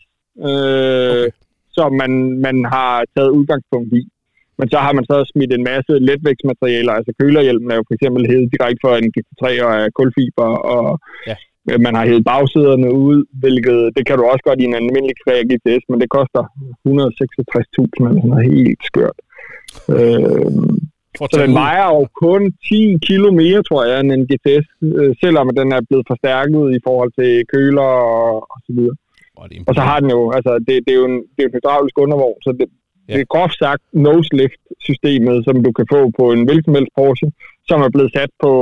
øh, 0.49 1.11
okay. 1.13 1.31
som 1.77 1.89
man, 2.03 2.13
man 2.47 2.57
har 2.75 2.93
taget 3.15 3.31
udgangspunkt 3.39 3.93
i. 4.01 4.03
Men 4.59 4.67
så 4.73 4.79
har 4.85 4.93
man 4.99 5.05
så 5.11 5.17
smidt 5.33 5.53
en 5.53 5.69
masse 5.73 5.93
letvægtsmaterialer, 6.09 6.93
altså 6.99 7.13
kølerhjelmen 7.21 7.71
er 7.71 7.77
jo 7.79 7.85
for 7.89 7.95
eksempel 7.97 8.23
hævet 8.31 8.53
direkte 8.55 8.81
fra 8.85 8.99
en 8.99 9.13
GT3 9.15 9.45
og 9.67 9.71
er 9.81 9.89
kulfiber, 9.99 10.51
og 10.75 10.87
Ja. 11.31 11.37
øh, 11.71 11.81
man 11.87 11.95
har 11.97 12.05
hævet 12.11 12.25
bagsæderne 12.33 12.91
ud, 13.07 13.19
hvilket 13.43 13.79
det 13.97 14.03
kan 14.07 14.17
du 14.19 14.25
også 14.33 14.45
godt 14.49 14.61
i 14.61 14.65
en 14.71 14.75
almindelig 14.81 15.17
3 15.25 15.33
GTS, 15.51 15.85
men 15.91 16.01
det 16.03 16.09
koster 16.19 16.43
166.000 16.85 18.07
eller 18.07 18.21
sådan 18.21 18.31
noget 18.31 18.53
helt 18.55 18.83
skørt. 18.91 19.19
Øh, 19.97 20.47
For 21.19 21.27
så 21.33 21.37
den 21.43 21.55
vejer 21.65 21.87
jo 21.97 22.03
kun 22.25 22.43
10 22.69 22.99
kilo 23.09 23.29
mere, 23.43 23.61
tror 23.69 23.83
jeg, 23.89 23.97
end 24.01 24.13
en 24.13 24.29
GTS, 24.31 24.67
øh, 25.01 25.13
selvom 25.23 25.47
den 25.61 25.69
er 25.77 25.83
blevet 25.89 26.07
forstærket 26.13 26.65
i 26.77 26.81
forhold 26.87 27.11
til 27.19 27.31
køler 27.55 27.89
og, 28.17 28.35
og 28.53 28.59
så 28.67 28.73
videre. 28.79 28.97
Er 29.37 29.65
Og 29.69 29.73
så 29.79 29.83
har 29.91 29.99
den 30.03 30.11
jo, 30.17 30.21
altså 30.37 30.53
det, 30.67 30.75
det 30.85 30.93
er 30.95 30.99
jo 31.03 31.07
en, 31.13 31.19
det 31.33 31.39
er 31.39 31.45
jo 31.47 31.51
en 31.53 31.59
hydraulisk 31.59 31.97
undervogn, 32.05 32.39
så 32.47 32.51
det, 32.61 32.67
Ja. 33.09 33.13
det 33.15 33.21
er 33.21 33.25
groft 33.35 33.59
sagt 33.59 33.83
nose-lift-systemet, 33.93 35.45
som 35.47 35.57
du 35.65 35.71
kan 35.79 35.87
få 35.95 36.01
på 36.19 36.25
en 36.33 36.45
hvilken 36.49 36.65
som 36.65 36.75
helst 36.79 36.93
Porsche, 36.99 37.29
som 37.69 37.79
er 37.87 37.91
blevet 37.95 38.13
sat 38.17 38.31
på, 38.43 38.53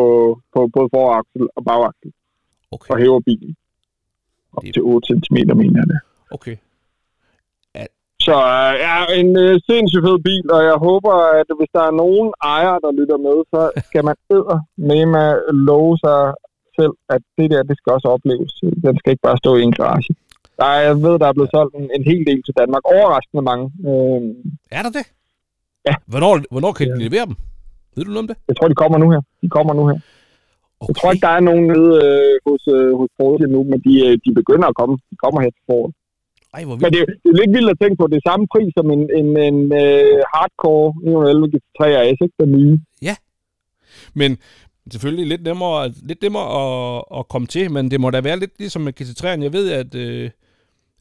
på 0.54 0.60
både 0.74 0.88
foraksel 0.94 1.42
og 1.56 1.64
bagaksel 1.70 2.10
Okay. 2.76 2.90
og 2.94 2.98
hæver 3.02 3.20
bilen 3.20 3.56
op 4.56 4.62
Det- 4.64 4.74
til 4.74 4.82
8 4.82 5.06
cm, 5.08 5.36
mener 5.62 5.78
jeg 5.82 5.88
det. 5.92 6.00
okay. 6.36 6.56
Så 8.26 8.36
øh, 8.56 8.72
ja, 8.86 8.96
en 9.20 9.30
øh, 9.44 9.54
sindssygt 9.68 10.04
fed 10.06 10.18
bil, 10.28 10.44
og 10.56 10.60
jeg 10.70 10.76
håber, 10.88 11.12
at 11.40 11.48
hvis 11.58 11.70
der 11.76 11.82
er 11.90 11.94
nogen 12.04 12.28
ejere, 12.54 12.78
der 12.84 12.92
lytter 13.00 13.18
med, 13.28 13.36
så 13.52 13.60
skal 13.88 14.02
man 14.08 14.16
æder 14.34 14.58
med 14.90 15.02
med 15.14 15.28
love 15.68 15.94
sig 16.04 16.20
selv, 16.78 16.94
at 17.14 17.22
det 17.38 17.46
der, 17.52 17.62
det 17.70 17.76
skal 17.78 17.90
også 17.96 18.08
opleves. 18.16 18.52
Den 18.86 18.94
skal 18.98 19.10
ikke 19.12 19.26
bare 19.28 19.42
stå 19.44 19.50
i 19.56 19.62
en 19.68 19.72
garage. 19.80 20.10
Der 20.62 20.68
er, 20.76 20.80
jeg 20.88 20.96
ved, 21.06 21.14
der 21.22 21.26
er 21.28 21.36
blevet 21.38 21.50
solgt 21.56 21.74
en, 21.80 21.86
en 21.96 22.04
hel 22.10 22.22
del 22.30 22.40
til 22.46 22.54
Danmark. 22.60 22.82
Overraskende 22.94 23.42
mange. 23.50 23.64
Øh, 23.90 24.20
Er 24.78 24.82
der 24.86 24.92
det? 24.98 25.06
Ja. 25.88 25.94
Hvornår, 26.12 26.32
hvornår 26.54 26.72
kan 26.78 26.86
de 26.88 26.94
Ja. 26.98 27.04
levere 27.06 27.26
dem? 27.30 27.36
Ved 27.96 28.02
du 28.04 28.10
noget 28.14 28.24
om 28.24 28.30
det? 28.32 28.36
jeg 28.48 28.54
tror, 28.56 28.68
de 28.72 28.78
kommer 28.82 28.98
nu 29.02 29.08
her. 29.14 29.22
De 29.42 29.48
kommer 29.56 29.72
nu 29.78 29.84
her. 29.90 29.98
Okay. 30.80 30.88
Jeg 30.88 30.96
tror 30.98 31.10
ikke, 31.12 31.24
der 31.28 31.34
er 31.38 31.44
nogen 31.50 31.64
nede 31.72 31.90
øh, 32.06 32.34
hos, 32.48 32.62
øh, 32.76 32.90
hos 33.00 33.10
Porsche 33.18 33.46
nu, 33.54 33.60
men 33.70 33.78
de, 33.86 33.92
øh, 34.06 34.12
de 34.24 34.30
begynder 34.40 34.66
at 34.72 34.76
komme. 34.80 34.94
De 35.10 35.16
kommer 35.24 35.38
her 35.44 35.50
til 35.56 35.64
foråret. 35.70 35.92
Ej, 36.56 36.62
hvor 36.66 36.76
Men 36.76 36.80
vildt. 36.82 36.94
det, 36.94 37.00
er- 37.02 37.12
det 37.22 37.28
er 37.32 37.38
lidt 37.40 37.52
vildt 37.56 37.70
at 37.74 37.78
tænke 37.82 37.96
på. 38.00 38.04
Det 38.10 38.16
er 38.20 38.26
samme 38.30 38.44
pris 38.54 38.70
som 38.78 38.86
en, 38.96 39.02
en, 39.20 39.28
en 39.48 39.58
uh, 39.82 40.18
hardcore 40.34 40.86
911 41.04 41.46
GT3 41.52 41.80
RS, 42.02 42.18
ikke? 42.26 42.36
Den 42.42 42.50
nye. 42.58 42.76
Men 44.20 44.30
selvfølgelig 44.92 45.26
lidt 45.26 45.42
nemmere, 45.42 45.88
lidt 46.10 46.22
nemmere 46.22 46.46
at, 46.62 47.04
at 47.18 47.28
komme 47.28 47.46
til, 47.46 47.70
men 47.70 47.90
det 47.90 48.00
må 48.00 48.10
da 48.10 48.20
være 48.20 48.38
lidt 48.38 48.54
ligesom 48.58 48.82
med 48.82 48.92
GT3'eren. 49.00 49.42
Jeg 49.42 49.52
ved, 49.52 49.66
at 49.72 49.94
øh, 49.94 50.30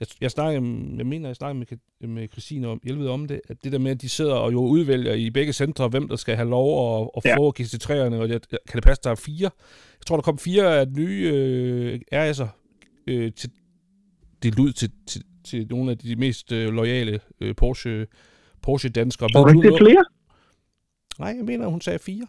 jeg, 0.02 0.08
jeg, 0.22 0.32
snakker, 0.32 0.52
jeg 0.98 1.06
mener, 1.06 1.30
jeg 1.30 1.36
snakker 1.36 1.54
med, 2.02 2.08
med 2.08 2.28
Christine 2.32 2.68
om, 2.68 2.80
Hjelved 2.84 3.08
om 3.08 3.28
det, 3.28 3.42
at 3.50 3.58
det 3.64 3.72
der 3.72 3.80
med, 3.80 3.92
at 3.92 4.02
de 4.02 4.10
sidder 4.10 4.34
og 4.34 4.54
jo 4.54 4.60
udvælger 4.60 5.14
i 5.14 5.30
begge 5.30 5.54
centre, 5.54 5.88
hvem 5.88 6.08
der 6.08 6.16
skal 6.16 6.36
have 6.36 6.50
lov 6.50 7.02
at, 7.02 7.10
at 7.18 7.26
Ja. 7.26 7.38
få 7.38 7.54
GT3'erne, 7.60 8.16
og 8.16 8.30
jeg, 8.30 8.40
kan 8.52 8.76
det 8.76 8.84
passe, 8.84 9.02
der 9.04 9.10
er 9.12 9.16
fire? 9.16 9.50
Jeg 10.00 10.06
tror, 10.08 10.16
der 10.16 10.22
kom 10.22 10.38
fire 10.38 10.80
af 10.80 10.88
nye 10.88 11.32
øh, 11.34 12.00
RS'er 12.16 12.48
øh, 13.08 13.32
til, 13.32 13.50
delt 14.44 14.60
ud 14.60 14.72
til, 14.72 14.92
til, 15.08 15.22
til 15.44 15.68
nogle 15.70 15.92
af 15.92 15.98
de 15.98 16.16
mest 16.16 16.52
øh, 16.52 16.70
lojale 16.74 17.20
øh, 17.42 17.56
Porsche, 17.56 18.08
Porsche-danskere. 18.62 19.30
Og 19.36 19.46
Ved 19.46 19.54
du 19.54 19.60
ikke 19.60 19.72
det 19.72 19.80
noget- 19.82 19.82
flere? 19.92 20.06
Nej, 21.20 21.34
jeg 21.38 21.46
mener, 21.46 21.68
hun 21.68 21.82
sagde 21.82 22.00
fire. 22.00 22.28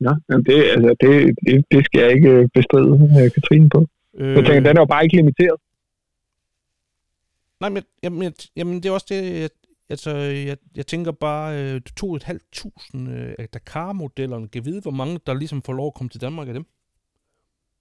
Ja, 0.00 0.12
jamen 0.30 0.44
det, 0.46 0.62
altså, 0.74 0.94
det, 1.00 1.34
det, 1.46 1.64
det 1.70 1.84
skal 1.84 2.00
jeg 2.00 2.10
ikke 2.16 2.28
øh, 2.30 2.48
bestride 2.54 3.22
øh, 3.24 3.30
Katrine 3.30 3.68
på. 3.68 3.86
Øh, 4.18 4.28
Jeg 4.36 4.44
tænker, 4.46 4.60
den 4.60 4.76
er 4.76 4.80
jo 4.80 4.84
bare 4.94 5.04
ikke 5.04 5.16
limiteret. 5.16 5.60
Nej, 7.60 7.70
men 7.70 7.82
jamen, 8.02 8.22
jeg, 8.22 8.32
jamen, 8.56 8.74
det 8.82 8.86
er 8.86 8.92
også 8.92 9.06
det, 9.08 9.40
jeg, 9.40 9.50
altså, 9.90 10.10
jeg, 10.16 10.56
jeg 10.76 10.86
tænker 10.86 11.12
bare, 11.12 11.62
øh, 11.62 11.80
2.500 12.00 13.10
øh, 13.10 13.46
Dakar-modellerne, 13.54 14.48
kan 14.48 14.64
vide, 14.64 14.80
hvor 14.80 14.90
mange, 14.90 15.20
der 15.26 15.34
ligesom 15.34 15.62
får 15.62 15.72
lov 15.72 15.86
at 15.86 15.94
komme 15.94 16.10
til 16.10 16.20
Danmark 16.20 16.48
af 16.48 16.54
dem? 16.54 16.64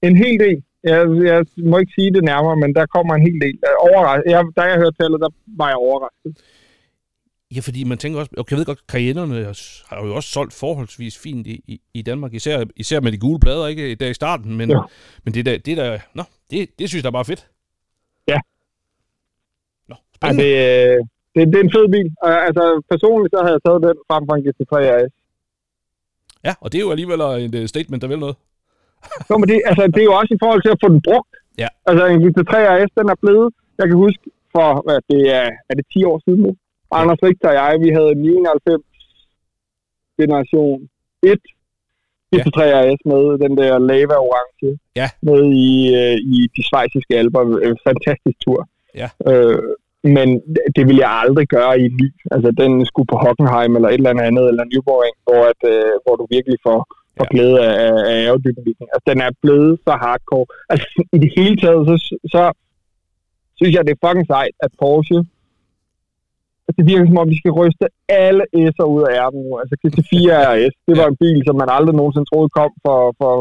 En 0.01 0.15
hel 0.15 0.39
del. 0.39 0.63
Jeg, 0.83 1.07
jeg 1.23 1.45
må 1.57 1.77
ikke 1.77 1.91
sige 1.95 2.13
det 2.13 2.23
nærmere, 2.23 2.55
men 2.57 2.75
der 2.75 2.85
kommer 2.85 3.15
en 3.15 3.21
hel 3.21 3.41
del. 3.41 3.59
Overras- 3.63 4.29
jeg, 4.29 4.45
da 4.57 4.61
jeg 4.61 4.77
hørte 4.77 4.97
tallet, 4.99 5.19
der 5.21 5.29
var 5.47 5.67
jeg 5.67 5.75
overrasket. 5.77 6.41
Ja, 7.55 7.59
fordi 7.59 7.83
man 7.83 7.97
tænker 7.97 8.19
også, 8.19 8.31
og 8.37 8.45
jeg 8.51 8.57
ved 8.57 8.65
godt, 8.65 8.79
Cayenne'erne 8.91 9.85
har 9.95 10.05
jo 10.05 10.15
også 10.15 10.29
solgt 10.29 10.53
forholdsvis 10.53 11.17
fint 11.17 11.47
i, 11.47 11.63
i, 11.67 11.81
i 11.93 12.01
Danmark, 12.01 12.33
især, 12.33 12.65
især 12.75 12.99
med 13.01 13.11
de 13.11 13.17
gule 13.17 13.39
plader, 13.39 13.67
ikke, 13.67 13.95
der 13.95 14.07
i 14.09 14.13
starten, 14.13 14.57
men, 14.57 14.71
Jo. 14.71 14.83
men 15.23 15.33
det 15.33 15.45
der, 15.45 15.57
det 15.57 15.77
der, 15.77 15.99
nå, 16.13 16.23
det, 16.51 16.79
det 16.79 16.89
synes 16.89 17.03
jeg 17.03 17.11
bare 17.11 17.19
er 17.19 17.23
fedt. 17.23 17.47
Ja. 18.27 18.37
Ej, 20.21 20.31
det, 20.41 20.51
øh, 20.65 20.97
det, 21.33 21.41
det 21.51 21.57
er 21.59 21.65
en 21.67 21.75
fed 21.77 21.87
bil. 21.95 22.09
Altså, 22.47 22.63
personligt 22.91 23.31
så 23.33 23.39
havde 23.43 23.57
jeg 23.57 23.63
taget 23.65 23.81
den 23.87 23.97
frem 24.09 24.23
for 24.27 24.33
en 24.35 24.43
GT3 24.45 24.73
RS. 24.97 25.13
Ja, 26.47 26.53
og 26.63 26.67
det 26.69 26.77
er 26.77 26.85
jo 26.87 26.93
alligevel 26.95 27.21
et 27.47 27.55
øh, 27.59 27.67
statement, 27.73 28.01
der 28.03 28.11
vil 28.11 28.23
noget. 28.25 28.37
Nå, 29.29 29.33
men 29.37 29.47
det, 29.49 29.55
altså, 29.69 29.83
det 29.93 30.01
er 30.01 30.09
jo 30.11 30.17
også 30.21 30.33
i 30.33 30.41
forhold 30.43 30.61
til 30.63 30.73
at 30.75 30.81
få 30.83 30.87
den 30.93 31.01
brugt. 31.07 31.33
Ja. 31.63 31.69
Altså, 31.89 32.03
en 32.13 32.19
GT3 32.23 32.53
RS, 32.75 32.91
den 32.99 33.07
er 33.13 33.17
blevet, 33.23 33.47
jeg 33.79 33.85
kan 33.89 33.97
huske, 34.05 34.23
for, 34.53 34.67
hvad, 34.85 34.99
det 35.11 35.21
er, 35.39 35.49
er 35.69 35.73
det 35.79 35.85
10 35.93 36.03
år 36.11 36.17
siden 36.25 36.41
nu? 36.45 36.51
Anders 36.91 37.21
Richter 37.23 37.49
og 37.49 37.55
jeg, 37.59 37.73
vi 37.85 37.89
havde 37.97 38.11
en 38.15 38.21
99 38.21 38.83
generation 40.19 40.89
1 41.23 41.39
GT3 42.31 42.59
RS 42.83 43.01
med, 43.11 43.23
den 43.43 43.53
der 43.57 43.71
lava 43.89 44.15
orange. 44.27 44.79
Ja. 44.95 45.07
Med 45.21 45.41
i, 45.69 45.71
øh, 45.99 46.17
i 46.35 46.37
de 46.55 46.61
svejsiske 46.69 47.13
alber. 47.19 47.41
En 47.67 47.77
fantastisk 47.87 48.37
tur. 48.45 48.59
Ja. 49.01 49.09
Øh, 49.29 49.59
men 50.17 50.27
det 50.75 50.83
vil 50.89 50.97
jeg 51.05 51.11
aldrig 51.23 51.47
gøre 51.47 51.73
i 51.79 51.83
en 51.85 51.97
bil. 52.01 52.13
Altså, 52.35 52.49
den 52.61 52.71
skulle 52.85 53.07
på 53.13 53.17
Hockenheim 53.25 53.75
eller 53.75 53.89
et 53.89 53.93
eller 53.93 54.27
andet, 54.29 54.45
eller 54.51 54.63
Newborg, 54.71 55.03
hvor, 55.25 55.41
at, 55.51 55.61
øh, 55.73 55.93
hvor 56.03 56.15
du 56.19 56.25
virkelig 56.35 56.57
får, 56.67 56.79
får 57.17 57.27
Ja. 57.27 57.33
glæde 57.33 57.55
af, 57.69 57.73
af 58.11 58.15
aerodynamikken. 58.23 58.85
Altså, 58.93 59.05
den 59.11 59.19
er 59.27 59.31
blevet 59.43 59.71
så 59.87 59.93
hardcore. 60.03 60.45
Altså, 60.71 60.87
i 61.15 61.17
det 61.23 61.31
hele 61.37 61.55
taget, 61.63 61.81
så, 61.89 61.95
så 62.33 62.41
synes 63.57 63.73
jeg, 63.75 63.83
det 63.87 63.93
er 63.93 64.07
fucking 64.07 64.27
sejt, 64.33 64.55
at 64.65 64.71
Porsche 64.81 65.19
det 66.77 66.83
virker 66.91 67.05
som 67.07 67.21
om, 67.21 67.29
de 67.33 67.41
skal 67.41 67.57
ryste 67.61 67.85
alle 68.25 68.43
S'er 68.73 68.87
ud 68.95 69.01
af 69.07 69.11
ærmen 69.21 69.41
nu. 69.47 69.51
Altså 69.61 69.75
GT4 69.81 70.15
RS, 70.53 70.73
det 70.87 70.95
var 70.99 71.07
en 71.09 71.19
bil, 71.23 71.39
som 71.47 71.55
man 71.61 71.69
aldrig 71.77 71.95
nogensinde 71.95 72.29
troede 72.31 72.49
kom 72.59 72.71
for, 72.85 72.99
for 73.19 73.33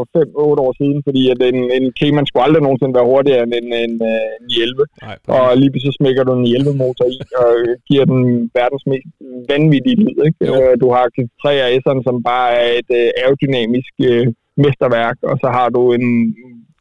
5-8 0.57 0.64
år 0.66 0.72
siden, 0.81 0.99
fordi 1.07 1.22
at 1.33 1.41
en, 1.51 1.59
en 1.77 1.87
Cayman 1.99 2.27
skulle 2.27 2.45
aldrig 2.47 2.62
nogensinde 2.66 2.97
være 2.99 3.11
hurtigere 3.12 3.43
end 3.45 3.55
en, 3.61 3.68
en, 3.85 3.95
en 4.41 4.49
11. 4.62 4.87
Nej, 5.03 5.16
Og 5.37 5.47
lige 5.61 5.81
så 5.87 5.93
smækker 5.99 6.22
du 6.24 6.33
en 6.35 6.47
11 6.59 6.74
motor 6.85 7.07
i, 7.16 7.18
og 7.43 7.51
giver 7.89 8.05
den 8.12 8.22
verdens 8.59 8.85
mest 8.91 9.09
vanvittige 9.53 10.01
lyd. 10.03 10.16
Ikke? 10.27 10.39
Jo. 10.49 10.53
Øh, 10.57 10.72
Du 10.83 10.89
har 10.97 11.05
GT3 11.14 11.45
RS'eren, 11.70 12.01
som 12.07 12.16
bare 12.33 12.49
er 12.62 12.68
et 12.81 12.91
øh, 13.01 13.09
aerodynamisk 13.20 13.95
øh, 14.11 14.27
mesterværk, 14.64 15.18
og 15.31 15.37
så 15.43 15.49
har 15.57 15.68
du 15.77 15.83
en, 15.99 16.07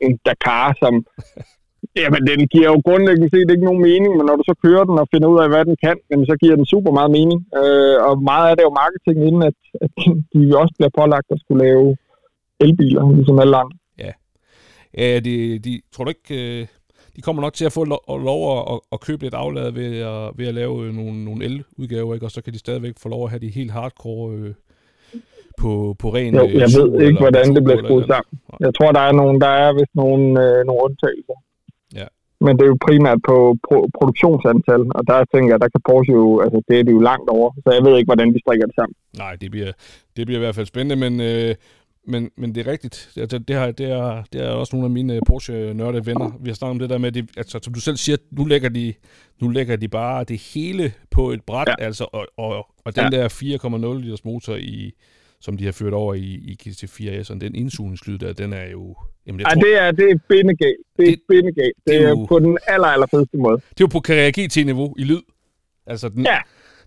en 0.05 0.13
Dakar, 0.25 0.67
som 0.83 0.93
Jamen, 2.01 2.21
den 2.29 2.39
giver 2.53 2.67
jo 2.73 2.81
grundlæggende 2.87 3.29
set 3.33 3.51
ikke 3.51 3.67
nogen 3.69 3.81
mening, 3.89 4.11
men 4.17 4.25
når 4.25 4.35
du 4.39 4.43
så 4.49 4.55
kører 4.65 4.83
den 4.89 4.99
og 5.01 5.07
finder 5.13 5.27
ud 5.33 5.39
af, 5.43 5.47
hvad 5.49 5.65
den 5.69 5.77
kan, 5.85 5.97
jamen, 6.09 6.25
så 6.31 6.35
giver 6.41 6.55
den 6.55 6.65
super 6.73 6.91
meget 6.97 7.11
mening. 7.17 7.39
Øh, 7.61 7.97
og 8.07 8.13
meget 8.31 8.45
af 8.49 8.53
det 8.55 8.63
er 8.63 8.69
jo 8.69 8.81
marketing 8.83 9.17
inden, 9.27 9.43
at, 9.49 9.57
at 9.83 9.91
de 10.33 10.41
også 10.61 10.73
bliver 10.77 10.93
pålagt 10.99 11.27
at 11.31 11.39
skulle 11.43 11.63
lave 11.65 11.97
elbiler, 12.59 13.03
ligesom 13.17 13.39
alle 13.39 13.57
andre. 13.63 13.77
Ja, 14.97 15.19
de, 15.19 15.59
de, 15.59 15.81
tror 15.91 16.03
du 16.03 16.09
ikke, 16.09 16.61
øh, 16.61 16.67
de 17.15 17.21
kommer 17.21 17.41
nok 17.41 17.53
til 17.53 17.65
at 17.65 17.71
få 17.71 17.83
lov, 17.83 18.03
lov 18.07 18.39
at, 18.73 18.79
at 18.91 18.99
købe 18.99 19.23
lidt 19.23 19.33
aflad 19.33 19.71
ved 19.71 19.99
at, 19.99 20.31
ved 20.37 20.47
at 20.47 20.53
lave 20.53 20.85
øh, 20.85 20.93
nogle, 20.93 21.25
nogle 21.25 21.45
el-udgaver, 21.45 22.13
ikke? 22.13 22.25
og 22.25 22.31
så 22.31 22.41
kan 22.41 22.53
de 22.53 22.59
stadigvæk 22.59 22.95
få 22.97 23.09
lov 23.09 23.23
at 23.23 23.29
have 23.29 23.39
de 23.39 23.47
helt 23.47 23.71
hardcore 23.71 24.33
øh, 24.35 24.53
på, 25.61 25.95
på 25.99 26.07
ren 26.15 26.35
Jo, 26.35 26.47
øh, 26.47 26.55
jeg 26.55 26.69
super 26.69 26.97
ved 26.97 27.07
ikke, 27.07 27.19
hvordan 27.19 27.55
det 27.55 27.63
bliver 27.63 27.83
skruet 27.83 28.05
sammen. 28.07 28.33
Jeg 28.59 28.75
tror, 28.75 28.91
der 28.91 28.99
er 28.99 29.11
nogle, 29.11 29.39
der 29.39 29.47
er 29.47 29.73
vist 29.73 29.95
nogle, 29.95 30.23
øh, 30.43 30.65
nogle 30.65 30.81
undtagelser. 30.83 31.37
Men 32.41 32.57
det 32.57 32.63
er 32.63 32.71
jo 32.73 32.77
primært 32.88 33.19
på 33.29 33.36
pro- 33.67 33.88
produktionsantal, 33.99 34.81
og 34.97 35.01
der 35.07 35.25
tænker 35.33 35.49
jeg, 35.53 35.59
der 35.61 35.69
kan 35.73 35.81
Porsche 35.89 36.13
jo, 36.13 36.41
altså 36.41 36.61
det 36.67 36.79
er 36.79 36.83
det 36.83 36.91
jo 36.91 36.99
langt 36.99 37.29
over, 37.29 37.49
så 37.63 37.69
jeg 37.77 37.83
ved 37.86 37.97
ikke, 37.97 38.07
hvordan 38.07 38.33
de 38.33 38.39
strikker 38.39 38.65
det 38.65 38.75
sammen. 38.75 38.95
Nej, 39.17 39.36
det 39.41 39.51
bliver, 39.51 39.71
det 40.17 40.25
bliver 40.25 40.39
i 40.39 40.43
hvert 40.45 40.55
fald 40.55 40.65
spændende, 40.65 40.95
men, 41.09 41.21
øh, 41.21 41.55
men, 42.07 42.31
men 42.38 42.55
det 42.55 42.67
er 42.67 42.71
rigtigt. 42.71 43.13
Altså, 43.17 43.38
det, 43.38 43.55
har, 43.55 43.71
det, 43.71 43.91
er, 43.91 44.23
det 44.33 44.41
er 44.45 44.49
også 44.49 44.75
nogle 44.75 44.86
af 44.86 44.91
mine 44.91 45.19
Porsche-nørde 45.27 46.05
venner. 46.05 46.31
Vi 46.43 46.49
har 46.49 46.55
snakket 46.55 46.71
om 46.71 46.79
det 46.79 46.89
der 46.89 46.97
med, 46.97 47.07
at 47.07 47.13
de, 47.13 47.27
altså, 47.38 47.59
som 47.63 47.73
du 47.73 47.79
selv 47.79 47.97
siger, 47.97 48.17
nu 48.31 48.45
lægger 48.45 48.69
de, 48.69 48.93
nu 49.41 49.47
lægger 49.49 49.75
de 49.75 49.88
bare 49.88 50.23
det 50.23 50.41
hele 50.53 50.93
på 51.11 51.29
et 51.31 51.41
bræt. 51.43 51.67
Ja. 51.67 51.86
altså, 51.86 52.03
og, 52.13 52.25
og, 52.38 52.67
og 52.86 52.95
den 52.95 53.13
Ja. 53.13 53.17
der 53.21 53.93
4,0 53.97 54.01
liters 54.01 54.25
motor, 54.25 54.55
i, 54.55 54.91
som 55.39 55.57
de 55.57 55.65
har 55.65 55.71
ført 55.71 55.93
over 55.93 56.13
i, 56.13 56.19
i 56.23 56.57
GT4 56.63 57.23
S, 57.23 57.27
den 57.27 57.55
indsugningslyd 57.55 58.17
der, 58.17 58.33
den 58.33 58.53
er 58.53 58.65
jo... 58.69 58.95
Jamen, 59.27 59.39
jeg 59.39 59.45
Ej, 59.47 59.53
tror, 59.53 59.61
det 59.61 59.77
er, 59.81 59.91
det 59.91 60.11
er 60.11 60.17
bindegalt. 60.29 60.77
Det 60.97 61.03
er 61.07 61.11
Det- 61.11 61.19
bindegalt. 61.27 61.73
det 61.77 61.86
Det 61.88 61.95
er 61.95 62.05
er 62.05 62.09
jo- 62.09 62.25
på 62.25 62.39
den 62.39 62.57
aller, 62.67 62.88
aller 62.88 63.07
fedeste 63.11 63.38
måde. 63.38 63.55
det 63.55 63.63
er 63.69 63.75
jo 63.81 63.88
på 63.88 63.99
Carrera 63.99 64.29
GT-niveau 64.29 64.95
i 64.99 65.03
lyd. 65.03 65.21
Altså, 65.88 66.09
den, 66.09 66.23
Ja. 66.25 66.39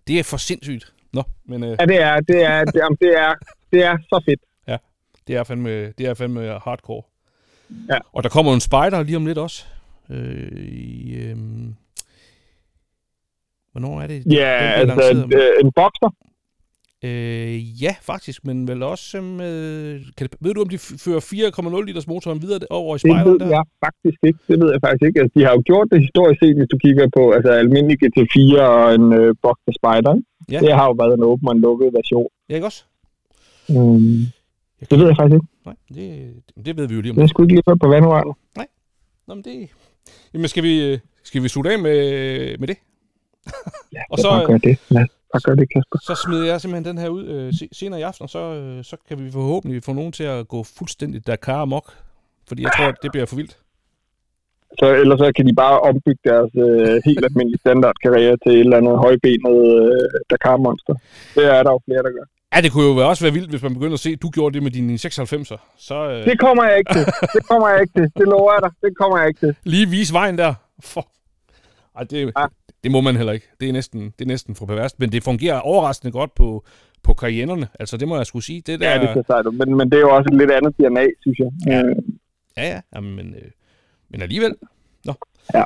det 0.09 0.19
er 0.19 0.23
for 0.23 0.37
sindssygt. 0.37 0.93
Nå, 1.13 1.23
men 1.47 1.63
øh, 1.65 1.69
Ja, 1.81 1.87
det 1.87 2.03
er, 2.03 2.21
det 2.21 2.43
er, 2.45 2.65
det 2.65 2.81
er, 2.83 2.89
det 3.01 3.13
er, 3.19 3.35
det 3.73 3.85
er 3.85 3.97
så 3.99 4.23
fedt. 4.25 4.41
det 5.27 5.37
er 5.37 5.45
fandme, 5.45 5.93
det 5.93 6.07
er 6.07 6.15
fandme 6.15 6.59
hardcore. 6.65 7.03
Ja. 7.91 7.99
Og 8.13 8.23
der 8.23 8.29
kommer 8.29 8.55
en 8.55 8.61
spider 8.61 9.03
lige 9.03 9.17
om 9.17 9.27
lidt 9.27 9.39
også. 9.39 9.65
Øh, 10.11 10.53
i, 10.69 11.15
øh, 11.15 11.37
hvornår 13.73 14.01
er 14.03 14.07
det? 14.07 14.25
Den 14.25 14.33
Ja, 14.33 14.83
bliver 14.83 14.95
altså 14.95 15.29
øh, 15.37 15.65
en 15.65 15.73
boxer. 15.73 16.15
Øh, 17.05 17.83
ja, 17.83 17.95
faktisk, 18.03 18.47
men 18.47 18.69
vel 18.69 18.83
også 18.83 19.21
med... 19.21 19.55
Kan 20.17 20.27
det, 20.27 20.37
ved 20.41 20.55
du, 20.55 20.61
om 20.61 20.69
de 20.69 20.79
fører 20.79 21.21
4,0 21.21 21.85
liters 21.87 22.07
motoren 22.07 22.43
videre 22.43 22.61
over 22.71 22.95
i 22.95 22.99
Det 22.99 23.01
spejlet 23.01 23.33
ved 23.33 23.39
der? 23.39 23.49
jeg 23.57 23.65
faktisk 23.87 24.19
ikke. 24.29 24.39
Det 24.49 24.57
ved 24.61 24.69
jeg 24.75 24.81
faktisk 24.85 25.05
ikke. 25.09 25.21
Altså, 25.21 25.35
de 25.39 25.45
har 25.47 25.53
jo 25.57 25.63
gjort 25.71 25.87
det 25.93 26.01
historisk 26.07 26.39
set, 26.43 26.57
hvis 26.57 26.71
du 26.73 26.79
kigger 26.85 27.05
på 27.19 27.23
altså, 27.37 27.51
almindelig 27.63 27.97
GT4 28.03 28.61
og 28.61 28.95
en 28.99 29.07
øh, 29.21 29.35
Boxer 29.43 29.75
Spider. 29.79 30.15
Ja. 30.53 30.61
Det 30.65 30.73
har 30.79 30.85
jo 30.91 30.95
været 31.03 31.15
en 31.19 31.25
åben 31.31 31.49
og 31.49 31.55
en 31.55 31.61
lukket 31.61 31.89
version. 31.99 32.31
Ja, 32.49 32.55
ikke 32.55 32.67
også? 32.71 32.85
Jeg 33.69 34.91
det 34.91 34.99
ved 34.99 35.07
jeg 35.11 35.17
faktisk 35.21 35.37
ikke. 35.39 35.49
Nej, 35.69 35.77
det, 35.97 36.07
det 36.67 36.77
ved 36.77 36.89
vi 36.89 36.95
jo 36.95 37.01
lige 37.01 37.13
om 37.13 37.17
Det 37.17 37.31
sgu 37.31 37.43
ikke 37.43 37.55
lige 37.55 37.63
hørt 37.69 37.81
på 37.85 37.89
vandrørene. 37.89 38.35
Nå, 39.29 39.35
men 39.35 39.45
det... 39.45 39.69
Jamen, 40.33 40.49
skal 40.49 40.63
vi, 40.63 40.73
øh, 40.87 40.99
skal 41.23 41.43
vi 41.43 41.49
slutte 41.49 41.71
af 41.73 41.79
med, 41.79 41.99
med 42.59 42.69
det? 42.69 42.77
Ja, 43.93 44.01
Og 44.11 44.19
så, 44.19 44.29
bare 44.31 44.47
gør 44.47 44.59
det. 44.59 44.79
Os 44.91 45.09
bare 45.33 45.41
gøre 45.45 45.57
det, 45.57 45.69
Kasper. 45.75 45.99
Så 46.03 46.23
smider 46.25 46.47
jeg 46.47 46.61
simpelthen 46.61 46.85
den 46.97 46.99
her 47.03 47.09
ud 47.09 47.25
øh, 47.25 47.53
se- 47.59 47.69
senere 47.73 48.01
i 48.01 48.03
aften, 48.03 48.23
og 48.23 48.31
så, 48.31 48.39
øh, 48.39 48.85
så 48.85 48.97
kan 49.09 49.25
vi 49.25 49.31
forhåbentlig 49.31 49.83
få 49.85 49.93
nogen 49.93 50.13
til 50.13 50.25
at 50.25 50.49
gå 50.49 50.63
fuldstændig 50.79 51.27
Dakar 51.27 51.63
amok. 51.63 51.93
Fordi 52.49 52.63
jeg 52.63 52.71
tror, 52.77 52.91
det 53.03 53.11
bliver 53.13 53.27
for 53.27 53.37
vildt. 53.37 53.57
Så, 54.79 54.87
ellers 54.95 55.19
så 55.19 55.33
kan 55.37 55.47
de 55.47 55.55
bare 55.55 55.81
ombygge 55.81 56.21
deres 56.25 56.51
øh, 56.65 57.03
helt 57.05 57.25
almindelige 57.25 57.59
standardkarriere 57.59 58.37
til 58.45 58.53
et 58.53 58.61
eller 58.61 58.77
andet 58.77 58.99
højbenet 58.99 59.57
øh, 59.77 60.21
Dakar-monster. 60.31 60.95
Det 61.35 61.45
er 61.57 61.63
der 61.63 61.71
jo 61.71 61.81
flere, 61.85 62.03
der 62.03 62.11
gør. 62.11 62.25
Ja, 62.55 62.61
det 62.61 62.73
kunne 62.73 62.85
jo 62.87 63.09
også 63.09 63.25
være 63.25 63.33
vildt, 63.33 63.51
hvis 63.51 63.63
man 63.63 63.75
begynder 63.75 63.93
at 63.95 64.01
se, 64.01 64.11
at 64.11 64.23
du 64.23 64.31
gjorde 64.31 64.55
det 64.55 64.63
med 64.63 64.71
dine 64.71 64.95
96'er. 64.95 65.59
Så 65.79 65.95
øh, 66.11 66.25
Det 66.25 66.41
kommer 66.41 66.65
jeg 66.65 66.79
ikke 66.79 66.93
til. 66.93 67.05
Det 67.37 67.43
kommer 67.51 67.69
jeg 67.69 67.81
ikke 67.81 67.93
til. 68.01 68.07
Det 68.17 68.27
lover 68.29 68.53
jeg 68.53 68.63
dig. 68.63 68.71
Det 68.83 68.97
kommer 69.01 69.19
jeg 69.19 69.29
ikke 69.29 69.41
til. 69.41 69.55
lige 69.65 69.89
vise 69.89 70.13
vejen 70.13 70.39
der. 70.39 70.55
For... 70.85 71.07
Ej, 71.97 72.05
det, 72.05 72.33
Ja. 72.39 72.47
Det 72.85 72.91
må 72.93 73.01
man 73.01 73.17
heller 73.17 73.33
ikke. 73.33 73.49
Det 73.61 73.69
er 73.69 73.73
næsten, 73.73 74.01
det 74.19 74.25
er 74.25 74.29
næsten 74.29 74.55
for 74.55 74.67
perverst. 74.67 75.01
Men 75.01 75.13
det 75.13 75.23
fungerer 75.23 75.61
overraskende 75.61 76.13
godt 76.13 76.35
på, 76.35 76.65
på 77.03 77.15
Cayenne'erne. 77.25 77.67
Altså, 77.81 77.97
det 77.97 78.09
må 78.09 78.17
jeg 78.17 78.27
skulle 78.27 78.45
sige. 78.45 78.63
Det 78.67 78.81
der, 78.81 78.91
Ja, 78.95 79.01
det 79.01 79.11
ser 79.15 79.23
sejt. 79.27 79.45
Men, 79.55 79.77
men 79.77 79.91
det 79.91 79.97
er 79.97 80.01
jo 80.01 80.11
også 80.17 80.29
et 80.33 80.39
lidt 80.39 80.51
andet 80.51 80.77
DNA, 80.79 81.07
synes 81.21 81.39
jeg. 81.39 81.51
Ja. 81.67 81.83
Øh, 81.83 81.97
Ja, 82.57 82.69
ja. 82.69 82.81
Jamen, 82.95 83.17
men, 83.17 83.35
øh, 83.35 83.51
men 84.11 84.23
alligevel. 84.23 84.55
Nå. 85.05 85.13
Ja. 85.55 85.63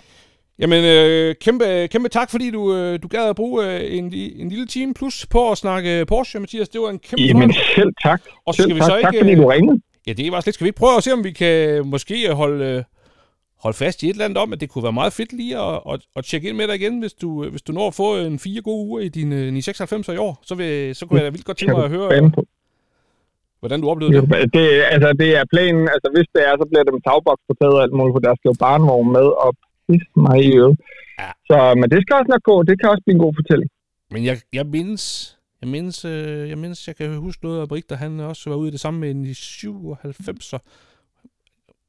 Jamen, 0.58 0.84
øh, 0.84 1.34
kæmpe, 1.40 1.88
kæmpe 1.90 2.08
tak, 2.08 2.30
fordi 2.30 2.50
du, 2.50 2.76
øh, 2.76 2.98
du 3.02 3.08
gad 3.08 3.28
at 3.28 3.36
bruge 3.36 3.66
øh, 3.66 3.96
en, 3.98 4.04
en 4.14 4.48
lille 4.48 4.66
time 4.66 4.94
plus 4.94 5.26
på 5.26 5.50
at 5.50 5.58
snakke 5.58 6.06
Porsche, 6.06 6.40
Mathias. 6.40 6.68
Det 6.68 6.80
var 6.80 6.90
en 6.90 6.98
kæmpe 6.98 7.22
Jamen 7.22 7.32
fornøjelse. 7.42 7.60
selv 7.74 7.88
tak. 8.02 8.22
Og 8.46 8.54
så 8.54 8.62
Selv 8.62 8.70
skal 8.70 8.74
vi 8.74 8.80
tak. 8.80 8.86
så 8.90 8.96
ikke... 8.96 9.06
tak 9.06 9.14
fordi 9.20 9.34
du 9.34 9.46
ringede. 9.46 9.80
Ja, 10.06 10.12
det 10.12 10.32
var 10.32 10.40
slet. 10.40 10.54
Skal 10.54 10.64
vi 10.64 10.68
ikke 10.68 10.78
prøve 10.78 10.96
at 10.96 11.02
se, 11.02 11.12
om 11.12 11.24
vi 11.24 11.30
kan 11.30 11.86
måske 11.86 12.32
holde, 12.34 12.64
øh, 12.64 12.84
holde 13.62 13.76
fast 13.76 14.02
i 14.02 14.06
et 14.06 14.10
eller 14.10 14.24
andet 14.24 14.38
om, 14.38 14.52
at 14.52 14.60
det 14.60 14.68
kunne 14.70 14.84
være 14.88 15.00
meget 15.00 15.12
fedt 15.12 15.32
lige 15.32 15.58
at, 15.58 15.80
at, 15.92 16.00
at 16.16 16.24
tjekke 16.24 16.48
ind 16.48 16.56
med 16.56 16.68
dig 16.68 16.76
igen, 16.80 17.00
hvis 17.00 17.14
du, 17.22 17.28
hvis 17.50 17.62
du 17.62 17.72
når 17.72 17.86
at 17.86 17.94
få 17.94 18.16
en 18.16 18.38
fire 18.38 18.62
gode 18.62 18.86
uger 18.86 19.00
i 19.00 19.08
din 19.08 19.32
øh, 19.32 19.62
96 19.62 20.08
i 20.08 20.16
år. 20.16 20.38
Så, 20.42 20.54
vil, 20.54 20.94
så 20.96 21.06
kunne 21.06 21.18
jeg 21.18 21.24
da 21.24 21.30
vildt 21.30 21.46
godt 21.46 21.58
tænke 21.58 21.74
mig 21.74 21.84
at 21.84 21.90
høre, 21.90 22.32
hvordan 23.60 23.80
du 23.80 23.86
oplevede 23.90 24.14
det. 24.20 24.54
Det, 24.56 24.66
altså, 24.94 25.08
det 25.22 25.30
er 25.38 25.44
planen. 25.54 25.84
Altså, 25.94 26.08
hvis 26.14 26.28
det 26.34 26.42
er, 26.48 26.52
så 26.60 26.64
bliver 26.70 26.84
det 26.84 26.92
med 26.96 27.02
tagboks 27.08 27.42
på 27.48 27.54
taget 27.60 27.74
og 27.78 27.82
alt 27.82 27.96
muligt, 27.98 28.14
for 28.14 28.22
der 28.26 28.34
skal 28.38 28.48
jo 28.52 28.56
barnvogn 28.64 29.08
med 29.16 29.26
pisse 29.86 30.10
mig 30.24 30.38
i 30.48 30.50
øret. 30.60 30.76
Ja. 31.20 31.30
Så, 31.48 31.56
men 31.80 31.86
det 31.92 31.98
skal 32.02 32.16
også 32.18 32.30
nok 32.34 32.44
gå. 32.50 32.56
Det 32.68 32.74
kan 32.80 32.88
også 32.92 33.02
blive 33.04 33.16
en 33.18 33.24
god 33.26 33.34
fortælling. 33.40 33.70
Men 34.14 34.20
jeg, 34.28 34.36
jeg 34.58 34.66
mindes, 34.66 35.04
jeg 35.60 35.68
mindes, 35.74 36.04
øh, 36.04 36.42
jeg 36.50 36.58
mindes, 36.58 36.88
jeg 36.88 36.96
kan 36.96 37.08
huske 37.26 37.44
noget 37.46 37.60
af 37.60 37.68
Brick, 37.68 37.90
der 37.90 37.96
han 37.96 38.20
også 38.20 38.50
var 38.50 38.56
ude 38.56 38.68
i 38.68 38.74
det 38.76 38.80
samme 38.80 39.00
med 39.00 39.10
en 39.10 39.24
i 39.24 39.34
97. 39.34 40.54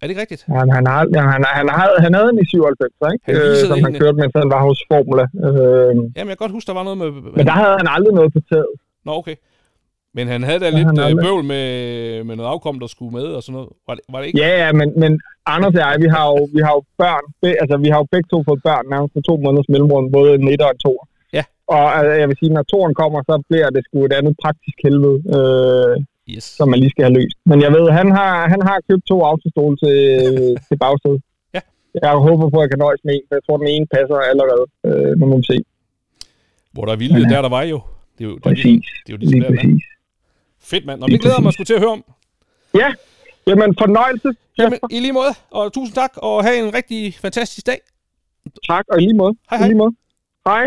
Er 0.04 0.08
det 0.08 0.14
ikke 0.14 0.22
rigtigt? 0.26 0.44
Han, 0.58 0.68
han, 0.78 0.84
har, 0.92 1.00
ja, 1.16 1.22
han, 1.34 1.42
han, 1.60 1.68
havde, 1.82 1.96
han 2.06 2.14
havde 2.18 2.30
en 2.34 2.40
i 2.44 2.46
97, 2.46 3.14
ikke? 3.14 3.26
Han 3.28 3.36
Øh, 3.36 3.56
som 3.72 3.80
han 3.86 3.94
en- 3.94 4.00
kørte, 4.02 4.18
mens 4.22 4.34
han 4.44 4.50
var 4.56 4.62
hos 4.68 4.80
Formula. 4.92 5.26
Øh, 5.48 5.92
Jamen, 6.18 6.30
jeg 6.32 6.36
kan 6.38 6.44
godt 6.46 6.56
huske, 6.58 6.68
der 6.72 6.78
var 6.80 6.86
noget 6.90 7.00
med... 7.04 7.10
men 7.38 7.44
der 7.50 7.56
havde 7.62 7.76
han 7.82 7.88
aldrig 7.96 8.14
noget 8.20 8.30
på 8.36 8.40
taget. 8.52 8.74
Nå, 9.08 9.12
okay. 9.22 9.36
Men 10.18 10.26
han 10.34 10.42
havde 10.48 10.60
da 10.64 10.70
Der 10.70 10.78
lidt 10.78 10.88
han 10.92 11.00
øh, 11.18 11.24
bøvl 11.26 11.44
med, 11.54 11.68
med 12.28 12.36
noget 12.38 12.50
afkom, 12.54 12.76
der 12.84 12.90
skulle 12.96 13.12
med 13.20 13.28
og 13.38 13.42
sådan 13.44 13.56
noget. 13.58 13.70
Var 13.88 13.94
det, 13.98 14.04
var 14.14 14.20
det 14.20 14.28
ikke? 14.28 14.40
Ja, 14.44 14.50
ja, 14.64 14.70
men, 14.80 14.88
men 15.04 15.12
Anders 15.56 15.74
og 15.78 15.82
jeg, 15.86 15.96
vi 16.06 16.10
har 16.16 16.26
jo, 16.34 16.38
vi 16.56 16.62
har 16.68 16.74
jo 16.78 16.82
børn. 17.02 17.26
Be, 17.42 17.50
altså, 17.62 17.76
vi 17.86 17.90
har 17.94 18.00
jo 18.04 18.08
begge 18.14 18.28
to 18.34 18.38
fået 18.48 18.62
børn 18.70 18.86
nærmest 18.94 19.14
med 19.16 19.24
to 19.30 19.34
måneders 19.44 19.70
mellemrum, 19.74 20.06
både 20.18 20.30
en 20.38 20.48
etter 20.54 20.66
og 20.70 20.74
en 20.78 20.82
toer. 20.86 21.06
Ja. 21.38 21.44
Og 21.76 21.84
altså, 21.98 22.14
jeg 22.22 22.28
vil 22.30 22.38
sige, 22.42 22.54
når 22.58 22.64
toren 22.74 22.94
kommer, 23.02 23.20
så 23.30 23.36
bliver 23.50 23.70
det 23.76 23.82
sgu 23.86 23.98
et 24.06 24.14
andet 24.20 24.34
praktisk 24.44 24.78
helvede, 24.86 25.18
øh, 25.38 25.94
Yes. 26.30 26.44
som 26.44 26.70
man 26.70 26.80
lige 26.80 26.90
skal 26.94 27.04
have 27.08 27.16
løst. 27.20 27.38
Men 27.46 27.58
jeg 27.66 27.72
ved, 27.78 27.86
han 28.00 28.08
har, 28.20 28.34
han 28.54 28.62
har 28.70 28.78
købt 28.90 29.04
to 29.12 29.18
autostole 29.32 29.76
til, 29.84 29.98
til 30.68 30.78
bagsædet. 30.84 31.22
Ja. 31.56 31.62
Jeg 32.02 32.12
håber 32.28 32.50
på, 32.50 32.58
at 32.60 32.64
jeg 32.66 32.70
kan 32.74 32.80
nøjes 32.86 33.02
med 33.06 33.14
en, 33.16 33.22
for 33.28 33.36
jeg 33.36 33.44
tror, 33.46 33.58
den 33.58 33.68
ene 33.76 33.88
passer 33.96 34.16
allerede. 34.32 34.66
Øh, 34.88 35.12
nu 35.20 35.26
må 35.30 35.36
vi 35.38 35.44
se. 35.54 35.58
Hvor 36.74 36.86
der 36.86 36.92
er 36.94 37.00
vilje, 37.04 37.20
Men, 37.20 37.30
der 37.30 37.38
er 37.38 37.42
der 37.48 37.50
var 37.60 37.64
jo. 37.64 37.80
Det 38.18 38.24
er 38.26 38.30
jo, 38.30 38.36
det 38.36 38.46
jo 38.46 38.50
Præcis. 38.50 38.64
ligesom- 38.66 38.82
det 39.06 39.10
er 39.12 39.16
jo 39.16 39.18
ligesom 39.18 39.40
Lige 39.40 39.44
der, 39.44 39.50
er. 39.50 39.56
præcis. 39.56 39.84
Fedt, 40.72 40.86
mand. 40.86 41.00
Nå, 41.00 41.08
det 41.08 41.22
glæder 41.22 41.36
jeg 41.38 41.44
mig 41.44 41.48
præcis. 41.48 41.56
sgu 41.58 41.64
til 41.70 41.74
at 41.74 41.84
høre 41.86 41.92
om. 41.98 42.04
Ja, 42.82 42.90
jamen 43.48 43.70
fornøjelse. 43.84 44.30
Jamen, 44.58 44.80
i 44.96 45.00
lige 45.00 45.14
måde. 45.20 45.34
Og 45.52 45.74
tusind 45.74 45.96
tak, 45.96 46.12
og 46.18 46.44
have 46.46 46.58
en 46.68 46.74
rigtig 46.80 47.14
fantastisk 47.26 47.66
dag. 47.72 47.80
Tak, 48.70 48.86
og 48.92 48.98
i 49.02 49.04
lige 49.06 49.18
måde. 49.24 49.34
Hej, 49.50 49.58
hej. 49.58 49.66
I 49.68 49.70
lige 49.70 49.78
måde. 49.78 49.94
Hej. 50.48 50.66